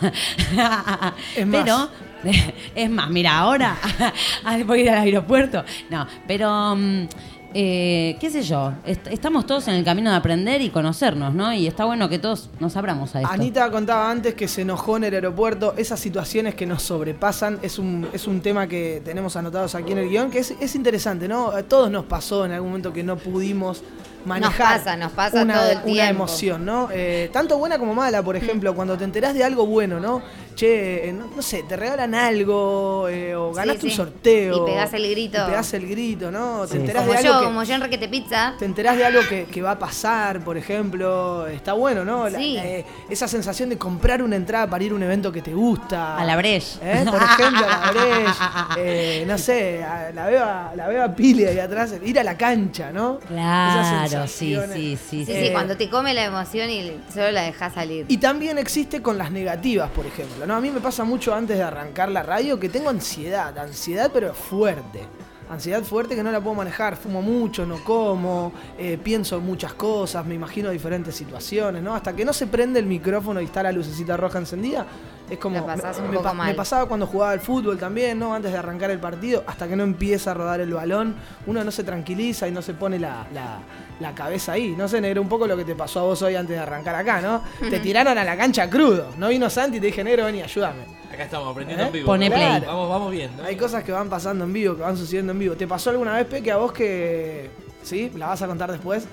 Es 1.36 1.46
más. 1.46 1.64
Pero, 1.64 1.90
es 2.76 2.90
más, 2.90 3.10
mira, 3.10 3.38
ahora, 3.40 3.78
voy 4.66 4.80
a 4.80 4.84
ir 4.84 4.90
al 4.90 4.98
aeropuerto. 5.00 5.64
No, 5.90 6.08
pero... 6.28 6.76
mm, 6.76 7.08
eh, 7.54 8.16
qué 8.20 8.30
sé 8.30 8.44
yo, 8.44 8.74
est- 8.86 9.08
estamos 9.08 9.46
todos 9.48 9.68
en 9.68 9.74
el 9.76 9.84
camino 9.84 10.12
de 10.12 10.18
aprender 10.18 10.62
y 10.62 10.70
conocernos, 10.70 11.34
¿no? 11.34 11.52
Y 11.54 11.66
está 11.68 11.86
bueno 11.86 12.08
que 12.08 12.20
todos 12.20 12.50
nos 12.60 12.76
abramos 12.78 13.16
a 13.16 13.22
esto. 13.22 13.34
Anita 13.34 13.72
contaba 13.72 14.10
antes 14.12 14.36
que 14.36 14.48
se 14.48 14.62
enojó 14.62 14.98
en 14.98 15.06
el 15.06 15.14
aeropuerto. 15.16 15.74
Esas 15.78 16.00
situaciones 16.00 16.54
que 16.56 16.66
nos 16.66 16.84
sobrepasan 16.84 17.60
es 17.62 17.80
un, 17.80 18.08
es 18.14 18.28
un 18.28 18.42
tema 18.42 18.68
que 18.68 19.02
tenemos 19.04 19.36
anotados 19.36 19.74
aquí 19.76 19.92
en 19.94 19.98
el 20.00 20.10
guion, 20.10 20.30
que 20.30 20.40
es, 20.40 20.54
es 20.60 20.76
interesante, 20.76 21.28
¿no? 21.28 21.50
A 21.52 21.64
todos 21.64 21.90
nos 21.90 22.06
pasó 22.06 22.46
en 22.46 22.52
algún 22.52 22.70
momento 22.70 22.94
que 22.94 23.04
no 23.04 23.18
pudimos 23.18 23.82
manejar 24.26 24.78
pasa, 24.80 24.96
nos 24.98 25.12
pasa 25.12 25.42
una, 25.44 25.54
todo 25.56 25.70
el 25.72 25.78
una 25.78 25.86
tiempo. 25.86 26.10
emoción, 26.24 26.66
¿no? 26.66 26.90
Eh, 26.92 27.30
tanto 27.34 27.58
buena 27.58 27.78
como 27.80 27.94
mala, 27.96 28.22
por 28.24 28.36
ejemplo, 28.36 28.74
cuando 28.76 28.98
te 28.98 29.04
enterás 29.04 29.34
de 29.34 29.44
algo 29.44 29.66
bueno, 29.66 30.00
¿no? 30.00 30.22
Che, 30.56 31.08
eh, 31.08 31.14
no, 31.14 31.28
no 31.34 31.42
sé, 31.42 31.64
te 31.64 31.78
regalan 31.78 32.14
algo 32.14 33.08
eh, 33.08 33.34
o 33.34 33.52
Sí, 33.52 33.56
ganaste 33.58 33.86
un 33.86 33.90
sí. 33.92 33.96
sorteo. 33.96 34.58
Y 34.68 34.70
pegás 34.72 34.94
el 34.94 35.10
grito. 35.10 35.38
Y 35.42 35.46
pegás 35.50 35.74
el 35.74 35.88
grito, 35.88 36.32
¿no? 36.32 36.68
Te 36.68 36.76
enterás 36.76 37.04
Como 37.04 37.14
de 37.14 37.18
algo 37.20 37.32
yo, 37.34 37.40
que, 37.40 37.46
como 37.46 37.64
yo 37.64 37.76
en 37.76 37.82
Requete 37.82 38.10
Pizza. 38.10 38.54
te 38.60 38.66
enterás 38.66 38.98
de 38.98 39.06
algo 39.06 39.22
que, 39.30 39.46
que 39.46 39.62
va 39.62 39.72
a 39.72 39.80
pasar, 39.80 40.42
por 40.42 40.58
ejemplo, 40.58 41.48
está 41.48 41.72
bueno, 41.74 42.04
¿no? 42.04 42.28
La- 42.28 42.42
eh, 42.42 42.86
esa 43.10 43.28
sensación 43.30 43.70
de 43.70 43.78
comprar 43.78 44.22
una 44.22 44.36
entrada 44.36 44.68
para 44.70 44.84
ir 44.84 44.92
a 44.92 44.96
un 44.96 45.04
evento 45.04 45.32
que 45.32 45.42
te 45.42 45.54
gusta. 45.54 46.18
A 46.18 46.26
la 46.26 46.36
Breche. 46.36 46.78
¿Eh? 46.84 47.06
Por 47.10 47.22
ejemplo, 47.24 47.66
a 47.66 47.86
la 47.86 47.92
Breche. 48.76 49.22
Eh, 49.22 49.24
no 49.26 49.38
sé, 49.38 49.82
a- 49.82 50.12
la 50.12 50.26
veo 50.28 50.44
a, 50.44 50.72
la 50.76 50.88
veo 50.90 51.04
a 51.06 51.16
Pili 51.16 51.46
ahí 51.46 51.60
atrás, 51.60 51.94
ir 52.04 52.20
a 52.20 52.24
la 52.24 52.36
cancha, 52.38 52.92
¿no? 52.92 53.20
Esas 53.30 54.09
Claro, 54.10 54.28
sí, 54.28 54.56
sí, 54.56 54.74
sí. 54.74 54.98
Sí, 55.10 55.26
sí. 55.26 55.46
sí, 55.46 55.52
cuando 55.52 55.78
te 55.78 55.90
come 55.90 56.14
la 56.14 56.26
emoción 56.26 56.70
y 56.70 57.00
solo 57.14 57.32
la 57.32 57.44
dejas 57.44 57.74
salir. 57.74 58.06
Y 58.08 58.18
también 58.18 58.58
existe 58.58 59.02
con 59.02 59.18
las 59.18 59.32
negativas, 59.32 59.90
por 59.92 60.06
ejemplo. 60.06 60.46
¿no? 60.46 60.56
A 60.56 60.62
mí 60.62 60.70
me 60.72 60.82
pasa 60.82 61.04
mucho 61.04 61.34
antes 61.34 61.58
de 61.58 61.64
arrancar 61.64 62.10
la 62.10 62.24
radio 62.24 62.60
que 62.60 62.70
tengo 62.70 62.90
ansiedad, 62.90 63.58
ansiedad 63.58 64.12
pero 64.14 64.34
fuerte. 64.34 65.02
Ansiedad 65.50 65.82
fuerte 65.82 66.16
que 66.16 66.22
no 66.22 66.32
la 66.32 66.40
puedo 66.40 66.56
manejar, 66.56 66.96
fumo 66.96 67.24
mucho, 67.24 67.66
no 67.66 67.84
como, 67.84 68.54
eh, 68.78 69.00
pienso 69.04 69.38
en 69.38 69.46
muchas 69.46 69.74
cosas, 69.74 70.24
me 70.24 70.36
imagino 70.36 70.70
diferentes 70.70 71.16
situaciones, 71.16 71.82
¿no? 71.82 71.96
Hasta 71.96 72.16
que 72.16 72.24
no 72.24 72.34
se 72.34 72.46
prende 72.46 72.80
el 72.80 72.86
micrófono 72.86 73.42
y 73.42 73.46
está 73.46 73.64
la 73.64 73.72
lucecita 73.72 74.16
roja 74.16 74.38
encendida, 74.38 74.86
es 75.30 75.38
como... 75.40 75.66
Pasás 75.66 75.98
me, 76.00 76.06
un 76.06 76.12
me 76.12 76.18
poco 76.18 76.34
mal. 76.34 76.48
me 76.48 76.54
pasaba 76.54 76.86
cuando 76.88 77.06
jugaba 77.08 77.32
al 77.32 77.40
fútbol 77.40 77.78
también, 77.78 78.18
¿no? 78.20 78.34
Antes 78.34 78.52
de 78.52 78.58
arrancar 78.58 78.92
el 78.92 79.00
partido, 79.00 79.44
hasta 79.48 79.68
que 79.68 79.76
no 79.76 79.84
empieza 79.84 80.32
a 80.32 80.34
rodar 80.34 80.60
el 80.62 80.74
balón, 80.74 81.16
uno 81.48 81.64
no 81.64 81.72
se 81.72 81.84
tranquiliza 81.84 82.48
y 82.48 82.52
no 82.52 82.62
se 82.62 82.74
pone 82.74 83.00
la, 83.00 83.26
la- 83.34 83.60
la 84.00 84.16
cabeza 84.16 84.54
ahí. 84.54 84.76
No 84.78 84.88
sé, 84.88 85.02
negro, 85.02 85.22
un 85.22 85.28
poco 85.30 85.46
lo 85.46 85.58
que 85.58 85.66
te 85.66 85.76
pasó 85.76 86.00
a 86.00 86.04
vos 86.04 86.22
hoy 86.22 86.36
antes 86.36 86.56
de 86.56 86.62
arrancar 86.62 86.96
acá, 86.96 87.20
¿no? 87.22 87.44
Te 87.70 87.80
tiraron 87.80 88.18
a 88.18 88.24
la 88.24 88.38
cancha 88.38 88.70
crudo. 88.70 89.08
No 89.18 89.28
vino 89.28 89.50
Santi 89.50 89.78
y 89.78 89.80
te 89.82 89.88
dije, 89.88 90.04
negro, 90.04 90.26
vení, 90.26 90.42
ayúdame. 90.42 90.84
Acá 91.14 91.24
estamos 91.24 91.52
aprendiendo 91.52 91.84
¿Eh? 91.84 91.88
en 91.88 91.94
vivo. 91.94 92.06
Pone 92.06 92.30
play. 92.32 92.62
Vamos, 92.66 92.90
vamos 92.90 93.12
viendo. 93.12 93.44
Hay 93.44 93.56
cosas 93.58 93.84
que 93.84 93.92
van 93.92 94.08
pasando 94.10 94.46
en 94.46 94.54
vivo, 94.54 94.76
que 94.76 94.84
van 94.84 94.96
sucediendo 94.96 95.34
en 95.34 95.40
vivo. 95.40 95.56
¿Te 95.56 95.68
pasó 95.68 95.90
alguna 95.90 96.14
vez, 96.16 96.26
Peque, 96.28 96.52
a 96.52 96.58
vos 96.58 96.72
que... 96.72 97.50
¿Sí? 97.84 98.12
¿La 98.16 98.28
vas 98.28 98.42
a 98.42 98.48
contar 98.48 98.72
después? 98.72 99.06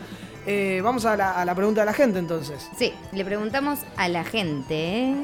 Eh, 0.47 0.81
vamos 0.85 1.05
a 1.05 1.17
la, 1.17 1.33
a 1.33 1.45
la 1.45 1.55
pregunta 1.57 1.81
de 1.81 1.87
la 1.87 1.93
gente, 1.93 2.19
entonces. 2.21 2.69
Sí, 2.79 2.93
le 3.13 3.25
preguntamos 3.25 3.81
a 3.97 4.09
la 4.09 4.23
gente. 4.23 5.15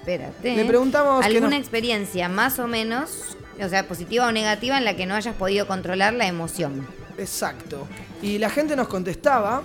Espérate. 0.00 0.56
Le 0.56 0.64
preguntamos 0.64 1.24
¿Alguna 1.24 1.50
no- 1.50 1.56
experiencia 1.56 2.28
más 2.28 2.58
o 2.58 2.66
menos, 2.66 3.36
o 3.62 3.68
sea, 3.68 3.86
positiva 3.86 4.26
o 4.26 4.32
negativa, 4.32 4.76
en 4.78 4.84
la 4.84 4.96
que 4.96 5.06
no 5.06 5.14
hayas 5.14 5.34
podido 5.36 5.66
controlar 5.66 6.14
la 6.14 6.26
emoción? 6.26 6.86
Exacto. 7.18 7.86
Y 8.22 8.38
la 8.38 8.50
gente 8.50 8.76
nos 8.76 8.88
contestaba... 8.88 9.62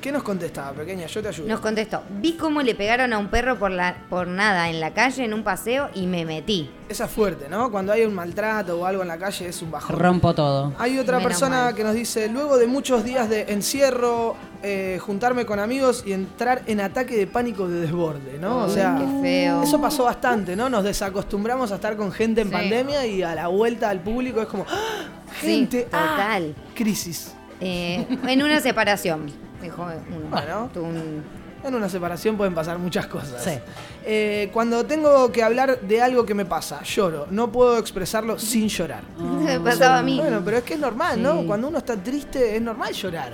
¿Qué 0.00 0.12
nos 0.12 0.22
contestaba, 0.22 0.72
pequeña? 0.72 1.06
Yo 1.06 1.20
te 1.22 1.28
ayudo. 1.28 1.48
Nos 1.48 1.60
contestó, 1.60 2.02
vi 2.20 2.34
cómo 2.36 2.62
le 2.62 2.74
pegaron 2.74 3.12
a 3.12 3.18
un 3.18 3.28
perro 3.28 3.58
por, 3.58 3.70
la, 3.72 3.96
por 4.08 4.26
nada 4.28 4.68
en 4.70 4.80
la 4.80 4.92
calle 4.94 5.24
en 5.24 5.34
un 5.34 5.42
paseo 5.42 5.88
y 5.94 6.06
me 6.06 6.24
metí. 6.24 6.70
Esa 6.88 7.04
es 7.06 7.10
fuerte, 7.10 7.48
¿no? 7.48 7.70
Cuando 7.70 7.92
hay 7.92 8.04
un 8.04 8.14
maltrato 8.14 8.78
o 8.80 8.86
algo 8.86 9.02
en 9.02 9.08
la 9.08 9.18
calle 9.18 9.48
es 9.48 9.60
un 9.60 9.70
bajón. 9.72 9.96
Rompo 9.98 10.34
todo. 10.34 10.72
Hay 10.78 10.98
otra 10.98 11.18
Menos 11.18 11.28
persona 11.32 11.64
mal. 11.66 11.74
que 11.74 11.82
nos 11.84 11.94
dice, 11.94 12.28
luego 12.28 12.58
de 12.58 12.66
muchos 12.68 13.04
días 13.04 13.28
de 13.28 13.42
encierro, 13.52 14.36
eh, 14.62 14.98
juntarme 15.00 15.44
con 15.46 15.58
amigos 15.58 16.04
y 16.06 16.12
entrar 16.12 16.62
en 16.66 16.80
ataque 16.80 17.16
de 17.16 17.26
pánico 17.26 17.68
de 17.68 17.80
desborde, 17.80 18.38
¿no? 18.40 18.58
o 18.64 18.68
sea, 18.68 18.96
qué 18.98 19.20
feo. 19.22 19.62
eso 19.62 19.80
pasó 19.80 20.04
bastante, 20.04 20.54
¿no? 20.56 20.68
Nos 20.68 20.84
desacostumbramos 20.84 21.70
a 21.72 21.76
estar 21.76 21.96
con 21.96 22.10
gente 22.12 22.40
en 22.40 22.48
Sí. 22.48 22.52
pandemia 22.52 23.04
y 23.06 23.22
a 23.22 23.34
la 23.34 23.48
vuelta 23.48 23.90
al 23.90 24.00
público 24.00 24.40
es 24.42 24.48
como, 24.48 24.64
¡Ah! 24.68 25.06
Sí, 25.40 25.46
gente, 25.46 25.88
¡ah! 25.92 26.14
total. 26.16 26.54
crisis. 26.74 27.34
Eh, 27.60 28.06
en 28.28 28.42
una 28.42 28.60
separación. 28.60 29.47
Bueno. 30.30 30.70
Un- 30.76 31.22
En 31.64 31.74
una 31.74 31.88
separación 31.88 32.36
pueden 32.36 32.54
pasar 32.54 32.78
muchas 32.78 33.08
cosas. 33.08 33.42
Sí. 33.42 33.50
Eh, 34.04 34.48
cuando 34.52 34.86
tengo 34.86 35.32
que 35.32 35.42
hablar 35.42 35.80
de 35.80 36.00
algo 36.00 36.24
que 36.24 36.32
me 36.32 36.44
pasa, 36.44 36.84
lloro. 36.84 37.26
No 37.32 37.50
puedo 37.50 37.76
expresarlo 37.78 38.38
sin 38.38 38.68
llorar. 38.68 39.02
Me 39.18 39.58
pasaba 39.58 39.98
a 39.98 40.02
mí. 40.02 40.18
Bueno, 40.20 40.40
pero 40.44 40.58
es 40.58 40.62
que 40.62 40.74
es 40.74 40.80
normal, 40.80 41.20
¿no? 41.20 41.44
Cuando 41.48 41.66
uno 41.66 41.78
está 41.78 41.96
triste 41.96 42.54
es 42.54 42.62
normal 42.62 42.92
llorar. 42.92 43.32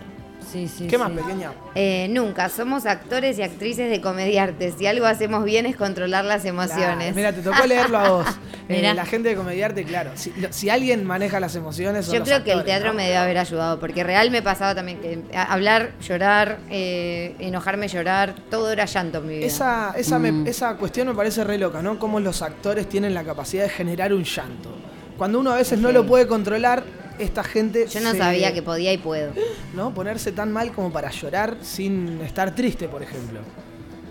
Sí, 0.54 0.68
sí. 0.68 0.86
¿Qué 0.86 0.96
más, 0.96 1.10
pequeña? 1.10 1.50
Eh, 1.74 2.06
nunca, 2.10 2.48
somos 2.48 2.86
actores 2.86 3.36
y 3.40 3.42
actrices 3.42 3.90
de 3.90 4.00
comediartes. 4.00 4.74
Si 4.78 4.86
algo 4.86 5.04
hacemos 5.04 5.44
bien 5.44 5.66
es 5.66 5.74
controlar 5.74 6.24
las 6.24 6.44
emociones. 6.44 6.96
Claro, 6.96 7.14
mira, 7.16 7.32
te 7.32 7.42
tocó 7.42 7.66
leerlo 7.66 7.98
a 7.98 8.08
vos. 8.08 8.26
Eh, 8.66 8.94
la 8.94 9.04
gente 9.04 9.28
de 9.28 9.34
comediarte, 9.36 9.84
claro. 9.84 10.12
Si, 10.14 10.32
lo- 10.38 10.50
si 10.50 10.70
alguien 10.70 11.04
maneja 11.04 11.38
las 11.38 11.54
emociones, 11.54 12.06
son 12.06 12.14
Yo 12.14 12.20
los 12.20 12.28
creo 12.30 12.44
que 12.44 12.52
el 12.52 12.64
teatro 12.64 12.88
¿no? 12.88 12.94
me 12.94 13.02
debe 13.04 13.18
haber 13.18 13.36
ayudado, 13.36 13.78
porque 13.78 14.02
real 14.02 14.30
me 14.30 14.40
pasaba 14.40 14.74
también 14.74 15.00
que 15.02 15.18
hablar, 15.36 15.90
llorar, 16.00 16.60
eh, 16.70 17.36
enojarme, 17.40 17.88
llorar, 17.88 18.34
todo 18.50 18.72
era 18.72 18.86
llanto 18.86 19.18
en 19.18 19.26
mi 19.26 19.34
vida. 19.36 19.46
Esa, 19.46 19.92
esa, 19.98 20.18
me- 20.18 20.32
Mm. 20.32 20.46
esa 20.46 20.76
cuestión 20.78 21.08
me 21.08 21.14
parece 21.14 21.44
re 21.44 21.58
loca, 21.58 21.82
¿no? 21.82 21.98
Cómo 21.98 22.20
los 22.20 22.40
actores 22.40 22.88
tienen 22.88 23.12
la 23.12 23.22
capacidad 23.22 23.64
de 23.64 23.68
generar 23.68 24.14
un 24.14 24.24
llanto. 24.24 24.70
Cuando 25.18 25.40
uno 25.40 25.52
a 25.52 25.56
veces 25.56 25.78
no 25.78 25.92
lo 25.92 26.06
puede 26.06 26.26
controlar, 26.26 26.84
esta 27.18 27.44
gente. 27.44 27.86
Yo 27.88 28.00
no 28.00 28.12
se- 28.12 28.18
sabía 28.18 28.52
que 28.52 28.62
podía 28.62 28.92
y 28.92 28.98
puedo. 28.98 29.32
¿No? 29.74 29.92
Ponerse 29.94 30.32
tan 30.32 30.52
mal 30.52 30.72
como 30.72 30.92
para 30.92 31.10
llorar 31.10 31.56
sin 31.62 32.20
estar 32.22 32.54
triste, 32.54 32.88
por 32.88 33.02
ejemplo. 33.02 33.40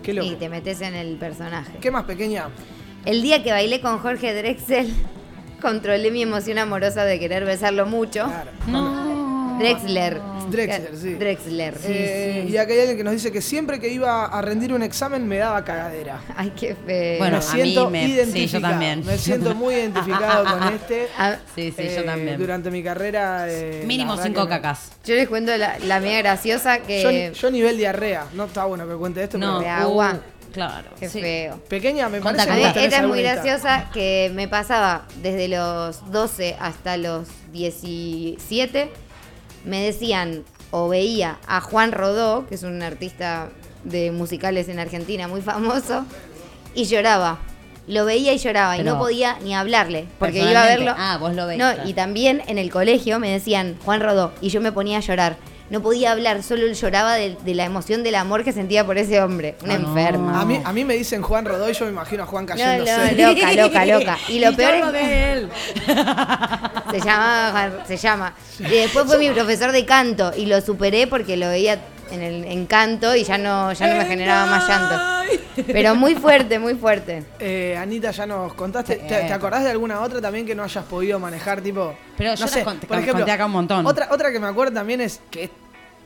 Qué 0.02 0.12
loco. 0.12 0.30
Y 0.30 0.36
te 0.36 0.48
metes 0.48 0.80
en 0.82 0.94
el 0.94 1.16
personaje. 1.16 1.72
¿Qué 1.80 1.90
más, 1.90 2.04
pequeña? 2.04 2.48
El 3.04 3.22
día 3.22 3.42
que 3.42 3.52
bailé 3.52 3.80
con 3.80 3.98
Jorge 3.98 4.34
Drexel, 4.34 4.92
controlé 5.62 6.10
mi 6.10 6.22
emoción 6.22 6.58
amorosa 6.58 7.04
de 7.04 7.18
querer 7.18 7.44
besarlo 7.44 7.86
mucho. 7.86 8.24
Claro. 8.24 8.50
No. 8.66 9.13
Drexler. 9.58 10.20
Drexler, 10.50 10.90
sí. 10.96 11.14
Drexler. 11.14 11.78
Eh, 11.84 12.46
Y 12.50 12.56
acá 12.56 12.72
hay 12.72 12.80
alguien 12.80 12.96
que 12.98 13.04
nos 13.04 13.12
dice 13.14 13.32
que 13.32 13.40
siempre 13.40 13.80
que 13.80 13.88
iba 13.88 14.26
a 14.26 14.42
rendir 14.42 14.72
un 14.72 14.82
examen 14.82 15.26
me 15.26 15.38
daba 15.38 15.64
cagadera. 15.64 16.20
Ay, 16.36 16.52
qué 16.58 16.74
feo. 16.74 17.18
Bueno, 17.18 17.38
me 17.38 17.38
a 17.38 17.42
siento 17.42 17.90
mí 17.90 17.92
me- 17.98 18.06
sí, 18.06 18.12
yo 18.12 18.14
identificado. 18.22 18.70
también. 18.70 19.06
Me 19.06 19.18
siento 19.18 19.54
muy 19.54 19.74
identificado 19.74 20.44
con 20.44 20.62
este. 20.74 21.08
Ah, 21.18 21.36
Sí, 21.54 21.72
sí, 21.76 21.82
Eh, 21.82 21.94
yo 21.96 22.04
también. 22.04 22.38
Durante 22.38 22.70
mi 22.70 22.82
carrera. 22.82 23.46
eh, 23.48 23.82
Mínimo 23.86 24.16
cinco 24.16 24.46
cacas. 24.48 24.90
yo 25.04 25.14
les 25.14 25.28
cuento 25.28 25.56
la, 25.56 25.78
la 25.78 26.00
mía 26.00 26.18
graciosa 26.18 26.78
Yo, 26.78 26.86
que... 26.86 27.32
yo 27.34 27.50
nivel 27.50 27.76
diarrea. 27.76 28.26
No 28.34 28.44
está 28.44 28.64
bueno 28.64 28.86
que 28.88 28.94
cuente 28.94 29.22
esto. 29.22 29.38
No, 29.38 29.58
de 29.60 29.64
pero- 29.64 29.76
agua. 29.76 30.14
uh, 30.14 30.52
claro. 30.52 30.90
Qué 31.00 31.08
sí. 31.08 31.20
feo. 31.20 31.60
Pequeña, 31.68 32.08
me 32.08 32.20
Conta, 32.20 32.44
parece 32.46 32.72
que 32.74 32.84
esta 32.84 32.96
es 32.98 33.06
muy 33.08 33.22
graciosa 33.22 33.90
que 33.92 34.30
me 34.34 34.46
pasaba 34.48 35.06
desde 35.22 35.48
los 35.48 36.10
12 36.12 36.56
hasta 36.60 36.96
los 36.96 37.28
17. 37.52 38.90
Me 39.64 39.82
decían 39.82 40.44
o 40.70 40.88
veía 40.88 41.38
a 41.46 41.60
Juan 41.60 41.92
Rodó, 41.92 42.46
que 42.46 42.54
es 42.56 42.62
un 42.62 42.82
artista 42.82 43.48
de 43.84 44.10
musicales 44.10 44.68
en 44.68 44.78
Argentina 44.78 45.28
muy 45.28 45.40
famoso, 45.42 46.04
y 46.74 46.84
lloraba. 46.84 47.38
Lo 47.86 48.06
veía 48.06 48.32
y 48.32 48.38
lloraba 48.38 48.78
y 48.78 48.82
no 48.82 48.98
podía 48.98 49.38
ni 49.42 49.54
hablarle 49.54 50.06
porque 50.18 50.38
iba 50.50 50.62
a 50.62 50.66
verlo. 50.66 50.94
Ah, 50.96 51.18
vos 51.20 51.34
lo 51.34 51.46
veis, 51.46 51.58
No, 51.60 51.70
claro. 51.72 51.86
y 51.88 51.92
también 51.92 52.42
en 52.46 52.56
el 52.56 52.70
colegio 52.70 53.18
me 53.18 53.30
decían 53.30 53.76
Juan 53.84 54.00
Rodó 54.00 54.32
y 54.40 54.48
yo 54.48 54.60
me 54.62 54.72
ponía 54.72 54.96
a 54.98 55.00
llorar. 55.00 55.36
No 55.70 55.80
podía 55.82 56.12
hablar, 56.12 56.42
solo 56.42 56.66
él 56.66 56.74
lloraba 56.74 57.14
de, 57.14 57.36
de 57.42 57.54
la 57.54 57.64
emoción 57.64 58.02
del 58.02 58.16
amor 58.16 58.44
que 58.44 58.52
sentía 58.52 58.84
por 58.84 58.98
ese 58.98 59.20
hombre. 59.22 59.56
Una 59.64 59.74
Ah, 59.74 59.78
no. 59.78 59.88
enferma. 59.88 60.40
A 60.40 60.44
mí, 60.44 60.60
a 60.62 60.72
mí 60.72 60.84
me 60.84 60.94
dicen 60.94 61.22
Juan 61.22 61.44
Rodó 61.46 61.70
y 61.70 61.72
yo 61.72 61.86
me 61.86 61.90
imagino 61.90 62.22
a 62.22 62.26
Juan 62.26 62.44
cayéndose. 62.44 62.92
no, 63.16 63.32
loca, 63.32 63.52
loca, 63.54 63.86
loca. 63.98 64.18
Y 64.28 64.40
lo 64.40 64.54
peor 64.54 64.74
es 64.74 64.92
de 64.92 65.32
él. 65.32 65.48
se 66.90 67.00
llama, 67.00 67.70
se 67.86 67.96
llama. 67.96 68.34
Y 68.58 68.62
después 68.74 69.06
fue 69.06 69.18
mi 69.18 69.30
profesor 69.30 69.72
de 69.72 69.84
canto 69.84 70.32
y 70.36 70.46
lo 70.46 70.60
superé 70.60 71.06
porque 71.06 71.36
lo 71.36 71.48
veía 71.48 71.78
en 72.10 72.22
el 72.22 72.44
en 72.44 72.66
canto 72.66 73.14
y 73.16 73.24
ya 73.24 73.38
no, 73.38 73.72
ya 73.72 73.86
no 73.86 73.96
me 73.96 74.04
generaba 74.06 74.46
más 74.46 74.68
llanto. 74.68 75.34
Pero 75.66 75.94
muy 75.94 76.14
fuerte, 76.14 76.58
muy 76.58 76.74
fuerte. 76.74 77.24
Eh, 77.38 77.76
Anita, 77.78 78.10
ya 78.10 78.26
nos 78.26 78.54
contaste. 78.54 78.96
¿Te, 78.96 79.22
te 79.22 79.32
acordás 79.32 79.64
de 79.64 79.70
alguna 79.70 80.00
otra 80.00 80.20
también 80.20 80.44
que 80.46 80.54
no 80.54 80.62
hayas 80.64 80.84
podido 80.84 81.18
manejar? 81.18 81.60
Tipo, 81.60 81.94
Pero 82.16 82.30
no 82.30 82.36
yo 82.36 82.46
sé, 82.48 82.64
conté- 82.64 82.86
por 82.86 82.96
ejemplo, 82.98 83.20
conté 83.20 83.32
acá 83.32 83.46
un 83.46 83.52
montón. 83.52 83.86
Otra, 83.86 84.08
otra 84.10 84.30
que 84.32 84.38
me 84.40 84.46
acuerdo 84.48 84.74
también 84.74 85.00
es 85.00 85.20
que 85.30 85.50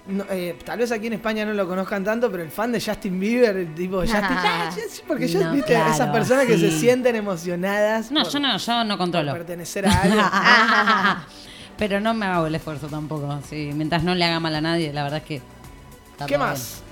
no, 0.07 0.25
eh, 0.31 0.57
tal 0.65 0.79
vez 0.79 0.91
aquí 0.91 1.09
en 1.09 1.15
España 1.15 1.45
no 1.45 1.53
lo 1.53 1.69
conozcan 1.69 2.03
tanto, 2.05 2.31
pero 2.31 2.43
el 2.43 2.51
fan 2.51 2.73
de 2.73 2.81
Justin 2.81 3.21
Bieber, 3.21 3.55
el 3.57 3.75
tipo 3.75 4.01
Justin, 4.01 4.17
Ah. 4.23 4.71
ya, 4.75 4.77
ya, 4.77 4.83
porque 5.07 5.29
yo, 5.29 5.41
No, 5.41 5.53
viste, 5.53 5.73
claro, 5.75 5.93
esas 5.93 6.09
personas 6.11 6.47
que 6.47 6.57
se 6.57 6.71
sienten 6.71 7.15
emocionadas 7.17 8.11
No, 8.11 8.23
por, 8.23 8.33
yo 8.33 8.41
no, 8.41 8.57
yo 8.57 8.85
no 8.85 8.89
por 8.97 8.99
controlo. 8.99 9.33
pertenecer 9.35 9.87
a 9.87 10.01
algo. 10.01 10.23
Pero 11.79 12.01
no 12.01 12.13
me 12.15 12.27
hago 12.27 12.47
el 12.47 12.55
esfuerzo 12.55 12.89
tampoco. 12.89 13.39
Sí, 13.49 13.71
mientras 13.75 14.03
no 14.03 14.15
le 14.15 14.25
haga 14.25 14.41
mal 14.41 14.55
a 14.55 14.61
nadie, 14.61 14.93
la 14.93 15.03
verdad 15.05 15.19
es 15.19 15.25
que. 15.25 15.43
Está 16.19 16.27
¿Qué 16.27 16.37
más? 16.37 16.83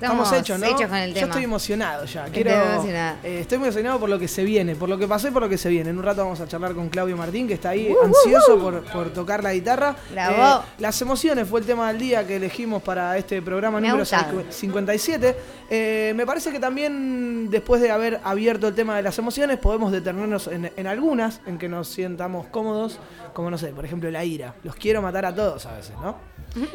Estamos 0.00 0.32
hechos, 0.32 0.58
¿no? 0.58 0.66
hechos 0.66 0.86
con 0.88 0.96
el 0.96 1.14
Yo 1.14 1.26
estoy 1.26 1.44
emocionado 1.44 2.04
ya. 2.06 2.26
Estoy 2.26 2.42
Quiero, 2.42 2.62
emocionada. 2.62 3.16
eh, 3.22 3.38
estoy 3.40 3.56
emocionado 3.58 4.00
por 4.00 4.08
lo 4.08 4.18
que 4.18 4.28
se 4.28 4.44
viene, 4.44 4.74
por 4.74 4.88
lo 4.88 4.96
que 4.98 5.06
pasó 5.06 5.28
y 5.28 5.30
por 5.30 5.42
lo 5.42 5.48
que 5.48 5.58
se 5.58 5.68
viene. 5.68 5.90
En 5.90 5.98
un 5.98 6.02
rato 6.04 6.22
vamos 6.22 6.40
a 6.40 6.48
charlar 6.48 6.72
con 6.74 6.88
Claudio 6.88 7.16
Martín, 7.16 7.46
que 7.46 7.54
está 7.54 7.70
ahí 7.70 7.94
ansioso 8.02 8.58
por, 8.58 8.82
por 8.84 9.10
tocar 9.12 9.42
la 9.42 9.52
guitarra. 9.52 9.94
Bravo. 10.12 10.62
Eh, 10.62 10.66
las 10.78 11.00
emociones 11.02 11.48
fue 11.48 11.60
el 11.60 11.66
tema 11.66 11.88
del 11.88 11.98
día 12.00 12.26
que 12.26 12.36
elegimos 12.36 12.82
para 12.82 13.16
este 13.18 13.42
programa 13.42 13.80
Me 13.80 13.88
número 13.88 14.02
gustado. 14.04 14.42
57. 14.48 15.36
Eh, 15.70 16.12
me 16.16 16.26
parece 16.26 16.50
que 16.50 16.58
también, 16.58 17.48
después 17.50 17.80
de 17.82 17.90
haber 17.90 18.20
abierto 18.24 18.68
el 18.68 18.74
tema 18.74 18.96
de 18.96 19.02
las 19.02 19.18
emociones, 19.18 19.58
podemos 19.58 19.92
detenernos 19.92 20.46
en, 20.48 20.70
en 20.76 20.86
algunas, 20.86 21.40
en 21.46 21.58
que 21.58 21.68
nos 21.68 21.88
sientamos 21.88 22.46
cómodos, 22.48 22.98
como 23.34 23.50
no 23.50 23.58
sé, 23.58 23.68
por 23.68 23.84
ejemplo, 23.84 24.10
la 24.10 24.24
ira. 24.24 24.54
Los 24.64 24.74
quiero 24.76 25.02
matar 25.02 25.26
a 25.26 25.34
todos 25.34 25.66
a 25.66 25.72
veces, 25.76 25.92
¿no? 26.02 26.16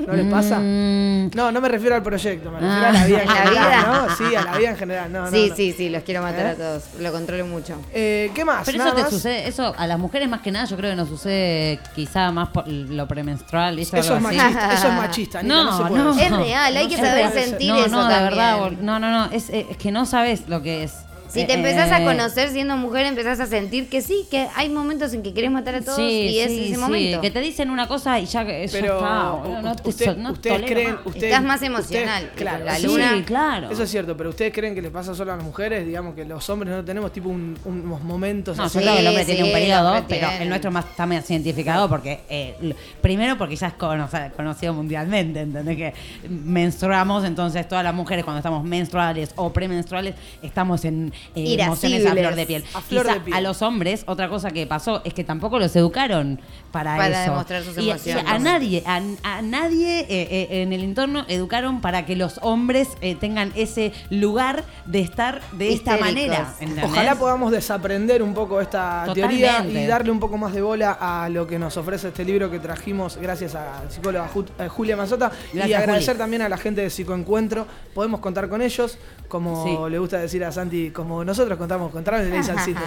¿No 0.07 0.13
les 0.13 0.25
pasa? 0.31 0.59
Mm, 0.59 1.31
No, 1.35 1.51
no 1.51 1.59
me 1.59 1.67
refiero 1.67 1.95
al 1.95 2.03
proyecto, 2.03 2.49
me 2.49 2.59
refiero 2.59 2.85
Ah. 2.85 2.89
a 2.89 2.91
la 2.93 3.05
vida 3.05 3.14
en 3.21 3.29
¿A 3.29 3.33
la 3.33 3.41
general, 3.43 3.51
vida? 3.69 4.07
¿no? 4.07 4.15
Sí, 4.15 4.35
a 4.35 4.41
la 4.43 4.57
vida 4.57 4.69
en 4.69 4.77
general, 4.77 5.11
no, 5.13 5.21
no, 5.25 5.31
sí, 5.31 5.47
no. 5.49 5.55
sí, 5.55 5.73
sí, 5.77 5.89
los 5.89 6.03
quiero 6.03 6.21
matar 6.21 6.45
¿Eh? 6.45 6.49
a 6.49 6.55
todos. 6.55 6.83
Lo 6.99 7.11
controlo 7.11 7.45
mucho. 7.45 7.75
Eh, 7.93 8.31
¿Qué 8.33 8.45
más? 8.45 8.63
Pero 8.65 8.77
Nada 8.77 8.89
eso 8.91 8.95
te 8.97 9.01
más. 9.03 9.11
sucede, 9.11 9.47
eso 9.47 9.73
a 9.77 9.87
las 9.87 9.99
mujeres 9.99 10.29
más 10.29 10.41
que 10.41 10.51
nada, 10.51 10.65
yo 10.65 10.77
creo 10.77 10.91
que 10.91 10.95
nos 10.95 11.09
sucede 11.09 11.79
quizá 11.95 12.31
más 12.31 12.49
por 12.49 12.67
lo 12.67 13.07
premenstrual. 13.07 13.77
Eso, 13.79 13.97
Eso 13.97 14.15
es 14.17 14.25
algo 14.25 14.27
así. 14.29 14.37
machista, 14.37 14.73
eso 14.73 14.87
es 14.87 14.93
machista, 14.97 15.39
Anita, 15.39 15.55
no, 15.55 15.77
se 15.77 15.83
puede 15.85 16.03
no. 16.03 16.13
decir. 16.13 16.23
Es 16.31 16.37
real, 16.37 16.77
hay 16.77 16.87
que 16.87 16.95
se 16.97 17.05
saber 17.05 17.31
sentir 17.31 17.69
no, 17.71 17.77
eso 17.85 17.89
no, 17.89 18.07
de 18.07 18.13
también. 18.13 18.23
verdad, 18.29 18.71
no, 18.81 18.99
no, 18.99 19.11
no, 19.11 19.25
es, 19.31 19.49
es 19.49 19.77
que 19.77 19.91
no 19.91 20.05
sabes 20.05 20.47
lo 20.47 20.61
que 20.61 20.83
es. 20.83 20.93
Si 21.27 21.41
Eh, 21.41 21.45
te 21.45 21.53
empezás 21.53 21.91
a 21.91 22.01
eh, 22.01 22.05
conocer 22.05 22.49
siendo 22.49 22.77
mujer, 22.77 23.05
empezás 23.05 23.39
a 23.39 23.45
sentir 23.47 23.89
que 23.89 24.01
sí, 24.01 24.25
que 24.29 24.47
hay 24.55 24.69
momentos 24.69 25.13
en 25.13 25.23
que 25.23 25.33
querés 25.33 25.51
matar 25.51 25.75
a 25.75 25.81
todos 25.81 25.97
Sí, 25.97 26.03
y 26.03 26.39
es 26.39 26.51
sí, 26.51 26.65
ese 26.65 26.75
sí, 26.75 26.77
momento. 26.79 27.21
que 27.21 27.31
te 27.31 27.41
dicen 27.41 27.69
una 27.71 27.87
cosa 27.87 28.19
y 28.19 28.25
ya, 28.25 28.45
que- 28.45 28.67
ya 28.67 28.79
Pero 28.79 28.93
está, 28.97 29.31
boludo, 29.31 29.61
no 29.61 29.75
te 29.75 29.89
usted- 29.89 30.17
no 30.17 30.31
ustedes 30.31 30.61
creen, 30.61 30.91
más. 30.95 31.05
ustedes- 31.05 31.23
Estás 31.25 31.43
más 31.43 31.55
ustedes- 31.61 31.71
emocional, 31.71 32.31
claro, 32.35 32.65
la 32.65 32.77
eso 32.77 32.87
luna. 32.87 33.13
Sí, 33.15 33.23
claro. 33.23 33.69
Eso 33.71 33.83
es 33.83 33.89
cierto, 33.91 34.15
pero 34.15 34.29
ustedes 34.29 34.53
creen 34.53 34.75
que 34.75 34.81
les 34.81 34.91
pasa 34.91 35.15
solo 35.15 35.33
a 35.33 35.35
las 35.37 35.43
mujeres, 35.45 35.85
digamos 35.85 36.15
que 36.15 36.25
los 36.25 36.47
hombres 36.49 36.73
no 36.73 36.85
tenemos 36.85 37.11
tipo 37.11 37.29
un- 37.29 37.57
unos 37.65 38.01
momentos 38.03 38.55
No, 38.57 38.63
así. 38.63 38.75
yo 38.77 38.81
creo 38.83 38.93
que 38.93 38.99
el 39.01 39.07
hombre 39.07 39.25
Sí, 39.25 39.31
tiene 39.31 39.43
un 39.47 39.51
periodo, 39.53 40.05
pero 40.07 40.27
el 40.39 40.47
nuestro 40.49 40.71
más, 40.71 40.85
está 40.85 41.05
más 41.05 41.25
cientificado 41.25 41.89
porque, 41.89 42.21
eh, 42.29 42.55
primero 43.01 43.37
porque 43.37 43.55
ya 43.55 43.67
es 43.67 43.73
cono- 43.73 44.07
conocido 44.37 44.73
mundialmente, 44.73 45.41
¿entendés? 45.41 45.75
Que 45.77 45.93
menstruamos, 46.29 47.23
entonces 47.25 47.67
todas 47.67 47.83
las 47.83 47.93
mujeres 47.93 48.23
cuando 48.23 48.39
estamos 48.39 48.63
menstruales 48.63 49.31
o 49.35 49.51
premenstruales 49.51 50.15
estamos 50.41 50.85
en 50.85 51.11
eh, 51.33 51.57
emociones 51.59 52.05
a 52.05 52.11
flor 52.11 52.35
de 52.35 52.45
piel. 52.45 52.63
A 52.73 52.81
flor 52.81 53.03
Quizá 53.05 53.13
de 53.15 53.19
piel. 53.21 53.35
a 53.37 53.41
los 53.41 53.61
hombres, 53.61 54.03
otra 54.07 54.29
cosa 54.29 54.51
que 54.51 54.67
pasó 54.67 55.01
es 55.05 55.13
que 55.13 55.23
tampoco 55.23 55.59
los 55.59 55.75
educaron 55.75 56.39
para, 56.75 56.97
Para 56.97 57.21
eso. 57.23 57.31
demostrar 57.31 57.63
sus 57.63 57.77
Y- 57.77 57.81
y 57.85 57.89
emociones. 57.91 58.25
a 58.27 58.37
nadie, 58.37 58.83
a, 58.85 59.01
a 59.23 59.41
nadie 59.41 60.01
eh, 60.01 60.07
eh, 60.09 60.61
en 60.61 60.73
el 60.73 60.83
entorno 60.83 61.23
educaron 61.29 61.79
para 61.79 62.05
que 62.05 62.17
los 62.17 62.37
hombres 62.41 62.89
eh, 62.99 63.15
tengan 63.15 63.53
ese 63.55 63.93
lugar 64.09 64.65
de 64.85 64.99
estar 64.99 65.39
de 65.53 65.71
esta 65.71 65.93
Histéricos. 65.95 66.05
manera. 66.27 66.53
¿entendés? 66.59 66.83
Ojalá 66.83 67.15
podamos 67.15 67.51
desaprender 67.53 68.21
un 68.21 68.33
poco 68.33 68.59
esta 68.59 69.03
Totalmente. 69.05 69.45
teoría 69.47 69.83
y 69.83 69.87
darle 69.87 70.11
un 70.11 70.19
poco 70.19 70.37
más 70.37 70.51
de 70.53 70.61
bola 70.61 70.97
a 70.99 71.29
lo 71.29 71.47
que 71.47 71.57
nos 71.57 71.77
ofrece 71.77 72.09
este 72.09 72.25
libro 72.25 72.51
que 72.51 72.59
trajimos 72.59 73.15
gracias 73.15 73.55
a 73.55 73.81
la 73.85 73.89
psicóloga 73.89 74.29
Ju- 74.33 74.67
Julia 74.67 74.97
Mazota 74.97 75.31
y 75.53 75.59
agradecer 75.61 76.15
Juli. 76.15 76.17
también 76.17 76.41
a 76.41 76.49
la 76.49 76.57
gente 76.57 76.81
de 76.81 76.89
Psicoencuentro. 76.89 77.65
Podemos 77.93 78.19
contar 78.19 78.49
con 78.49 78.61
ellos, 78.61 78.97
como 79.29 79.63
Sí. 79.63 79.91
le 79.91 79.97
gusta 79.97 80.17
decir 80.19 80.43
a 80.43 80.51
Santi, 80.51 80.89
como 80.91 81.23
nosotros 81.23 81.57
contamos 81.57 81.89
con 81.91 82.03
Travis 82.03 82.49
al 82.49 82.59
Cites. 82.59 82.83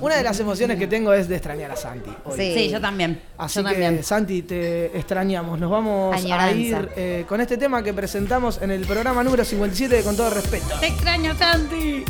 Una 0.00 0.14
de 0.14 0.22
las 0.22 0.38
emociones 0.38 0.78
que 0.78 0.86
tengo 0.86 1.12
es 1.12 1.28
de 1.28 1.34
extrañar 1.36 1.72
a 1.72 1.76
Santi. 1.76 2.10
hoy. 2.24 2.36
Sí. 2.36 2.52
Sí, 2.54 2.68
yo 2.70 2.80
también. 2.80 3.20
Así 3.44 3.58
yo 3.58 3.64
que, 3.64 3.70
también. 3.70 4.04
Santi, 4.04 4.42
te 4.42 4.96
extrañamos. 4.96 5.58
Nos 5.58 5.70
vamos 5.70 6.14
a 6.24 6.52
ir 6.52 6.88
eh, 6.96 7.24
con 7.28 7.40
este 7.40 7.56
tema 7.56 7.82
que 7.82 7.92
presentamos 7.92 8.60
en 8.62 8.70
el 8.70 8.86
programa 8.86 9.24
número 9.24 9.44
57 9.44 9.96
de 9.96 10.02
Con 10.02 10.16
todo 10.16 10.30
respeto. 10.30 10.78
Te 10.80 10.86
extraño, 10.86 11.36
Santi. 11.36 12.04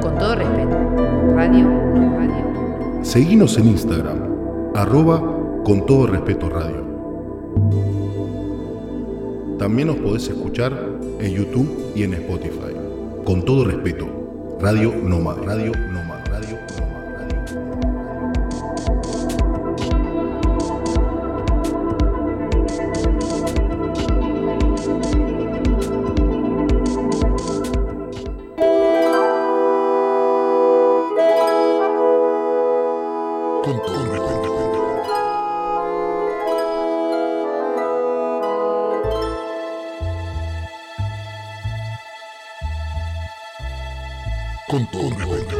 Con 0.00 0.18
todo 0.18 0.34
respeto, 0.34 0.76
radio, 1.34 1.64
no 1.94 2.16
radio. 2.16 3.04
Seguinos 3.04 3.56
en 3.58 3.68
Instagram, 3.68 4.18
arroba 4.74 5.20
con 5.64 5.86
todo 5.86 6.06
respeto 6.06 6.48
radio. 6.50 6.84
También 9.58 9.88
nos 9.88 9.96
podés 9.98 10.28
escuchar 10.28 10.72
en 11.20 11.32
YouTube 11.32 11.92
y 11.94 12.02
en 12.02 12.14
Spotify. 12.14 12.74
Con 13.24 13.44
todo 13.44 13.64
respeto, 13.64 14.58
Radio 14.60 14.92
Nómada, 15.02 15.42
Radio 15.42 15.72
Nómada, 15.72 16.03
Con 44.68 44.90
todo 44.90 45.10
respeto. 45.10 45.56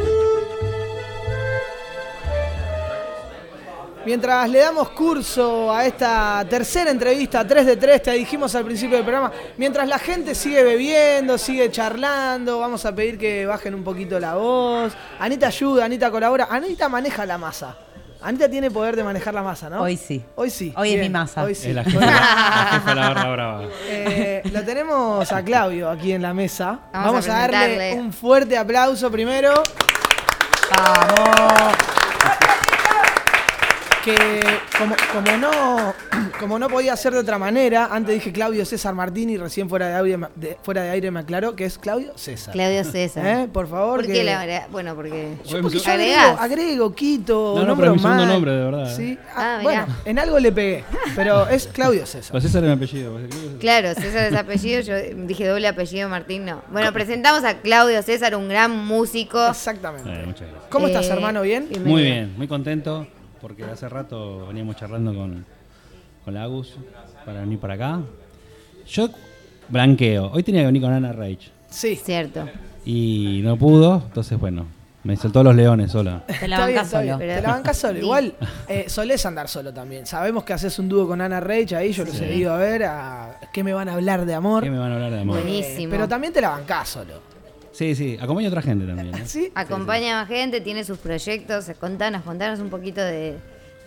Mientras 4.05 4.49
le 4.49 4.59
damos 4.59 4.89
curso 4.89 5.73
a 5.73 5.85
esta 5.85 6.45
tercera 6.47 6.91
entrevista, 6.91 7.45
3 7.45 7.65
de 7.65 7.75
3, 7.75 8.01
te 8.03 8.11
dijimos 8.11 8.53
al 8.53 8.63
principio 8.63 8.97
del 8.97 9.05
programa, 9.05 9.31
mientras 9.57 9.87
la 9.87 9.97
gente 9.97 10.35
sigue 10.35 10.63
bebiendo, 10.63 11.37
sigue 11.39 11.71
charlando, 11.71 12.59
vamos 12.59 12.85
a 12.85 12.93
pedir 12.93 13.17
que 13.17 13.45
bajen 13.45 13.73
un 13.73 13.83
poquito 13.83 14.19
la 14.19 14.35
voz. 14.35 14.93
Anita 15.19 15.47
ayuda, 15.47 15.85
Anita 15.85 16.11
colabora, 16.11 16.47
Anita 16.51 16.87
maneja 16.87 17.25
la 17.25 17.37
masa. 17.39 17.84
Anita 18.25 18.49
tiene 18.49 18.71
poder 18.71 18.95
de 18.95 19.03
manejar 19.03 19.35
la 19.35 19.43
masa, 19.43 19.69
¿no? 19.69 19.83
Hoy 19.83 19.97
sí. 19.97 20.25
Hoy 20.33 20.49
sí. 20.49 20.73
Hoy 20.75 20.93
es 20.93 20.99
mi 20.99 21.09
masa. 21.09 21.43
Hoy 21.43 21.53
sí. 21.53 21.69
Es 21.69 21.75
la 21.75 21.83
jefa, 21.83 21.99
la 21.99 22.69
jefa 22.71 22.89
de 22.89 22.95
la 22.95 23.07
barra 23.09 23.31
brava. 23.31 23.63
Eh, 23.87 24.41
lo 24.51 24.63
tenemos 24.63 25.31
a 25.31 25.43
Claudio 25.43 25.91
aquí 25.91 26.11
en 26.11 26.23
la 26.23 26.33
mesa. 26.33 26.79
Vamos 26.91 27.27
Vamos, 27.27 27.29
a 27.29 27.43
a, 27.43 27.47
darle 27.47 27.93
un 27.93 28.11
fuerte 28.11 28.57
aplauso 28.57 29.11
primero. 29.11 29.53
¡Vamos! 30.75 31.75
que 34.03 34.41
como, 34.75 34.95
como 35.13 35.37
no 35.37 35.93
como 36.39 36.59
no 36.59 36.67
podía 36.69 36.95
ser 36.97 37.13
de 37.13 37.19
otra 37.19 37.37
manera, 37.37 37.87
antes 37.91 38.13
dije 38.15 38.31
Claudio 38.31 38.65
César 38.65 38.93
Martini 38.93 39.33
y 39.33 39.37
recién 39.37 39.69
fuera 39.69 39.87
de, 39.87 39.95
audio, 39.95 40.29
de- 40.35 40.57
fuera 40.63 40.83
de 40.83 40.89
aire 40.89 41.09
me 41.11 41.19
aclaró 41.21 41.55
que 41.55 41.65
es 41.65 41.77
Claudio 41.77 42.11
César. 42.17 42.53
Claudio 42.53 42.83
César. 42.83 43.25
¿Eh? 43.43 43.47
Por 43.51 43.67
favor. 43.67 43.97
¿Por 43.99 44.07
que- 44.07 44.13
qué 44.13 44.23
la 44.23 44.39
verdad? 44.45 44.67
Bueno, 44.71 44.95
porque. 44.95 45.35
Yo, 45.45 45.61
porque 45.61 45.79
yo 45.79 45.91
agrego, 45.91 46.39
agrego, 46.39 46.93
quito, 46.95 47.53
No, 47.57 47.65
no, 47.65 47.75
pero 47.75 47.87
es 47.89 47.93
mi 47.93 47.99
segundo 47.99 48.25
nombre, 48.25 48.51
de 48.51 48.63
verdad, 48.63 48.91
¿eh? 48.91 48.95
Sí. 48.95 49.19
Ah, 49.35 49.57
Ah, 49.57 49.59
bueno, 49.63 49.85
en 50.05 50.19
algo 50.19 50.39
le 50.39 50.51
pegué, 50.51 50.83
pero 51.15 51.47
es 51.47 51.67
Claudio 51.67 52.05
César. 52.05 52.31
Pues 52.31 52.43
César 52.43 52.63
es 52.63 52.67
mi 52.69 52.75
apellido. 52.75 53.13
pues, 53.13 53.25
Claro, 53.59 53.93
César 53.93 54.31
es 54.31 54.37
apellido, 54.37 54.81
yo 54.81 54.95
dije 55.27 55.47
doble 55.47 55.67
apellido, 55.67 56.09
Martín 56.09 56.45
no. 56.45 56.61
Bueno, 56.71 56.91
presentamos 56.91 57.43
a 57.43 57.57
Claudio 57.59 58.01
César, 58.03 58.35
un 58.35 58.49
gran 58.49 58.71
músico. 58.85 59.47
Exactamente. 59.47 60.09
Eh, 60.09 60.23
muchas 60.25 60.41
gracias. 60.49 60.63
¿Cómo 60.69 60.87
estás, 60.87 61.05
Eh, 61.07 61.13
hermano? 61.13 61.41
¿Bien? 61.43 61.67
bienvenido. 61.69 61.91
Muy 61.91 62.03
bien, 62.03 62.33
muy 62.37 62.47
contento 62.47 63.07
porque 63.39 63.63
hace 63.63 63.87
rato 63.87 64.47
veníamos 64.47 64.75
charlando 64.75 65.13
con, 65.13 65.45
con 66.25 66.33
la 66.33 66.43
Agus 66.43 66.73
para 67.23 67.41
venir 67.41 67.59
para 67.59 67.75
acá. 67.75 68.01
yo 68.87 69.09
blanqueo. 69.69 70.31
Hoy 70.33 70.41
tenía 70.41 70.61
que 70.61 70.65
venir 70.65 70.81
con 70.81 70.91
Ana 70.91 71.13
Rage. 71.13 71.51
Sí. 71.69 71.95
Cierto. 71.95 72.49
Y 72.83 73.41
no 73.43 73.57
pudo, 73.57 74.03
entonces 74.07 74.39
bueno, 74.39 74.65
me 75.03 75.15
soltó 75.17 75.43
los 75.43 75.55
leones 75.55 75.91
sola. 75.91 76.23
Te 76.27 76.47
la 76.47 76.65
bien. 76.65 76.85
solo. 76.85 77.17
Te 77.19 77.41
la 77.41 77.49
bancás 77.49 77.77
solo. 77.77 77.99
Igual 77.99 78.33
eh, 78.67 78.85
solés 78.87 79.23
andar 79.25 79.47
solo 79.47 79.71
también. 79.71 80.07
Sabemos 80.07 80.43
que 80.43 80.53
haces 80.53 80.77
un 80.79 80.89
dúo 80.89 81.07
con 81.07 81.21
Ana 81.21 81.39
Rage 81.39 81.75
ahí, 81.75 81.91
yo 81.91 82.03
los 82.05 82.19
he 82.19 82.35
ido 82.35 82.51
a 82.51 82.57
ver. 82.57 82.85
A... 82.85 83.39
¿Qué 83.53 83.63
me 83.63 83.73
van 83.73 83.87
a 83.87 83.93
hablar 83.93 84.25
de 84.25 84.33
amor? 84.33 84.63
¿Qué 84.63 84.71
me 84.71 84.79
van 84.79 84.91
a 84.91 84.95
hablar 84.95 85.11
de 85.11 85.21
amor? 85.21 85.41
Buenísimo. 85.41 85.91
Pero 85.91 86.07
también 86.07 86.33
te 86.33 86.41
la 86.41 86.49
bancás 86.49 86.89
solo. 86.89 87.35
Sí, 87.71 87.93
sí, 87.93 88.17
acompaña 88.19 88.47
a 88.47 88.51
otra 88.51 88.61
gente 88.63 88.87
también. 88.87 89.13
¿eh? 89.13 89.21
¿Sí? 89.25 89.51
Acompaña 89.53 90.17
a 90.17 90.21
más 90.21 90.27
gente, 90.29 90.61
tiene 90.61 90.83
sus 90.83 90.97
proyectos. 90.97 91.69
Contanos, 91.79 92.23
contanos 92.23 92.59
un 92.59 92.69
poquito 92.69 93.01
de, 93.01 93.37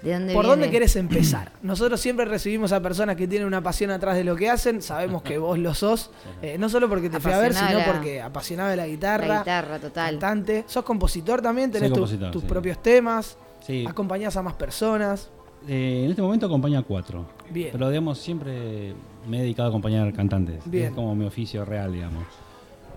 de 0.03 0.12
dónde 0.12 0.33
¿Por 0.35 0.45
viene. 0.45 0.49
dónde 0.62 0.70
querés 0.70 0.97
empezar? 0.97 1.53
Nosotros 1.62 2.01
siempre 2.01 2.25
recibimos 2.25 2.73
a 2.73 2.81
personas 2.81 3.16
que 3.16 3.27
tienen 3.27 3.47
una 3.49 3.62
pasión 3.62 3.91
atrás 3.91 4.16
de 4.16 4.25
lo 4.25 4.37
que 4.37 4.49
hacen. 4.51 4.81
Sabemos 4.83 5.23
que 5.23 5.39
vos 5.39 5.59
lo 5.59 5.75
sos. 5.75 6.11
eh, 6.43 6.57
no 6.59 6.69
solo 6.69 6.89
porque 6.89 7.11
te 7.11 7.20
fui 7.20 7.33
a 7.33 7.39
ver, 7.39 7.53
sino 7.53 7.66
Apasionada. 7.66 7.93
porque 7.93 8.23
apasionado 8.23 8.70
de 8.70 8.77
la 8.77 8.87
guitarra. 8.87 9.27
La 9.27 9.39
guitarra, 9.41 9.79
total. 9.79 10.11
Cantante. 10.19 10.65
¿Sos 10.66 10.85
compositor 10.85 11.41
también? 11.43 11.70
¿Tenés 11.70 11.93
tu- 11.93 12.01
tus 12.31 12.43
sí. 12.43 12.49
propios 12.49 12.83
temas? 12.83 13.37
Sí. 13.66 13.85
¿Acompañás 13.89 14.37
a 14.37 14.43
más 14.43 14.55
personas? 14.55 15.29
Eh, 15.66 16.03
en 16.05 16.11
este 16.11 16.23
momento 16.23 16.47
acompaño 16.47 16.79
a 16.79 16.83
cuatro. 16.83 17.27
Bien. 17.51 17.70
Pero 17.73 17.89
digamos, 17.91 18.19
siempre 18.19 18.95
me 19.29 19.39
he 19.39 19.43
dedicado 19.43 19.66
a 19.66 19.70
acompañar 19.70 20.12
cantantes. 20.12 20.61
Bien. 20.65 20.87
Es 20.87 20.93
como 20.93 21.15
mi 21.16 21.25
oficio 21.27 21.65
real, 21.65 21.93
digamos. 21.93 22.23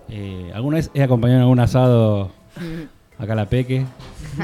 Eh, 0.10 0.52
alguna 0.54 0.76
vez 0.78 0.92
he 0.94 1.02
acompañado 1.02 1.38
en 1.40 1.42
algún 1.44 1.60
asado 1.60 2.32
acá 3.18 3.34
a 3.34 3.36
la 3.36 3.48
Peque, 3.48 3.86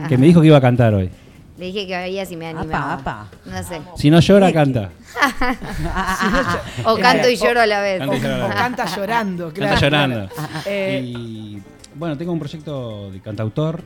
que 0.09 0.17
me 0.17 0.25
dijo 0.27 0.41
que 0.41 0.47
iba 0.47 0.57
a 0.57 0.61
cantar 0.61 0.93
hoy. 0.95 1.09
Le 1.57 1.65
dije 1.67 1.87
que 1.87 1.97
veía 1.97 2.25
si 2.25 2.35
me 2.35 2.47
animaba. 2.47 2.93
Apa, 2.93 3.23
apa. 3.23 3.27
No 3.45 3.63
sé. 3.63 3.81
Si 3.95 4.09
no 4.11 4.19
llora, 4.19 4.51
canta. 4.53 4.89
O 6.85 6.95
canto 6.97 7.29
y 7.29 7.35
lloro 7.35 7.61
a 7.61 7.65
la 7.65 7.81
vez. 7.81 7.99
Canta 7.99 8.45
O 8.45 8.49
canta 8.49 8.85
llorando, 8.95 9.51
claro. 9.51 9.71
Canta 9.73 9.85
llorando. 9.87 10.29
Eh, 10.65 11.01
Y 11.05 11.61
bueno, 11.95 12.17
tengo 12.17 12.31
un 12.31 12.39
proyecto 12.39 13.11
de 13.11 13.19
cantautor. 13.21 13.81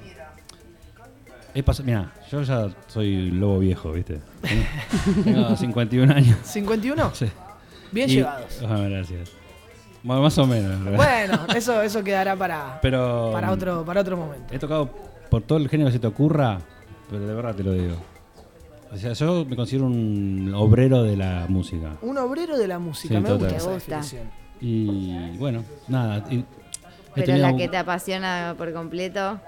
Mira, 1.83 2.11
yo 2.31 2.41
ya 2.43 2.67
soy 2.87 3.29
lobo 3.31 3.59
viejo, 3.59 3.91
¿viste? 3.91 4.19
Tengo 5.23 5.55
51 5.55 6.13
años. 6.15 6.37
¿51? 6.45 7.11
Sí. 7.13 7.27
Bien 7.91 8.09
Y- 8.09 8.13
llevados. 8.15 8.61
Ah, 8.67 8.77
gracias. 8.89 9.29
Bueno, 10.03 10.21
más 10.23 10.37
o 10.37 10.47
menos. 10.47 10.83
verdad. 10.83 10.97
Bueno, 10.97 11.39
eso, 11.55 11.81
eso 11.81 12.03
quedará 12.03 12.35
para, 12.35 12.79
Pero 12.81 13.29
para, 13.33 13.51
otro, 13.51 13.85
para 13.85 14.01
otro 14.01 14.17
momento. 14.17 14.53
he 14.53 14.57
tocado 14.59 14.89
por 15.29 15.41
todo 15.43 15.57
el 15.59 15.69
género 15.69 15.89
que 15.89 15.93
se 15.93 15.99
te 15.99 16.07
ocurra, 16.07 16.59
pero 17.11 17.27
de 17.27 17.33
verdad 17.35 17.53
te 17.55 17.63
lo 17.63 17.73
digo. 17.73 17.95
O 18.91 18.97
sea, 18.97 19.13
yo 19.13 19.45
me 19.45 19.55
considero 19.55 19.85
un 19.85 20.51
obrero 20.55 21.03
de 21.03 21.15
la 21.15 21.45
música. 21.47 21.91
Un 22.01 22.17
obrero 22.17 22.57
de 22.57 22.67
la 22.67 22.79
música, 22.79 23.13
Sí, 23.15 23.21
me 23.21 23.29
total. 23.29 23.39
gusta 23.39 23.57
esa 23.57 23.67
Me 23.67 23.73
gusta. 23.75 23.95
definición. 23.97 24.29
Y 24.59 25.37
bueno, 25.37 25.63
nada. 25.87 26.25
y 26.29 26.39
he 26.39 26.45
Pero 27.13 27.25
tenido 27.25 27.47
la 27.47 27.51
un- 27.53 27.57
que 27.59 27.67
te 27.67 27.77
apasiona 27.77 28.55
por 28.57 28.71
completo, 28.73 29.39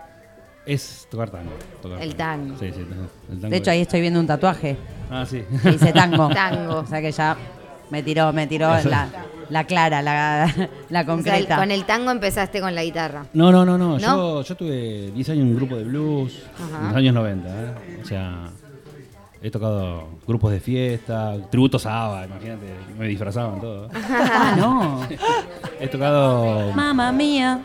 Es 0.65 1.07
tocar 1.11 1.29
tango. 1.29 1.51
tocar 1.81 2.01
El 2.01 2.15
tango. 2.15 2.57
Sí, 2.57 2.71
sí, 2.73 2.79
el 2.81 2.87
tango 3.39 3.49
De 3.49 3.57
hecho, 3.57 3.71
ahí 3.71 3.81
estoy 3.81 3.99
viendo 4.01 4.19
un 4.19 4.27
tatuaje 4.27 4.77
Ah, 5.11 5.25
sí. 5.25 5.43
que 5.61 5.71
dice 5.71 5.91
tango. 5.93 6.29
Tango. 6.29 6.79
O 6.79 6.85
sea 6.85 7.01
que 7.01 7.11
ya 7.11 7.35
me 7.93 8.01
tiró, 8.01 8.33
me 8.33 8.47
tiró 8.47 8.67
la, 8.85 9.07
la 9.49 9.63
clara, 9.65 10.01
la, 10.01 10.47
la 10.47 10.49
o 10.49 10.51
sea, 10.89 10.99
el- 10.99 11.05
concreta. 11.05 11.57
con 11.57 11.69
el 11.69 11.85
tango 11.85 12.09
empezaste 12.09 12.59
con 12.59 12.73
la 12.73 12.83
guitarra. 12.83 13.27
No, 13.33 13.51
no, 13.51 13.63
no, 13.63 13.77
no. 13.77 13.99
¿No? 13.99 14.41
Yo, 14.41 14.41
yo 14.43 14.55
tuve 14.55 15.11
10 15.11 15.29
años 15.29 15.43
en 15.43 15.47
un 15.49 15.55
grupo 15.55 15.75
de 15.75 15.83
blues 15.83 16.41
Ajá. 16.55 16.79
en 16.81 16.87
los 16.87 16.95
años 16.97 17.13
90. 17.13 17.49
¿eh? 17.49 17.99
O 18.01 18.05
sea, 18.05 18.49
he 19.43 19.51
tocado 19.51 20.07
grupos 20.25 20.51
de 20.53 20.59
fiesta, 20.59 21.35
tributos 21.51 21.85
a 21.85 22.05
ABBA, 22.05 22.25
imagínate, 22.25 22.65
me 22.97 23.07
disfrazaban 23.07 23.61
todo. 23.61 23.89
Ah, 23.93 24.55
no. 24.57 25.01
He 25.79 25.87
tocado, 25.87 26.71
Mamma 26.73 27.11
mía. 27.11 27.59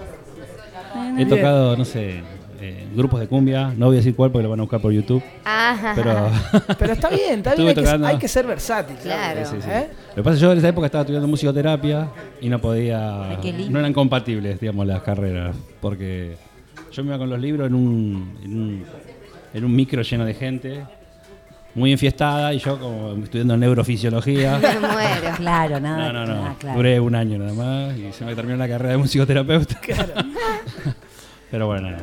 he 1.16 1.24
tocado, 1.24 1.74
no 1.76 1.84
sé, 1.86 2.22
eh, 2.60 2.86
grupos 2.94 3.20
de 3.20 3.28
cumbia. 3.28 3.72
No 3.76 3.86
voy 3.86 3.97
a 3.97 3.98
decir 3.98 4.14
cuál 4.14 4.30
porque 4.30 4.43
lo 4.44 4.51
van 4.51 4.60
a 4.60 4.62
buscar 4.62 4.80
por 4.80 4.93
YouTube. 4.93 5.22
Ah, 5.44 5.93
Pero 5.94 6.30
Pero 6.78 6.93
está 6.93 7.09
bien, 7.09 7.39
está 7.39 7.55
bien, 7.56 7.68
hay 7.68 7.74
que, 7.74 7.80
tocando. 7.82 8.06
hay 8.06 8.18
que 8.18 8.28
ser 8.28 8.47
versátil. 8.47 8.97
Claro. 8.97 9.40
Sí, 9.44 9.56
sí. 9.60 9.68
¿Eh? 9.70 9.89
Lo 10.10 10.14
que 10.16 10.22
pasa 10.22 10.35
es 10.35 10.40
que 10.40 10.43
yo 10.43 10.52
en 10.52 10.59
esa 10.59 10.68
época 10.68 10.86
estaba 10.86 11.02
estudiando 11.02 11.28
musicoterapia 11.28 12.09
y 12.40 12.48
no 12.48 12.60
podía. 12.60 13.30
Ay, 13.30 13.68
no 13.70 13.78
eran 13.78 13.93
compatibles, 13.93 14.59
digamos, 14.60 14.86
las 14.86 15.02
carreras. 15.02 15.56
Porque 15.80 16.36
yo 16.93 17.02
me 17.05 17.09
iba 17.10 17.18
con 17.18 17.30
los 17.30 17.40
libros 17.40 17.66
en 17.68 17.74
un, 17.74 18.39
en 18.43 18.52
un, 18.52 18.85
en 19.55 19.64
un 19.64 19.76
micro 19.76 20.02
lleno 20.02 20.24
de 20.24 20.35
gente, 20.35 20.82
muy 21.74 21.93
enfiestada, 21.93 22.52
y 22.55 22.59
yo 22.59 22.78
como 22.80 23.12
estudiando 23.22 23.56
neurofisiología. 23.56 24.59
me 24.62 24.80
muero. 24.80 25.36
Claro, 25.36 25.78
nada. 25.80 26.12
No, 26.12 26.26
no, 26.26 26.35
no. 26.35 26.47
ah, 26.47 26.56
claro. 26.59 26.76
Duré 26.76 26.98
un 26.98 27.14
año 27.14 27.39
nada 27.39 27.52
más 27.52 27.97
y 27.97 28.10
se 28.12 28.24
me 28.24 28.35
terminó 28.35 28.56
la 28.56 28.66
carrera 28.66 28.93
de 28.93 28.98
musicoterapeuta. 28.98 29.78
Pero 31.51 31.66
bueno, 31.66 31.90
nada. 31.90 32.02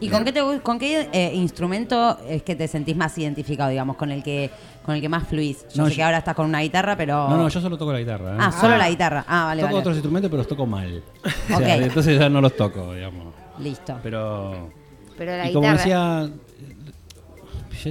¿Y 0.00 0.08
con 0.10 0.24
qué, 0.24 0.32
te, 0.32 0.40
con 0.62 0.78
qué 0.78 1.08
eh, 1.12 1.32
instrumento 1.34 2.18
es 2.28 2.42
que 2.42 2.54
te 2.56 2.68
sentís 2.68 2.96
más 2.96 3.16
identificado, 3.16 3.70
digamos, 3.70 3.96
con 3.96 4.10
el 4.10 4.22
que 4.22 4.50
con 4.84 4.94
el 4.94 5.00
que 5.00 5.08
más 5.08 5.26
fluís? 5.26 5.64
Yo 5.72 5.82
No, 5.82 5.84
sé 5.88 5.92
yo- 5.92 5.96
que 5.96 6.02
ahora 6.02 6.18
estás 6.18 6.34
con 6.34 6.46
una 6.46 6.60
guitarra, 6.60 6.94
pero... 6.96 7.28
No, 7.30 7.36
no, 7.38 7.48
yo 7.48 7.60
solo 7.60 7.78
toco 7.78 7.92
la 7.92 8.00
guitarra. 8.00 8.34
¿eh? 8.34 8.38
Ah, 8.38 8.52
solo 8.52 8.76
la 8.76 8.90
guitarra. 8.90 9.24
Ah, 9.26 9.44
vale, 9.46 9.62
toco 9.62 9.72
vale. 9.72 9.80
otros 9.80 9.96
instrumentos, 9.96 10.30
pero 10.30 10.38
los 10.38 10.48
toco 10.48 10.66
mal. 10.66 11.02
O 11.54 11.56
sea, 11.58 11.76
entonces 11.76 12.18
ya 12.18 12.28
no 12.28 12.40
los 12.42 12.54
toco, 12.54 12.92
digamos. 12.92 13.32
Listo. 13.60 13.98
Pero 14.02 14.68
Pero 15.16 15.36
la 15.38 15.48
y 15.48 15.52
como 15.54 15.68
guitarra. 15.70 15.78
decía, 15.78 16.30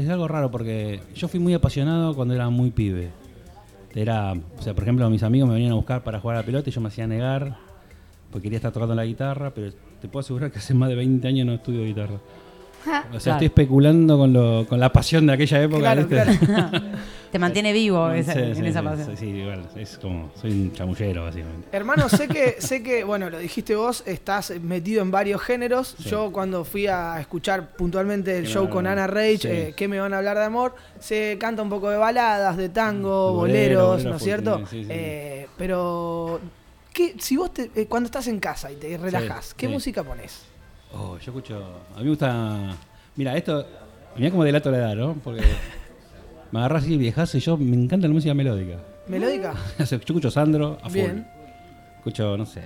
es 0.02 0.10
algo 0.10 0.28
raro 0.28 0.52
porque 0.52 1.02
yo 1.16 1.28
fui 1.28 1.40
muy 1.40 1.54
apasionado 1.54 2.14
cuando 2.16 2.34
era 2.36 2.50
muy 2.50 2.70
pibe. 2.72 3.10
Era, 3.96 4.34
o 4.34 4.62
sea, 4.62 4.74
por 4.74 4.84
ejemplo, 4.84 5.10
mis 5.10 5.24
amigos 5.24 5.48
me 5.48 5.56
venían 5.56 5.72
a 5.72 5.76
buscar 5.76 6.04
para 6.04 6.20
jugar 6.20 6.38
a 6.38 6.40
la 6.42 6.46
pelota 6.46 6.70
y 6.70 6.74
yo 6.74 6.82
me 6.82 6.88
hacía 6.90 7.06
negar 7.08 7.58
porque 8.32 8.44
quería 8.46 8.58
estar 8.58 8.72
tocando 8.72 8.96
la 8.96 9.06
guitarra, 9.06 9.52
pero 9.52 9.72
te 10.04 10.10
puedo 10.10 10.20
asegurar 10.20 10.52
que 10.52 10.60
hace 10.60 10.74
más 10.74 10.90
de 10.90 10.96
20 10.96 11.26
años 11.30 11.48
no 11.48 11.54
estudio 11.54 11.86
guitarra. 11.86 12.16
O 12.86 12.90
sea, 12.90 13.02
Claro. 13.10 13.18
estoy 13.38 13.46
especulando 13.46 14.18
con, 14.18 14.34
lo, 14.34 14.66
con 14.68 14.78
la 14.78 14.92
pasión 14.92 15.26
de 15.26 15.32
aquella 15.32 15.62
época. 15.64 15.80
Claro, 15.80 16.06
¿viste? 16.06 16.46
claro. 16.46 16.82
Te 17.32 17.40
mantiene 17.40 17.72
vivo 17.72 18.12
esa- 18.12 18.34
Sí, 18.34 18.40
en 18.40 18.56
sí, 18.58 18.66
esa 18.68 18.80
sí, 18.82 18.86
pasión. 18.86 19.08
sí, 19.12 19.16
sí, 19.18 19.26
igual, 19.30 19.70
es 19.78 19.98
como, 19.98 20.30
soy 20.40 20.52
un 20.52 20.74
chamullero, 20.74 21.24
básicamente. 21.24 21.70
Hermano, 21.72 22.10
sé 22.10 22.28
que, 22.28 22.56
sé 22.60 22.84
que, 22.84 23.06
bueno, 23.06 23.30
lo 23.30 23.40
dijiste 23.40 23.76
vos, 23.78 24.04
estás 24.06 24.52
metido 24.62 25.02
en 25.02 25.12
varios 25.12 25.42
géneros. 25.42 25.96
Sí. 25.98 26.10
Yo 26.10 26.32
cuando 26.34 26.66
fui 26.66 26.86
a 26.88 27.18
escuchar 27.22 27.70
puntualmente 27.78 28.38
el 28.38 28.44
¿Qué 28.44 28.50
show 28.52 28.68
con 28.70 28.86
Ana? 28.86 29.08
Rage, 29.08 29.38
Sí. 29.38 29.48
eh, 29.50 29.74
¿qué 29.78 29.88
me 29.88 30.00
van 30.02 30.14
a 30.14 30.18
hablar 30.18 30.38
de 30.38 30.44
amor? 30.44 30.76
Se 31.00 31.38
canta 31.40 31.62
un 31.64 31.70
poco 31.70 31.90
de 31.90 31.96
baladas, 31.98 32.58
de 32.58 32.68
tango, 32.68 33.32
Bolero, 33.32 33.88
boleros, 33.88 33.88
bolero 33.94 34.10
¿no 34.10 34.16
es 34.18 34.24
cierto? 34.24 34.58
sí, 34.60 34.66
sí, 34.70 34.84
sí. 34.84 34.90
Eh, 34.92 35.48
pero, 35.58 36.40
¿qué, 36.94 37.16
si 37.20 37.36
vos 37.38 37.54
te, 37.54 37.72
eh, 37.76 37.88
cuando 37.88 38.08
estás 38.08 38.28
en 38.28 38.40
casa 38.40 38.72
y 38.72 38.76
te 38.76 38.98
relajás, 38.98 39.54
¿qué 39.54 39.68
sí. 39.68 39.74
música 39.74 40.04
pones? 40.04 40.44
Oh, 40.94 41.18
yo 41.18 41.32
escucho. 41.32 41.58
A 41.96 41.98
mí 41.98 42.04
me 42.04 42.10
gusta. 42.10 42.76
Mira, 43.16 43.36
esto. 43.36 43.66
Mira 44.16 44.30
como 44.30 44.44
delato 44.44 44.70
la 44.72 44.78
edad, 44.78 44.96
¿no? 44.96 45.16
Porque 45.24 45.42
me 46.52 46.60
agarras 46.60 46.84
así 46.84 46.98
viejazo 46.98 47.38
y 47.38 47.42
yo 47.42 47.58
me 47.58 47.76
encanta 47.76 48.08
la 48.08 48.14
música 48.14 48.34
melódica. 48.34 48.78
¿Melódica? 49.08 49.54
yo 49.80 49.84
escucho 49.84 50.32
Sandro 50.32 50.78
a 50.82 50.90
full. 50.90 50.94
Bien. 50.94 51.28
Escucho, 51.98 52.38
no 52.38 52.46
sé. 52.46 52.62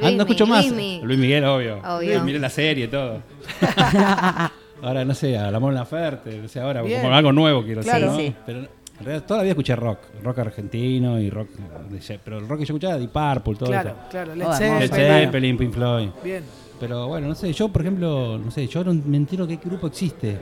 Ah, 0.00 0.10
no 0.10 0.22
escucho 0.22 0.46
más. 0.46 0.66
Luis 0.70 1.18
Miguel, 1.18 1.44
obvio. 1.44 1.78
Obvio. 1.84 2.22
Miré 2.24 2.38
la 2.38 2.48
serie 2.48 2.86
y 2.86 2.88
todo. 2.88 3.22
ahora, 4.82 5.04
no 5.04 5.14
sé, 5.14 5.36
al 5.36 5.54
amor 5.54 5.72
en 5.72 5.78
la 5.78 5.84
Ferte. 5.84 6.38
No 6.38 6.48
sé, 6.48 6.60
ahora 6.60 6.82
Bien. 6.82 7.02
como 7.02 7.14
algo 7.14 7.32
nuevo 7.32 7.62
quiero 7.62 7.82
Claro. 7.82 8.10
hacer, 8.10 8.10
¿no? 8.10 8.16
Sí, 8.18 8.26
sí. 8.28 8.36
Pero 8.46 8.68
en 9.02 9.06
realidad 9.06 9.26
toda 9.26 9.38
la 9.38 9.42
vida 9.44 9.52
escuché 9.52 9.76
rock. 9.76 9.98
Rock 10.22 10.38
argentino 10.38 11.20
y 11.20 11.28
rock. 11.30 11.48
de- 11.90 12.18
pero 12.24 12.38
el 12.38 12.48
rock 12.48 12.60
que 12.60 12.64
yo 12.64 12.74
escuchaba, 12.74 12.96
Deep 12.98 13.10
Purple, 13.10 13.54
todo 13.56 13.68
Claro, 13.68 13.90
eso. 13.90 13.98
claro, 14.10 14.34
Led 14.34 14.46
Oh. 14.46 14.50
Led 14.50 14.56
Zeppelin. 14.58 14.88
Claro. 14.88 15.24
Zeppelin, 15.24 15.56
Pink 15.58 15.72
Floyd. 15.74 16.08
Bien. 16.24 16.44
Pero 16.80 17.06
bueno, 17.08 17.28
no 17.28 17.34
sé, 17.34 17.52
yo 17.52 17.68
por 17.68 17.82
ejemplo, 17.82 18.38
no 18.38 18.50
sé, 18.50 18.66
yo 18.66 18.82
no 18.82 18.92
me 18.94 19.16
entero 19.16 19.46
qué 19.46 19.56
grupo 19.56 19.86
existe. 19.86 20.38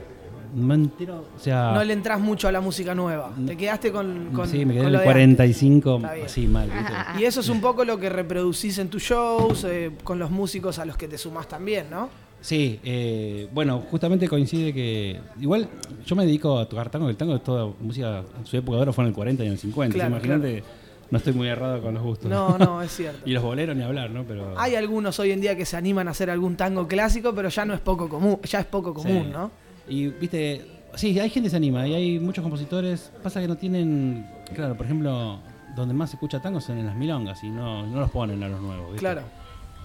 No 0.53 0.65
me 0.65 0.73
entero, 0.75 1.25
o 1.33 1.39
sea... 1.39 1.71
No 1.73 1.81
le 1.83 1.93
entras 1.93 2.19
mucho 2.19 2.47
a 2.47 2.51
la 2.51 2.59
música 2.59 2.93
nueva. 2.93 3.31
Te 3.47 3.55
quedaste 3.55 3.89
con, 3.89 4.31
con 4.33 4.49
sí, 4.49 4.65
me 4.65 4.73
quedé 4.73 4.83
con 4.83 4.89
en 4.89 4.95
el 4.95 4.99
de 4.99 5.05
45, 5.05 5.95
Está 5.97 6.13
bien. 6.13 6.25
así 6.25 6.47
mal, 6.47 6.69
¿viste? 6.69 6.93
Y 7.21 7.23
eso 7.23 7.39
es 7.39 7.47
un 7.47 7.61
poco 7.61 7.85
lo 7.85 7.97
que 7.97 8.09
reproducís 8.09 8.77
en 8.79 8.89
tus 8.89 9.01
shows, 9.03 9.63
eh, 9.63 9.91
con 10.03 10.19
los 10.19 10.29
músicos 10.29 10.77
a 10.79 10.83
los 10.85 10.97
que 10.97 11.07
te 11.07 11.17
sumás 11.17 11.47
también, 11.47 11.85
¿no? 11.89 12.09
Sí, 12.41 12.79
eh, 12.83 13.47
bueno, 13.53 13.83
justamente 13.91 14.27
coincide 14.27 14.73
que... 14.73 15.19
Igual 15.39 15.69
yo 16.05 16.15
me 16.15 16.25
dedico 16.25 16.57
a 16.57 16.67
tocar 16.67 16.89
tango, 16.89 17.05
que 17.05 17.11
el 17.11 17.17
tango 17.17 17.35
es 17.35 17.43
toda 17.43 17.71
música, 17.79 18.23
en 18.39 18.45
su 18.45 18.57
época 18.57 18.77
de 18.77 18.81
oro 18.81 18.93
fue 18.93 19.03
en 19.03 19.09
el 19.09 19.13
40 19.13 19.43
y 19.43 19.45
en 19.45 19.53
el 19.53 19.59
50. 19.59 19.93
Claro, 19.93 20.09
Imagínate, 20.09 20.63
no 21.11 21.17
estoy 21.19 21.33
muy 21.33 21.47
errado 21.47 21.81
con 21.81 21.93
los 21.93 22.01
gustos. 22.01 22.31
No, 22.31 22.57
no, 22.57 22.81
es 22.81 22.91
cierto. 22.91 23.21
y 23.29 23.31
los 23.33 23.43
boleros 23.43 23.75
ni 23.75 23.83
hablar, 23.83 24.09
¿no? 24.09 24.23
Pero... 24.23 24.55
Hay 24.57 24.73
algunos 24.75 25.19
hoy 25.19 25.31
en 25.31 25.41
día 25.41 25.55
que 25.55 25.65
se 25.65 25.77
animan 25.77 26.07
a 26.07 26.11
hacer 26.11 26.31
algún 26.31 26.55
tango 26.55 26.87
clásico, 26.87 27.33
pero 27.35 27.49
ya 27.49 27.63
no 27.63 27.75
es 27.75 27.79
poco 27.79 28.09
común, 28.09 28.39
ya 28.43 28.61
es 28.61 28.65
poco 28.65 28.93
común, 28.93 29.25
Sí. 29.25 29.31
¿no? 29.31 29.51
Y 29.87 30.07
viste, 30.07 30.65
sí, 30.95 31.19
hay 31.19 31.29
gente 31.29 31.47
que 31.47 31.51
se 31.51 31.57
anima 31.57 31.87
y 31.87 31.93
hay 31.93 32.19
muchos 32.19 32.41
compositores, 32.41 33.11
pasa 33.21 33.39
que 33.39 33.47
no 33.47 33.55
tienen, 33.55 34.25
claro, 34.55 34.75
por 34.75 34.85
ejemplo, 34.87 35.39
donde 35.75 35.93
más 35.93 36.09
se 36.09 36.15
escucha 36.15 36.41
tango 36.41 36.59
son 36.59 36.79
en 36.79 36.87
las 36.87 36.95
milongas 36.95 37.43
y 37.43 37.49
no, 37.49 37.85
no 37.85 37.99
los 37.99 38.09
ponen 38.09 38.41
a 38.41 38.49
los 38.49 38.61
nuevos. 38.61 38.87
¿viste? 38.87 38.99
Claro. 38.99 39.21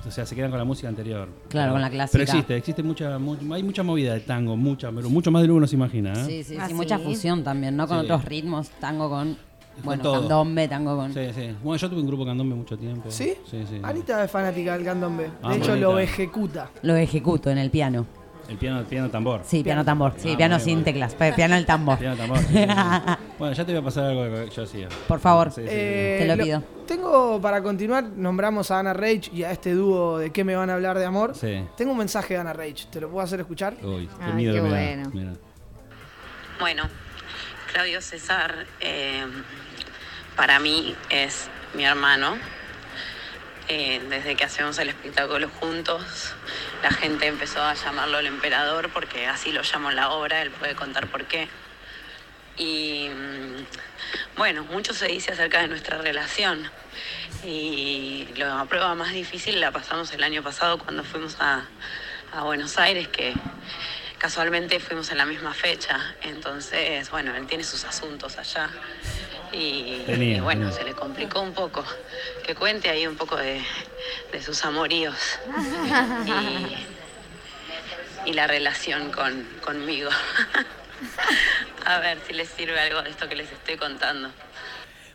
O 0.06 0.10
sea, 0.10 0.24
se 0.24 0.36
quedan 0.36 0.50
con 0.50 0.58
la 0.58 0.64
música 0.64 0.88
anterior. 0.88 1.28
Claro, 1.48 1.72
con 1.72 1.80
la 1.80 1.90
clásica. 1.90 2.12
Pero 2.12 2.24
existe, 2.24 2.56
existe 2.56 2.82
mucha, 2.82 3.18
mu- 3.18 3.36
hay 3.52 3.62
mucha 3.62 3.82
movida 3.82 4.14
de 4.14 4.20
tango, 4.20 4.56
mucha, 4.56 4.90
pero 4.92 5.10
mucho 5.10 5.30
más 5.32 5.42
de 5.42 5.48
lo 5.48 5.54
que 5.54 5.58
uno 5.58 5.66
se 5.66 5.74
imagina. 5.76 6.12
¿eh? 6.12 6.24
Sí, 6.26 6.44
sí, 6.44 6.56
Ah, 6.60 6.68
sí, 6.68 6.74
mucha 6.74 6.98
fusión 6.98 7.42
también, 7.42 7.76
¿no? 7.76 7.88
Con 7.88 7.98
Sí. 7.98 8.04
otros 8.04 8.24
ritmos, 8.24 8.70
tango 8.80 9.08
con... 9.10 9.36
Bueno, 9.84 10.02
todo. 10.02 10.20
candombe, 10.20 10.68
tango 10.68 10.96
con. 10.96 11.12
Sí, 11.12 11.20
sí. 11.34 11.50
Bueno, 11.62 11.76
yo 11.76 11.90
tuve 11.90 12.00
un 12.00 12.06
grupo 12.06 12.24
candombe 12.24 12.54
mucho 12.54 12.78
tiempo. 12.78 13.10
¿Sí? 13.10 13.34
Sí, 13.50 13.62
sí. 13.68 13.78
Anita 13.82 14.24
es 14.24 14.30
fanática 14.30 14.74
del 14.74 14.86
candombe. 14.86 15.30
Ah, 15.42 15.50
De 15.50 15.56
hecho, 15.58 15.68
bonita. 15.72 15.86
lo 15.88 15.98
ejecuta. 15.98 16.70
Lo 16.82 16.96
ejecuto 16.96 17.50
en 17.50 17.58
el 17.58 17.70
piano. 17.70 18.06
El 18.48 18.56
piano, 18.58 18.78
el 18.80 18.86
piano 18.86 19.10
tambor. 19.10 19.40
Sí, 19.44 19.62
piano 19.64 19.84
tambor. 19.84 20.14
Sí, 20.16 20.32
Ah, 20.32 20.36
piano 20.36 20.58
sin 20.58 20.82
bien. 20.82 20.84
teclas. 20.84 21.14
Piano 21.34 21.56
el 21.56 21.66
tambor. 21.66 21.98
Piano 21.98 22.16
tambor. 22.16 22.38
sí, 22.38 22.46
sí, 22.48 22.58
sí. 22.58 22.66
bueno, 23.38 23.54
ya 23.54 23.64
te 23.66 23.72
voy 23.72 23.80
a 23.80 23.84
pasar 23.84 24.04
algo 24.04 24.22
que 24.22 24.50
yo 24.54 24.62
hacía. 24.62 24.88
Por 25.08 25.18
favor. 25.20 25.50
Sí, 25.50 25.62
sí, 25.62 25.68
sí. 25.68 25.74
Eh, 25.74 26.16
Te 26.26 26.36
lo 26.36 26.42
pido. 26.42 26.62
Tengo 26.86 27.40
para 27.40 27.60
continuar, 27.62 28.04
nombramos 28.04 28.70
a 28.70 28.78
Ana 28.78 28.92
Rage 28.92 29.30
y 29.32 29.42
a 29.42 29.50
este 29.50 29.72
dúo 29.74 30.18
de 30.18 30.30
qué 30.30 30.44
me 30.44 30.54
van 30.54 30.70
a 30.70 30.74
hablar 30.74 30.96
de 30.98 31.04
amor. 31.04 31.34
Sí. 31.34 31.64
Tengo 31.76 31.90
un 31.92 31.98
mensaje 31.98 32.34
de 32.34 32.40
Ana 32.40 32.52
Rage, 32.52 32.86
¿te 32.90 33.00
lo 33.00 33.10
puedo 33.10 33.24
hacer 33.24 33.40
escuchar? 33.40 33.74
Uy, 33.82 34.06
qué 34.06 34.24
Ay, 34.24 34.32
miedo 34.34 34.54
qué 34.54 34.60
bueno. 34.60 35.10
Mira. 35.12 35.32
Bueno, 36.60 36.84
Claudio 37.72 38.00
César 38.00 38.66
eh, 38.80 39.24
para 40.36 40.60
mí 40.60 40.94
es 41.10 41.48
mi 41.74 41.84
hermano. 41.84 42.36
Eh, 43.68 44.00
desde 44.08 44.36
que 44.36 44.44
hacemos 44.44 44.78
el 44.78 44.90
espectáculo 44.90 45.48
juntos, 45.60 46.32
la 46.86 46.92
gente 46.92 47.26
empezó 47.26 47.60
a 47.64 47.74
llamarlo 47.74 48.20
el 48.20 48.26
emperador 48.26 48.90
porque 48.90 49.26
así 49.26 49.50
lo 49.50 49.62
llamo 49.62 49.90
en 49.90 49.96
la 49.96 50.10
obra, 50.10 50.40
él 50.40 50.52
puede 50.52 50.76
contar 50.76 51.08
por 51.08 51.24
qué. 51.24 51.48
Y 52.56 53.08
mm, 53.08 54.36
bueno, 54.36 54.62
mucho 54.62 54.94
se 54.94 55.08
dice 55.08 55.32
acerca 55.32 55.62
de 55.62 55.66
nuestra 55.66 55.98
relación. 55.98 56.70
Y 57.44 58.28
la 58.36 58.64
prueba 58.66 58.94
más 58.94 59.10
difícil 59.10 59.60
la 59.60 59.72
pasamos 59.72 60.12
el 60.12 60.22
año 60.22 60.44
pasado 60.44 60.78
cuando 60.78 61.02
fuimos 61.02 61.36
a, 61.40 61.64
a 62.32 62.42
Buenos 62.44 62.78
Aires, 62.78 63.08
que 63.08 63.34
casualmente 64.18 64.78
fuimos 64.78 65.10
en 65.10 65.18
la 65.18 65.26
misma 65.26 65.54
fecha. 65.54 66.14
Entonces, 66.22 67.10
bueno, 67.10 67.34
él 67.34 67.48
tiene 67.48 67.64
sus 67.64 67.84
asuntos 67.84 68.38
allá. 68.38 68.70
Y, 69.52 70.02
Tenía, 70.06 70.36
y 70.36 70.40
bueno, 70.40 70.66
tenía. 70.66 70.76
se 70.78 70.84
le 70.84 70.92
complicó 70.94 71.40
un 71.40 71.54
poco. 71.54 71.84
Que 72.44 72.54
cuente 72.54 72.90
ahí 72.90 73.06
un 73.06 73.16
poco 73.16 73.36
de, 73.36 73.62
de 74.32 74.42
sus 74.42 74.64
amoríos. 74.64 75.16
Y, 76.26 78.30
y 78.30 78.32
la 78.34 78.46
relación 78.46 79.10
con, 79.12 79.44
conmigo. 79.64 80.10
A 81.86 81.98
ver 82.00 82.18
si 82.26 82.32
les 82.32 82.48
sirve 82.48 82.80
algo 82.80 83.02
de 83.02 83.10
esto 83.10 83.28
que 83.28 83.36
les 83.36 83.50
estoy 83.52 83.76
contando. 83.76 84.30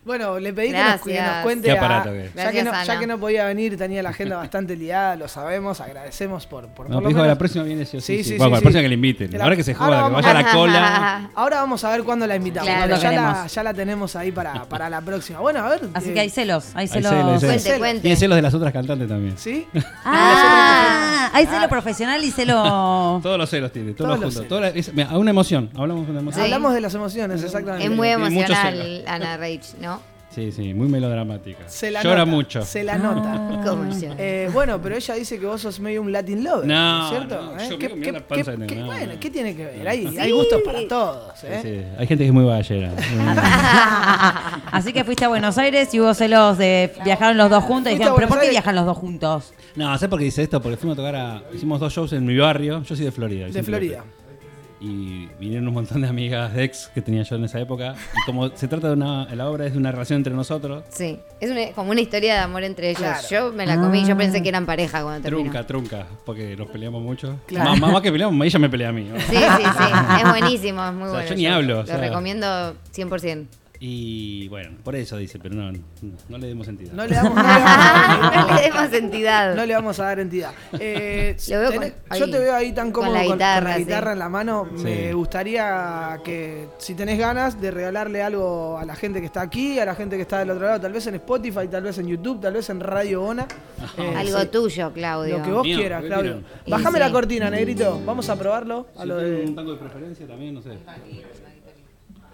Bueno, 0.03 0.39
le 0.39 0.51
pedí 0.51 0.71
que 0.71 0.83
nos, 0.83 1.01
que 1.01 1.19
cuente. 1.43 1.65
Qué 1.67 1.71
a- 1.73 1.77
aparato 1.77 2.11
que 2.11 2.25
es. 2.25 2.33
ya, 2.33 2.51
que 2.51 2.63
no, 2.63 2.83
ya 2.83 2.99
que 2.99 3.07
podía 3.17 3.45
venir, 3.45 3.77
tenía 3.77 4.01
la 4.01 4.09
agenda 4.09 4.37
bastante 4.37 4.75
liada, 4.75 5.15
lo 5.15 5.27
sabemos, 5.27 5.79
agradecemos 5.79 6.47
por, 6.47 6.67
por, 6.69 6.89
No, 6.89 6.95
por 6.95 7.03
lo 7.03 7.09
dijo 7.09 7.21
que 7.21 7.27
la 7.27 7.37
próxima 7.37 7.63
viene 7.65 7.85
sí 7.85 8.01
sí. 8.01 8.17
Sí, 8.17 8.23
sí. 8.23 8.29
sí, 8.31 8.37
Bueno, 8.37 8.49
sí, 8.49 8.55
la 8.55 8.61
próxima 8.61 8.79
sí. 8.79 8.83
que 8.85 8.89
le 8.89 8.95
inviten. 8.95 9.31
La- 9.37 9.43
Ahora 9.43 9.55
que 9.55 9.63
se 9.63 9.75
joda, 9.75 9.89
que 9.97 10.01
vamos 10.01 10.21
vaya 10.23 10.29
a 10.39 10.41
la 10.41 10.51
cola. 10.51 11.29
Ahora 11.35 11.57
vamos 11.57 11.83
a 11.83 11.91
ver 11.91 12.03
cuándo 12.03 12.25
la 12.25 12.35
invitamos. 12.35 12.67
Claro, 12.67 12.95
ya, 12.97 13.11
la, 13.11 13.45
ya 13.47 13.63
la 13.63 13.73
tenemos 13.75 14.15
ahí 14.15 14.31
para, 14.31 14.63
para 14.65 14.89
la 14.89 15.01
próxima. 15.01 15.39
Bueno, 15.39 15.59
a 15.59 15.69
ver. 15.69 15.81
Así 15.93 16.09
eh, 16.09 16.13
que 16.15 16.19
hay 16.21 16.29
celos. 16.31 16.69
Hay 16.73 16.81
Hay 16.81 16.87
celos. 16.87 17.11
hay 17.11 17.19
celos. 17.39 17.43
Cuente, 17.43 17.77
cuente. 17.79 18.01
Tiene 18.01 18.15
celos 18.15 18.35
de 18.37 18.41
las 18.41 18.53
otras 18.55 18.73
cantantes 18.73 19.07
también. 19.07 19.37
¿Sí? 19.37 19.67
Ah, 20.03 21.29
hay 21.33 21.45
celo 21.45 21.69
profesional 21.69 22.23
y 22.23 22.31
celo. 22.31 23.19
Todos 23.23 23.37
los 23.37 23.49
celos 23.49 23.71
tiene, 23.71 23.93
todos, 23.93 24.17
Todos 24.19 24.33
juntos. 24.33 24.47
Toda 24.49 24.61
la- 24.61 24.67
es- 24.69 24.93
mira, 24.93 25.17
una 25.17 25.29
emoción. 25.31 25.69
Hablamos 25.75 26.05
de 26.05 26.11
una 26.11 26.21
emoción. 26.21 26.43
Hablamos 26.43 26.73
de 26.73 26.81
las 26.81 26.93
emociones, 26.95 27.43
exactamente. 27.43 27.85
Es 27.85 27.91
muy 27.91 28.09
emocional, 28.09 29.03
Ana 29.07 29.37
Rage, 29.37 29.61
¿no? 29.79 29.90
Sí, 30.33 30.51
sí, 30.53 30.73
muy 30.73 30.87
melodramática. 30.87 31.67
Se 31.67 31.91
la 31.91 32.01
Llora 32.03 32.19
nota, 32.19 32.25
mucho. 32.31 32.61
Se 32.65 32.83
la 32.85 32.97
nota. 32.97 33.61
¿Cómo 33.65 33.83
yo? 33.99 34.07
Eh, 34.17 34.49
bueno, 34.53 34.81
pero 34.81 34.95
ella 34.95 35.13
dice 35.15 35.37
que 35.37 35.45
vos 35.45 35.59
sos 35.61 35.79
medio 35.81 36.01
un 36.01 36.11
Latin 36.11 36.41
lover, 36.43 36.65
No, 36.67 37.09
¿cierto? 37.09 37.41
no, 37.41 37.59
¿Eh? 37.59 37.67
yo 37.69 37.77
¿Qué, 37.77 37.89
miro- 37.89 37.95
miro 37.97 38.05
qué- 38.05 38.11
la 38.13 38.27
panza 38.27 38.51
qué- 38.53 38.57
de- 38.57 38.67
qué- 38.67 38.75
no, 38.77 38.85
bueno, 38.85 39.13
no. 39.13 39.19
¿qué 39.19 39.29
tiene 39.29 39.55
que 39.55 39.65
ver? 39.65 39.87
Hay, 39.89 40.07
Sí. 40.07 40.17
hay 40.19 40.31
gustos 40.31 40.61
para 40.63 40.87
todos, 40.87 41.43
¿eh? 41.43 41.59
sí. 41.61 41.95
Hay 41.99 42.07
gente 42.07 42.23
que 42.23 42.27
es 42.29 42.33
muy 42.33 42.45
bagallera. 42.45 42.91
Así 44.71 44.93
que 44.93 45.03
fuiste 45.03 45.25
a 45.25 45.27
Buenos 45.27 45.57
Aires 45.57 45.93
y 45.93 45.99
hubo 45.99 46.13
celos 46.13 46.57
de. 46.57 46.91
Viajaron 47.03 47.37
los 47.37 47.49
dos 47.49 47.63
juntos 47.63 47.91
y 47.91 47.95
dijeron, 47.95 48.15
¿pero 48.15 48.27
por 48.27 48.37
qué 48.37 48.43
Aires? 48.45 48.53
viajan 48.55 48.75
los 48.75 48.85
dos 48.85 48.97
juntos? 48.97 49.53
no, 49.75 49.85
¿sabes 49.95 50.09
por 50.09 50.19
qué 50.19 50.25
dice 50.25 50.43
esto? 50.43 50.61
Porque 50.61 50.77
fuimos 50.77 50.97
a 50.97 51.01
tocar 51.01 51.15
a. 51.15 51.43
Hicimos 51.53 51.79
dos 51.79 51.91
shows 51.93 52.13
en 52.13 52.25
mi 52.25 52.37
barrio. 52.37 52.83
Yo 52.83 52.95
soy 52.95 53.05
de 53.05 53.11
Florida. 53.11 53.47
De 53.47 53.63
Florida. 53.63 54.03
Y 54.83 55.27
vinieron 55.39 55.67
un 55.67 55.75
montón 55.75 56.01
de 56.01 56.07
amigas 56.07 56.51
de 56.55 56.63
ex 56.63 56.89
que 56.93 57.03
tenía 57.03 57.21
yo 57.21 57.35
en 57.35 57.43
esa 57.45 57.59
época. 57.59 57.93
Y 58.17 58.25
como 58.25 58.49
se 58.49 58.67
trata 58.67 58.87
de 58.87 58.93
una. 58.93 59.27
La 59.35 59.47
obra 59.47 59.67
es 59.67 59.73
de 59.73 59.77
una 59.77 59.91
relación 59.91 60.17
entre 60.17 60.33
nosotros. 60.33 60.83
Sí, 60.89 61.19
es 61.39 61.51
una- 61.51 61.71
como 61.73 61.91
una 61.91 62.01
historia 62.01 62.33
de 62.33 62.39
amor 62.39 62.63
entre 62.63 62.89
ellos. 62.89 63.01
Claro. 63.03 63.27
Yo 63.29 63.51
me 63.53 63.67
la 63.67 63.75
comí, 63.79 64.03
yo 64.05 64.17
pensé 64.17 64.41
que 64.41 64.49
eran 64.49 64.65
pareja 64.65 65.03
cuando 65.03 65.21
terminó. 65.21 65.51
Trunca, 65.51 65.67
trunca, 65.67 66.05
porque 66.25 66.55
nos 66.57 66.67
peleamos 66.69 67.01
mucho. 67.03 67.37
Claro. 67.45 67.75
Más, 67.75 67.91
más 67.93 68.01
que 68.01 68.11
peleamos, 68.11 68.43
ella 68.45 68.57
me 68.59 68.69
pelea 68.69 68.89
a 68.89 68.91
mí. 68.91 69.03
¿no? 69.03 69.19
Sí, 69.19 69.25
sí, 69.35 69.35
sí, 69.37 70.19
es 70.23 70.29
buenísimo, 70.29 70.83
es 70.87 70.93
muy 70.93 71.03
O 71.03 71.11
sea, 71.11 71.13
bueno. 71.13 71.29
yo 71.29 71.35
ni 71.35 71.45
hablo, 71.45 71.75
o 71.77 71.81
Lo 71.81 71.85
sea. 71.87 71.97
recomiendo 71.97 72.75
100%. 72.91 73.45
Y 73.83 74.47
bueno, 74.49 74.77
por 74.83 74.95
eso 74.95 75.17
dice, 75.17 75.39
pero 75.39 75.55
no, 75.55 75.71
no 76.29 76.37
le 76.37 76.47
demos 76.47 76.67
sentido. 76.67 76.91
No 76.93 77.03
le 77.07 77.15
damos, 77.15 77.33
no 77.33 77.41
le 77.41 77.47
damos- 77.49 78.47
no 78.47 78.55
le 78.55 78.61
demos 78.61 78.93
entidad. 78.93 79.55
no 79.55 79.65
le 79.65 79.73
vamos 79.73 79.99
a 79.99 80.03
dar 80.03 80.19
entidad. 80.19 80.51
Eh, 80.79 81.35
Lo 81.49 81.59
veo 81.59 81.71
tenés- 81.71 81.93
con- 82.07 82.19
yo 82.19 82.29
te 82.29 82.37
veo 82.37 82.55
ahí 82.55 82.73
tan 82.73 82.91
con 82.91 83.05
cómodo 83.05 83.17
con, 83.17 83.25
con 83.29 83.37
guitarra, 83.37 83.69
la 83.71 83.75
sí. 83.77 83.83
guitarra 83.83 84.13
en 84.13 84.19
la 84.19 84.29
mano. 84.29 84.67
Sí. 84.75 84.83
Me 84.83 85.13
gustaría 85.13 86.19
que, 86.23 86.67
si 86.77 86.93
tenés 86.93 87.17
ganas, 87.17 87.59
de 87.59 87.71
regalarle 87.71 88.21
algo 88.21 88.77
a 88.77 88.85
la 88.85 88.95
gente 88.95 89.19
que 89.19 89.25
está 89.25 89.41
aquí, 89.41 89.79
a 89.79 89.85
la 89.85 89.95
gente 89.95 90.15
que 90.15 90.21
está 90.21 90.37
del 90.37 90.51
otro 90.51 90.67
lado, 90.67 90.79
tal 90.81 90.93
vez 90.93 91.07
en 91.07 91.15
Spotify, 91.15 91.67
tal 91.67 91.81
vez 91.81 91.97
en 91.97 92.05
YouTube, 92.07 92.39
tal 92.39 92.53
vez 92.53 92.69
en 92.69 92.81
Radio 92.81 93.23
Ona. 93.23 93.47
Eh, 93.97 94.13
Algo 94.15 94.41
sí. 94.41 94.47
tuyo, 94.49 94.93
Claudio. 94.93 95.39
Lo 95.39 95.43
que 95.43 95.51
vos 95.51 95.63
Mío, 95.63 95.77
quieras, 95.79 96.01
¿qué 96.03 96.07
Claudio. 96.07 96.43
sí. 96.67 96.99
la 96.99 97.11
cortina, 97.11 97.49
negrito. 97.49 97.99
Vamos 98.05 98.29
a 98.29 98.35
probarlo. 98.37 98.85
A 98.95 99.01
Si 99.01 99.07
lo 99.07 99.17
tienen 99.17 99.37
de- 99.39 99.45
un 99.47 99.55
tango 99.55 99.71
de 99.71 99.77
preferencia 99.79 100.27
también, 100.27 100.53
no 100.53 100.61
sé. 100.61 100.69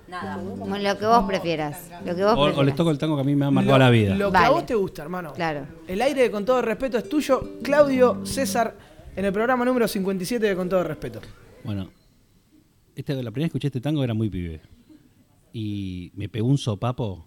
Nada. 0.07 0.37
Lo 0.37 0.97
que 0.97 1.05
vos 1.05 1.25
prefieras. 1.25 1.89
Lo 2.05 2.15
que 2.15 2.23
vos 2.23 2.33
O, 2.33 2.39
o 2.39 2.45
les 2.47 2.53
prefieras. 2.55 2.75
toco 2.77 2.91
el 2.91 2.97
tango 2.97 3.15
que 3.15 3.21
a 3.21 3.25
mí 3.25 3.35
me 3.35 3.45
ha 3.45 3.51
marcado 3.51 3.77
lo, 3.77 3.83
la 3.83 3.89
vida. 3.89 4.15
Lo 4.15 4.31
que 4.31 4.37
a 4.37 4.49
vos 4.49 4.65
te 4.65 4.75
gusta, 4.75 5.01
hermano. 5.03 5.33
Claro. 5.33 5.65
El 5.87 6.01
aire, 6.01 6.31
con 6.31 6.45
todo 6.45 6.61
respeto, 6.61 6.97
es 6.97 7.07
tuyo. 7.09 7.57
Claudio 7.61 8.25
César, 8.25 8.75
en 9.15 9.25
el 9.25 9.33
programa 9.33 9.65
número 9.65 9.87
57 9.87 10.45
de 10.45 10.55
Con 10.55 10.69
todo 10.69 10.83
respeto. 10.83 11.19
Bueno, 11.63 11.89
este, 12.95 13.13
la 13.15 13.31
primera 13.31 13.33
vez 13.33 13.51
que 13.51 13.57
escuché 13.57 13.67
este 13.67 13.81
tango 13.81 14.03
era 14.03 14.13
muy 14.13 14.29
pibe. 14.29 14.61
Y 15.53 16.11
me 16.15 16.29
pegó 16.29 16.47
un 16.47 16.57
sopapo, 16.57 17.25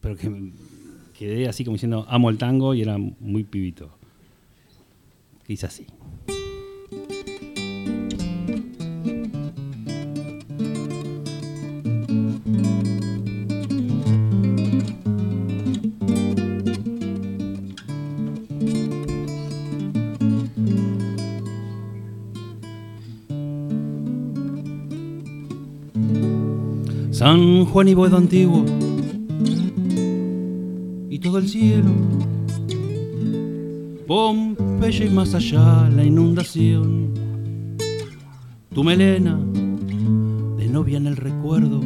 pero 0.00 0.16
que 0.16 0.30
me- 0.30 0.52
quedé 1.18 1.48
así 1.48 1.64
como 1.64 1.74
diciendo, 1.74 2.06
amo 2.08 2.30
el 2.30 2.38
tango 2.38 2.74
y 2.74 2.82
era 2.82 2.96
muy 2.98 3.44
pibito. 3.44 3.90
Que 5.44 5.52
hice 5.54 5.66
así. 5.66 5.86
San 27.22 27.66
Juan 27.66 27.86
y 27.86 27.94
Boedo 27.94 28.16
antiguo 28.16 28.64
y 31.08 31.20
todo 31.20 31.38
el 31.38 31.48
cielo. 31.48 31.92
Pompeya 34.08 35.04
y 35.04 35.10
más 35.10 35.32
allá 35.32 35.88
la 35.88 36.02
inundación. 36.02 37.14
Tu 38.74 38.82
melena 38.82 39.38
de 40.56 40.66
novia 40.66 40.96
en 40.96 41.06
el 41.06 41.16
recuerdo 41.16 41.80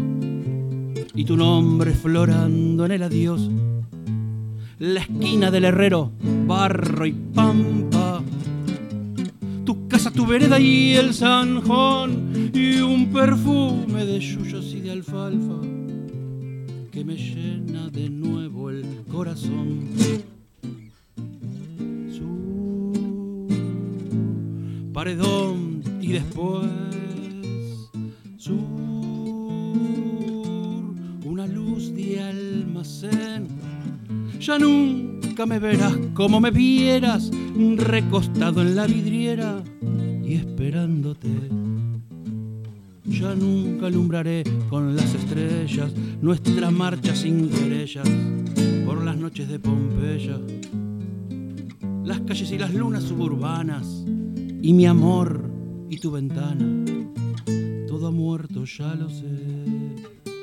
y 1.14 1.24
tu 1.26 1.36
nombre 1.36 1.92
florando 1.92 2.86
en 2.86 2.92
el 2.92 3.02
adiós. 3.02 3.50
La 4.78 5.00
esquina 5.00 5.50
del 5.50 5.66
herrero, 5.66 6.12
barro 6.46 7.04
y 7.04 7.12
pampa. 7.12 8.22
Casa, 10.06 10.14
tu 10.14 10.26
vereda 10.26 10.60
y 10.60 10.94
el 10.94 11.12
zanjón 11.12 12.52
y 12.54 12.78
un 12.78 13.12
perfume 13.12 14.04
de 14.04 14.20
yuyos 14.20 14.72
y 14.72 14.80
de 14.80 14.92
alfalfa 14.92 15.60
que 16.92 17.04
me 17.04 17.16
llena 17.16 17.88
de 17.90 18.08
nuevo 18.08 18.70
el 18.70 18.84
corazón. 19.10 19.88
Su 22.16 23.02
paredón 24.92 25.82
y 26.00 26.12
después 26.12 26.68
sur, 28.36 28.54
una 31.24 31.46
luz 31.48 31.92
de 31.96 32.22
almacén. 32.22 33.48
Ya 34.38 34.56
nunca 34.56 35.46
me 35.46 35.58
verás 35.58 35.96
como 36.14 36.38
me 36.40 36.52
vieras, 36.52 37.32
recostado 37.76 38.62
en 38.62 38.76
la 38.76 38.86
vidriera 38.86 39.64
y 40.27 40.35
esperándote. 40.35 41.28
Ya 43.05 43.35
nunca 43.35 43.86
alumbraré 43.86 44.43
con 44.69 44.97
las 44.97 45.15
estrellas 45.15 45.93
nuestra 46.20 46.70
marcha 46.70 47.15
sin 47.15 47.48
querellas 47.48 48.09
por 48.85 49.05
las 49.05 49.16
noches 49.16 49.48
de 49.48 49.59
Pompeya. 49.61 50.40
Las 52.05 52.20
calles 52.20 52.51
y 52.51 52.59
las 52.59 52.74
lunas 52.74 53.05
suburbanas 53.05 54.05
y 54.62 54.73
mi 54.73 54.86
amor 54.86 55.48
y 55.89 55.98
tu 55.98 56.11
ventana. 56.11 56.85
Todo 57.86 58.11
muerto, 58.11 58.65
ya 58.65 58.94
lo 58.94 59.09
sé. 59.09 60.35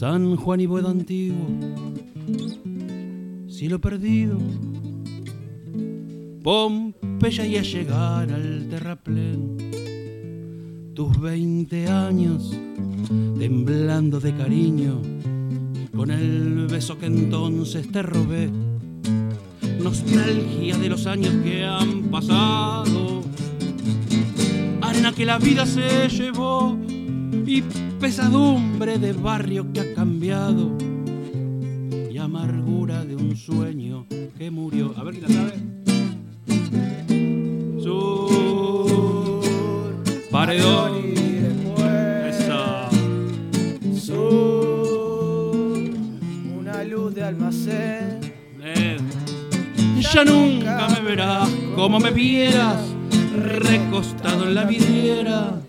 San 0.00 0.34
Juan 0.34 0.62
y 0.62 0.64
Boedo 0.64 0.88
antiguo, 0.88 1.46
cielo 3.50 3.82
perdido, 3.82 4.38
Pompeya 6.42 7.44
y 7.44 7.58
a 7.58 7.62
llegar 7.62 8.32
al 8.32 8.66
terraplén. 8.70 9.58
Tus 10.94 11.20
20 11.20 11.86
años, 11.88 12.50
temblando 13.38 14.20
de 14.20 14.34
cariño, 14.34 15.02
con 15.94 16.10
el 16.10 16.66
beso 16.66 16.96
que 16.96 17.04
entonces 17.04 17.92
te 17.92 18.00
robé. 18.00 18.50
Nostalgia 19.82 20.78
de 20.78 20.88
los 20.88 21.06
años 21.06 21.34
que 21.44 21.66
han 21.66 22.04
pasado, 22.04 23.20
arena 24.80 25.12
que 25.12 25.26
la 25.26 25.38
vida 25.38 25.66
se 25.66 26.08
llevó. 26.08 26.78
Y 27.46 27.62
pesadumbre 28.00 28.98
de 28.98 29.12
barrio 29.12 29.70
que 29.74 29.82
y 30.30 32.16
amargura 32.16 33.04
de 33.04 33.16
un 33.16 33.34
sueño 33.36 34.06
que 34.38 34.48
murió. 34.48 34.94
A 34.96 35.02
ver 35.02 35.14
quién 35.14 35.26
la 35.26 35.34
sabe. 35.34 35.54
Sur, 37.82 39.42
paredón. 40.30 40.92
Esa. 42.28 42.88
Sur, 44.00 45.74
una 46.60 46.84
luz 46.84 47.12
de 47.12 47.24
almacén. 47.24 48.20
Eh, 48.62 48.98
Ya 50.14 50.24
nunca 50.24 50.86
me 50.90 51.00
verás 51.08 51.48
como 51.74 51.98
me 51.98 52.12
vieras, 52.12 52.80
recostado 53.34 54.44
en 54.44 54.54
la 54.54 54.62
vidriera 54.62 55.60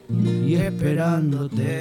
y 0.45 0.53
esperándote. 0.53 1.80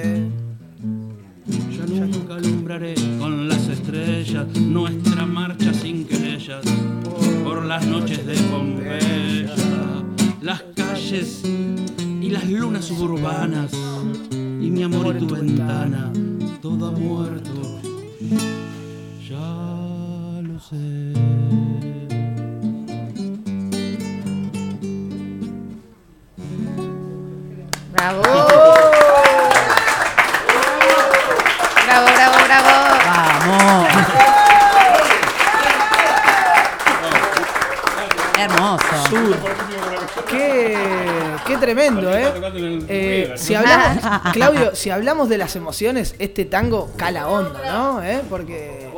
Si 44.81 44.89
hablamos 44.89 45.29
de 45.29 45.37
las 45.37 45.55
emociones, 45.55 46.15
este 46.19 46.45
tango 46.45 46.91
cala 46.97 47.27
hondo, 47.27 47.59
¿no? 47.65 48.03
¿Eh? 48.03 48.21
Porque 48.29 48.89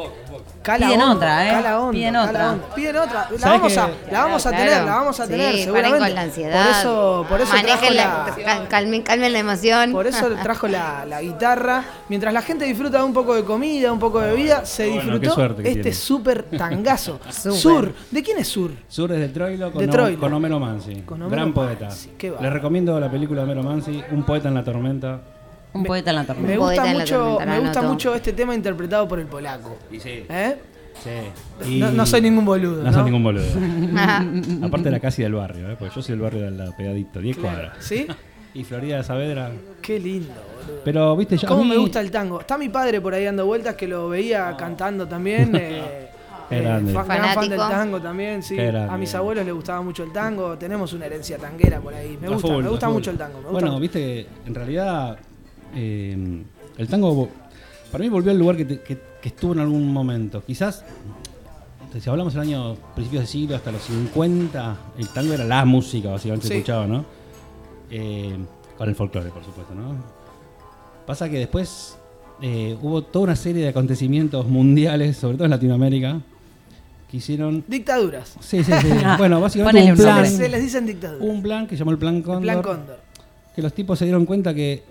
cala 0.63 0.87
Piden 0.87 1.01
hondo, 1.01 1.15
otra, 1.17 1.47
¿eh? 1.47 1.51
Cala 1.51 1.79
hondo, 1.79 1.91
Piden 1.91 2.13
cala 2.13 2.29
otra. 2.29 2.51
hondo. 2.51 2.65
Piden 2.75 2.95
otra. 2.97 3.27
La 3.31 3.37
¿Sabes 3.37 3.59
vamos, 3.59 3.77
a, 3.77 3.87
que- 3.87 4.11
la 4.11 4.23
vamos 4.23 4.45
a 4.45 4.49
Claro, 4.49 4.65
tener, 4.65 4.83
la 4.85 4.95
vamos 4.95 5.19
a 5.19 5.27
tener, 5.27 5.53
sí, 5.55 5.63
seguramente. 5.63 5.99
paren 5.99 6.07
con 6.07 6.15
la 6.15 6.21
ansiedad. 6.21 6.63
Por 6.65 6.71
eso, 6.71 7.25
por 7.29 7.41
eso 7.41 7.51
trajo 7.63 7.89
la, 7.93 8.25
la, 8.35 8.35
cal- 8.45 8.67
calmen, 8.69 9.01
calmen 9.01 9.33
la 9.33 9.39
emoción. 9.39 9.91
por 9.91 10.07
eso 10.07 10.29
trajo 10.43 10.67
la, 10.67 11.05
la 11.05 11.21
guitarra. 11.21 11.83
Mientras 12.09 12.33
la 12.33 12.41
gente 12.41 12.65
disfruta 12.65 12.99
de 12.99 13.03
un 13.03 13.13
poco 13.13 13.35
de 13.35 13.43
comida, 13.43 13.91
un 13.91 13.99
poco 13.99 14.19
de 14.21 14.29
bebida, 14.31 14.65
se 14.65 14.87
Bueno, 14.89 15.19
disfrutó 15.19 15.53
este 15.63 15.91
súper 15.93 16.43
tangazo. 16.57 17.19
Sur. 17.29 17.93
¿De 18.09 18.23
quién 18.23 18.37
es 18.37 18.47
Sur? 18.47 18.71
Sur 18.87 19.11
es 19.11 19.19
de 19.19 19.27
Troilo 19.29 19.71
con, 19.71 19.81
De 19.81 19.87
Troilo. 19.89 20.19
con 20.19 20.33
Homero 20.33 20.59
Mansi. 20.59 21.01
Con 21.01 21.21
Homero 21.23 21.29
Gran 21.41 21.53
poeta. 21.53 21.89
Les 22.41 22.53
recomiendo 22.53 22.97
la 22.99 23.11
película 23.11 23.41
de 23.43 23.51
Homero 23.51 23.63
Mansi, 23.63 24.01
Un 24.11 24.23
poeta 24.23 24.47
en 24.47 24.53
la 24.53 24.63
tormenta. 24.63 25.19
Un 25.73 25.83
poeta 25.83 26.11
en 26.11 26.15
la 26.15 26.21
Me 26.21 26.27
tormenta. 26.27 26.57
Poeta 26.59 26.81
gusta 26.83 26.99
mucho, 26.99 27.15
tormenta, 27.15 27.45
me 27.45 27.59
gusta 27.59 27.81
mucho 27.81 28.15
este 28.15 28.33
tema 28.33 28.55
interpretado 28.55 29.07
por 29.07 29.19
el 29.19 29.25
polaco. 29.27 29.77
Y 29.91 29.99
sí. 29.99 30.25
¿Eh? 30.29 30.57
Sí. 31.63 31.79
No, 31.79 31.91
no 31.91 32.05
soy 32.05 32.21
ningún 32.21 32.45
boludo. 32.45 32.77
No, 32.83 32.91
No, 32.91 32.93
soy 32.93 33.03
ningún 33.05 33.23
boludo. 33.23 33.45
Aparte 34.63 34.89
era 34.89 34.99
casi 34.99 35.23
del 35.23 35.33
barrio, 35.33 35.71
¿eh? 35.71 35.75
porque 35.77 35.95
yo 35.95 36.01
soy 36.01 36.13
del 36.13 36.21
barrio 36.21 36.41
de 36.43 36.51
la 36.51 36.75
pegadito, 36.75 37.19
10 37.19 37.37
cuadras. 37.37 37.77
¿Sí? 37.79 38.07
Y 38.55 38.63
Florida 38.63 38.97
de 38.97 39.03
Saavedra. 39.03 39.49
Qué 39.81 39.99
lindo, 39.99 40.31
boludo. 40.31 40.81
Pero, 40.85 41.17
viste, 41.17 41.37
yo. 41.37 41.47
¿Cómo 41.47 41.63
mí- 41.63 41.71
me 41.71 41.77
gusta 41.77 41.99
el 42.01 42.11
tango? 42.11 42.39
Está 42.39 42.55
mi 42.55 42.69
padre 42.69 43.01
por 43.01 43.11
ahí 43.15 43.25
dando 43.25 43.47
vueltas 43.47 43.73
que 43.73 43.87
lo 43.87 44.09
veía 44.09 44.55
cantando 44.55 45.07
también. 45.07 45.55
eh, 45.59 46.09
Qué 46.49 46.59
eh, 46.59 46.61
fan- 46.61 46.83
gran 46.83 46.87
fan 46.93 47.05
Fanático. 47.07 47.49
del 47.49 47.57
tango 47.57 47.99
también, 47.99 48.43
sí. 48.43 48.55
A 48.59 48.95
mis 48.95 49.15
abuelos 49.15 49.43
les 49.43 49.55
gustaba 49.55 49.81
mucho 49.81 50.03
el 50.03 50.11
tango. 50.13 50.55
Tenemos 50.55 50.93
una 50.93 51.07
herencia 51.07 51.39
tanguera 51.39 51.79
por 51.79 51.95
ahí. 51.95 52.15
Me 52.21 52.27
gusta, 52.29 52.47
full, 52.47 52.63
me 52.63 52.69
gusta 52.69 52.85
full. 52.85 52.93
mucho 52.93 53.09
el 53.09 53.17
tango. 53.17 53.33
Me 53.39 53.39
gusta 53.39 53.51
bueno, 53.53 53.67
mucho. 53.69 53.79
viste 53.81 54.27
en 54.45 54.53
realidad 54.53 55.17
eh, 55.75 56.43
el 56.77 56.87
tango 56.87 57.29
para 57.91 58.03
mí 58.03 58.09
volvió 58.09 58.31
al 58.31 58.37
lugar 58.39 58.57
que, 58.57 58.65
te- 58.65 58.81
que- 58.81 58.99
que 59.21 59.29
estuvo 59.29 59.53
en 59.53 59.59
algún 59.59 59.91
momento. 59.93 60.43
Quizás, 60.45 60.83
si 61.99 62.09
hablamos 62.09 62.33
del 62.33 62.41
año 62.43 62.75
principios 62.95 63.23
de 63.23 63.27
siglo 63.27 63.55
hasta 63.55 63.71
los 63.71 63.81
50, 63.83 64.77
el 64.97 65.07
tango 65.09 65.33
era 65.33 65.45
la 65.45 65.63
música, 65.65 66.09
básicamente 66.09 66.47
se 66.47 66.53
Sí. 66.53 66.59
escuchaba, 66.59 66.87
¿no? 66.87 67.05
Eh, 67.91 68.35
con 68.77 68.89
el 68.89 68.95
folclore, 68.95 69.29
por 69.29 69.43
supuesto, 69.45 69.73
¿no? 69.75 69.95
Pasa 71.05 71.29
que 71.29 71.37
después 71.37 71.97
eh, 72.41 72.75
hubo 72.81 73.03
toda 73.03 73.25
una 73.25 73.35
serie 73.35 73.61
de 73.63 73.69
acontecimientos 73.69 74.47
mundiales, 74.47 75.17
sobre 75.17 75.35
todo 75.37 75.45
en 75.45 75.51
Latinoamérica, 75.51 76.19
que 77.09 77.17
hicieron... 77.17 77.63
Dictaduras. 77.67 78.35
Sí, 78.39 78.63
sí, 78.63 78.71
sí. 78.81 78.87
bueno, 79.19 79.39
básicamente 79.39 79.91
un 79.91 79.97
plan. 79.97 80.25
Se 80.25 80.49
les 80.49 80.61
dicen 80.61 80.85
dictaduras. 80.85 81.25
un 81.25 81.41
plan 81.43 81.67
que 81.67 81.75
se 81.75 81.79
llamó 81.79 81.91
el 81.91 81.97
Plan 81.99 82.15
El 82.15 82.23
Cóndor 82.23 82.41
plan 82.41 82.61
Cóndor. 82.63 82.99
que 83.55 83.61
los 83.61 83.73
tipos 83.73 83.99
se 83.99 84.05
dieron 84.05 84.25
cuenta 84.25 84.53
que 84.53 84.83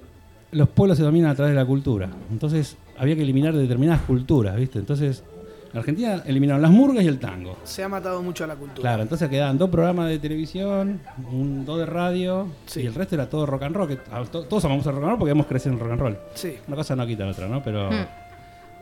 los 0.53 0.69
pueblos 0.69 0.97
se 0.99 1.05
dominan 1.05 1.31
a 1.31 1.35
través 1.35 1.55
de 1.55 1.61
la 1.61 1.66
cultura. 1.66 2.09
Entonces 2.31 2.77
había 2.99 3.16
que 3.16 3.23
eliminar 3.23 3.55
determinadas 3.55 4.03
culturas, 4.03 4.55
¿viste? 4.57 4.79
Entonces, 4.79 5.24
en 5.73 5.79
Argentina 5.79 6.23
eliminaron 6.27 6.61
las 6.61 6.70
murgas 6.70 7.03
y 7.05 7.09
el 7.09 7.19
tango. 7.19 7.57
Se 7.65 7.83
ha 7.83 7.89
matado 7.89 8.23
mucho 8.23 8.45
a 8.45 8.47
la 8.47 8.57
cultura. 8.57 8.81
Claro, 8.83 9.03
entonces 9.03 9.29
quedaban 9.31 9.57
dos 9.57 9.70
programas 9.70 10.09
de 10.11 10.19
televisión, 10.19 11.01
un, 11.33 11.65
dos 11.65 11.79
de 11.79 11.87
radio, 11.87 12.47
Sí. 12.66 12.83
y 12.83 12.87
el 12.87 12.95
resto 12.95 13.15
era 13.15 13.29
todo 13.31 13.47
rock 13.47 13.62
and 13.62 13.74
roll. 13.77 13.89
que- 13.89 13.97
to- 14.31 14.45
todos 14.45 14.65
amamos 14.66 14.85
el 14.87 14.93
rock 14.93 15.03
and 15.03 15.11
roll 15.11 15.19
porque 15.19 15.33
hemos 15.33 15.47
crecido 15.47 15.73
en 15.73 15.79
el 15.79 15.81
rock 15.85 15.93
and 15.93 16.01
roll. 16.01 16.19
Sí. 16.35 16.57
Una 16.69 16.77
cosa 16.77 16.95
no 16.95 17.07
quita 17.07 17.24
la 17.24 17.31
otra, 17.33 17.49
¿no? 17.49 17.62
Pero, 17.62 17.91
Hmm. 17.91 18.05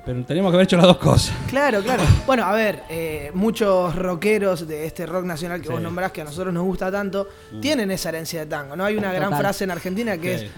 pero 0.04 0.24
teníamos 0.24 0.50
que 0.50 0.56
haber 0.56 0.64
hecho 0.64 0.76
las 0.76 0.86
dos 0.86 0.96
cosas. 0.98 1.36
Claro, 1.48 1.80
claro. 1.82 2.02
Bueno, 2.26 2.42
a 2.44 2.52
ver, 2.52 2.82
eh, 2.90 3.30
muchos 3.34 3.94
rockeros 3.94 4.66
de 4.66 4.86
este 4.86 5.06
rock 5.06 5.24
nacional 5.24 5.60
que 5.60 5.68
Sí. 5.68 5.72
vos 5.72 5.80
nombrás, 5.80 6.10
que 6.10 6.22
a 6.22 6.24
nosotros 6.24 6.52
nos 6.52 6.64
gusta 6.64 6.90
tanto, 6.90 7.28
tienen 7.60 7.92
esa 7.92 8.08
herencia 8.08 8.40
de 8.40 8.46
tango, 8.46 8.74
¿no? 8.74 8.84
Hay 8.84 8.96
una 8.96 9.12
gran 9.12 9.30
frase 9.38 9.62
en 9.62 9.70
Argentina 9.70 10.18
que 10.18 10.38
Sí. 10.38 10.44
es, 10.46 10.50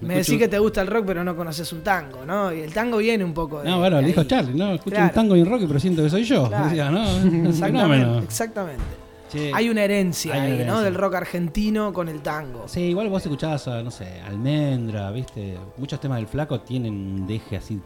Me 0.00 0.14
escucho- 0.20 0.32
decís 0.32 0.38
que 0.44 0.48
te 0.48 0.58
gusta 0.58 0.80
el 0.82 0.86
rock, 0.86 1.04
pero 1.06 1.22
no 1.24 1.36
conoces 1.36 1.72
un 1.72 1.82
tango, 1.82 2.24
¿no? 2.26 2.52
Y 2.52 2.60
el 2.60 2.72
tango 2.72 2.98
viene 2.98 3.24
un 3.24 3.34
poco 3.34 3.60
de 3.62 3.68
No, 3.68 3.78
bueno, 3.78 3.96
de 3.96 4.02
le 4.02 4.08
dijo. 4.08 4.24
Charlie, 4.24 4.54
¿no? 4.54 4.72
Escucho 4.72 4.94
Claro. 4.96 5.08
un 5.08 5.14
tango 5.14 5.36
y 5.36 5.42
un 5.42 5.50
rock, 5.50 5.62
pero 5.66 5.78
siento 5.80 6.02
que 6.02 6.10
soy 6.10 6.24
yo. 6.24 6.48
Claro. 6.48 6.64
Decía, 6.66 6.90
¿no? 6.90 7.04
Exactamente, 7.48 8.24
exactamente. 8.24 8.82
Sí. 9.28 9.50
Hay 9.54 9.68
una 9.68 9.84
herencia 9.84 10.34
Hay 10.34 10.50
una 10.52 10.60
ahí, 10.62 10.66
¿no? 10.66 10.80
Del 10.80 10.94
rock 10.96 11.14
argentino 11.14 11.92
con 11.92 12.08
el 12.08 12.20
tango. 12.20 12.64
Sí, 12.66 12.80
igual 12.80 13.08
vos 13.08 13.22
escuchabas, 13.22 13.68
a, 13.68 13.82
no 13.82 13.90
sé, 13.92 14.20
Almendra, 14.26 15.10
¿viste? 15.12 15.56
Muchos 15.76 16.00
temas 16.00 16.18
del 16.18 16.26
flaco 16.26 16.60
tienen 16.62 16.92
un 16.94 17.26
deje 17.28 17.56
así 17.56 17.80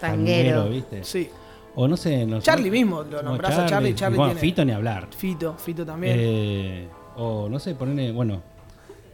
Tanguero. 0.00 0.60
tanguero, 0.62 0.70
¿viste? 0.70 1.04
Sí. 1.04 1.28
O 1.74 1.86
no 1.86 1.96
sé, 1.96 2.24
no 2.24 2.36
sé. 2.40 2.46
Charlie 2.46 2.70
mismo, 2.70 3.02
lo 3.02 3.18
No, 3.22 3.30
nombrás 3.30 3.58
a 3.58 3.66
Charlie, 3.66 3.94
Charlie 3.94 4.16
Bueno, 4.16 4.32
tiene- 4.32 4.40
Fito 4.40 4.64
ni 4.64 4.72
hablar. 4.72 5.08
Fito, 5.14 5.54
Fito 5.58 5.84
también. 5.84 6.16
Eh, 6.18 6.88
o 7.16 7.48
no 7.50 7.58
sé, 7.58 7.74
ponerle, 7.74 8.10
bueno, 8.12 8.40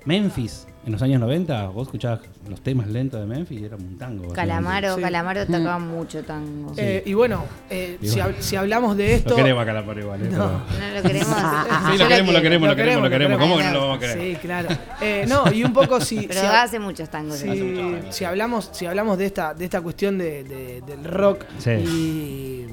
Memphis, 0.07 0.67
en 0.85 0.93
los 0.93 1.01
años 1.01 1.19
90, 1.19 1.69
vos 1.69 1.89
escuchabas 1.89 2.21
los 2.47 2.61
temas 2.61 2.87
lentos 2.89 3.19
de 3.19 3.27
Memphis 3.27 3.59
y 3.61 3.65
era 3.65 3.77
un 3.77 3.97
tango. 3.97 4.33
Calamaro, 4.35 4.97
Sí. 4.97 5.01
Calamaro 5.01 5.47
tocaba 5.47 5.79
mucho 5.79 6.23
tango. 6.25 6.73
Eh, 6.77 7.03
y 7.07 7.15
bueno, 7.15 7.45
eh, 7.71 7.97
Y 8.03 8.09
si, 8.09 8.17
bueno. 8.21 8.31
hab- 8.37 8.41
si 8.41 8.57
hablamos 8.57 8.97
de 8.99 9.09
Lo 9.09 9.15
esto... 9.15 9.35
queremos 9.37 9.63
a 9.63 9.67
Calamaro 9.67 10.01
igual, 10.01 10.23
¿eh? 10.23 10.29
No. 10.31 10.63
pero- 10.69 10.81
No 10.89 10.95
lo 10.95 11.03
queremos. 11.03 11.29
Sí, 11.93 11.99
lo 11.99 12.09
queremos, 12.09 12.35
lo 12.35 12.43
queremos, 12.43 12.67
lo 12.69 12.73
Lo 12.73 12.77
queremos, 12.77 13.03
lo 13.05 13.11
queremos. 13.11 13.39
¿Cómo 13.39 13.57
que 13.57 13.65
no 13.65 13.73
lo 13.73 13.81
vamos 13.81 13.97
a 13.97 14.01
querer? 14.01 14.19
Sí, 14.21 14.37
claro. 14.43 14.69
Eh, 15.01 15.25
no, 15.27 15.51
y 15.51 15.65
un 15.65 15.73
poco 15.73 16.01
si... 16.03 16.17
Pero 16.29 16.41
si- 16.41 16.47
hace 16.47 16.79
muchos 16.79 17.09
tangos. 17.09 17.39
Si, 17.39 18.01
si 18.11 18.25
hablamos, 18.27 18.69
si 18.73 18.85
hablamos 18.85 19.17
de 19.17 19.25
esta, 19.27 19.55
de 19.55 19.65
esta 19.65 19.81
cuestión 19.81 20.19
de, 20.19 20.45
de- 20.45 20.83
del 20.87 21.03
rock 21.05 21.45
Sí. 21.61 21.71
y, 21.71 22.67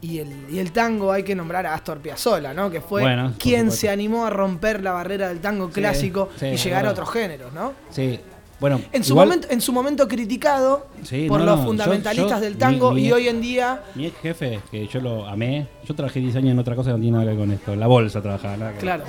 y 0.00 0.18
el, 0.20 0.28
y 0.50 0.58
el 0.60 0.70
tango, 0.72 1.10
hay 1.12 1.22
que 1.24 1.34
nombrar 1.34 1.66
a 1.66 1.74
Astor 1.74 1.98
Piazzolla, 1.98 2.54
¿no? 2.54 2.70
Que 2.70 2.80
fue 2.80 3.02
Bueno, 3.02 3.32
quien 3.38 3.70
se 3.72 3.88
animó 3.90 4.24
a 4.26 4.30
romper 4.30 4.82
la 4.82 4.92
barrera 4.92 5.28
del 5.28 5.40
tango 5.40 5.70
clásico 5.70 6.28
sí, 6.38 6.46
y 6.46 6.56
llegar 6.56 6.86
a 6.86 6.90
otros 6.92 7.10
géneros, 7.10 7.52
¿no? 7.52 7.72
Sí, 7.90 8.20
bueno. 8.60 8.80
En 8.92 9.02
su, 9.04 9.12
igual- 9.12 9.28
momento, 9.28 9.48
en 9.50 9.60
su 9.60 9.72
momento 9.72 10.06
criticado 10.08 10.86
Sí, 11.02 11.26
por 11.28 11.40
no, 11.40 11.46
los 11.46 11.60
yo- 11.60 11.66
fundamentalistas 11.66 12.38
yo- 12.38 12.40
del 12.40 12.56
tango 12.56 12.92
mi- 12.92 13.02
mi- 13.02 13.08
y 13.08 13.12
hoy 13.12 13.28
en 13.28 13.40
día 13.40 13.82
Mi 13.96 14.06
ex 14.06 14.16
jefe, 14.18 14.60
que 14.70 14.86
yo 14.86 15.00
lo 15.00 15.26
amé, 15.26 15.66
yo 15.84 15.94
trabajé 15.94 16.20
10 16.20 16.36
años 16.36 16.50
en 16.52 16.58
otra 16.60 16.76
cosa 16.76 16.90
que 16.90 16.96
no 16.96 17.00
tiene 17.02 17.18
nada 17.18 17.24
que 17.24 17.36
ver 17.36 17.38
con 17.38 17.52
esto, 17.52 17.72
en 17.72 17.80
la 17.80 17.86
bolsa 17.88 18.20
trabajaba, 18.22 18.56
nada 18.56 18.72
que. 18.74 18.78
Claro. 18.78 19.04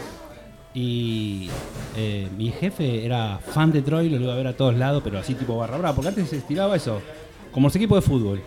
Y 0.74 1.50
eh, 1.98 2.28
mi 2.38 2.52
jefe 2.52 3.04
era 3.06 3.40
fan 3.40 3.72
de 3.72 3.82
Troy, 3.82 4.10
lo 4.10 4.22
iba 4.22 4.34
a 4.34 4.36
ver 4.36 4.48
a 4.48 4.54
todos 4.54 4.76
lados, 4.76 5.02
pero 5.04 5.18
así 5.20 5.34
tipo 5.34 5.58
barra 5.58 5.78
brava, 5.78 5.96
porque 5.96 6.10
antes 6.10 6.30
se 6.30 6.38
estiraba 6.38 6.76
eso, 6.76 7.02
como 7.52 7.68
los 7.68 7.76
equipos 7.76 8.04
de 8.04 8.08
fútbol. 8.08 8.42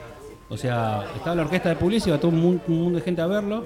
O 0.53 0.57
sea, 0.59 1.05
estaba 1.17 1.35
la 1.37 1.43
orquesta 1.43 1.71
de 1.75 1.77
iba 2.07 2.19
todo 2.19 2.29
un 2.29 2.41
mun- 2.43 2.61
un 2.69 2.79
mundo 2.83 2.99
de 2.99 3.05
gente 3.05 3.23
a 3.23 3.27
verlo. 3.27 3.65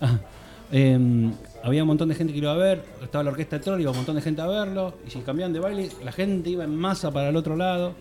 Ah, 0.00 0.18
em, 0.72 1.32
había 1.62 1.82
un 1.82 1.86
montón 1.88 2.08
de 2.08 2.14
gente 2.16 2.32
que 2.32 2.40
lo 2.40 2.46
iba 2.52 2.54
a 2.54 2.56
ver, 2.64 2.84
estaba 3.02 3.22
la 3.24 3.30
orquesta 3.30 3.58
de 3.58 3.62
Troll, 3.64 3.80
iba 3.80 3.90
un 3.92 3.96
montón 3.96 4.16
de 4.16 4.22
gente 4.22 4.42
a 4.42 4.46
verlo, 4.46 4.94
y 5.06 5.10
si 5.10 5.20
cambiaban 5.20 5.52
de 5.52 5.60
baile, 5.60 5.88
la 6.04 6.10
gente 6.12 6.50
iba 6.50 6.64
en 6.64 6.74
masa 6.76 7.10
para 7.12 7.28
el 7.28 7.36
otro 7.36 7.54
lado, 7.56 7.94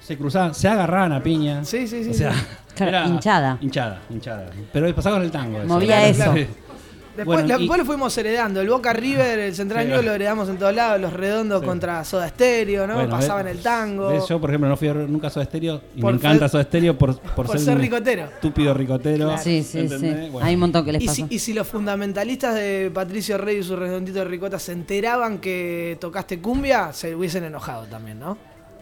se 0.00 0.18
cruzaban, 0.18 0.54
se 0.54 0.68
agarraban 0.68 1.12
a 1.12 1.22
piña. 1.22 1.64
Sí, 1.64 1.86
sí, 1.86 2.04
sí. 2.04 2.10
O 2.10 2.14
sea, 2.14 2.32
sí. 2.34 2.40
Claro, 2.74 3.08
hinchada. 3.08 3.58
Hinchada, 3.60 4.00
hinchada. 4.10 4.50
Pero 4.72 4.94
pasaba 4.94 5.16
con 5.16 5.24
el 5.24 5.30
tango. 5.30 5.58
eso. 5.58 5.66
Movía 5.68 5.86
Claro, 5.88 6.06
eso. 6.06 6.32
claro. 6.32 6.48
Después, 7.16 7.26
Bueno, 7.40 7.48
lo, 7.48 7.54
y- 7.56 7.58
después 7.64 7.78
lo 7.78 7.84
fuimos 7.84 8.16
heredando. 8.16 8.60
El 8.62 8.70
Boca 8.70 8.92
River, 8.94 9.38
el 9.38 9.54
Central 9.54 9.84
Sí, 9.84 10.02
lo 10.04 10.12
heredamos 10.14 10.48
en 10.48 10.56
todos 10.56 10.74
lados. 10.74 10.98
Los 10.98 11.12
redondos 11.12 11.60
Sí. 11.60 11.66
contra 11.66 12.02
Soda 12.04 12.26
Stereo, 12.28 12.86
¿no? 12.86 12.94
Bueno, 12.94 13.10
Pasaban 13.10 13.48
el 13.48 13.58
tango. 13.60 14.08
de- 14.08 14.20
Yo, 14.26 14.40
por 14.40 14.48
ejemplo, 14.48 14.68
no 14.70 14.76
fui 14.78 14.88
a 14.88 14.94
nunca 14.94 15.26
a 15.26 15.30
Soda 15.30 15.44
Stereo 15.44 15.82
y 15.94 16.00
Por 16.00 16.12
me 16.12 16.18
encanta 16.18 16.46
fe- 16.46 16.52
Soda 16.52 16.62
Stereo 16.64 16.96
por, 16.96 17.18
por, 17.18 17.46
por 17.46 17.58
ser 17.58 17.76
ricotero. 17.76 18.24
Estúpido 18.24 18.72
ricotero. 18.72 19.36
Sí, 19.36 19.62
sí, 19.62 19.72
sí. 19.72 19.78
¿entendés? 19.80 20.32
Bueno. 20.32 20.46
Hay 20.48 20.54
un 20.54 20.60
montón 20.60 20.84
que 20.86 20.92
les 20.92 21.02
Y 21.02 21.08
si, 21.08 21.26
y 21.28 21.38
si 21.38 21.52
los 21.52 21.68
fundamentalistas 21.68 22.54
de 22.54 22.90
Patricio 22.94 23.36
Rey 23.36 23.58
y 23.58 23.62
su 23.62 23.76
redondito 23.76 24.20
de 24.20 24.24
ricota 24.24 24.58
se 24.58 24.72
enteraban 24.72 25.36
que 25.38 25.98
tocaste 26.00 26.40
cumbia, 26.40 26.94
se 26.94 27.14
hubiesen 27.14 27.44
enojado 27.44 27.84
también, 27.84 28.18
¿no? 28.20 28.38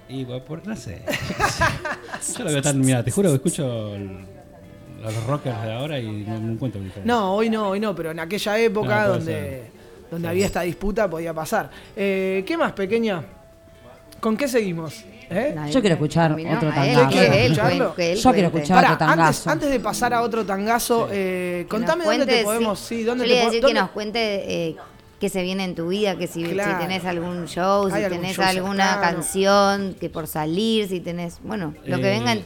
Y 0.08 0.24
bueno, 0.24 0.44
por, 0.44 0.66
no 0.66 0.76
sé. 0.76 1.02
Yo 2.38 2.44
lo 2.44 2.50
veo 2.52 2.62
tan. 2.62 2.80
Mira, 2.80 3.02
te 3.02 3.10
juro 3.10 3.28
que 3.30 3.36
escucho 3.36 3.94
el- 3.94 4.24
los 5.00 5.26
rockers 5.26 5.62
de 5.62 5.72
ahora 5.72 5.98
y 5.98 6.06
no, 6.26 6.38
no 6.38 6.52
encuentro 6.52 6.80
diferencia. 6.80 7.12
No, 7.12 7.34
hoy 7.34 7.48
no, 7.50 7.68
hoy 7.70 7.80
no, 7.80 7.94
pero 7.94 8.10
en 8.10 8.20
aquella 8.20 8.58
época 8.58 9.02
No, 9.06 9.08
donde, 9.14 9.32
ser. 9.32 9.70
donde 10.10 10.28
había 10.28 10.46
esta 10.46 10.62
disputa 10.62 11.08
podía 11.08 11.32
pasar. 11.34 11.70
Eh, 11.96 12.44
¿Qué 12.46 12.56
más, 12.56 12.72
pequeña? 12.72 13.22
¿Con 14.20 14.36
qué 14.36 14.46
seguimos? 14.48 15.04
¿Eh? 15.32 15.54
Yo 15.70 15.80
quiero 15.80 15.94
escuchar 15.94 16.32
no, 16.32 16.56
otro 16.56 16.70
a 16.70 16.86
él, 16.86 16.94
tangazo. 16.96 17.08
que 17.10 17.24
él 17.46 17.52
¿Escucharlo? 17.52 17.92
cuen- 17.92 17.94
que 17.96 18.12
él 18.12 18.18
Yo 18.18 18.32
quiero 18.32 18.50
cuente. 18.50 18.64
escuchar 18.72 18.82
Pará, 18.84 18.94
otro 18.94 19.06
antes, 19.06 19.16
tangazo. 19.18 19.50
antes 19.50 19.70
de 19.70 19.80
pasar 19.80 20.14
a 20.14 20.22
otro 20.22 20.44
tangazo, 20.44 21.08
eh, 21.10 21.58
Que 21.58 21.62
nos 21.62 21.70
contame 21.70 22.04
dónde 22.04 22.18
te 22.26 22.32
cuente, 22.32 22.44
podemos. 22.44 22.78
sí. 22.80 22.96
Sí, 22.98 23.04
dónde 23.04 23.24
Yo 23.24 23.28
te 23.30 23.34
le 23.38 23.44
decir 23.46 23.60
que 23.60 23.66
dónde- 23.66 23.80
nos 23.80 23.90
cuente 23.90 24.68
eh, 24.68 24.76
qué 25.20 25.28
se 25.28 25.42
viene 25.42 25.64
en 25.64 25.74
tu 25.76 25.88
vida, 25.88 26.16
que 26.16 26.26
si, 26.26 26.44
si 26.44 26.50
Claro. 26.52 26.78
tenés 26.80 27.04
algún 27.04 27.46
show, 27.46 27.88
si 27.88 27.94
Hay 27.96 28.04
algún 28.04 28.20
tenés 28.22 28.36
show 28.36 28.44
alguna 28.44 28.92
cercano. 28.94 29.16
canción 29.16 29.94
que 30.00 30.10
por 30.10 30.26
salir, 30.26 30.88
si 30.88 30.98
tenés, 31.00 31.38
bueno, 31.44 31.74
lo 31.86 31.98
que 31.98 32.08
Eh, 32.08 32.18
venga 32.18 32.32
en- 32.32 32.44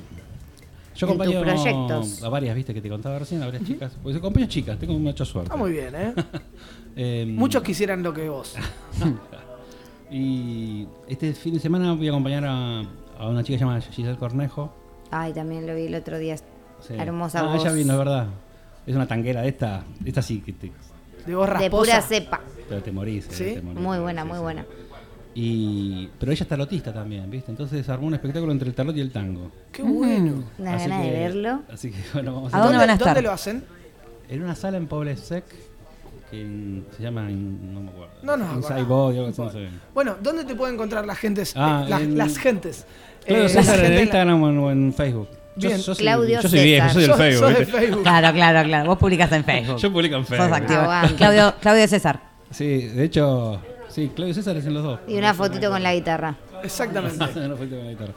Yo 0.94 1.06
en 1.08 1.18
tus 1.18 1.26
acompaño 1.26 1.40
proyectos. 1.42 2.22
a 2.22 2.28
varias, 2.28 2.54
viste, 2.56 2.72
que 2.74 2.80
te 2.80 2.88
contaba 2.88 3.18
recién, 3.18 3.42
a 3.42 3.46
varias 3.46 3.64
chicas. 3.64 3.92
Pues 4.02 4.16
acompaño 4.16 4.46
chicas, 4.46 4.78
tengo 4.78 4.98
mucha 4.98 5.24
suerte. 5.24 5.48
Está 5.48 5.56
muy 5.56 5.72
bien, 5.72 5.94
¿eh? 5.94 6.14
Em, 6.96 7.34
Muchos 7.34 7.62
quisieran 7.64 8.02
lo 8.04 8.12
que 8.14 8.28
vos. 8.28 8.54
Y 10.10 10.86
este 11.08 11.32
fin 11.32 11.54
de 11.54 11.60
semana 11.60 11.92
voy 11.94 12.06
a 12.06 12.10
acompañar 12.10 12.44
a, 12.46 12.80
a 13.18 13.28
una 13.28 13.42
chica 13.42 13.58
llamada 13.58 13.80
Giselle 13.80 14.16
Cornejo. 14.16 14.72
Ay, 15.10 15.32
también 15.32 15.66
lo 15.66 15.74
vi 15.74 15.86
el 15.86 15.94
otro 15.94 16.18
día. 16.18 16.36
Sí. 16.36 16.44
Hermosa 16.96 17.40
ah, 17.40 17.44
voz. 17.54 17.62
ella 17.62 17.72
vino, 17.72 17.92
es 17.94 17.98
verdad. 17.98 18.26
Es 18.86 18.94
una 18.94 19.06
tanguera 19.08 19.42
de 19.42 19.48
esta. 19.48 19.84
Esta 20.04 20.22
sí 20.22 20.40
que 20.40 20.52
te, 20.52 20.70
De 21.26 21.34
voz 21.34 21.48
De 21.58 21.70
pura 21.70 22.00
cepa. 22.02 22.40
pero 22.68 22.82
te 22.82 22.92
morís. 22.92 23.26
eh, 23.26 23.30
¿Sí? 23.32 23.54
te 23.54 23.62
morís. 23.62 23.80
Muy 23.82 23.98
buena, 23.98 24.22
Sí, 24.22 24.28
muy 24.28 24.36
sí. 24.36 24.42
buena. 24.42 24.66
Y, 25.36 26.08
pero 26.18 26.30
ella 26.30 26.42
es 26.44 26.48
tarotista 26.48 26.92
también, 26.92 27.28
¿viste? 27.30 27.50
Entonces 27.50 27.88
armó 27.88 28.06
un 28.06 28.14
espectáculo 28.14 28.52
entre 28.52 28.68
el 28.68 28.74
tarot 28.74 28.96
y 28.96 29.00
el 29.00 29.10
tango. 29.10 29.50
Qué 29.72 29.82
bueno. 29.82 30.44
Una 30.58 30.74
Así 30.76 30.88
gana 30.88 31.02
de 31.02 31.10
que- 31.10 31.18
verlo. 31.18 31.62
Así 31.72 31.90
que 31.90 31.98
bueno, 32.12 32.34
vamos 32.34 32.54
¿A 32.54 32.58
dónde 32.60 32.78
van 32.78 32.90
a 32.90 32.92
estar? 32.92 33.08
¿Dónde 33.08 33.22
lo 33.22 33.32
hacen? 33.32 33.64
En 34.28 34.42
una 34.42 34.54
sala 34.54 34.76
en 34.76 34.86
Poble 34.86 35.16
Sec 35.16 35.44
que 36.30 36.40
en- 36.40 36.86
se 36.96 37.02
llama, 37.02 37.22
no 37.22 37.80
me 37.80 37.90
acuerdo. 37.90 38.12
No 38.22 38.36
nos 38.36 38.56
Inside. 38.56 38.82
Body, 38.84 39.18
no. 39.18 39.50
Bueno, 39.92 40.16
¿dónde 40.22 40.44
te 40.44 40.54
pueden 40.54 40.76
encontrar 40.76 41.04
las 41.04 41.18
gentes? 41.18 41.52
Ah, 41.56 41.82
eh, 41.84 41.90
las, 41.90 42.00
en- 42.00 42.16
las 42.18 42.38
gentes. 42.38 42.86
Claro, 43.26 43.44
Eh, 43.44 43.48
César 43.48 43.74
en 43.76 43.80
gente 43.80 43.86
en 43.88 43.94
la- 43.96 44.02
Instagram 44.02 44.42
o 44.42 44.50
en, 44.50 44.58
o 44.58 44.70
en 44.70 44.92
Facebook. 44.94 45.28
Yo- 45.56 45.68
Bien. 45.68 45.78
yo, 45.80 45.94
soy, 45.94 45.96
Claudio 45.96 46.40
yo 46.42 46.48
soy 46.48 46.62
viejo, 46.64 46.86
yo 46.86 46.92
soy 46.92 47.02
del 47.02 47.10
Sos- 47.10 47.18
Facebook. 47.18 47.48
sos 47.50 47.58
de. 47.58 47.66
Facebook. 47.66 48.02
Claro, 48.02 48.32
claro, 48.32 48.68
claro. 48.68 48.86
Vos 48.88 48.98
publicás 48.98 49.32
en 49.32 49.44
Facebook. 49.44 49.76
Yo 49.80 49.92
publico 49.92 50.16
en 50.16 50.22
Sos 50.26 50.36
Facebook. 50.36 50.54
activo. 50.54 50.80
Aguante. 50.80 51.14
Claudio, 51.16 51.54
Claudio 51.60 51.88
César. 51.88 52.20
Sí, 52.50 52.64
de 52.88 53.04
hecho, 53.04 53.60
sí, 53.94 54.10
Claudio 54.14 54.34
César 54.34 54.56
es 54.56 54.66
en 54.66 54.74
los 54.74 54.82
dos. 54.82 55.00
Y 55.06 55.16
una 55.16 55.32
fotito 55.34 55.70
con 55.70 55.82
la 55.82 55.94
guitarra. 55.94 56.34
Exactamente. 56.62 57.16
Una 57.36 57.56
fotito 57.56 57.76
con 57.76 57.84
la 57.84 57.90
guitarra. 57.90 58.12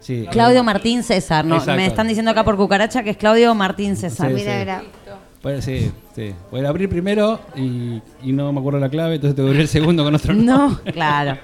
Sí, 0.00 0.26
Claudio 0.30 0.64
Martín 0.64 1.02
César. 1.02 1.44
No, 1.44 1.56
Exacto. 1.56 1.76
me 1.76 1.86
están 1.86 2.08
diciendo 2.08 2.30
acá 2.30 2.42
por 2.42 2.56
cucaracha 2.56 3.02
que 3.02 3.10
es 3.10 3.16
Claudio 3.18 3.54
Martín 3.54 3.96
César. 3.96 4.28
Sí, 4.28 4.34
Mira, 4.34 4.52
sí. 4.52 4.58
mira. 4.58 4.82
Sí, 5.62 5.90
sí. 6.14 6.34
Voy 6.50 6.64
a 6.64 6.68
abrir 6.68 6.88
primero 6.88 7.40
y, 7.56 8.00
y 8.22 8.32
no 8.32 8.52
me 8.52 8.60
acuerdo 8.60 8.78
la 8.78 8.90
clave, 8.90 9.14
entonces 9.14 9.34
te 9.34 9.40
voy 9.42 9.48
a 9.48 9.50
abrir 9.52 9.62
el 9.62 9.68
segundo 9.68 10.04
con 10.04 10.14
otro 10.14 10.34
No, 10.34 10.78
claro. 10.92 11.38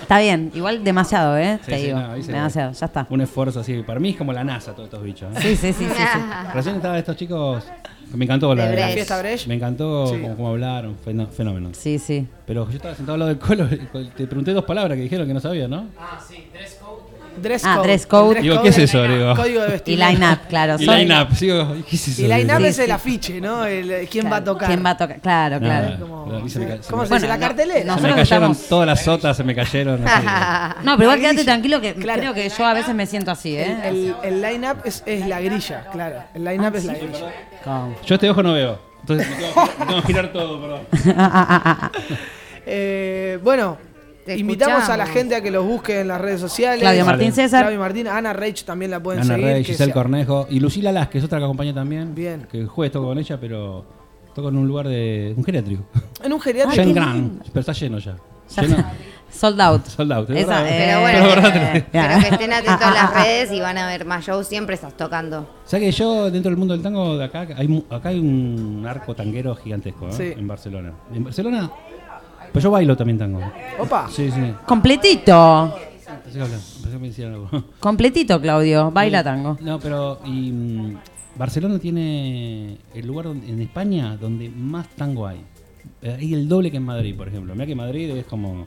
Está 0.00 0.18
bien. 0.20 0.50
Igual 0.54 0.82
demasiado, 0.84 1.36
¿eh? 1.36 1.58
Sí, 1.62 1.70
Te 1.70 1.78
sí, 1.78 1.86
digo. 1.86 1.98
no, 2.00 2.14
demasiado. 2.14 2.72
Ya 2.72 2.86
está. 2.86 3.06
Un 3.10 3.20
esfuerzo 3.20 3.60
así. 3.60 3.82
Para 3.82 4.00
mí 4.00 4.10
es 4.10 4.16
como 4.16 4.32
la 4.32 4.42
NASA, 4.42 4.72
todos 4.72 4.86
estos 4.86 5.02
bichos. 5.02 5.34
¿eh? 5.36 5.40
Sí, 5.40 5.56
sí, 5.56 5.72
sí, 5.72 5.84
sí. 5.86 5.94
sí. 5.94 6.18
Recién 6.54 6.76
estaban 6.76 6.96
estos 6.98 7.16
chicos. 7.16 7.64
Me 8.14 8.24
encantó 8.24 8.54
la 8.54 8.66
De 8.66 8.72
Brecht. 8.72 8.92
¿Fiesta 8.94 9.18
Brecht? 9.20 9.46
Me 9.46 9.54
encantó 9.54 10.06
Sí. 10.06 10.20
cómo, 10.20 10.36
cómo 10.36 10.48
hablaron, 10.50 10.96
fenó- 11.04 11.28
fenómeno. 11.28 11.70
Sí, 11.72 11.98
sí. 11.98 12.26
Pero 12.46 12.68
yo 12.68 12.76
estaba 12.76 12.94
sentado 12.94 13.14
al 13.14 13.20
lado 13.20 13.28
del 13.30 13.38
colo 13.38 13.66
y 13.72 14.06
te 14.08 14.26
pregunté 14.26 14.52
dos 14.52 14.64
palabras 14.64 14.96
que 14.96 15.02
dijeron 15.04 15.26
que 15.26 15.34
no 15.34 15.40
sabía, 15.40 15.68
¿no? 15.68 15.86
Dress 17.36 17.62
Ah, 17.64 17.76
code. 17.76 17.86
dress 17.88 18.06
code. 18.06 18.36
El 18.36 18.42
Digo, 18.42 18.54
code 18.56 18.62
¿qué 18.64 18.68
es 18.70 18.78
es 18.78 18.84
eso? 18.94 19.02
Digo. 19.08 19.34
Código 19.36 19.60
de 19.62 19.68
Y 19.68 19.70
vestimenta. 19.72 20.10
line-up, 20.10 20.38
claro. 20.48 20.76
Y 20.78 20.84
son- 20.84 20.96
line 20.98 21.20
up, 21.22 21.34
sigo, 21.34 21.74
¿qué 21.88 21.96
es 21.96 22.08
eso? 22.08 22.22
Y 22.22 22.26
line 22.28 22.54
up 22.54 22.58
Sí, 22.60 22.66
es 22.66 22.78
el 22.78 22.90
afiche, 22.90 23.40
¿no? 23.40 23.64
El, 23.64 24.08
¿Quién 24.08 24.30
va 24.30 24.36
a 24.36 24.44
tocar? 24.44 24.68
¿Quién 24.68 24.84
va 24.84 24.90
a 24.90 24.96
tocar? 24.96 25.20
Claro, 25.20 25.60
Nada, 25.60 25.86
claro. 25.96 26.00
Como- 26.06 26.36
a 26.36 26.40
mí 26.40 26.50
se 26.50 26.58
me 26.58 26.66
ca- 26.68 26.82
se 26.82 26.90
¿Cómo 26.90 27.02
me- 27.02 27.08
se 27.08 27.14
dice? 27.14 27.26
Bueno, 27.26 27.26
La 27.28 27.36
no- 27.36 27.40
cartelera. 27.40 27.78
Se 27.80 27.84
me 27.84 27.90
Nosotros 27.92 28.14
cayeron 28.16 28.50
estamos- 28.52 28.68
todas 28.68 28.86
las 28.86 29.04
sotas, 29.04 29.36
se 29.36 29.44
me 29.44 29.54
cayeron. 29.54 30.06
así. 30.06 30.26
No, 30.84 30.96
pero 30.96 31.02
igual 31.04 31.20
quédate 31.20 31.44
tranquilo 31.44 31.80
que 31.80 31.94
Claro. 31.94 32.20
creo 32.20 32.34
que 32.34 32.48
yo 32.48 32.64
a 32.66 32.74
veces 32.74 32.94
me 32.94 33.06
siento 33.06 33.30
así, 33.30 33.56
El, 33.56 33.70
¿eh? 33.70 33.76
el, 33.84 34.14
el 34.24 34.42
line-up 34.42 34.78
es, 34.84 35.02
es 35.06 35.26
la 35.26 35.40
grilla, 35.40 35.84
claro. 35.92 36.22
El 36.34 36.44
line-up 36.44 36.74
es 36.76 36.84
la 36.84 36.94
grilla. 36.94 37.32
Yo 38.06 38.14
este 38.14 38.30
ojo 38.30 38.42
no 38.42 38.52
veo. 38.54 38.78
Entonces 39.00 39.28
me 39.30 39.36
tengo, 39.36 39.54
me 39.80 39.86
tengo 39.86 40.00
que 40.02 40.06
girar 40.06 40.32
todo, 40.32 40.60
perdón. 40.60 40.80
Ah, 41.18 41.30
ah, 41.34 41.62
ah, 41.64 41.78
ah. 41.82 41.90
Eh, 42.64 43.38
bueno, 43.42 43.76
Te 44.24 44.36
invitamos 44.38 44.88
a 44.88 44.96
la 44.96 45.06
gente 45.06 45.34
a 45.34 45.40
que 45.42 45.50
los 45.50 45.64
busque 45.64 46.00
en 46.00 46.08
las 46.08 46.20
redes 46.20 46.40
sociales. 46.40 46.80
Claudio 46.80 47.04
Martín 47.04 47.30
Vale. 47.30 47.42
César. 47.42 47.62
Claudio 47.62 47.80
Martín, 47.80 48.06
Ana 48.08 48.32
Reich 48.32 48.64
también 48.64 48.90
la 48.90 49.02
pueden 49.02 49.22
Ana 49.22 49.34
seguir. 49.34 49.46
Rey, 49.50 49.62
que 49.62 49.72
Giselle 49.72 49.86
sea- 49.92 49.94
Cornejo 49.94 50.46
y 50.50 50.60
Lucila 50.60 50.92
Las, 50.92 51.08
que 51.08 51.18
es 51.18 51.24
otra 51.24 51.38
que 51.38 51.44
acompaña 51.44 51.74
también. 51.74 52.14
Bien. 52.14 52.46
Que 52.50 52.64
jueves 52.66 52.92
toco 52.92 53.06
con 53.08 53.18
ella, 53.18 53.38
pero 53.40 53.84
toco 54.34 54.48
en 54.48 54.56
un 54.58 54.68
lugar 54.68 54.86
de. 54.88 55.34
un 55.36 55.44
geriátrico. 55.44 55.84
En 56.22 56.32
un 56.32 56.40
geriátrico. 56.40 56.76
Jean 56.82 56.94
Gran, 56.94 57.42
pero 57.52 57.60
está 57.60 57.72
lleno 57.72 57.98
ya. 57.98 58.16
Ya 58.54 58.62
Lleno. 58.62 58.84
Sold 59.30 59.60
out. 59.62 59.86
Sold 59.86 60.12
out, 60.12 60.28
es 60.30 60.44
Esa, 60.44 60.60
verdad. 60.62 60.68
eh, 60.68 60.84
Pero 60.86 61.00
bueno, 61.00 61.18
Pero 61.20 61.34
que- 61.34 61.40
verdad, 61.40 61.84
pero 61.90 62.20
que 62.20 62.28
estén 62.34 62.52
atentos 62.52 62.82
a 62.82 62.88
Ah, 62.88 62.92
las 62.92 63.02
ah, 63.04 63.12
ah. 63.16 63.24
redes 63.24 63.50
y 63.52 63.60
van 63.60 63.78
a 63.78 63.86
ver 63.86 64.04
más 64.04 64.24
shows. 64.26 64.46
Siempre 64.46 64.74
estás 64.74 64.94
tocando. 64.94 65.48
¿Sabes 65.64 65.86
que 65.86 65.92
yo, 65.92 66.30
dentro 66.30 66.50
del 66.50 66.58
mundo 66.58 66.74
del 66.74 66.82
tango, 66.82 67.16
de 67.16 67.24
acá 67.24 67.46
hay, 67.56 67.84
acá 67.90 68.10
hay 68.10 68.18
un 68.20 68.84
arco 68.86 69.14
tanguero 69.16 69.54
gigantesco, 69.56 70.08
¿eh? 70.08 70.12
Sí. 70.12 70.34
En 70.38 70.46
Barcelona. 70.46 70.92
En 71.14 71.24
Barcelona. 71.24 71.70
Pues 72.52 72.62
yo 72.62 72.70
bailo 72.70 72.96
también 72.96 73.18
tango. 73.18 73.40
Opa. 73.78 74.08
Sí, 74.10 74.30
sí. 74.30 74.40
Completito. 74.66 75.74
Pensé 76.24 76.38
que 76.38 76.44
hablan- 76.44 76.60
pensé 76.82 76.90
que 76.90 76.98
me 76.98 77.08
decían 77.08 77.32
algo. 77.32 77.48
Completito, 77.80 78.40
Claudio. 78.40 78.90
Baila 78.90 79.24
tango. 79.24 79.56
No, 79.60 79.78
pero 79.80 80.18
y, 80.26 80.50
mm, 80.52 80.96
Barcelona 81.36 81.78
tiene 81.78 82.76
el 82.94 83.06
lugar 83.06 83.26
donde- 83.26 83.48
en 83.48 83.60
España 83.62 84.16
donde 84.20 84.48
más 84.50 84.88
tango 84.88 85.26
hay. 85.26 85.40
Eh, 86.02 86.16
Hay 86.20 86.34
el 86.34 86.48
doble 86.48 86.70
que 86.70 86.76
en 86.76 86.84
Madrid, 86.84 87.14
por 87.16 87.28
ejemplo. 87.28 87.54
Mira 87.54 87.66
que 87.66 87.74
Madrid 87.74 88.10
es 88.10 88.24
como. 88.26 88.66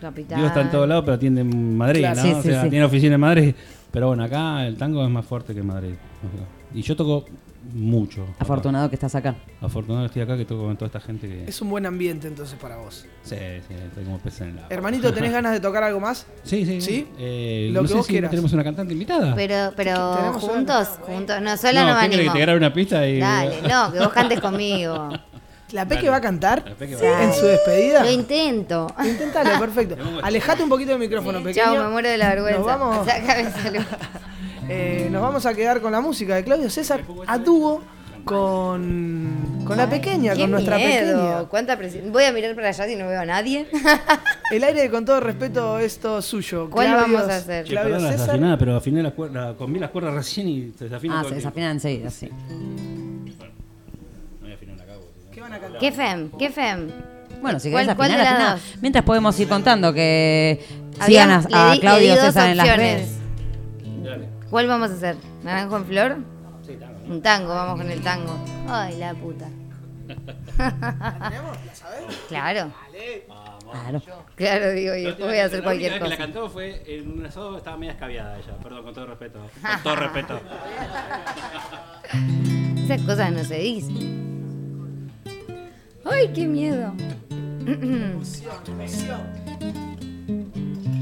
Capital. 0.00 0.36
Dios 0.38 0.48
está 0.48 0.60
en 0.62 0.70
todos 0.70 0.88
lados, 0.88 1.04
pero 1.04 1.14
atiende 1.14 1.40
en 1.42 1.76
Madrid, 1.76 2.00
Claro. 2.00 2.16
¿no? 2.16 2.22
Sí, 2.22 2.32
o 2.32 2.42
sea, 2.42 2.62
sí. 2.64 2.70
tiene 2.70 2.84
oficina 2.84 3.14
en 3.14 3.20
Madrid. 3.20 3.54
Pero 3.92 4.08
bueno, 4.08 4.24
acá 4.24 4.66
el 4.66 4.76
tango 4.76 5.04
es 5.04 5.10
más 5.10 5.24
fuerte 5.24 5.54
que 5.54 5.60
en 5.60 5.66
Madrid. 5.66 5.94
Y 6.74 6.82
yo 6.82 6.96
toco 6.96 7.24
mucho. 7.72 8.22
acá. 8.22 8.32
Afortunado 8.40 8.88
que 8.88 8.96
estás 8.96 9.14
acá. 9.14 9.34
Afortunado 9.60 10.06
estoy 10.06 10.22
acá 10.22 10.36
que 10.36 10.44
toco 10.44 10.64
con 10.64 10.76
toda 10.76 10.86
esta 10.86 11.00
gente 11.00 11.28
que. 11.28 11.44
Es 11.44 11.60
un 11.62 11.70
buen 11.70 11.86
ambiente 11.86 12.28
entonces 12.28 12.58
para 12.60 12.76
vos. 12.76 13.04
Sí, 13.22 13.36
sí, 13.68 13.74
estoy 13.74 14.04
como 14.04 14.18
pez 14.18 14.40
en 14.40 14.48
el 14.50 14.58
agua. 14.58 14.68
Hermanito, 14.70 15.12
¿tenés 15.12 15.32
ganas 15.32 15.52
de 15.52 15.60
tocar 15.60 15.82
algo 15.84 16.00
más? 16.00 16.26
Sí, 16.44 16.64
sí. 16.66 16.80
¿Sí? 16.80 17.08
Eh, 17.18 17.68
Lo 17.72 17.80
no 17.80 17.82
que 17.82 17.88
sé 17.88 17.94
vos 17.94 18.06
si 18.06 18.12
quieras. 18.12 18.30
tenemos 18.30 18.52
una 18.52 18.64
cantante 18.64 18.92
invitada. 18.92 19.34
Pero, 19.34 19.72
pero 19.76 19.92
una- 20.12 20.32
juntos, 20.34 20.88
juntos. 21.02 21.40
No, 21.40 21.56
sola 21.56 21.82
no, 21.84 21.88
no, 21.94 21.94
me 21.96 22.02
¿qué 22.02 22.10
querés, 22.10 22.18
animo. 22.20 22.32
que 22.32 22.38
te 22.38 22.42
grabe 22.42 22.58
una 22.58 22.72
pista 22.72 23.06
y. 23.08 23.18
Dale, 23.20 23.62
no, 23.68 23.92
que 23.92 23.98
vos 23.98 24.12
cantes 24.12 24.40
conmigo. 24.40 25.08
¿La 25.72 25.88
Peque 25.88 26.10
va 26.10 26.16
a 26.16 26.20
cantar 26.20 26.62
La 26.68 26.74
Peque 26.74 26.96
va 26.96 27.00
a 27.00 27.02
cantar. 27.02 27.22
en 27.22 27.32
su 27.32 27.46
despedida? 27.46 28.04
Lo 28.04 28.10
intento. 28.10 28.86
Intentalo, 29.02 29.58
perfecto. 29.58 29.96
Alejate 30.22 30.62
un 30.62 30.68
poquito 30.68 30.90
del 30.90 30.98
micrófono, 31.00 31.42
pequeño. 31.42 31.64
Chao, 31.64 31.84
me 31.84 31.88
muero 31.90 32.10
de 32.10 32.18
la 32.18 32.28
vergüenza. 32.28 32.58
Nos 32.58 32.66
vamos, 32.66 33.06
Sácame 33.06 33.50
salud. 33.50 33.80
Eh, 34.68 35.08
nos 35.10 35.22
vamos 35.22 35.44
a 35.46 35.54
quedar 35.54 35.80
con 35.80 35.92
la 35.92 36.00
música 36.00 36.34
de 36.36 36.44
Claudio 36.44 36.70
César 36.70 37.02
a 37.26 37.38
dúo 37.38 37.82
con, 38.24 39.64
con 39.66 39.76
la 39.76 39.88
pequeña, 39.90 40.36
con 40.36 40.50
nuestra 40.52 40.76
miedo. 40.76 41.18
pequeña. 41.20 41.44
¿Cuánta 41.48 41.76
presión? 41.76 42.12
Voy 42.12 42.22
a 42.24 42.32
mirar 42.32 42.54
para 42.54 42.68
allá 42.68 42.86
si 42.86 42.94
no 42.96 43.08
veo 43.08 43.20
a 43.20 43.24
nadie. 43.24 43.66
El 44.52 44.62
aire, 44.64 44.90
con 44.90 45.04
todo 45.04 45.18
respeto, 45.20 45.78
es 45.78 45.98
todo 45.98 46.22
suyo. 46.22 46.68
¿Cuál 46.70 46.88
Claudio- 46.88 47.14
vamos 47.16 47.28
a 47.30 47.36
hacer? 47.36 47.64
Claudio 47.66 47.98
César. 47.98 48.12
desafinada, 48.18 48.58
pero 48.58 48.76
afiné 48.76 49.02
las 49.02 49.12
cuerdas, 49.14 49.56
comí 49.56 49.78
las 49.80 49.90
cuerdas 49.90 50.14
recién 50.14 50.48
y 50.48 50.72
se 50.78 50.84
desafina 50.84 51.14
Ah, 51.20 51.22
se 51.22 51.28
el 51.28 51.34
tiempo. 51.34 51.48
desafina 51.48 51.70
enseguida, 51.72 52.10
sí. 52.10 52.28
No 52.28 52.36
voy 54.42 54.50
a 54.52 54.54
afinar 54.54 54.76
la 54.76 54.84
cabo, 54.86 55.00
si 55.02 55.24
no. 55.24 55.30
¿Qué 55.32 55.40
van 55.40 55.52
a 55.54 55.58
cantar? 55.58 55.80
¿Qué 55.80 55.92
fem? 55.92 56.30
¿Qué 56.38 56.50
fem? 56.50 56.88
Bueno, 57.40 57.58
si 57.58 57.70
¿Cuál- 57.72 57.86
querés 57.96 57.98
afinar, 58.00 58.52
dos? 58.56 58.62
Mientras 58.82 59.04
podemos 59.04 59.40
ir 59.40 59.48
contando 59.48 59.92
que 59.92 60.64
sigan 61.06 61.30
a, 61.32 61.74
Claudio 61.80 62.14
César 62.16 62.50
en 62.50 62.56
las 62.56 62.76
redes. 62.76 63.08
Dale. 64.04 64.28
¿Cuál 64.52 64.66
vamos 64.66 64.90
a 64.90 64.94
hacer? 64.94 65.16
¿Naranjo 65.42 65.78
en 65.78 65.86
flor? 65.86 66.18
Un 67.08 67.22
tango, 67.22 67.54
vamos 67.54 67.80
con 67.80 67.90
el 67.90 68.02
tango. 68.02 68.36
Ay, 68.68 68.98
la 68.98 69.14
puta. 69.14 69.48
Claro. 72.28 72.70
Claro. 73.70 74.02
Claro, 74.34 74.70
digo, 74.72 74.94
y 74.94 75.04
después 75.04 75.26
voy 75.26 75.38
a 75.38 75.46
hacer 75.46 75.62
cualquier 75.62 75.92
La 75.92 75.96
única 75.96 76.02
vez 76.02 76.02
que 76.02 76.02
cosa. 76.02 76.10
la 76.10 76.16
cantó 76.18 76.50
fue 76.50 76.82
en 76.86 77.12
un 77.12 77.24
asado, 77.24 77.56
estaba 77.56 77.78
media 77.78 77.92
escabiada 77.92 78.38
ella. 78.38 78.54
Perdón, 78.62 78.84
con 78.84 78.92
todo 78.94 79.06
respeto. 79.06 79.38
Con 79.40 79.82
todo 79.82 79.96
respeto. 79.96 80.40
Esas 82.84 83.00
cosas 83.06 83.32
no 83.32 83.44
se 83.44 83.56
dicen. 83.56 85.10
¡Ay, 86.04 86.30
qué 86.34 86.46
miedo! 86.46 86.92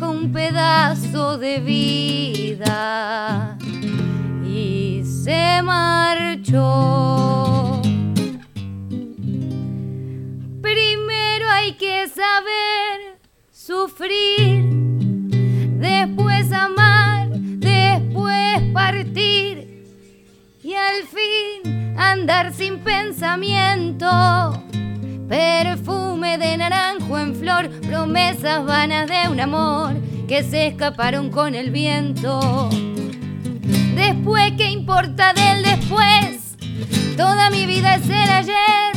un 0.00 0.32
pedazo 0.32 1.38
de 1.38 1.60
vida 1.60 3.56
y 4.44 5.02
se 5.04 5.62
marchó. 5.62 6.62
Primero 10.60 11.50
hay 11.50 11.72
que 11.76 12.08
saber 12.08 13.18
sufrir, 13.50 14.64
después 15.78 16.52
amar, 16.52 17.28
después 17.30 18.62
partir 18.72 19.84
y 20.62 20.74
al 20.74 21.04
fin 21.04 21.96
andar 21.98 22.52
sin 22.52 22.80
pensamiento. 22.80 24.65
Perfume 25.28 26.38
de 26.38 26.56
naranjo 26.56 27.18
en 27.18 27.34
flor, 27.34 27.68
promesas 27.80 28.64
vanas 28.64 29.08
de 29.08 29.28
un 29.28 29.40
amor 29.40 29.94
que 30.28 30.44
se 30.44 30.68
escaparon 30.68 31.30
con 31.30 31.54
el 31.54 31.70
viento. 31.70 32.70
Después, 33.96 34.52
¿qué 34.56 34.70
importa 34.70 35.32
del 35.32 35.64
después? 35.64 36.56
Toda 37.16 37.50
mi 37.50 37.66
vida 37.66 37.96
es 37.96 38.08
el 38.08 38.30
ayer 38.30 38.92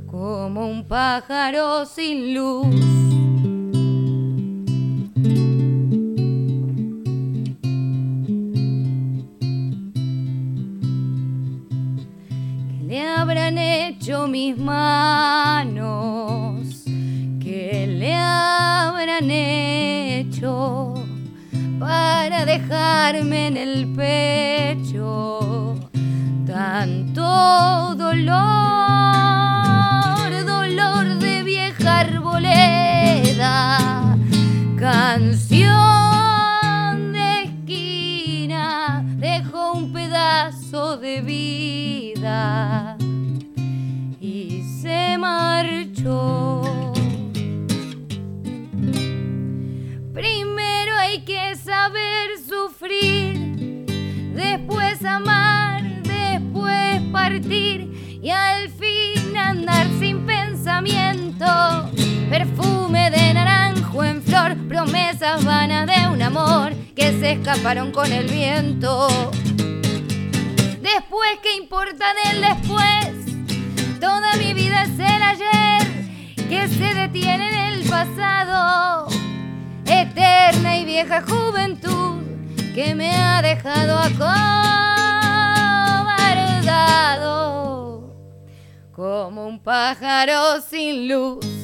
como 0.07 0.67
un 0.67 0.89
pájaro 0.89 1.85
sin 1.85 2.35
luz. 2.35 2.75
Habrán 13.29 13.59
hecho 13.59 14.27
mis 14.27 14.57
manos? 14.57 15.77
¿Qué 17.39 17.87
le 17.87 18.15
habrán 18.15 19.31
hecho 19.31 20.95
para 21.79 22.47
dejarme 22.47 23.49
en 23.49 23.59
el 23.59 23.93
pecho 23.95 25.77
tanto 26.47 27.95
dolor? 27.97 28.39
Dolor 30.47 31.19
de 31.19 31.43
vieja 31.43 32.01
arboleda, 32.01 33.37
canción 34.79 35.53
de 37.13 37.43
esquina, 37.43 39.05
dejó 39.19 39.73
un 39.75 39.93
pedazo 39.93 40.97
de 40.97 41.21
vida 41.21 42.98
se 45.19 45.21
marchó. 45.21 46.93
Primero 50.13 50.97
hay 50.97 51.25
que 51.25 51.57
saber 51.57 52.31
sufrir, 52.49 53.87
después 54.35 55.05
amar, 55.05 55.83
después 56.03 57.03
partir 57.13 58.21
y 58.23 58.31
al 58.31 58.69
fin 58.71 59.37
andar 59.37 59.87
sin 59.99 60.25
pensamiento. 60.27 61.47
Perfume 62.31 63.11
de 63.11 63.35
naranjo 63.35 64.05
en 64.05 64.23
flor, 64.23 64.57
promesas 64.69 65.45
vanas 65.45 65.87
de 65.87 66.09
un 66.09 66.23
amor 66.23 66.75
que 66.95 67.19
se 67.19 67.33
escaparon 67.33 67.91
con 67.91 68.13
el 68.13 68.27
viento. 68.29 69.09
Después, 70.81 71.31
¿qué 71.43 71.57
importa 71.57 72.07
del 72.25 72.41
después? 72.41 73.28
Toda 74.01 74.33
mi 74.37 74.55
vida 74.55 74.85
es 74.85 74.99
el 74.99 75.23
ayer 75.23 75.87
que 76.49 76.69
se 76.69 76.95
detiene 76.95 77.49
en 77.49 77.57
el 77.75 77.89
pasado. 77.89 79.09
Eterna 79.87 80.79
y 80.79 80.85
vieja 80.85 81.23
juventud 81.23 82.23
que 82.75 82.95
me 82.95 83.13
ha 83.13 83.43
dejado 83.43 83.99
acobardado 83.99 84.55
como 88.95 89.49
un 89.49 89.59
pájaro 89.59 90.61
sin 90.61 91.09
luz. 91.09 91.59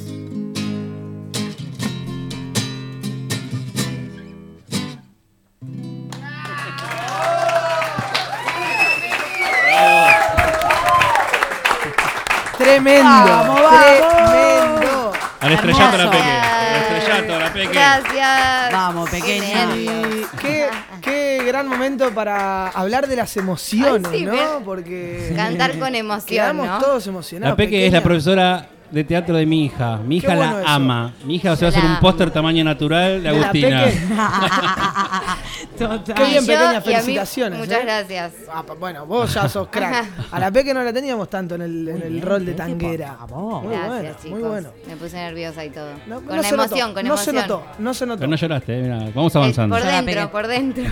Tremendo. 12.58 13.04
Vamos, 13.04 13.60
vamos. 13.60 14.14
Tremendo. 14.14 15.12
Al 15.40 15.52
estrellato 15.52 15.96
la 15.98 16.10
peque. 16.10 16.22
Al 16.22 16.76
estrellato 16.98 17.38
la 17.38 17.52
peque. 17.52 17.72
Gracias. 17.72 18.72
Vamos, 18.72 19.10
pequeña. 19.10 19.76
Y 19.76 20.26
qué, 20.40 20.68
qué 21.02 21.42
gran 21.46 21.68
momento 21.68 22.10
para 22.12 22.68
hablar 22.68 23.06
de 23.06 23.16
las 23.16 23.36
emociones, 23.36 24.08
Ay, 24.10 24.20
sí, 24.20 24.24
¿no? 24.24 24.62
Porque 24.64 25.32
Cantar 25.36 25.78
con 25.78 25.94
emoción, 25.94 26.26
quedamos 26.28 26.66
¿no? 26.66 26.78
todos 26.78 27.06
emocionados. 27.06 27.52
La 27.52 27.56
peque 27.56 27.86
es 27.86 27.92
la 27.92 27.98
pequeña. 27.98 28.02
profesora 28.04 28.68
de 28.94 29.04
teatro 29.04 29.36
de 29.36 29.44
mi 29.44 29.64
hija. 29.66 29.98
Mi 29.98 30.16
hija 30.18 30.34
bueno 30.34 30.52
la 30.54 30.60
eso. 30.60 30.68
ama. 30.68 31.12
Mi 31.24 31.34
hija 31.36 31.54
se 31.56 31.64
va 31.64 31.68
a 31.68 31.70
hacer 31.70 31.84
La 31.84 31.90
un 31.90 32.00
póster 32.00 32.30
tamaño 32.30 32.62
natural 32.64 33.22
de 33.22 33.30
la 33.32 33.36
Agustina. 33.40 33.84
Total. 35.78 36.14
Qué 36.14 36.24
bien, 36.24 36.44
Y 36.44 36.46
yo- 36.46 36.52
pequeña, 36.52 36.72
y 36.72 36.76
a 36.76 36.78
mí, 36.80 36.84
felicitaciones. 36.84 37.58
muchas 37.58 37.78
¿eh? 37.78 37.82
gracias. 37.84 38.32
Ah, 38.52 38.62
bueno, 38.78 39.06
vos 39.06 39.34
ya 39.34 39.48
sos 39.48 39.66
crack. 39.68 40.06
A 40.30 40.38
la 40.38 40.50
Peque 40.52 40.72
no 40.72 40.82
la 40.84 40.92
teníamos 40.92 41.28
tanto 41.28 41.56
en 41.56 41.62
el, 41.62 41.88
en 41.88 42.02
el 42.02 42.22
rol 42.22 42.46
de 42.46 42.54
tanguera. 42.54 43.16
Muy 43.28 43.74
Gracias, 43.74 43.88
bueno, 43.88 44.08
chicos. 44.22 44.38
muy 44.38 44.48
bueno. 44.48 44.68
Me 44.86 44.96
puse 44.96 45.16
nerviosa 45.16 45.64
y 45.64 45.70
todo. 45.70 45.88
No, 46.06 46.20
con 46.20 46.36
no 46.36 46.42
se 46.42 46.54
emoción, 46.54 46.78
notó, 46.78 46.94
con 46.94 47.04
no 47.04 47.14
emoción. 47.14 47.34
se 47.34 47.40
notó, 47.42 47.62
no 47.78 47.94
se 47.94 48.06
notó. 48.06 48.18
Pero 48.20 48.30
no 48.30 48.36
lloraste, 48.36 48.78
eh, 48.78 48.82
mira, 48.82 48.98
vamos 49.14 49.34
Eh, 49.34 49.38
avanzando. 49.38 49.74
por 49.76 49.84
la 49.84 50.02
dentro, 50.02 50.30
por 50.30 50.46
dentro. 50.46 50.84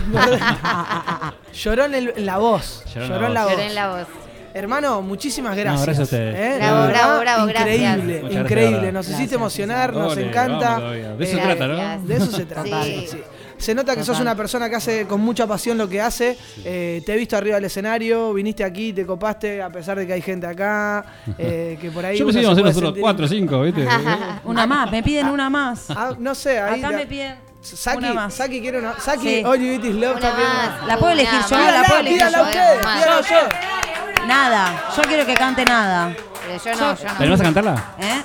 Lloró 1.54 1.84
en, 1.84 1.94
el- 1.94 2.12
en 2.16 2.26
la 2.26 2.38
voz. 2.38 2.84
Lloró 2.92 3.06
Lloró, 3.06 3.14
en 3.14 3.22
la 3.22 3.28
en 3.28 3.34
la 3.34 3.42
voz. 3.44 3.52
Lloré 3.52 3.66
en 3.66 3.74
la 3.74 3.88
voz. 3.88 4.06
Hermano, 4.54 5.00
muchísimas 5.02 5.56
gracias. 5.56 5.82
gracias 5.86 5.98
a 6.00 6.02
ustedes. 6.02 6.34
¿eh? 6.36 6.56
Bravo, 6.58 6.86
bravo, 6.88 7.20
bravo, 7.20 7.46
gracias. 7.46 7.76
Increíble, 7.76 8.18
gracias, 8.20 8.42
increíble. 8.42 8.92
Nos 8.92 9.06
hiciste 9.06 9.22
Gracias, 9.22 9.40
emocionar, 9.40 9.92
nos 9.94 10.12
Ole, 10.12 10.28
encanta. 10.28 10.58
vamos 10.68 10.80
todavía. 10.80 11.14
De 11.14 11.24
eso 11.24 11.32
se 11.36 11.38
Eh, 11.38 11.42
trata, 11.44 11.66
¿no? 11.68 12.06
De 12.06 12.16
eso 12.16 12.30
se 12.30 12.44
trata. 12.46 12.82
Sí. 12.84 13.06
sí. 13.10 13.18
Se 13.58 13.74
nota 13.76 13.94
que 13.94 14.02
sos 14.02 14.18
una 14.18 14.34
persona 14.34 14.68
que 14.68 14.74
hace 14.74 15.06
con 15.06 15.20
mucha 15.20 15.46
pasión 15.46 15.78
lo 15.78 15.88
que 15.88 16.00
hace. 16.00 16.36
Eh, 16.64 17.00
te 17.06 17.14
he 17.14 17.16
visto 17.16 17.36
arriba 17.36 17.54
del 17.56 17.64
escenario, 17.66 18.32
viniste 18.34 18.64
aquí, 18.64 18.92
te 18.92 19.06
copaste, 19.06 19.62
a 19.62 19.70
pesar 19.70 19.96
de 19.98 20.06
que 20.06 20.14
hay 20.14 20.22
gente 20.22 20.46
acá, 20.48 21.04
eh, 21.38 21.78
que 21.80 21.90
por 21.92 22.04
ahí. 22.04 22.18
Yo 22.18 22.24
pensé 22.26 22.40
que 22.40 22.42
íbamos 22.42 22.58
a 22.58 22.60
hacer 22.60 22.72
puede 22.74 22.82
nosotros 22.84 23.00
cuatro 23.00 23.24
o 23.24 23.28
cinco, 23.28 23.62
¿viste? 23.62 23.86
Una 24.44 24.66
más, 24.66 24.90
me 24.90 25.02
piden 25.02 25.28
una 25.28 25.48
más. 25.48 25.86
Ah, 25.90 26.12
no 26.18 26.34
sé, 26.34 26.58
ahí. 26.58 26.80
Acá 26.80 26.90
la- 26.90 26.96
me 26.98 27.06
piden 27.06 27.36
Saki, 27.60 27.98
una 27.98 28.12
más. 28.14 28.34
Saki 28.34 28.60
quiere 28.60 28.80
una. 28.80 28.98
Saki, 28.98 29.28
Sí. 29.28 29.42
All 29.46 29.56
You 29.60 29.66
Eat 29.74 29.84
Is 29.84 29.94
Love 29.94 30.16
Una 30.16 30.30
más. 30.32 30.86
La 30.88 30.96
puedo 30.98 31.12
elegir 31.12 31.38
yo, 31.48 31.56
la 31.56 31.84
puedo 31.84 32.00
elegir 32.00 32.18
pídala 32.18 32.38
yo. 32.38 32.44
ustedes, 32.44 32.84
Más. 32.84 33.02
pídala 33.04 33.20
yo. 33.22 33.81
Nada. 34.26 34.84
Yo 34.96 35.02
quiero 35.02 35.26
que 35.26 35.34
cante 35.34 35.64
nada. 35.64 36.14
Pero 36.46 36.62
yo 36.64 36.70
no, 36.80 36.94
yo 36.96 37.04
no. 37.04 37.14
¿Te 37.16 37.22
animás 37.22 37.40
a 37.40 37.44
cantarla? 37.44 37.84
¿Eh? 37.98 38.22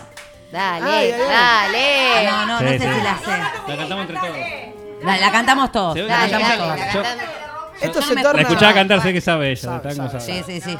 Dale, 0.51 0.85
Ay, 0.89 1.11
ay, 1.11 1.21
ay. 1.21 1.27
dale. 1.29 2.31
No, 2.31 2.45
no, 2.45 2.53
no 2.53 2.59
Sí, 2.59 2.65
sé 2.65 2.79
sí. 2.79 2.93
si 2.95 3.01
la 3.01 3.17
sé. 3.17 3.37
La 3.67 3.77
cantamos 3.77 4.01
entre 4.09 4.17
todos. 4.17 5.03
La, 5.03 5.17
la 5.17 5.31
cantamos 5.31 5.71
todos. 5.71 5.97
La 5.97 6.17
cantamos 6.19 6.47
dale, 6.49 6.61
todos. 6.91 6.93
Yo-. 6.93 7.03
Esto 7.81 8.01
se 8.01 8.15
no 8.15 8.21
torna. 8.21 8.41
La 8.41 8.47
escuchaba 8.47 8.73
cantar, 8.73 9.01
sé 9.01 9.13
que 9.13 9.21
sabe 9.21 9.51
ella. 9.51 9.61
Sabe, 9.61 9.89
de 9.89 9.95
tango 9.95 10.09
sabe. 10.09 10.19
sabe. 10.21 10.43
Sí, 10.43 10.43
sí, 10.45 10.61
sí. 10.61 10.77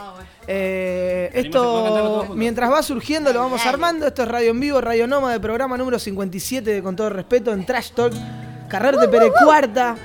Eh, 0.50 1.30
¿Te 1.34 1.40
animás 1.40 1.60
a 1.62 1.62
cantarlo 1.62 2.10
todos 2.10 2.24
esto, 2.24 2.36
mientras 2.36 2.72
va 2.72 2.82
surgiendo, 2.82 3.34
lo 3.34 3.40
vamos 3.42 3.66
armando. 3.66 4.08
Esto 4.08 4.24
es 4.24 4.28
Radio 4.30 4.52
en 4.52 4.60
Vivo, 4.60 4.80
Radio 4.82 5.06
Noma 5.06 5.32
de 5.34 5.40
programa 5.42 5.78
número 5.78 6.00
57, 6.00 6.72
de 6.72 6.82
con 6.84 6.96
todo 6.96 7.10
respeto, 7.10 7.52
en 7.52 7.66
Trash 7.66 7.92
Talk. 7.92 8.14
Carrer 8.70 8.96
de 8.98 9.08
Pere 9.10 9.32
Cuarta, 9.32 9.96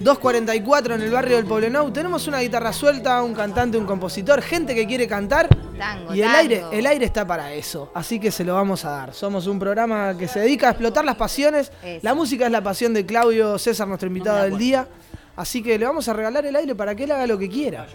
244 0.00 0.94
en 0.94 1.02
el 1.02 1.10
barrio 1.10 1.36
del 1.36 1.44
Poblenou. 1.44 1.90
Tenemos 1.90 2.26
una 2.26 2.40
guitarra 2.40 2.72
suelta, 2.72 3.22
un 3.22 3.34
cantante, 3.34 3.76
un 3.76 3.84
compositor, 3.84 4.40
gente 4.40 4.74
que 4.74 4.86
quiere 4.86 5.06
cantar. 5.06 5.46
Tango, 5.78 6.14
Y 6.14 6.22
el 6.22 6.26
tango. 6.26 6.38
aire, 6.38 6.64
el 6.72 6.86
aire 6.86 7.04
está 7.04 7.26
para 7.26 7.52
eso, 7.52 7.90
así 7.94 8.18
que 8.18 8.30
se 8.30 8.42
lo 8.42 8.54
vamos 8.54 8.84
a 8.86 8.90
dar. 8.90 9.14
Somos 9.14 9.46
un 9.46 9.58
programa 9.58 10.16
que 10.16 10.26
se 10.26 10.40
dedica 10.40 10.68
a 10.68 10.70
explotar 10.70 11.04
las 11.04 11.16
pasiones. 11.16 11.70
Eso. 11.82 12.00
La 12.02 12.14
música 12.14 12.46
es 12.46 12.52
la 12.52 12.62
pasión 12.62 12.94
de 12.94 13.04
Claudio 13.04 13.58
César, 13.58 13.86
nuestro 13.88 14.06
invitado 14.06 14.42
del 14.42 14.56
día. 14.56 14.88
Así 15.36 15.62
que 15.62 15.78
le 15.78 15.84
vamos 15.86 16.08
a 16.08 16.14
regalar 16.14 16.44
el 16.46 16.56
aire 16.56 16.74
para 16.74 16.94
que 16.94 17.04
él 17.04 17.12
haga 17.12 17.26
lo 17.26 17.38
que 17.38 17.48
quiera. 17.48 17.86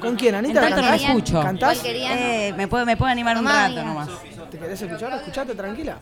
¿Con 0.00 0.16
quién, 0.16 0.34
En 0.34 0.44
Anita? 0.44 0.60
tanto 0.60 0.76
no 0.76 0.82
¿Cantás? 0.82 1.02
escucho. 1.02 1.42
¿Cantás? 1.42 1.82
Eh, 1.84 2.54
me 2.56 2.68
puedo, 2.68 2.84
me 2.86 2.96
puedo 2.96 3.10
animar 3.10 3.36
un 3.36 3.44
Tomá, 3.44 3.68
rato 3.68 3.82
nomás. 3.84 4.08
¿Te 4.50 4.58
querés 4.58 4.80
escuchar? 4.82 5.12
Escuchate 5.14 5.54
tranquila. 5.54 5.98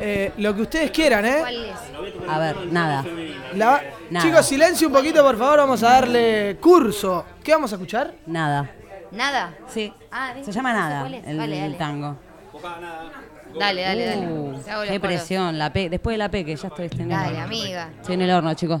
Eh, 0.00 0.32
lo 0.38 0.54
que 0.54 0.62
ustedes 0.62 0.90
quieran, 0.90 1.24
¿eh? 1.24 1.36
¿Cuál 1.40 1.64
es? 1.64 2.28
A 2.28 2.38
ver, 2.38 2.56
nada. 2.72 3.04
La- 3.54 3.82
Nada. 4.10 4.26
Chicos, 4.26 4.46
silencio 4.46 4.88
un 4.88 4.94
poquito, 4.94 5.22
por 5.24 5.36
favor. 5.38 5.58
Vamos 5.58 5.82
a 5.82 5.90
darle 5.90 6.56
curso. 6.60 7.24
¿Qué 7.42 7.52
vamos 7.52 7.72
a 7.72 7.76
escuchar? 7.76 8.14
Nada. 8.26 8.70
¿Nada? 9.12 9.54
Sí. 9.68 9.92
Ah. 10.12 10.32
Se 10.44 10.52
llama 10.52 10.72
nada. 10.72 11.00
cuál 11.00 11.14
es. 11.14 11.26
El, 11.26 11.36
Dale, 11.36 11.60
dale. 11.60 11.74
tango. 11.76 12.16
Dale, 13.58 13.82
dale, 13.82 14.06
dale. 14.06 14.26
Uh, 14.32 14.60
qué 14.88 14.98
presión. 15.00 15.56
La 15.58 15.72
P, 15.72 15.88
después 15.88 16.14
de 16.14 16.18
la 16.18 16.28
P, 16.28 16.44
que 16.44 16.56
ya 16.56 16.68
estoy 16.68 16.90
en 16.92 17.00
el 17.02 17.08
Dale, 17.08 17.40
amiga. 17.40 17.90
Estoy 18.00 18.14
en 18.14 18.22
el 18.22 18.30
horno, 18.32 18.54
chicos. 18.54 18.80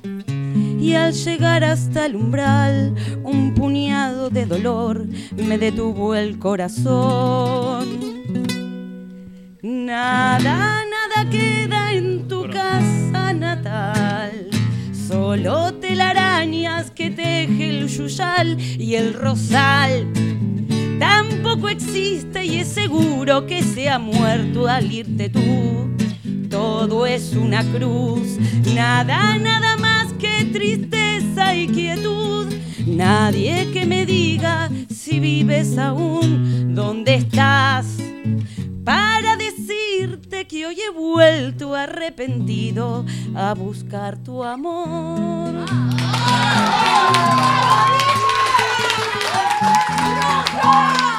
Y 0.81 0.95
al 0.95 1.13
llegar 1.13 1.63
hasta 1.63 2.07
el 2.07 2.15
umbral, 2.15 2.95
un 3.23 3.53
puñado 3.53 4.31
de 4.31 4.47
dolor 4.47 5.05
me 5.37 5.59
detuvo 5.59 6.15
el 6.15 6.39
corazón. 6.39 7.87
Nada, 9.61 10.81
nada 10.83 11.29
queda 11.29 11.93
en 11.93 12.27
tu 12.27 12.49
casa 12.49 13.31
natal. 13.31 14.49
Solo 15.07 15.75
telarañas 15.75 16.89
que 16.89 17.11
teje 17.11 17.69
el 17.69 17.87
yuyal 17.87 18.59
y 18.59 18.95
el 18.95 19.13
rosal. 19.13 20.11
Tampoco 20.97 21.69
existe 21.69 22.43
y 22.43 22.57
es 22.57 22.69
seguro 22.69 23.45
que 23.45 23.61
se 23.61 23.87
ha 23.87 23.99
muerto 23.99 24.67
al 24.67 24.91
irte 24.91 25.29
tú. 25.29 25.91
Todo 26.49 27.05
es 27.05 27.33
una 27.35 27.63
cruz, 27.71 28.39
nada, 28.73 29.37
nada 29.37 29.77
tristeza 30.51 31.55
y 31.55 31.67
quietud. 31.67 32.47
Nadie 32.85 33.71
que 33.71 33.85
me 33.85 34.05
diga 34.05 34.69
si 34.89 35.19
vives 35.19 35.77
aún, 35.77 36.75
dónde 36.75 37.15
estás. 37.15 37.97
Para 38.83 39.37
decirte 39.37 40.47
que 40.47 40.65
hoy 40.65 40.77
he 40.79 40.89
vuelto 40.91 41.75
arrepentido 41.75 43.05
a 43.35 43.53
buscar 43.53 44.17
tu 44.17 44.43
amor. 44.43 45.65
en 50.63 51.10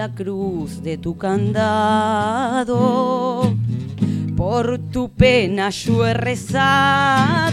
la 0.00 0.08
cruz 0.08 0.82
de 0.82 0.96
tu 0.96 1.18
candado. 1.18 2.64
Por 4.34 4.78
tu 4.90 5.10
pena 5.10 5.68
yo 5.68 6.06
he 6.06 6.14
rezado 6.14 7.50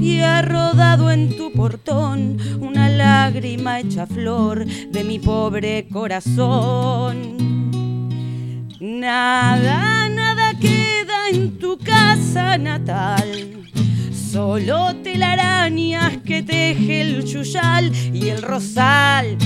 y 0.00 0.20
ha 0.20 0.40
rodado 0.40 1.10
en 1.10 1.36
tu 1.36 1.50
portón 1.52 2.38
una 2.60 2.88
lágrima 2.88 3.80
hecha 3.80 4.06
flor 4.06 4.64
de 4.66 5.02
mi 5.02 5.18
pobre 5.18 5.88
corazón. 5.92 7.16
Nada, 8.78 10.08
nada 10.08 10.54
queda 10.60 11.28
en 11.32 11.58
tu 11.58 11.76
casa 11.78 12.56
natal. 12.56 13.64
Solo 14.12 14.94
telarañas 15.02 16.18
que 16.18 16.44
teje 16.44 17.00
el 17.00 17.24
yuyal 17.24 17.90
y 18.14 18.28
el 18.28 18.42
rosal. 18.42 19.36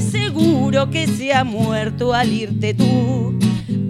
Seguro 0.00 0.90
que 0.90 1.06
se 1.06 1.32
ha 1.32 1.44
muerto 1.44 2.12
al 2.12 2.32
irte 2.32 2.74
tú. 2.74 3.38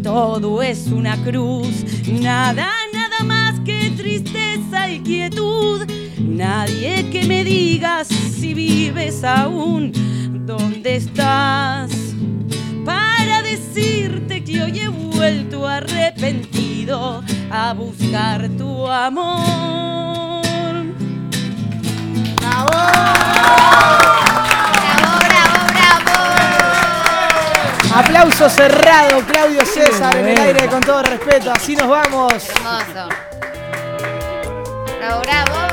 Todo 0.02 0.62
es 0.62 0.86
una 0.86 1.16
cruz, 1.24 1.84
nada, 2.08 2.70
nada 2.92 3.24
más 3.24 3.58
que 3.60 3.90
tristeza 3.96 4.88
y 4.90 5.00
quietud. 5.00 5.84
Nadie 6.18 7.10
que 7.10 7.24
me 7.26 7.42
digas 7.42 8.06
si 8.06 8.54
vives 8.54 9.24
aún, 9.24 9.92
¿dónde 10.46 10.96
estás? 10.96 11.90
Para 12.84 13.42
decirte 13.42 14.44
que 14.44 14.62
hoy 14.62 14.78
he 14.78 14.88
vuelto 14.88 15.66
arrepentido 15.66 17.22
a 17.50 17.72
buscar 17.72 18.48
tu 18.50 18.86
amor. 18.86 20.36
¡Bravo, 22.36 22.70
bravo, 22.70 24.55
Aplauso 27.96 28.50
cerrado, 28.50 29.20
Claudio 29.26 29.64
César, 29.64 30.14
en 30.16 30.28
el 30.28 30.38
aire 30.38 30.66
con 30.68 30.82
todo 30.82 31.02
respeto. 31.02 31.50
Así 31.50 31.74
nos 31.74 31.88
vamos. 31.88 32.30
Hermoso. 32.50 33.08
Bravo, 34.98 35.22
bravo. 35.22 35.65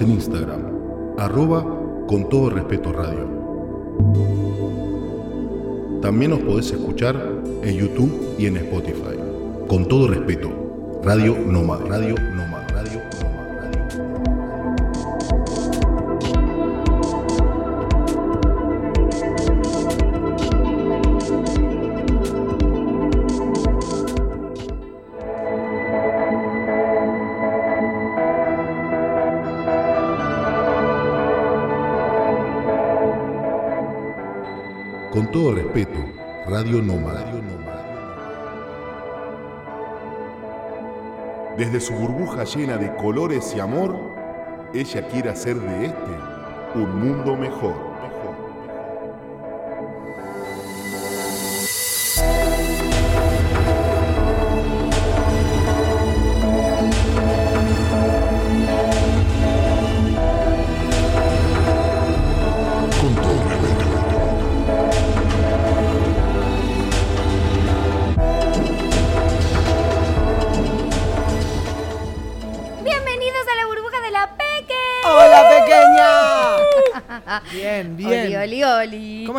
En 0.00 0.10
Instagram, 0.12 0.60
arroba 1.18 1.64
con 2.06 2.28
todo 2.28 2.50
respeto 2.50 2.92
radio. 2.92 3.28
También 6.00 6.30
nos 6.30 6.40
podés 6.40 6.70
escuchar 6.70 7.16
en 7.62 7.76
YouTube 7.76 8.34
y 8.38 8.46
en 8.46 8.56
Spotify. 8.58 9.18
Con 9.68 9.88
todo 9.88 10.08
respeto, 10.08 10.50
Radio 11.02 11.36
Nomad, 11.38 11.80
Radio 11.86 12.14
Nomad, 12.14 12.53
Desde 41.58 41.80
su 41.80 41.92
burbuja 41.92 42.44
llena 42.44 42.78
de 42.78 42.94
colores 42.96 43.54
y 43.54 43.60
amor, 43.60 43.94
ella 44.72 45.06
quiere 45.08 45.28
hacer 45.28 45.56
de 45.56 45.86
este 45.86 46.10
un 46.74 46.98
mundo 46.98 47.36
mejor. 47.36 47.93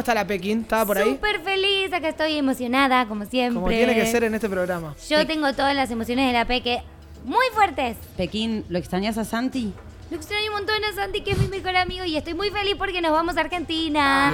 Está 0.05 0.13
la 0.13 0.27
Pekín? 0.27 0.61
¿Estaba 0.61 0.85
por 0.85 0.99
ahí? 0.99 1.09
Súper 1.09 1.41
feliz, 1.41 1.91
acá 1.91 2.09
estoy 2.09 2.33
emocionada, 2.37 3.07
como 3.07 3.25
siempre. 3.25 3.55
Como 3.55 3.69
tiene 3.69 3.95
que 3.95 4.05
ser 4.05 4.23
en 4.23 4.35
este 4.35 4.47
programa. 4.47 4.93
Yo 5.09 5.25
tengo 5.25 5.51
todas 5.53 5.75
las 5.75 5.89
emociones 5.89 6.27
de 6.27 6.33
la 6.33 6.45
Peque 6.45 6.83
muy 7.23 7.45
fuertes. 7.53 7.97
Pekín, 8.15 8.63
¿lo 8.69 8.77
extrañas 8.77 9.17
a 9.17 9.25
Santi? 9.25 9.73
Lo 10.11 10.17
extraño 10.17 10.45
un 10.49 10.57
montón 10.57 10.75
a 10.83 10.93
Santi, 10.93 11.21
que 11.21 11.31
es 11.31 11.39
mi 11.39 11.47
mejor 11.47 11.75
amigo, 11.75 12.05
y 12.05 12.15
estoy 12.15 12.35
muy 12.35 12.51
feliz 12.51 12.75
porque 12.77 13.01
nos 13.01 13.13
vamos 13.13 13.35
a 13.35 13.41
Argentina. 13.41 14.31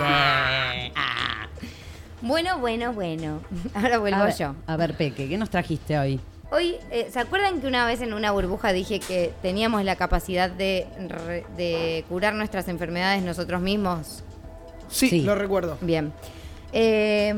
Ah. 0.93 1.47
Bueno, 2.21 2.59
bueno, 2.59 2.91
bueno. 2.91 3.39
Ahora 3.73 3.99
vuelvo 3.99 4.19
a 4.19 4.25
ver, 4.25 4.35
yo. 4.35 4.55
A 4.67 4.75
ver, 4.75 4.97
Peque, 4.97 5.29
¿qué 5.29 5.37
nos 5.37 5.49
trajiste 5.49 5.97
hoy? 5.97 6.19
Hoy, 6.51 6.75
eh, 6.91 7.07
¿se 7.09 7.17
acuerdan 7.17 7.61
que 7.61 7.67
una 7.67 7.85
vez 7.85 8.01
en 8.01 8.13
una 8.13 8.31
burbuja 8.31 8.73
dije 8.73 8.99
que 8.99 9.31
teníamos 9.41 9.85
la 9.85 9.95
capacidad 9.95 10.51
de 10.51 12.03
curar 12.09 12.33
nuestras 12.33 12.67
enfermedades 12.67 13.23
nosotros 13.23 13.61
mismos? 13.61 14.25
Sí, 14.91 15.09
Sí. 15.09 15.21
lo 15.21 15.33
recuerdo. 15.35 15.77
Bien. 15.81 16.11
Eh, 16.73 17.33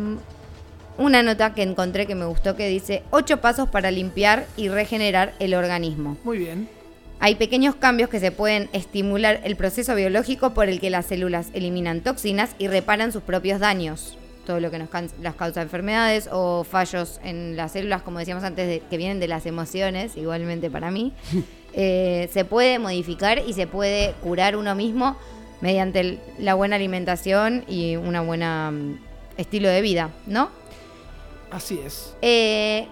una 0.98 1.24
nota 1.24 1.54
que 1.54 1.64
encontré 1.64 2.06
que 2.06 2.16
me 2.16 2.26
gustó 2.26 2.56
que 2.56 2.68
dice 2.68 3.04
ocho 3.10 3.42
pasos 3.42 3.68
para 3.70 3.90
limpiar 3.92 4.46
y 4.58 4.70
regenerar 4.70 5.34
el 5.40 5.54
organismo. 5.56 6.18
Muy 6.24 6.38
bien. 6.38 6.70
Hay 7.20 7.36
pequeños 7.36 7.76
cambios 7.76 8.10
que 8.10 8.20
se 8.20 8.32
pueden 8.32 8.70
estimular 8.74 9.40
el 9.44 9.56
proceso 9.56 9.96
biológico 9.96 10.54
por 10.54 10.68
el 10.68 10.80
que 10.80 10.90
las 10.90 11.06
células 11.06 11.48
eliminan 11.54 12.02
toxinas 12.02 12.52
y 12.60 12.68
reparan 12.68 13.12
sus 13.12 13.24
propios 13.24 13.60
daños. 13.60 14.18
Todo 14.46 14.60
lo 14.60 14.70
que 14.72 14.78
nos 14.78 14.90
can- 14.90 15.10
las 15.22 15.36
causa 15.36 15.62
enfermedades 15.62 16.28
o 16.32 16.66
fallos 16.66 17.22
en 17.24 17.56
las 17.56 17.72
células, 17.72 18.02
como 18.02 18.20
decíamos 18.20 18.44
antes, 18.44 18.68
de- 18.68 18.82
que 18.90 18.98
vienen 18.98 19.22
de 19.22 19.30
las 19.30 19.46
emociones, 19.46 20.18
igualmente 20.18 20.70
para 20.70 20.92
mí, 20.92 21.14
eh, 21.74 22.30
se 22.34 22.44
puede 22.44 22.78
modificar 22.78 23.40
y 23.48 23.54
se 23.54 23.68
puede 23.68 24.14
curar 24.22 24.58
uno 24.58 24.76
mismo 24.76 25.16
mediante 25.64 26.02
el- 26.02 26.20
la 26.40 26.56
buena 26.56 26.76
alimentación 26.76 27.64
y 27.70 27.96
una 27.96 28.20
buena 28.20 28.70
mm, 28.72 28.98
estilo 29.38 29.70
de 29.70 29.82
vida, 29.82 30.10
¿no? 30.28 30.50
Así 31.52 31.80
es. 31.80 32.14
Eh, 32.22 32.86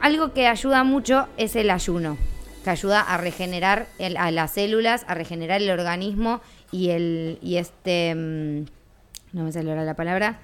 algo 0.00 0.32
que 0.32 0.46
ayuda 0.46 0.84
mucho 0.84 1.26
es 1.36 1.56
el 1.56 1.68
ayuno, 1.68 2.16
que 2.62 2.70
ayuda 2.70 3.00
a 3.00 3.16
regenerar 3.16 3.88
el- 3.98 4.16
a 4.18 4.30
las 4.30 4.52
células, 4.52 5.04
a 5.08 5.14
regenerar 5.14 5.60
el 5.60 5.68
organismo 5.70 6.40
y 6.70 6.90
el 6.90 7.38
y 7.42 7.56
este 7.56 8.14
mm, 8.14 8.64
no 9.32 9.42
me 9.42 9.50
sale 9.50 9.68
ahora 9.70 9.82
la 9.84 9.94
palabra. 9.94 10.38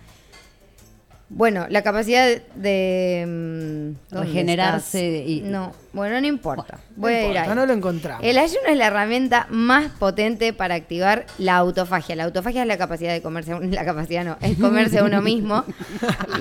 Bueno, 1.35 1.67
la 1.71 1.83
capacidad 1.83 2.29
de 2.57 3.25
mm, 3.27 4.15
¿dónde 4.15 4.27
Regenerarse 4.27 5.17
estás? 5.21 5.31
y- 5.31 5.41
no, 5.43 5.73
bueno, 5.95 6.21
no 6.21 6.27
importa. 6.27 6.79
No 6.91 7.03
Voy 7.03 7.13
a 7.15 7.21
ir 7.21 7.27
importa, 7.29 7.43
ahí. 7.51 7.57
no 7.57 7.67
lo 7.67 7.73
encontramos. 7.73 8.25
El 8.25 8.37
ayuno 8.39 8.67
es 8.69 8.77
la 8.77 8.87
herramienta 8.89 9.47
más 9.51 9.91
potente 9.93 10.53
para 10.53 10.75
activar 10.75 11.25
la 11.39 11.57
autofagia. 11.57 12.17
La 12.17 12.25
autofagia 12.25 12.63
es 12.63 12.69
la 12.69 12.77
capacidad 12.77 13.13
de 13.13 13.23
comerse, 13.23 13.53
a 13.53 13.61
la 13.61 13.85
capacidad 13.85 14.25
no, 14.25 14.37
es 14.43 14.59
comerse 14.59 14.99
a 14.99 15.05
uno 15.05 15.23
mismo 15.23 15.65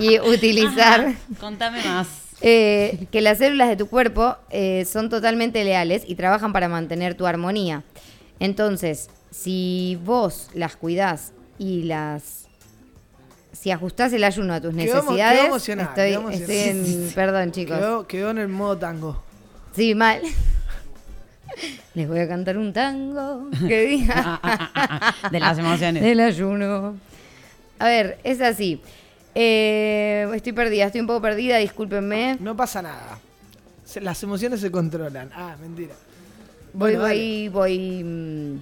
y 0.02 0.20
utilizar 0.30 1.14
Contame 1.40 1.82
más. 1.86 2.08
eh, 2.42 3.08
que 3.12 3.22
las 3.22 3.38
células 3.38 3.70
de 3.70 3.78
tu 3.78 3.88
cuerpo 3.88 4.36
eh, 4.50 4.84
son 4.86 5.10
totalmente 5.10 5.64
leales 5.64 6.04
y 6.06 6.16
trabajan 6.16 6.52
para 6.52 6.68
mantener 6.68 7.16
tu 7.16 7.26
armonía. 7.28 7.84
Entonces, 8.42 9.10
si 9.30 9.98
vos 10.04 10.50
las 10.54 10.76
cuidás 10.76 11.32
y 11.58 11.84
las... 11.84 12.48
Si 13.62 13.70
ajustás 13.70 14.12
el 14.14 14.24
ayuno 14.24 14.56
a 14.56 14.60
tus 14.60 14.74
Quedó 14.76 14.96
necesidades... 15.04 15.40
quedó 15.42 15.56
estoy, 15.56 16.10
quedó 16.10 16.30
estoy 16.32 16.58
en... 16.58 17.12
Perdón, 17.14 17.52
chicos. 17.52 17.78
Quedó, 17.78 18.08
quedó 18.08 18.32
en 18.32 18.40
el 18.40 18.48
modo 18.48 18.76
tango. 18.76 19.22
Sí, 19.76 19.94
mal. 19.94 20.20
Les 21.94 22.08
voy 22.08 22.18
a 22.22 22.28
cantar 22.28 22.58
un 22.58 22.74
tango 22.74 23.50
que 23.68 23.82
diga... 23.86 24.42
De 25.32 25.40
las 25.40 25.60
emociones. 25.60 26.02
Del 26.02 26.22
ayuno. 26.22 26.96
A 27.78 27.86
ver, 27.86 28.18
es 28.24 28.42
así. 28.42 28.82
Eh, 29.36 30.28
estoy 30.34 30.54
perdida, 30.54 30.86
estoy 30.88 31.02
un 31.02 31.08
poco 31.08 31.22
perdida, 31.22 31.58
discúlpenme. 31.58 32.38
No 32.40 32.56
pasa 32.58 32.82
nada. 32.82 33.20
Se- 33.86 34.02
las 34.02 34.24
emociones 34.24 34.60
se 34.60 34.72
controlan. 34.72 35.30
Ah, 35.36 35.56
mentira. 35.62 35.94
Voy, 36.74 36.94
Bueno, 36.96 37.02
dale. 37.04 37.14
voy, 37.14 37.50
voy. 37.50 38.04
mm, 38.04 38.62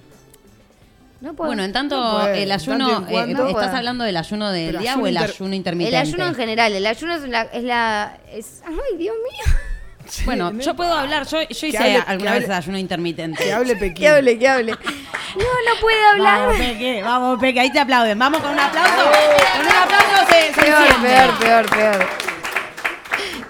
No 1.20 1.34
puedo. 1.34 1.48
Bueno, 1.48 1.62
en 1.64 1.72
tanto 1.72 1.96
No 1.96 2.26
el 2.28 2.50
ayuno, 2.50 2.88
tanto 3.02 3.10
en 3.20 3.38
eh, 3.46 3.50
¿estás 3.50 3.74
hablando 3.74 4.04
del 4.04 4.16
ayuno 4.16 4.50
del 4.50 4.66
Pero 4.68 4.78
día 4.80 4.92
ayuno 4.92 5.04
o 5.04 5.08
el 5.08 5.14
inter- 5.14 5.30
ayuno 5.30 5.48
el 5.48 5.54
intermitente? 5.54 5.96
ayuno 5.98 6.26
en 6.26 6.34
general, 6.34 6.72
el 6.72 6.86
ayuno 6.86 7.14
es 7.14 7.22
la. 7.28 7.42
Es 7.42 7.62
la 7.64 8.18
es- 8.32 8.62
ay, 8.66 8.96
Dios 8.98 9.14
mío. 9.16 9.54
Sí, 10.08 10.24
Bueno, 10.24 10.50
no 10.50 10.60
yo 10.60 10.74
puedo 10.74 10.92
hablar, 10.92 11.24
yo, 11.28 11.38
hice 11.48 11.68
hable- 11.78 12.02
alguna 12.04 12.32
vez 12.32 12.40
hable- 12.44 12.48
de 12.48 12.54
ayuno 12.54 12.78
intermitente. 12.78 13.44
Que 13.44 13.52
hable 13.52 13.76
Pekín. 13.76 13.94
Que 13.94 14.08
hable, 14.08 14.38
que 14.40 14.48
hable. 14.48 14.72
No, 14.72 14.78
no 15.44 15.80
puede 15.80 16.04
hablar. 16.12 16.40
Vamos, 16.40 16.56
Peque, 16.56 17.02
vamos, 17.04 17.38
Peque, 17.38 17.60
ahí 17.60 17.70
te 17.70 17.78
aplauden. 17.78 18.18
Vamos 18.18 18.40
con 18.40 18.50
un 18.50 18.58
aplauso. 18.58 18.92
Con 19.04 19.66
un 19.66 19.72
aplauso 19.72 20.26
se, 20.32 20.52
se 20.54 20.60
Peor, 20.62 20.82
enciende. 20.82 21.08
peor, 21.08 21.38
peor, 21.38 21.70
peor. 21.70 22.08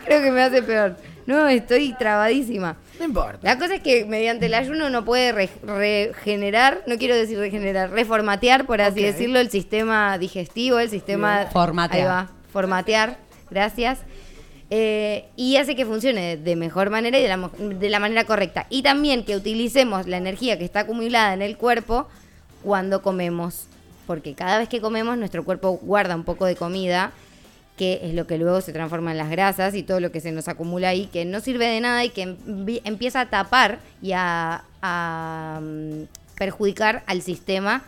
Creo 0.05 0.22
que 0.22 0.30
me 0.30 0.42
hace 0.42 0.62
peor. 0.62 0.97
No, 1.24 1.48
estoy 1.48 1.94
trabadísima. 1.98 2.76
No 3.01 3.06
importa. 3.06 3.39
La 3.43 3.59
cosa 3.59 3.77
es 3.77 3.81
que 3.82 4.05
mediante 4.05 4.47
el 4.47 4.55
ayuno 4.55 4.86
uno 4.86 5.05
puede 5.05 5.32
re- 5.32 5.48
regenerar, 5.64 6.82
no 6.86 6.98
quiero 6.98 7.16
decir 7.16 7.39
regenerar, 7.39 7.90
reformatear, 7.90 8.66
por 8.66 8.81
así 8.82 9.02
decirlo, 9.02 9.40
el 9.40 9.51
sistema 9.51 10.18
digestivo, 10.18 10.78
el 10.78 10.90
sistema... 10.90 11.47
Formatear. 11.51 12.01
Ahí 12.01 12.06
va, 12.06 12.31
formatear, 12.52 13.16
gracias. 13.51 14.01
Eh, 14.68 15.24
y 15.35 15.56
hace 15.56 15.74
que 15.74 15.85
funcione 15.86 16.36
de 16.36 16.56
mejor 16.56 16.90
manera 16.90 17.18
y 17.18 17.22
de 17.22 17.28
la, 17.28 17.36
mo- 17.39 17.51
de 17.59 17.89
la 17.90 17.98
manera 17.98 18.24
correcta. 18.24 18.66
Y 18.70 18.82
también 18.82 19.24
que 19.24 19.35
utilicemos 19.35 20.06
la 20.06 20.18
energía 20.18 20.59
que 20.59 20.64
está 20.66 20.81
acumulada 20.81 21.32
en 21.35 21.43
el 21.43 21.56
cuerpo 21.56 22.06
cuando 22.62 23.02
comemos. 23.02 23.66
Porque 24.06 24.35
cada 24.35 24.59
vez 24.59 24.68
que 24.68 24.81
comemos 24.81 25.16
nuestro 25.16 25.44
cuerpo 25.44 25.78
guarda 25.82 26.14
un 26.14 26.24
poco 26.24 26.44
de 26.44 26.55
comida 26.55 27.12
que 27.81 27.98
es 28.02 28.12
lo 28.12 28.27
que 28.27 28.36
luego 28.36 28.61
se 28.61 28.74
transforma 28.74 29.11
en 29.11 29.16
las 29.16 29.31
grasas 29.31 29.74
y 29.74 29.82
todo 29.82 30.01
lo 30.01 30.12
que 30.12 30.20
se 30.20 30.32
nos 30.32 30.48
acumula 30.48 30.90
ahí, 30.90 31.07
que 31.07 31.24
no 31.24 31.40
sirve 31.40 31.65
de 31.66 31.81
nada 31.81 32.05
y 32.05 32.11
que 32.11 32.36
empieza 32.85 33.23
a 33.23 33.31
tapar 33.31 33.78
y 34.02 34.12
a, 34.12 34.65
a, 34.82 35.61
mm, 35.62 36.02
perjudicar 36.36 37.02
al 37.07 37.23
sistema 37.23 37.82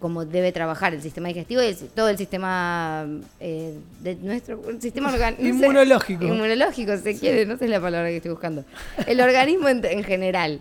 como 0.00 0.24
debe 0.24 0.50
trabajar 0.50 0.94
el 0.94 1.00
sistema 1.00 1.28
digestivo 1.28 1.62
y 1.62 1.66
el 1.66 1.76
todo 1.76 2.08
el 2.08 2.18
sistema 2.18 3.06
eh, 3.38 3.74
de 4.00 4.16
nuestro 4.16 4.60
el 4.68 4.82
sistema 4.82 5.10
organ- 5.12 5.36
no 5.38 5.44
sé, 5.44 5.48
Inmunológico. 5.48 6.24
inmunológico 6.24 6.96
se 6.98 7.16
quiere 7.16 7.46
no 7.46 7.56
sé 7.56 7.68
la 7.68 7.80
palabra 7.80 8.08
que 8.08 8.16
estoy 8.16 8.32
buscando 8.32 8.64
el 9.06 9.20
organismo 9.20 9.68
en, 9.68 9.84
en 9.84 10.02
general 10.02 10.60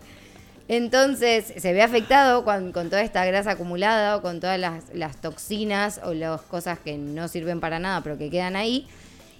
Entonces 0.67 1.53
se 1.57 1.73
ve 1.73 1.81
afectado 1.83 2.43
con, 2.43 2.71
con 2.71 2.89
toda 2.89 3.01
esta 3.03 3.23
grasa 3.25 3.51
acumulada 3.51 4.15
o 4.17 4.21
con 4.21 4.39
todas 4.39 4.59
las, 4.59 4.83
las 4.93 5.17
toxinas 5.21 6.01
o 6.03 6.13
las 6.13 6.41
cosas 6.41 6.79
que 6.79 6.97
no 6.97 7.27
sirven 7.27 7.59
para 7.59 7.77
nada 7.79 8.01
pero 8.01 8.17
que 8.17 8.29
quedan 8.31 8.55
ahí 8.55 8.87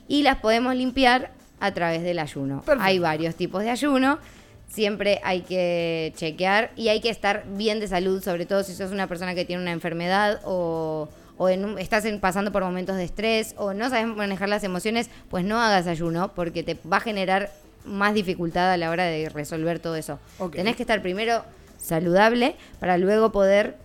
y 0.08 0.22
las 0.22 0.38
podemos 0.38 0.76
limpiar 0.76 1.32
a 1.60 1.74
través 1.74 2.04
del 2.04 2.20
ayuno. 2.20 2.64
Hay 2.80 3.00
varios 3.00 3.34
tipos 3.36 3.64
de 3.64 3.72
ayuno. 3.72 4.20
Siempre 4.68 5.20
hay 5.24 5.42
que 5.42 6.14
chequear 6.16 6.72
y 6.76 6.90
hay 6.90 7.00
que 7.02 7.10
estar 7.10 7.46
bien 7.48 7.80
de 7.80 7.88
salud, 7.88 8.22
sobre 8.22 8.46
todo 8.46 8.62
si 8.64 8.76
sos 8.76 8.92
una 8.92 9.08
persona 9.08 9.34
que 9.34 9.46
tiene 9.46 9.62
una 9.62 9.72
enfermedad 9.72 10.42
o, 10.44 11.08
o 11.38 11.50
en 11.50 11.64
un- 11.66 11.80
estás 11.80 12.04
en- 12.06 12.20
pasando 12.20 12.52
por 12.52 12.64
momentos 12.64 12.98
de 12.98 13.04
estrés 13.06 13.56
o 13.58 13.74
no 13.74 13.90
sabes 13.90 14.06
manejar 14.08 14.50
las 14.50 14.64
emociones, 14.64 15.10
pues 15.30 15.44
no 15.46 15.60
hagas 15.62 15.88
ayuno 15.88 16.34
porque 16.36 16.62
te 16.62 16.78
va 16.92 16.98
a 16.98 17.00
generar 17.00 17.52
más 17.86 18.14
dificultad 18.14 18.72
a 18.72 18.78
la 18.78 18.90
hora 18.90 19.06
de 19.06 19.30
resolver 19.30 19.80
todo 19.80 19.96
eso. 19.96 20.20
Tenés 20.52 20.76
que 20.76 20.84
estar 20.84 21.02
primero 21.02 21.44
saludable 21.78 22.56
para 22.80 22.98
luego 22.98 23.32
poder 23.32 23.78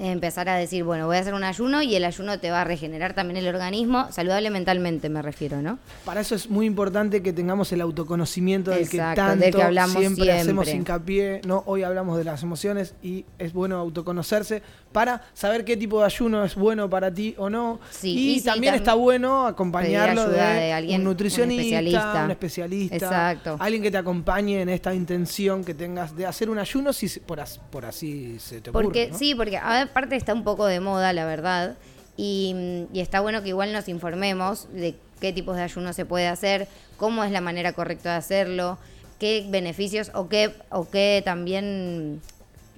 empezar 0.00 0.48
a 0.48 0.56
decir, 0.56 0.84
bueno, 0.84 1.06
voy 1.06 1.16
a 1.16 1.20
hacer 1.20 1.34
un 1.34 1.44
ayuno 1.44 1.82
y 1.82 1.94
el 1.94 2.04
ayuno 2.04 2.38
te 2.38 2.50
va 2.50 2.62
a 2.62 2.64
regenerar 2.64 3.14
también 3.14 3.36
el 3.36 3.48
organismo, 3.54 4.10
saludable 4.10 4.50
mentalmente 4.50 5.08
me 5.08 5.22
refiero, 5.22 5.60
¿no? 5.62 5.78
Para 6.04 6.20
eso 6.20 6.34
es 6.34 6.48
muy 6.50 6.66
importante 6.66 7.22
que 7.22 7.32
tengamos 7.32 7.72
el 7.72 7.80
autoconocimiento 7.80 8.70
del 8.70 8.88
que 8.88 8.98
tanto 8.98 9.36
del 9.44 9.54
que 9.54 9.62
hablamos 9.62 9.96
siempre, 9.96 10.24
siempre. 10.24 10.40
hacemos 10.40 10.68
hincapié. 10.68 11.40
¿no? 11.44 11.62
Hoy 11.66 11.82
hablamos 11.82 12.16
de 12.18 12.24
las 12.24 12.42
emociones 12.42 12.94
y 13.02 13.24
es 13.38 13.52
bueno 13.52 13.76
autoconocerse 13.78 14.62
para 14.92 15.22
saber 15.34 15.64
qué 15.64 15.76
tipo 15.76 16.00
de 16.00 16.06
ayuno 16.06 16.44
es 16.44 16.54
bueno 16.56 16.90
para 16.90 17.12
ti 17.14 17.34
o 17.38 17.48
no. 17.48 17.78
Sí, 17.90 18.10
y, 18.10 18.30
y 18.30 18.38
sí, 18.40 18.44
también 18.46 18.74
tam- 18.74 18.78
está 18.78 18.94
bueno 18.94 19.46
acompañarlo 19.46 20.28
de, 20.28 20.36
de 20.38 20.72
alguien, 20.72 21.00
un 21.02 21.06
un 21.06 21.12
nutricionista, 21.12 21.62
especialista. 21.78 22.24
un 22.24 22.30
especialista, 22.32 22.96
Exacto. 22.96 23.56
alguien 23.60 23.82
que 23.82 23.90
te 23.90 23.98
acompañe 23.98 24.60
en 24.62 24.68
esta 24.68 24.92
intención 24.94 25.64
que 25.64 25.74
tengas 25.74 26.16
de 26.16 26.26
hacer 26.26 26.50
un 26.50 26.58
ayuno 26.58 26.92
si 26.92 27.08
por, 27.20 27.40
as- 27.40 27.58
por 27.70 27.84
así 27.84 28.36
se 28.40 28.60
te 28.60 28.70
ocurre. 28.70 28.84
Porque 28.84 29.08
¿no? 29.10 29.18
sí, 29.18 29.34
porque 29.34 29.56
aparte 29.90 30.16
está 30.16 30.34
un 30.34 30.44
poco 30.44 30.66
de 30.66 30.80
moda, 30.80 31.12
la 31.12 31.26
verdad, 31.26 31.76
y, 32.16 32.52
mm, 32.54 32.96
y 32.96 33.00
está 33.00 33.20
bueno 33.20 33.42
que 33.42 33.48
igual 33.48 33.72
nos 33.72 33.88
informemos 33.88 34.68
de 34.72 34.94
qué 35.20 35.32
tipos 35.32 35.56
de 35.56 35.62
ayuno 35.62 35.92
se 35.92 36.04
puede 36.04 36.28
hacer, 36.28 36.68
cómo 36.96 37.24
es 37.24 37.30
la 37.30 37.40
manera 37.40 37.72
correcta 37.72 38.12
de 38.12 38.16
hacerlo, 38.16 38.78
qué 39.18 39.46
beneficios 39.48 40.10
o 40.14 40.28
qué 40.28 40.54
o 40.70 40.88
qué 40.88 41.22
también 41.24 42.20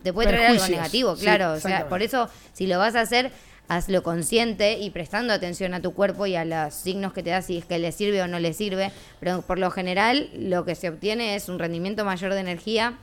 te 0.02 0.12
puede 0.12 0.28
traer 0.28 0.46
algo 0.48 0.66
negativo, 0.66 1.16
Sí, 1.16 1.22
claro, 1.22 1.52
o 1.52 1.60
sea, 1.60 1.88
por 1.88 2.02
eso 2.02 2.28
si 2.52 2.66
lo 2.66 2.78
vas 2.78 2.96
a 2.96 3.00
hacer 3.00 3.30
hazlo 3.68 4.02
consciente 4.02 4.78
y 4.78 4.90
prestando 4.90 5.32
atención 5.32 5.72
a 5.72 5.80
tu 5.80 5.94
cuerpo 5.94 6.26
y 6.26 6.34
a 6.36 6.44
los 6.44 6.74
signos 6.74 7.12
que 7.12 7.22
te 7.22 7.30
da 7.30 7.40
si 7.42 7.58
es 7.58 7.64
que 7.64 7.78
le 7.78 7.92
sirve 7.92 8.20
o 8.20 8.28
no 8.28 8.38
le 8.38 8.52
sirve, 8.52 8.90
pero 9.20 9.42
por 9.42 9.58
lo 9.58 9.70
general 9.70 10.28
lo 10.36 10.64
que 10.64 10.74
se 10.74 10.88
obtiene 10.88 11.36
es 11.36 11.48
un 11.48 11.58
rendimiento 11.58 12.04
mayor 12.04 12.34
de 12.34 12.40
energía 12.40 12.98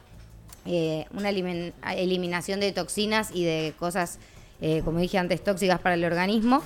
eh, 0.65 1.05
una 1.13 1.31
elimin- 1.31 1.73
eliminación 1.95 2.59
de 2.59 2.71
toxinas 2.71 3.29
y 3.33 3.43
de 3.43 3.73
cosas, 3.79 4.19
eh, 4.61 4.81
como 4.85 4.99
dije 4.99 5.17
antes, 5.17 5.43
tóxicas 5.43 5.79
para 5.79 5.95
el 5.95 6.03
organismo. 6.05 6.61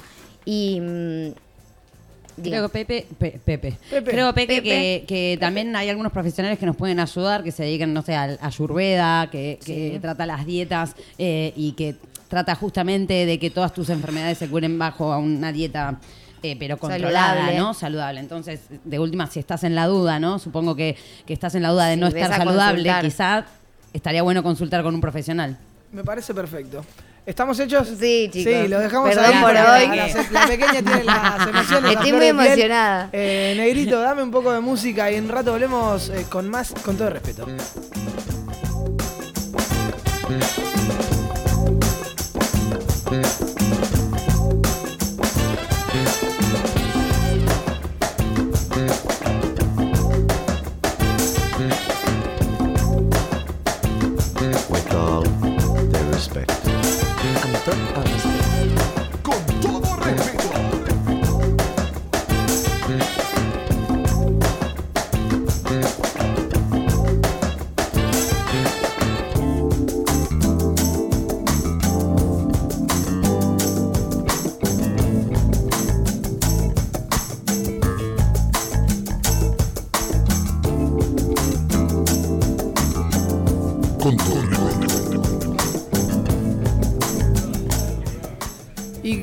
Y. 0.46 0.80
mm. 0.82 1.28
Creo 2.42 2.68
que 2.68 2.84
Pepe, 2.86 3.06
Pe- 3.20 3.40
Pepe. 3.46 3.78
Pepe. 3.92 4.10
Creo 4.12 4.34
Pepe, 4.34 4.56
Pepe. 4.56 4.64
Que, 4.64 5.06
que 5.08 5.38
también 5.40 5.76
hay 5.76 5.90
algunos 5.90 6.12
profesionales 6.12 6.58
que 6.58 6.66
nos 6.66 6.76
pueden 6.76 7.00
ayudar, 7.00 7.44
que 7.44 7.52
se 7.52 7.62
dedican, 7.62 7.94
no 7.94 8.02
sé, 8.02 8.16
al- 8.16 8.40
a 8.42 8.48
Ayurveda, 8.48 9.30
que, 9.30 9.60
que 9.64 9.92
Sí. 9.94 10.00
trata 10.02 10.26
las 10.26 10.44
dietas 10.44 10.96
eh, 11.20 11.54
y 11.56 11.74
que 11.74 11.96
trata 12.30 12.56
justamente 12.56 13.28
de 13.28 13.38
que 13.38 13.52
todas 13.52 13.72
tus 13.72 13.90
enfermedades 13.90 14.40
se 14.40 14.48
curen 14.50 14.80
bajo 14.80 15.16
una 15.20 15.52
dieta 15.52 16.00
eh, 16.42 16.56
pero 16.58 16.78
controlada, 16.78 17.36
Saludable. 17.36 17.58
¿no? 17.60 17.74
Saludable. 17.76 18.20
Entonces, 18.20 18.62
de 18.84 18.98
última, 19.00 19.28
si 19.28 19.40
estás 19.40 19.64
en 19.64 19.76
la 19.76 19.86
duda, 19.86 20.20
¿no? 20.20 20.40
Supongo 20.40 20.76
que, 20.76 20.98
que 21.28 21.34
estás 21.34 21.54
en 21.54 21.62
la 21.62 21.70
duda 21.70 21.86
de 21.86 21.94
Sí, 21.94 22.00
no 22.02 22.08
estar 22.08 22.36
saludable, 22.36 22.90
consultar. 22.90 23.46
Estaría 23.94 24.22
bueno 24.24 24.44
consultar 24.44 24.84
con 24.84 24.94
un 24.96 25.02
profesional. 25.02 25.58
Me 25.92 26.04
parece 26.04 26.34
perfecto. 26.34 26.84
¿Estamos 27.26 27.58
hechos? 27.60 27.88
Sí, 27.88 28.30
chicos. 28.34 28.52
Sí, 28.54 28.68
lo 28.68 28.80
dejamos 28.80 29.10
Perdón 29.10 29.34
ahí. 29.34 29.42
por 29.42 29.52
hoy. 29.52 29.88
La, 29.96 30.08
la- 30.08 30.30
la 30.32 30.48
pequeña 30.48 30.72
tiene 30.74 31.04
las 31.06 31.48
emociones. 31.48 31.92
Estoy 31.94 32.12
muy 32.14 32.26
emocionada. 32.26 33.10
Eh, 33.14 33.54
Negrito, 33.56 34.00
dame 34.02 34.24
un 34.24 34.32
poco 34.32 34.52
de 34.52 34.60
música 34.60 35.10
y 35.10 35.16
en 35.16 35.26
un 35.26 35.30
rato 35.30 35.52
volvemos 35.54 36.10
eh, 36.10 36.26
con 36.30 36.50
más, 36.50 36.74
con 36.84 36.98
todo 36.98 37.10
respeto. 37.12 37.48
Con 57.66 58.13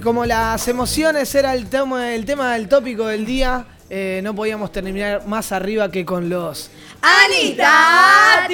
como 0.01 0.24
las 0.24 0.66
emociones 0.68 1.35
era 1.35 1.55
el 1.55 1.68
tema, 1.68 2.14
el 2.14 2.24
tema 2.24 2.55
del 2.55 2.68
tópico 2.68 3.06
del 3.06 3.27
día, 3.27 3.66
eh, 3.89 4.20
no 4.22 4.35
podíamos 4.35 4.72
terminar 4.72 5.27
más 5.27 5.52
arriba 5.52 5.90
que 5.90 6.05
con 6.05 6.28
los 6.28 6.70
¡Anita! 7.02 8.47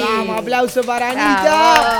Vamos, 0.00 0.38
aplauso 0.38 0.82
para. 0.82 1.10
Anita. 1.10 1.98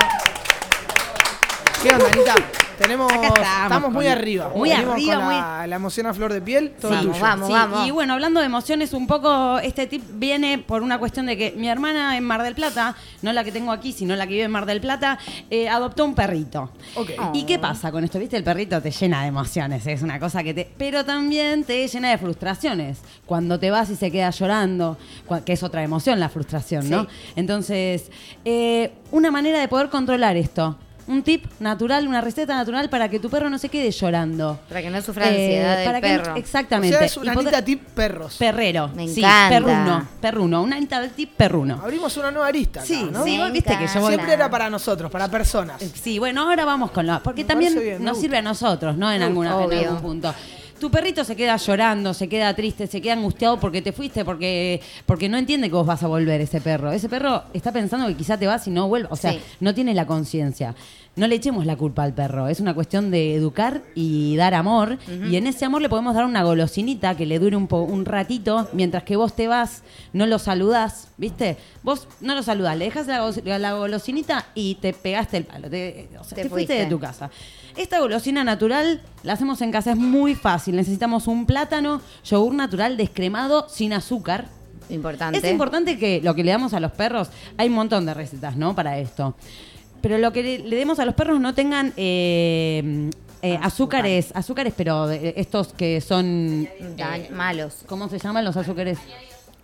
¿Qué 1.81 1.89
onda, 1.93 2.07
Anita? 2.07 2.35
Tenemos, 2.81 3.11
Acá 3.11 3.27
estamos, 3.27 3.63
estamos 3.63 3.91
muy 3.91 4.05
con- 4.05 4.13
arriba. 4.13 4.51
muy 4.55 4.69
Venimos 4.69 4.93
arriba, 4.95 5.15
con 5.15 5.25
muy- 5.25 5.35
la, 5.35 5.67
la 5.67 5.75
emoción 5.75 6.07
a 6.07 6.13
flor 6.13 6.33
de 6.33 6.41
piel, 6.41 6.71
todo 6.81 6.93
Sí, 6.99 7.05
tuyo. 7.07 7.19
vamos, 7.21 7.47
Sí, 7.47 7.53
vamos. 7.53 7.87
Y 7.87 7.91
bueno, 7.91 8.13
hablando 8.13 8.39
de 8.39 8.45
emociones, 8.47 8.93
un 8.93 9.07
poco 9.07 9.59
este 9.59 9.87
tip 9.87 10.03
viene 10.13 10.57
por 10.57 10.81
una 10.81 10.97
cuestión 10.97 11.25
de 11.27 11.37
que 11.37 11.53
mi 11.57 11.69
hermana 11.69 12.17
en 12.17 12.23
Mar 12.23 12.41
del 12.43 12.55
Plata, 12.55 12.95
no 13.21 13.31
la 13.33 13.43
que 13.43 13.51
tengo 13.51 13.71
aquí, 13.71 13.91
sino 13.93 14.15
la 14.15 14.25
que 14.25 14.33
vive 14.33 14.45
en 14.45 14.51
Mar 14.51 14.65
del 14.65 14.81
Plata, 14.81 15.19
eh, 15.49 15.69
adoptó 15.69 16.05
un 16.05 16.15
perrito. 16.15 16.71
¿Y 17.33 17.43
qué 17.43 17.59
pasa 17.59 17.91
con 17.91 18.03
esto? 18.03 18.19
¿Viste? 18.19 18.37
El 18.37 18.43
perrito 18.43 18.81
te 18.81 18.91
llena 18.91 19.21
de 19.21 19.27
emociones, 19.27 19.85
es 19.87 20.01
una 20.01 20.19
cosa 20.19 20.43
que 20.43 20.53
te... 20.53 20.69
Pero 20.77 21.05
también 21.05 21.63
te 21.63 21.87
llena 21.87 22.09
de 22.09 22.17
frustraciones. 22.17 22.99
Cuando 23.25 23.59
te 23.59 23.69
vas 23.71 23.89
y 23.89 23.95
se 23.95 24.11
queda 24.11 24.29
llorando, 24.31 24.97
que 25.45 25.53
es 25.53 25.63
otra 25.63 25.83
emoción 25.83 26.19
la 26.19 26.29
frustración, 26.29 26.89
¿no? 26.89 27.03
Sí. 27.03 27.07
Entonces, 27.35 28.11
eh, 28.45 28.91
una 29.11 29.31
manera 29.31 29.59
de 29.59 29.67
poder 29.67 29.89
controlar 29.89 30.35
esto. 30.37 30.77
Un 31.11 31.23
tip 31.23 31.45
natural, 31.59 32.07
una 32.07 32.21
receta 32.21 32.55
natural 32.55 32.89
para 32.89 33.09
que 33.09 33.19
tu 33.19 33.29
perro 33.29 33.49
no 33.49 33.57
se 33.57 33.67
quede 33.67 33.91
llorando. 33.91 34.59
Para 34.69 34.81
que 34.81 34.89
no 34.89 35.01
sufra 35.01 35.27
ansiedad 35.27 35.75
del 35.77 35.85
para 35.85 35.99
que 36.01 36.09
no- 36.17 36.23
perro. 36.23 36.33
O 36.33 36.37
exactamente. 36.37 36.97
sea, 36.97 37.05
es 37.05 37.17
una 37.17 37.33
Anita 37.33 37.61
tip 37.65 37.83
perros. 37.89 38.37
Perrero. 38.37 38.87
Me 38.95 39.07
sí, 39.07 39.19
encanta. 39.19 39.49
perruno. 39.57 40.07
Perruno. 40.21 40.61
Una 40.63 40.75
Anita 40.77 41.07
tip 41.09 41.31
perruno. 41.35 41.81
Abrimos 41.83 42.15
una 42.17 42.31
nueva 42.31 42.47
arista. 42.47 42.79
acá, 42.79 42.87
Sí, 42.87 43.09
¿no? 43.11 43.23
sí, 43.25 43.37
viste 43.51 43.77
que 43.77 43.87
yo 43.87 44.07
Siempre 44.07 44.33
era 44.33 44.49
para 44.49 44.69
nosotros, 44.69 45.11
para 45.11 45.27
personas. 45.27 45.81
Sí, 46.01 46.17
bueno, 46.17 46.43
ahora 46.43 46.63
vamos 46.63 46.91
con 46.91 47.05
lo. 47.05 47.21
Porque 47.21 47.41
Me 47.43 47.47
también 47.47 47.77
bien, 47.77 48.03
nos 48.03 48.17
sirve 48.17 48.37
a 48.37 48.41
nosotros, 48.41 48.95
¿no? 48.95 49.11
En, 49.11 49.21
alguna, 49.21 49.61
en 49.65 49.73
algún 49.73 49.99
punto. 50.01 50.33
Tu 50.79 50.89
perrito 50.89 51.23
se 51.23 51.35
queda 51.35 51.57
llorando, 51.57 52.11
se 52.11 52.27
queda 52.27 52.55
triste, 52.55 52.87
se 52.87 52.99
queda 53.01 53.13
angustiado 53.13 53.59
porque 53.59 53.83
te 53.83 53.91
fuiste, 53.91 54.25
porque, 54.25 54.81
porque 55.05 55.29
no 55.29 55.37
entiende 55.37 55.67
que 55.69 55.75
vos 55.75 55.85
vas 55.85 56.01
a 56.01 56.07
volver 56.07 56.41
ese 56.41 56.59
perro. 56.59 56.91
Ese 56.91 57.07
perro 57.07 57.43
está 57.53 57.71
pensando 57.71 58.07
que 58.07 58.15
quizá 58.15 58.35
te 58.35 58.47
vas 58.47 58.65
y 58.65 58.71
no 58.71 58.87
vuelva. 58.87 59.09
O 59.11 59.15
sea, 59.15 59.33
Sí. 59.33 59.39
no 59.59 59.75
tiene 59.75 59.93
la 59.93 60.07
conciencia. 60.07 60.73
No 61.13 61.27
le 61.27 61.35
echemos 61.35 61.65
la 61.65 61.75
culpa 61.75 62.03
al 62.03 62.13
perro. 62.13 62.47
Es 62.47 62.61
una 62.61 62.73
cuestión 62.73 63.11
de 63.11 63.35
educar 63.35 63.81
y 63.95 64.37
dar 64.37 64.53
amor. 64.53 64.97
Y 65.29 65.35
en 65.35 65.45
ese 65.45 65.65
amor 65.65 65.81
le 65.81 65.89
podemos 65.89 66.15
dar 66.15 66.23
una 66.23 66.41
golosinita 66.43 67.15
que 67.17 67.25
le 67.25 67.37
dure 67.37 67.57
un, 67.57 67.67
po- 67.67 67.81
un 67.81 68.05
ratito, 68.05 68.69
mientras 68.71 69.03
que 69.03 69.17
vos 69.17 69.35
te 69.35 69.49
vas, 69.49 69.83
no 70.13 70.25
lo 70.25 70.39
saludás, 70.39 71.09
¿viste? 71.17 71.57
Vos 71.83 72.07
no 72.21 72.33
lo 72.33 72.41
saludás, 72.43 72.77
le 72.77 72.85
dejas 72.85 73.07
la, 73.07 73.59
la 73.59 73.73
golosinita 73.73 74.45
y 74.55 74.75
te 74.75 74.93
pegaste 74.93 75.35
el 75.35 75.43
palo. 75.43 75.69
Te, 75.69 76.07
o 76.17 76.23
sea, 76.23 76.35
Te 76.37 76.43
te 76.43 76.49
fuiste 76.49 76.73
fuiste. 76.73 76.85
de 76.85 76.89
tu 76.89 76.97
casa. 76.99 77.29
Esta 77.75 77.99
golosina 77.99 78.45
natural 78.45 79.01
la 79.23 79.33
hacemos 79.33 79.61
en 79.61 79.71
casa, 79.73 79.91
es 79.91 79.97
muy 79.97 80.33
fácil. 80.33 80.77
Necesitamos 80.77 81.27
un 81.27 81.45
plátano, 81.45 82.01
yogur 82.23 82.53
natural 82.53 82.95
descremado 82.95 83.67
sin 83.67 83.91
azúcar. 83.91 84.47
Importante. 84.89 85.37
Es 85.39 85.45
importante 85.51 85.97
que 85.97 86.21
lo 86.23 86.35
que 86.35 86.43
le 86.43 86.51
damos 86.51 86.73
a 86.73 86.79
los 86.79 86.91
perros, 86.93 87.29
hay 87.57 87.67
un 87.69 87.75
montón 87.75 88.05
de 88.05 88.13
recetas, 88.13 88.55
¿no? 88.55 88.75
Para 88.75 88.97
esto. 88.97 89.35
Pero 90.01 90.17
lo 90.17 90.31
que 90.33 90.41
le, 90.43 90.75
demos 90.75 90.99
a 90.99 91.05
los 91.05 91.13
perros 91.15 91.39
no 91.39 91.53
tengan 91.53 91.93
eh, 91.97 93.09
eh, 93.41 93.59
azúcares, 93.61 94.31
azúcares, 94.33 94.73
pero 94.75 95.07
de- 95.07 95.33
estos 95.37 95.73
que 95.73 96.01
son... 96.01 96.67
Eh, 96.79 97.29
malos. 97.31 97.83
¿Cómo 97.87 98.09
se 98.09 98.17
llaman 98.19 98.43
los 98.45 98.57
azúcares? 98.57 98.97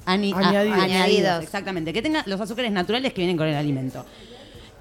ani- 0.05 0.33
a- 0.33 0.37
Añadidos. 0.37 0.79
Añadidos. 0.79 1.43
Exactamente, 1.43 1.91
que 1.93 2.01
tenga 2.01 2.23
los 2.27 2.39
azúcares 2.39 2.71
naturales 2.71 3.13
que 3.13 3.21
vienen 3.21 3.35
con 3.37 3.47
el 3.47 3.55
alimento. 3.55 4.05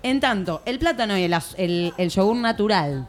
En 0.03 0.21
tanto, 0.21 0.63
el 0.67 0.79
plátano 0.79 1.17
y 1.19 1.23
el, 1.23 1.33
az- 1.33 1.55
el- 1.59 1.93
el 1.97 2.11
yogur 2.11 2.37
natural 2.37 3.09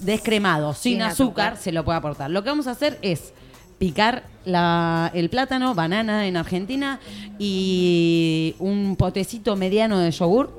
descremado, 0.00 0.72
sin, 0.74 0.94
Sin 0.94 1.02
azúcar, 1.02 1.48
azúcar. 1.52 1.56
se 1.62 1.72
lo 1.72 1.84
puede 1.84 1.98
aportar. 1.98 2.30
Lo 2.30 2.42
que 2.42 2.50
vamos 2.50 2.66
a 2.66 2.72
hacer 2.72 2.98
es 3.02 3.32
picar 3.78 4.24
la- 4.44 5.10
el 5.14 5.30
plátano, 5.30 5.74
banana 5.74 6.26
en 6.26 6.36
Argentina, 6.36 7.00
y 7.38 8.54
un 8.58 8.96
potecito 8.96 9.56
mediano 9.56 9.98
de 9.98 10.10
yogur. 10.10 10.58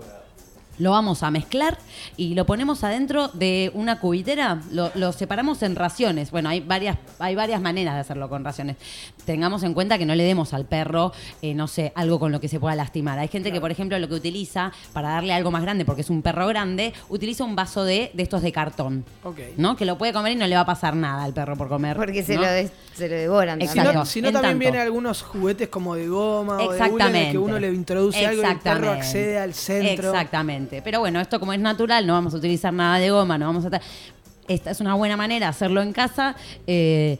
Lo 0.81 0.89
vamos 0.89 1.21
a 1.21 1.29
mezclar 1.29 1.77
y 2.17 2.33
lo 2.33 2.47
ponemos 2.47 2.83
adentro 2.83 3.27
de 3.33 3.69
una 3.75 3.99
cubitera. 3.99 4.61
Lo, 4.71 4.89
lo 4.95 5.11
separamos 5.11 5.61
en 5.61 5.75
raciones. 5.75 6.31
Bueno, 6.31 6.49
hay 6.49 6.59
varias, 6.59 6.97
hay 7.19 7.35
varias 7.35 7.61
maneras 7.61 7.93
de 7.93 7.99
hacerlo 8.01 8.27
con 8.29 8.43
raciones. 8.43 8.77
Tengamos 9.25 9.61
en 9.61 9.75
cuenta 9.75 9.99
que 9.99 10.07
no 10.07 10.15
le 10.15 10.23
demos 10.23 10.55
al 10.55 10.65
perro, 10.65 11.11
eh, 11.43 11.53
no 11.53 11.67
sé, 11.67 11.91
algo 11.93 12.19
con 12.19 12.31
lo 12.31 12.39
que 12.41 12.47
se 12.47 12.59
pueda 12.59 12.75
lastimar. 12.75 13.19
Hay 13.19 13.27
gente 13.27 13.51
que, 13.51 13.61
por 13.61 13.69
ejemplo, 13.69 13.99
lo 13.99 14.07
que 14.07 14.15
utiliza 14.15 14.71
para 14.91 15.09
darle 15.09 15.33
algo 15.33 15.51
más 15.51 15.61
grande, 15.61 15.85
porque 15.85 16.01
es 16.01 16.09
un 16.09 16.23
perro 16.23 16.47
grande, 16.47 16.93
utiliza 17.09 17.43
un 17.43 17.55
vaso 17.55 17.83
de, 17.83 18.09
de 18.15 18.23
estos 18.23 18.41
de 18.41 18.51
cartón. 18.51 19.05
Ok. 19.23 19.37
¿No? 19.57 19.75
Que 19.75 19.85
lo 19.85 19.99
puede 19.99 20.13
comer 20.13 20.31
y 20.31 20.35
no 20.35 20.47
le 20.47 20.55
va 20.55 20.61
a 20.61 20.65
pasar 20.65 20.95
nada 20.95 21.23
al 21.25 21.33
perro 21.33 21.55
por 21.55 21.69
comer. 21.69 21.95
Porque 21.95 22.23
se, 22.23 22.33
¿no? 22.35 22.41
lo 22.41 22.47
des- 22.47 22.71
se 22.95 23.07
lo 23.07 23.15
devoran. 23.15 23.59
Si 23.59 23.67
Exacto. 23.67 23.93
no, 23.93 24.05
si 24.07 24.19
no 24.21 24.31
también 24.31 24.51
tanto. 24.53 24.59
vienen 24.59 24.81
algunos 24.81 25.21
juguetes 25.21 25.67
como 25.69 25.93
de 25.93 26.07
goma 26.07 26.57
o 26.57 26.71
de 26.71 26.89
hule 26.89 27.29
que 27.31 27.37
uno 27.37 27.59
le 27.59 27.71
introduce 27.71 28.25
algo 28.25 28.41
y 28.41 28.45
el 28.45 28.57
perro 28.59 28.89
accede 28.91 29.37
al 29.37 29.53
centro. 29.53 30.09
Exactamente. 30.09 30.70
Pero 30.83 30.99
bueno, 30.99 31.19
esto 31.19 31.39
como 31.39 31.51
es 31.53 31.59
natural, 31.59 32.07
no 32.07 32.13
vamos 32.13 32.33
a 32.33 32.37
utilizar 32.37 32.71
nada 32.71 32.97
de 32.99 33.09
goma, 33.09 33.37
no 33.37 33.47
vamos 33.47 33.65
a... 33.65 33.69
ta- 33.71 33.81
Esta 34.47 34.71
es 34.71 34.79
una 34.79 34.93
buena 34.95 35.17
manera 35.17 35.49
hacerlo 35.49 35.81
en 35.81 35.91
casa. 35.91 36.35
Eh, 36.67 37.17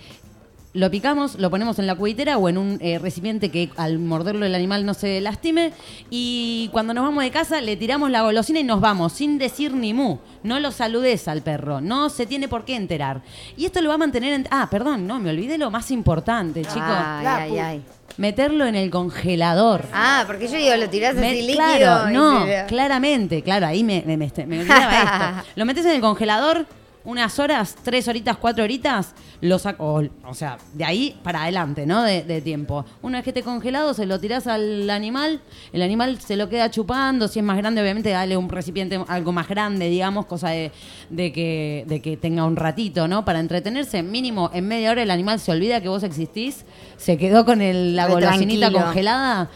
lo 0.74 0.90
picamos, 0.90 1.36
lo 1.38 1.50
ponemos 1.50 1.80
en 1.80 1.88
la 1.88 1.96
cubitera 1.96 2.38
o 2.38 2.48
en 2.48 2.58
un 2.58 2.78
eh, 2.82 2.98
recipiente 2.98 3.50
que 3.52 3.70
al 3.76 4.00
morderlo 4.00 4.46
el 4.46 4.56
animal 4.56 4.86
no 4.86 4.94
se 4.94 5.20
lastime. 5.20 5.74
Y 6.10 6.70
cuando 6.72 6.94
nos 6.94 7.04
vamos 7.04 7.24
de 7.24 7.30
casa, 7.32 7.60
le 7.60 7.76
tiramos 7.76 8.10
la 8.10 8.22
golosina 8.22 8.60
y 8.60 8.64
nos 8.64 8.80
vamos, 8.80 9.12
sin 9.14 9.38
decir 9.38 9.74
ni 9.74 9.94
mu. 9.94 10.20
No 10.44 10.60
lo 10.60 10.72
saludes 10.72 11.28
al 11.28 11.42
perro, 11.42 11.82
no 11.82 12.10
se 12.10 12.26
tiene 12.26 12.48
por 12.48 12.64
qué 12.66 12.76
enterar. 12.76 13.22
Y 13.58 13.66
esto 13.66 13.82
lo 13.82 13.90
va 13.90 13.96
a 13.96 13.98
mantener 14.00 14.34
en. 14.34 14.48
Ah, 14.50 14.68
perdón, 14.72 15.06
no, 15.08 15.20
me 15.20 15.30
olvidé 15.30 15.58
lo 15.58 15.70
más 15.72 15.92
importante, 15.92 16.62
chicos. 16.62 16.82
Ay, 16.86 17.26
ay, 17.28 17.58
ay. 17.60 17.82
Meterlo 18.18 18.66
en 18.66 18.76
el 18.76 18.90
congelador. 18.90 19.86
Ah, 19.94 20.24
porque 20.28 20.48
yo 20.48 20.56
digo, 20.58 20.76
lo 20.76 20.90
tirás 20.90 21.16
Me- 21.16 21.28
así 21.30 21.42
líquido. 21.44 21.56
claro, 21.58 22.10
no, 22.12 22.46
se- 22.46 22.66
claramente, 22.68 23.42
claro, 23.42 23.68
ahí 23.68 23.84
me, 23.84 24.04
me, 24.06 24.18
me- 24.18 24.32
me 24.48 24.60
olvidaba 24.62 24.98
esto. 25.42 25.50
Lo 25.56 25.66
metes 25.66 25.86
en 25.86 25.92
el 25.92 26.02
congelador 26.02 26.66
unas 27.04 27.40
horas, 27.40 27.76
tres 27.84 28.08
horitas, 28.08 28.38
cuatro 28.38 28.64
horitas, 28.64 29.14
lo 29.42 29.58
saco, 29.58 29.84
o, 29.96 30.04
o 30.30 30.34
sea, 30.36 30.58
de 30.74 30.84
ahí 30.86 31.20
para 31.24 31.44
adelante, 31.44 31.86
¿no? 31.86 32.04
De, 32.04 32.24
de 32.24 32.42
tiempo. 32.42 32.86
Una 33.02 33.18
vez 33.18 33.24
que 33.24 33.30
esté 33.32 33.42
congelado, 33.44 33.94
se 33.94 34.06
lo 34.06 34.20
tirás 34.20 34.46
al 34.48 34.90
animal, 34.90 35.42
el 35.74 35.82
animal 35.82 36.20
se 36.22 36.36
lo 36.36 36.48
queda 36.48 36.70
chupando, 36.70 37.28
si 37.28 37.40
es 37.40 37.46
más 37.46 37.58
grande, 37.58 37.82
obviamente 37.82 38.10
dale 38.12 38.38
un 38.38 38.50
recipiente 38.50 39.00
algo 39.08 39.32
más 39.32 39.48
grande, 39.48 39.90
digamos, 39.90 40.28
cosa 40.28 40.50
de, 40.50 40.72
de 41.10 41.32
que, 41.34 41.86
de 41.88 42.02
que 42.02 42.18
tenga 42.18 42.46
un 42.46 42.56
ratito, 42.56 43.08
¿no? 43.08 43.26
Para 43.26 43.40
entretenerse, 43.40 44.04
mínimo 44.04 44.52
en 44.54 44.68
media 44.68 44.92
hora 44.92 45.02
el 45.02 45.10
animal 45.12 45.40
se 45.40 45.52
olvida 45.52 45.82
que 45.82 45.90
vos 45.90 46.04
existís, 46.04 46.66
se 46.98 47.18
quedó 47.18 47.46
con 47.46 47.62
el- 47.62 47.96
la 47.96 48.08
golosinita 48.08 48.68
tranquilo. 48.68 48.86
congelada 48.86 49.50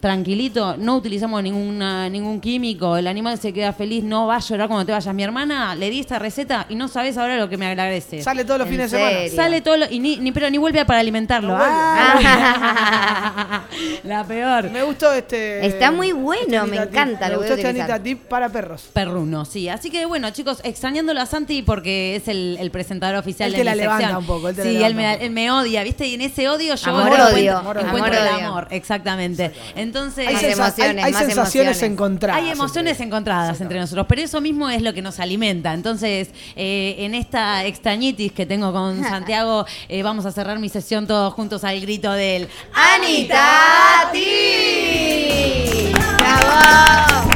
tranquilito, 0.00 0.76
no 0.76 0.96
utilizamos 0.96 1.42
ninguna, 1.42 2.08
ningún 2.08 2.40
químico, 2.40 2.96
el 2.96 3.06
animal 3.06 3.38
se 3.38 3.52
queda 3.52 3.72
feliz, 3.72 4.04
no 4.04 4.26
va 4.26 4.36
a 4.36 4.40
llorar 4.40 4.68
cuando 4.68 4.86
te 4.86 4.92
vayas. 4.92 5.14
Mi 5.14 5.22
hermana 5.22 5.74
le 5.74 5.90
di 5.90 6.00
esta 6.00 6.18
receta 6.18 6.66
y 6.68 6.74
no 6.74 6.88
sabes 6.88 7.16
ahora 7.18 7.36
lo 7.36 7.48
que 7.48 7.56
me 7.56 7.66
agradece. 7.66 8.22
Sale 8.22 8.44
todos 8.44 8.58
los 8.60 8.66
¿En 8.68 8.72
fines 8.74 8.90
de 8.90 8.98
semana. 8.98 9.18
Sale 9.34 9.60
todo 9.60 9.76
lo- 9.76 9.90
y 9.90 9.98
ni, 9.98 10.16
ni- 10.18 10.32
pero 10.32 10.48
ni 10.50 10.58
vuelve 10.58 10.84
para 10.84 11.00
alimentarlo. 11.00 11.56
No. 11.56 11.64
Ah. 11.64 13.62
la 14.04 14.24
peor. 14.24 14.70
Me 14.70 14.82
gustó 14.82 15.12
este. 15.12 15.66
Está 15.66 15.90
muy 15.90 16.12
bueno, 16.12 16.42
este 16.42 16.70
me 16.70 16.78
Anita 16.78 16.82
encanta. 16.84 17.26
Me 17.26 17.32
lo 17.32 17.38
gustó 17.38 17.54
este. 17.54 17.68
Anita 17.68 18.02
Tip 18.02 18.22
para 18.28 18.48
perros. 18.48 18.88
Perruno, 18.92 19.44
sí. 19.44 19.68
Así 19.68 19.90
que 19.90 20.06
bueno, 20.06 20.30
chicos, 20.30 20.60
extrañándolo 20.64 21.20
a 21.20 21.26
Santi 21.26 21.62
porque 21.62 22.16
es 22.16 22.28
el, 22.28 22.56
el 22.60 22.70
presentador 22.70 23.16
oficial 23.16 23.48
Él 23.48 23.52
de 23.52 23.58
te 23.58 23.64
la 23.64 23.74
levanta 23.74 23.98
sección. 24.06 24.18
un 24.20 24.26
poco, 24.26 24.48
él 24.48 24.56
te 24.56 24.64
la 24.64 24.70
sí, 24.70 24.84
él 24.84 24.94
me, 24.94 25.12
poco. 25.12 25.24
él 25.24 25.30
me 25.30 25.50
odia, 25.50 25.82
¿viste? 25.82 26.06
Y 26.06 26.14
en 26.14 26.20
ese 26.22 26.48
odio 26.48 26.74
yo 26.74 26.90
Amor, 26.90 27.02
encuentro, 27.08 27.26
odio. 27.34 27.58
encuentro 27.58 27.88
Amor, 27.88 28.08
el 28.14 28.34
odio. 28.36 28.46
amor, 28.48 28.68
exactamente. 28.70 29.44
Entonces, 29.44 29.87
Hay, 30.26 30.34
Más 30.34 30.42
sensa- 30.42 30.52
emociones, 30.66 30.96
hay- 31.04 31.04
hay 31.04 31.12
más 31.12 31.24
sensaciones 31.24 31.36
emociones. 31.76 31.82
encontradas. 31.82 32.42
Hay 32.42 32.50
emociones 32.50 33.00
encontradas 33.00 33.60
entre 33.60 33.78
nosotros, 33.80 34.06
pero 34.08 34.22
eso 34.22 34.40
mismo 34.40 34.68
es 34.70 34.82
lo 34.82 34.92
que 34.94 35.02
nos 35.02 35.18
alimenta. 35.20 35.72
Entonces, 35.74 36.28
eh, 36.56 36.96
en 36.98 37.14
esta 37.14 37.64
extrañitis 37.64 38.32
que 38.32 38.46
tengo 38.46 38.72
con 38.72 39.02
Santiago, 39.04 39.66
eh, 39.88 40.02
vamos 40.02 40.26
a 40.26 40.32
cerrar 40.32 40.58
mi 40.58 40.68
sesión 40.68 41.06
todos 41.06 41.32
juntos 41.34 41.64
al 41.64 41.80
grito 41.80 42.12
del 42.12 42.48
¡Anita 42.74 44.10
Ti! 44.12 45.92
¡Bravo! 46.18 47.30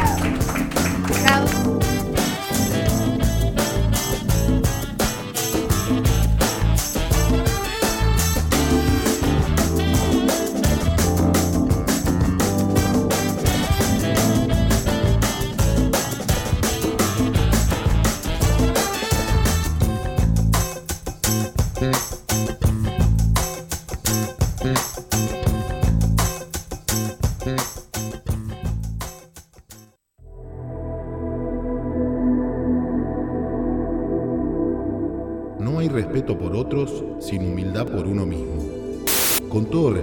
¡Bravo! 1.22 1.61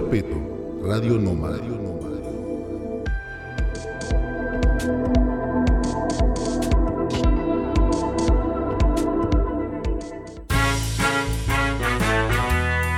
Respeto, 0.00 0.36
Radio 0.82 1.18
Nómada. 1.18 1.58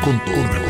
Con 0.05 0.25
todo 0.25 0.62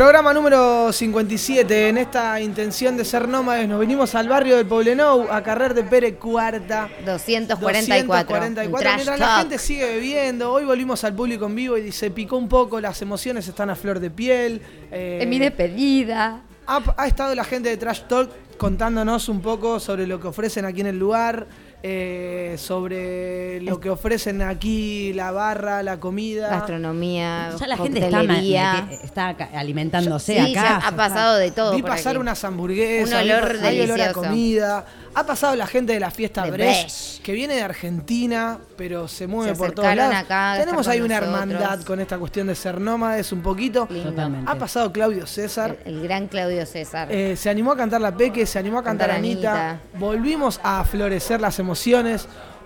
Programa 0.00 0.32
número 0.32 0.90
57. 0.94 1.90
En 1.90 1.98
esta 1.98 2.40
intención 2.40 2.96
de 2.96 3.04
ser 3.04 3.28
nómades, 3.28 3.68
nos 3.68 3.78
venimos 3.78 4.14
al 4.14 4.30
barrio 4.30 4.56
del 4.56 4.64
Poblenou, 4.64 5.26
a 5.30 5.42
Carrer 5.42 5.74
de 5.74 5.82
Pere 5.82 6.14
Cuarta. 6.14 6.88
244. 7.04 8.06
244. 8.06 8.66
Un 8.66 8.80
trash 8.80 8.94
Mientras 8.94 9.20
la 9.20 9.36
gente 9.40 9.58
sigue 9.58 9.84
bebiendo, 9.84 10.52
hoy 10.54 10.64
volvimos 10.64 11.04
al 11.04 11.14
público 11.14 11.44
en 11.44 11.54
vivo 11.54 11.76
y 11.76 11.92
se 11.92 12.10
picó 12.10 12.38
un 12.38 12.48
poco, 12.48 12.80
las 12.80 13.02
emociones 13.02 13.46
están 13.46 13.68
a 13.68 13.76
flor 13.76 14.00
de 14.00 14.10
piel. 14.10 14.62
eh, 14.90 15.18
En 15.20 15.28
mi 15.28 15.38
despedida. 15.38 16.44
ha, 16.66 16.80
ha 16.96 17.06
estado 17.06 17.34
la 17.34 17.44
gente 17.44 17.68
de 17.68 17.76
Trash 17.76 18.04
Talk 18.08 18.30
contándonos 18.56 19.28
un 19.28 19.42
poco 19.42 19.80
sobre 19.80 20.06
lo 20.06 20.18
que 20.18 20.28
ofrecen 20.28 20.64
aquí 20.64 20.80
en 20.80 20.86
el 20.86 20.98
lugar, 20.98 21.46
eh, 21.82 22.56
sobre 22.58 23.60
lo 23.62 23.80
que 23.80 23.90
ofrecen 23.90 24.42
aquí, 24.42 25.12
la 25.12 25.30
barra, 25.30 25.82
la 25.82 25.98
comida. 25.98 26.48
Gastronomía, 26.50 27.50
ya 27.58 27.66
la 27.66 27.76
gente 27.76 27.98
está, 27.98 29.30
está 29.30 29.48
alimentándose 29.58 30.34
Sí, 30.34 30.38
acá. 30.38 30.52
ya 30.52 30.76
ha 30.88 30.96
pasado 30.96 31.36
de 31.36 31.50
todo. 31.50 31.74
Vi 31.74 31.82
por 31.82 31.90
pasar 31.92 32.12
aquí. 32.12 32.20
unas 32.20 32.42
hamburguesas, 32.44 33.08
Un 33.22 33.30
olor 33.30 33.56
hay 33.62 33.80
olor 33.80 34.00
a 34.00 34.12
comida. 34.12 34.84
Ha 35.12 35.26
pasado 35.26 35.56
la 35.56 35.66
gente 35.66 35.92
de 35.92 35.98
la 35.98 36.12
fiesta 36.12 36.44
De 36.44 36.52
Brecht, 36.52 36.82
Brecht. 36.82 37.22
que 37.24 37.32
viene 37.32 37.54
de 37.56 37.62
Argentina, 37.62 38.58
pero 38.76 39.08
se 39.08 39.26
mueve 39.26 39.52
Se 39.54 39.58
por 39.58 39.72
todos 39.72 39.92
lados. 39.96 40.14
acá 40.14 40.54
Tenemos 40.60 40.86
ahí 40.86 41.00
una 41.00 41.18
nosotros. 41.20 41.42
hermandad 41.42 41.82
con 41.82 41.98
esta 41.98 42.16
cuestión 42.16 42.46
de 42.46 42.54
ser 42.54 42.80
nómades 42.80 43.32
un 43.32 43.42
poquito. 43.42 43.86
Totalmente. 43.86 44.48
Ha 44.48 44.54
pasado 44.54 44.92
Claudio 44.92 45.26
César. 45.26 45.78
El, 45.84 45.96
el 45.96 46.02
gran 46.04 46.28
Claudio 46.28 46.64
César. 46.64 47.08
Eh, 47.10 47.34
se 47.34 47.50
animó 47.50 47.72
a 47.72 47.76
cantar 47.76 48.00
la 48.00 48.16
Peque, 48.16 48.46
se 48.46 48.60
animó 48.60 48.78
a 48.78 48.84
cantar, 48.84 49.08
Cantar 49.08 49.18
Anita. 49.18 49.70
Anita. 49.70 49.80
Volvimos 49.98 50.60
a 50.62 50.84
florecer 50.84 51.40
las 51.40 51.58
emociones. 51.58 51.69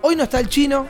Hoy 0.01 0.15
no 0.15 0.23
está 0.23 0.39
el 0.39 0.47
chino, 0.49 0.87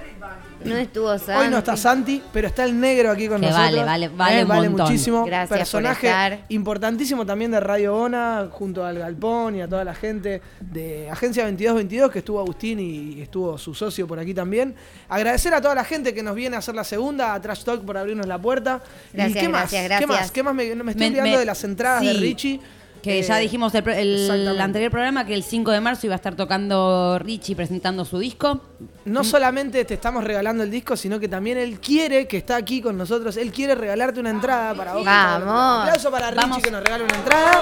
no 0.66 0.76
estuvo 0.78 1.18
Santi. 1.20 1.32
hoy 1.46 1.50
no 1.50 1.60
está 1.60 1.78
Santi, 1.78 2.22
pero 2.34 2.48
está 2.48 2.64
el 2.66 2.78
negro 2.80 3.12
aquí 3.12 3.28
con 3.28 3.40
Que 3.40 3.48
nosotros. 3.48 3.72
vale, 3.72 3.84
vale, 3.86 4.10
vale 4.10 4.40
Eh, 4.40 4.44
un 4.44 4.48
montón. 4.50 4.88
muchísimo. 4.88 5.24
Gracias 5.26 5.48
por 5.50 5.58
Personaje 5.60 6.08
estar. 6.08 6.40
importantísimo 6.50 7.26
también 7.26 7.52
de 7.52 7.60
Radio 7.60 7.96
Ona, 7.96 8.48
junto 8.52 8.84
al 8.84 8.98
Galpón 9.00 9.56
y 9.56 9.62
a 9.62 9.68
toda 9.70 9.84
la 9.86 9.94
gente 9.94 10.42
de 10.60 11.10
Agencia 11.10 11.44
2222, 11.44 12.12
que 12.12 12.20
estuvo 12.20 12.40
Agustín 12.40 12.80
y 12.80 13.22
estuvo 13.22 13.58
su 13.58 13.74
socio 13.76 14.08
por 14.08 14.20
aquí 14.20 14.34
también. 14.34 14.76
Agradecer 15.08 15.54
a 15.54 15.62
toda 15.62 15.76
la 15.76 15.84
gente 15.86 16.14
que 16.14 16.24
nos 16.24 16.36
viene 16.36 16.56
a 16.56 16.60
hacer 16.60 16.74
la 16.76 16.84
segunda, 16.84 17.34
a 17.36 17.42
Trash 17.42 17.64
Talk 17.64 17.86
por 17.86 17.98
abrirnos 17.98 18.26
la 18.26 18.40
puerta. 18.40 18.82
¿Y 19.14 19.18
Gracias, 19.18 19.40
qué 19.44 19.50
más? 19.50 19.72
gracias, 19.72 20.00
¿Qué 20.00 20.08
más? 20.08 20.16
gracias. 20.18 20.32
¿Qué 20.32 20.44
más? 20.44 20.56
Me, 20.56 20.76
me 20.76 20.92
estoy 20.92 20.96
Me- 20.96 21.08
olvidando 21.08 21.32
me- 21.32 21.40
de 21.40 21.46
las 21.46 21.64
entradas 21.64 22.02
de 22.02 22.12
sí. 22.12 22.18
Richie. 22.20 22.60
Que 23.06 23.19
Eh, 23.19 23.23
ya 23.23 23.38
dijimos 23.38 23.73
el, 23.76 23.88
el 23.88 24.60
anterior 24.61 24.91
programa 24.91 25.26
que 25.26 25.34
el 25.36 25.44
5 25.44 25.72
de 25.72 25.80
marzo 25.80 26.07
iba 26.07 26.15
a 26.15 26.18
estar 26.18 26.36
tocando 26.36 27.19
Richie 27.19 27.56
presentando 27.56 28.03
su 28.03 28.18
disco. 28.19 28.61
No 29.06 29.23
solamente 29.23 29.86
te 29.86 29.94
estamos 29.94 30.23
regalando 30.23 30.64
el 30.64 30.72
disco, 30.72 30.98
sino 30.98 31.19
que 31.19 31.27
también 31.27 31.57
él 31.57 31.80
quiere, 31.80 32.27
que 32.27 32.38
está 32.38 32.56
aquí 32.56 32.82
con 32.82 32.98
nosotros, 32.98 33.38
él 33.38 33.52
quiere 33.52 33.76
regalarte 33.76 34.19
una 34.19 34.32
entrada 34.32 34.73
para 34.73 34.94
vos. 34.95 35.06
Vamos. 35.06 35.44
Un 35.44 35.82
aplauso 35.88 36.11
para 36.11 36.32
Richie 36.32 36.41
Vamos. 36.41 36.57
que 36.64 36.72
nos 36.72 36.84
regala 36.84 37.03
una 37.03 37.15
entrada. 37.15 37.61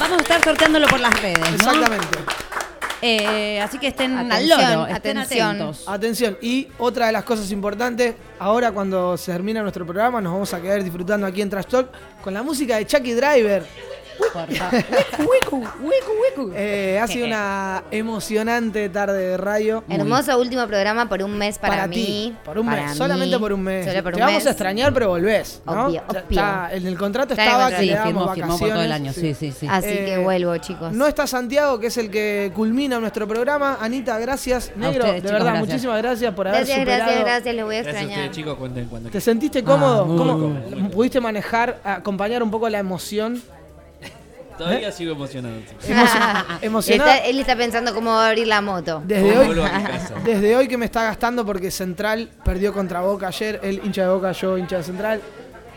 Vamos 0.00 0.18
a 0.18 0.22
estar 0.22 0.42
sorteándolo 0.44 0.86
por 0.88 1.00
las 1.00 1.22
redes, 1.22 1.38
¿no? 1.38 1.46
Exactamente. 1.56 2.18
Eh, 3.00 3.60
así 3.60 3.78
que 3.78 3.86
estén 3.86 4.18
al 4.18 4.26
Atención, 4.32 4.60
loro, 4.60 4.86
estén 4.88 5.18
atención. 5.18 5.48
atentos. 5.48 5.84
Atención, 5.86 6.38
y 6.42 6.66
otra 6.78 7.06
de 7.06 7.12
las 7.12 7.22
cosas 7.22 7.48
importantes, 7.52 8.14
ahora 8.40 8.72
cuando 8.72 9.16
se 9.16 9.30
termina 9.30 9.62
nuestro 9.62 9.86
programa 9.86 10.20
nos 10.20 10.32
vamos 10.32 10.52
a 10.52 10.60
quedar 10.60 10.82
disfrutando 10.82 11.24
aquí 11.24 11.40
en 11.40 11.48
Trash 11.48 11.66
Talk 11.66 11.90
con 12.20 12.34
la 12.34 12.42
música 12.42 12.76
de 12.76 12.86
Chucky 12.86 13.12
Driver. 13.12 13.64
Por 14.18 14.30
favor. 14.54 14.84
Wiku, 15.18 15.56
wiku, 15.56 16.12
wiku. 16.44 16.52
Eh, 16.54 16.98
ha 17.02 17.06
sido 17.06 17.26
una 17.26 17.82
emocionante 17.90 18.88
tarde 18.88 19.18
de 19.18 19.36
radio. 19.36 19.84
Hermoso 19.88 20.38
último 20.38 20.66
programa 20.66 21.08
por 21.08 21.22
un 21.22 21.36
mes 21.36 21.58
para, 21.58 21.74
para, 21.74 21.86
mí. 21.86 21.94
ti, 21.94 22.36
por 22.44 22.58
un 22.58 22.66
para 22.66 22.82
mes, 22.82 22.90
mí. 22.92 22.96
solamente 22.98 23.38
por 23.38 23.52
un 23.52 23.62
mes. 23.62 23.86
Solo 23.86 24.02
por 24.02 24.12
Te 24.12 24.16
un 24.20 24.26
vamos 24.26 24.38
mes. 24.40 24.46
a 24.46 24.50
extrañar, 24.50 24.92
pero 24.92 25.08
volvés. 25.08 25.62
¿no? 25.66 25.86
Obvio, 25.86 26.02
obvio. 26.08 26.20
está, 26.30 26.68
en 26.72 26.86
el 26.86 26.98
contrato 26.98 27.34
Está 27.34 27.44
estaba 27.44 27.70
que 27.70 27.76
le 27.78 27.82
Sí, 27.82 27.88
dábamos 27.90 28.12
firmó, 28.12 28.34
firmó 28.34 28.58
por 28.58 28.68
todo 28.70 28.82
el 28.82 28.92
año, 28.92 29.12
sí, 29.12 29.34
sí, 29.34 29.52
sí. 29.52 29.66
Así 29.70 29.88
Eh, 29.88 30.04
que 30.06 30.18
vuelvo, 30.18 30.56
chicos. 30.58 30.92
No 30.92 31.06
está 31.06 31.26
Santiago, 31.26 31.78
que 31.80 31.86
es 31.88 31.96
el 31.96 32.10
que 32.10 32.52
culmina 32.54 32.98
nuestro 33.00 33.26
programa. 33.28 33.78
Anita, 33.80 34.18
gracias. 34.18 34.72
Negro, 34.76 35.04
ustedes, 35.04 35.14
de 35.14 35.20
chicos, 35.20 35.32
verdad, 35.32 35.46
gracias. 35.52 35.68
muchísimas 35.68 35.98
gracias 36.02 36.34
por 36.34 36.48
haber 36.48 36.60
gracias, 36.60 36.78
superado. 36.78 37.04
gracias, 37.04 37.24
gracias, 37.24 37.54
les 37.54 37.64
voy 37.64 37.76
a 37.76 37.82
Gracias 37.82 37.94
a 37.96 38.00
extrañar. 38.04 38.28
ustedes, 38.28 38.36
chicos. 38.44 38.58
Cuenten 38.58 38.86
cuando 38.88 39.10
¿Te 39.10 39.20
sentiste 39.20 39.62
cómodo? 39.64 40.02
Ah, 40.02 40.04
muy 40.06 40.16
¿Cómo 40.18 40.32
cómodo. 40.32 40.90
pudiste 40.90 41.20
manejar, 41.20 41.80
acompañar 41.84 42.42
un 42.42 42.50
poco 42.50 42.68
la 42.68 42.78
emoción? 42.78 43.40
Todavía 44.58 44.92
sigo 44.92 45.12
emocionado. 45.12 45.54
Emocionado. 46.62 47.10
Está- 47.10 47.24
él 47.26 47.38
está 47.38 47.56
pensando 47.56 47.94
cómo 47.94 48.10
va 48.10 48.26
a 48.26 48.28
abrir 48.30 48.46
la 48.46 48.60
moto. 48.60 49.02
Desde 49.06 49.22
¿Cómo 49.28 49.40
hoy, 49.40 49.46
vuelvo 49.46 49.64
a 49.64 49.78
mi 49.78 49.84
casa? 49.84 50.14
desde 50.24 50.56
hoy 50.56 50.68
que 50.68 50.76
me 50.76 50.84
está 50.86 51.04
gastando 51.04 51.46
porque 51.46 51.70
Central 51.70 52.28
perdió 52.44 52.72
contra 52.72 53.00
Boca 53.00 53.28
ayer. 53.28 53.60
Él 53.62 53.80
hincha 53.84 54.02
de 54.02 54.08
Boca, 54.08 54.32
yo 54.32 54.58
hincha 54.58 54.78
de 54.78 54.82
Central. 54.82 55.20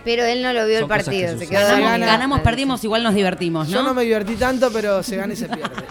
Pero 0.04 0.24
él 0.24 0.42
no 0.42 0.52
lo 0.52 0.66
vio 0.66 0.80
el 0.80 0.84
que 0.86 0.90
partido, 0.90 1.28
se 1.38 1.46
suceden. 1.46 1.50
quedó 1.50 2.00
Ganamos, 2.08 2.40
perdimos, 2.40 2.84
igual 2.84 3.04
nos 3.04 3.14
divertimos, 3.14 3.68
¿no? 3.68 3.74
Yo 3.76 3.84
no 3.84 3.94
me 3.94 4.02
divertí 4.04 4.34
tanto, 4.36 4.72
pero 4.74 5.04
se 5.04 5.16
gana 5.16 5.34
y 5.34 5.36
se 5.38 5.48
pierde. 5.48 5.70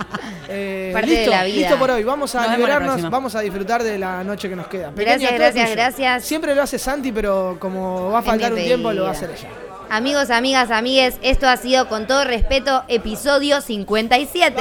Eh, 0.52 0.90
Parte 0.92 1.10
de 1.10 1.16
listo, 1.18 1.30
la 1.30 1.44
vida. 1.44 1.56
listo 1.60 1.76
por 1.78 1.92
hoy. 1.92 2.02
Vamos 2.02 2.34
a 2.34 2.42
Nos 2.48 2.56
liberarnos, 2.56 3.08
vamos 3.08 3.36
a 3.36 3.40
disfrutar 3.40 3.84
de 3.84 3.96
la 4.00 4.24
noche 4.24 4.48
que 4.48 4.56
nos 4.56 4.66
queda. 4.66 4.90
Gracias, 4.96 5.32
gracias, 5.32 5.64
tuyo. 5.66 5.76
gracias. 5.76 6.24
Siempre 6.24 6.56
lo 6.56 6.62
hace 6.62 6.76
Santi, 6.76 7.12
pero 7.12 7.56
como 7.60 8.10
va 8.10 8.18
a 8.18 8.22
faltar 8.22 8.52
un 8.52 8.58
tiempo, 8.58 8.92
lo 8.92 9.04
va 9.04 9.10
a 9.10 9.12
hacer 9.12 9.30
ella. 9.30 9.48
Amigos, 9.92 10.30
amigas, 10.30 10.70
amigues, 10.70 11.16
esto 11.20 11.48
ha 11.48 11.56
sido 11.56 11.88
con 11.88 12.06
todo 12.06 12.22
respeto 12.22 12.84
episodio 12.86 13.60
57. 13.60 14.54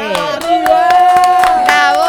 ¡Bravo! 1.66 2.04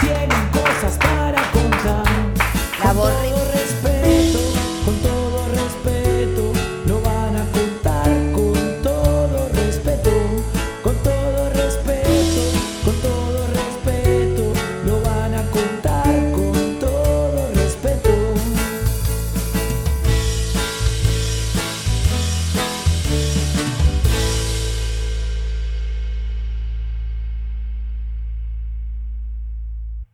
Tienen 0.00 0.48
cosas 0.52 0.96
para 0.98 1.42
contar. 1.50 2.04
La 2.84 2.92
borré 2.92 3.23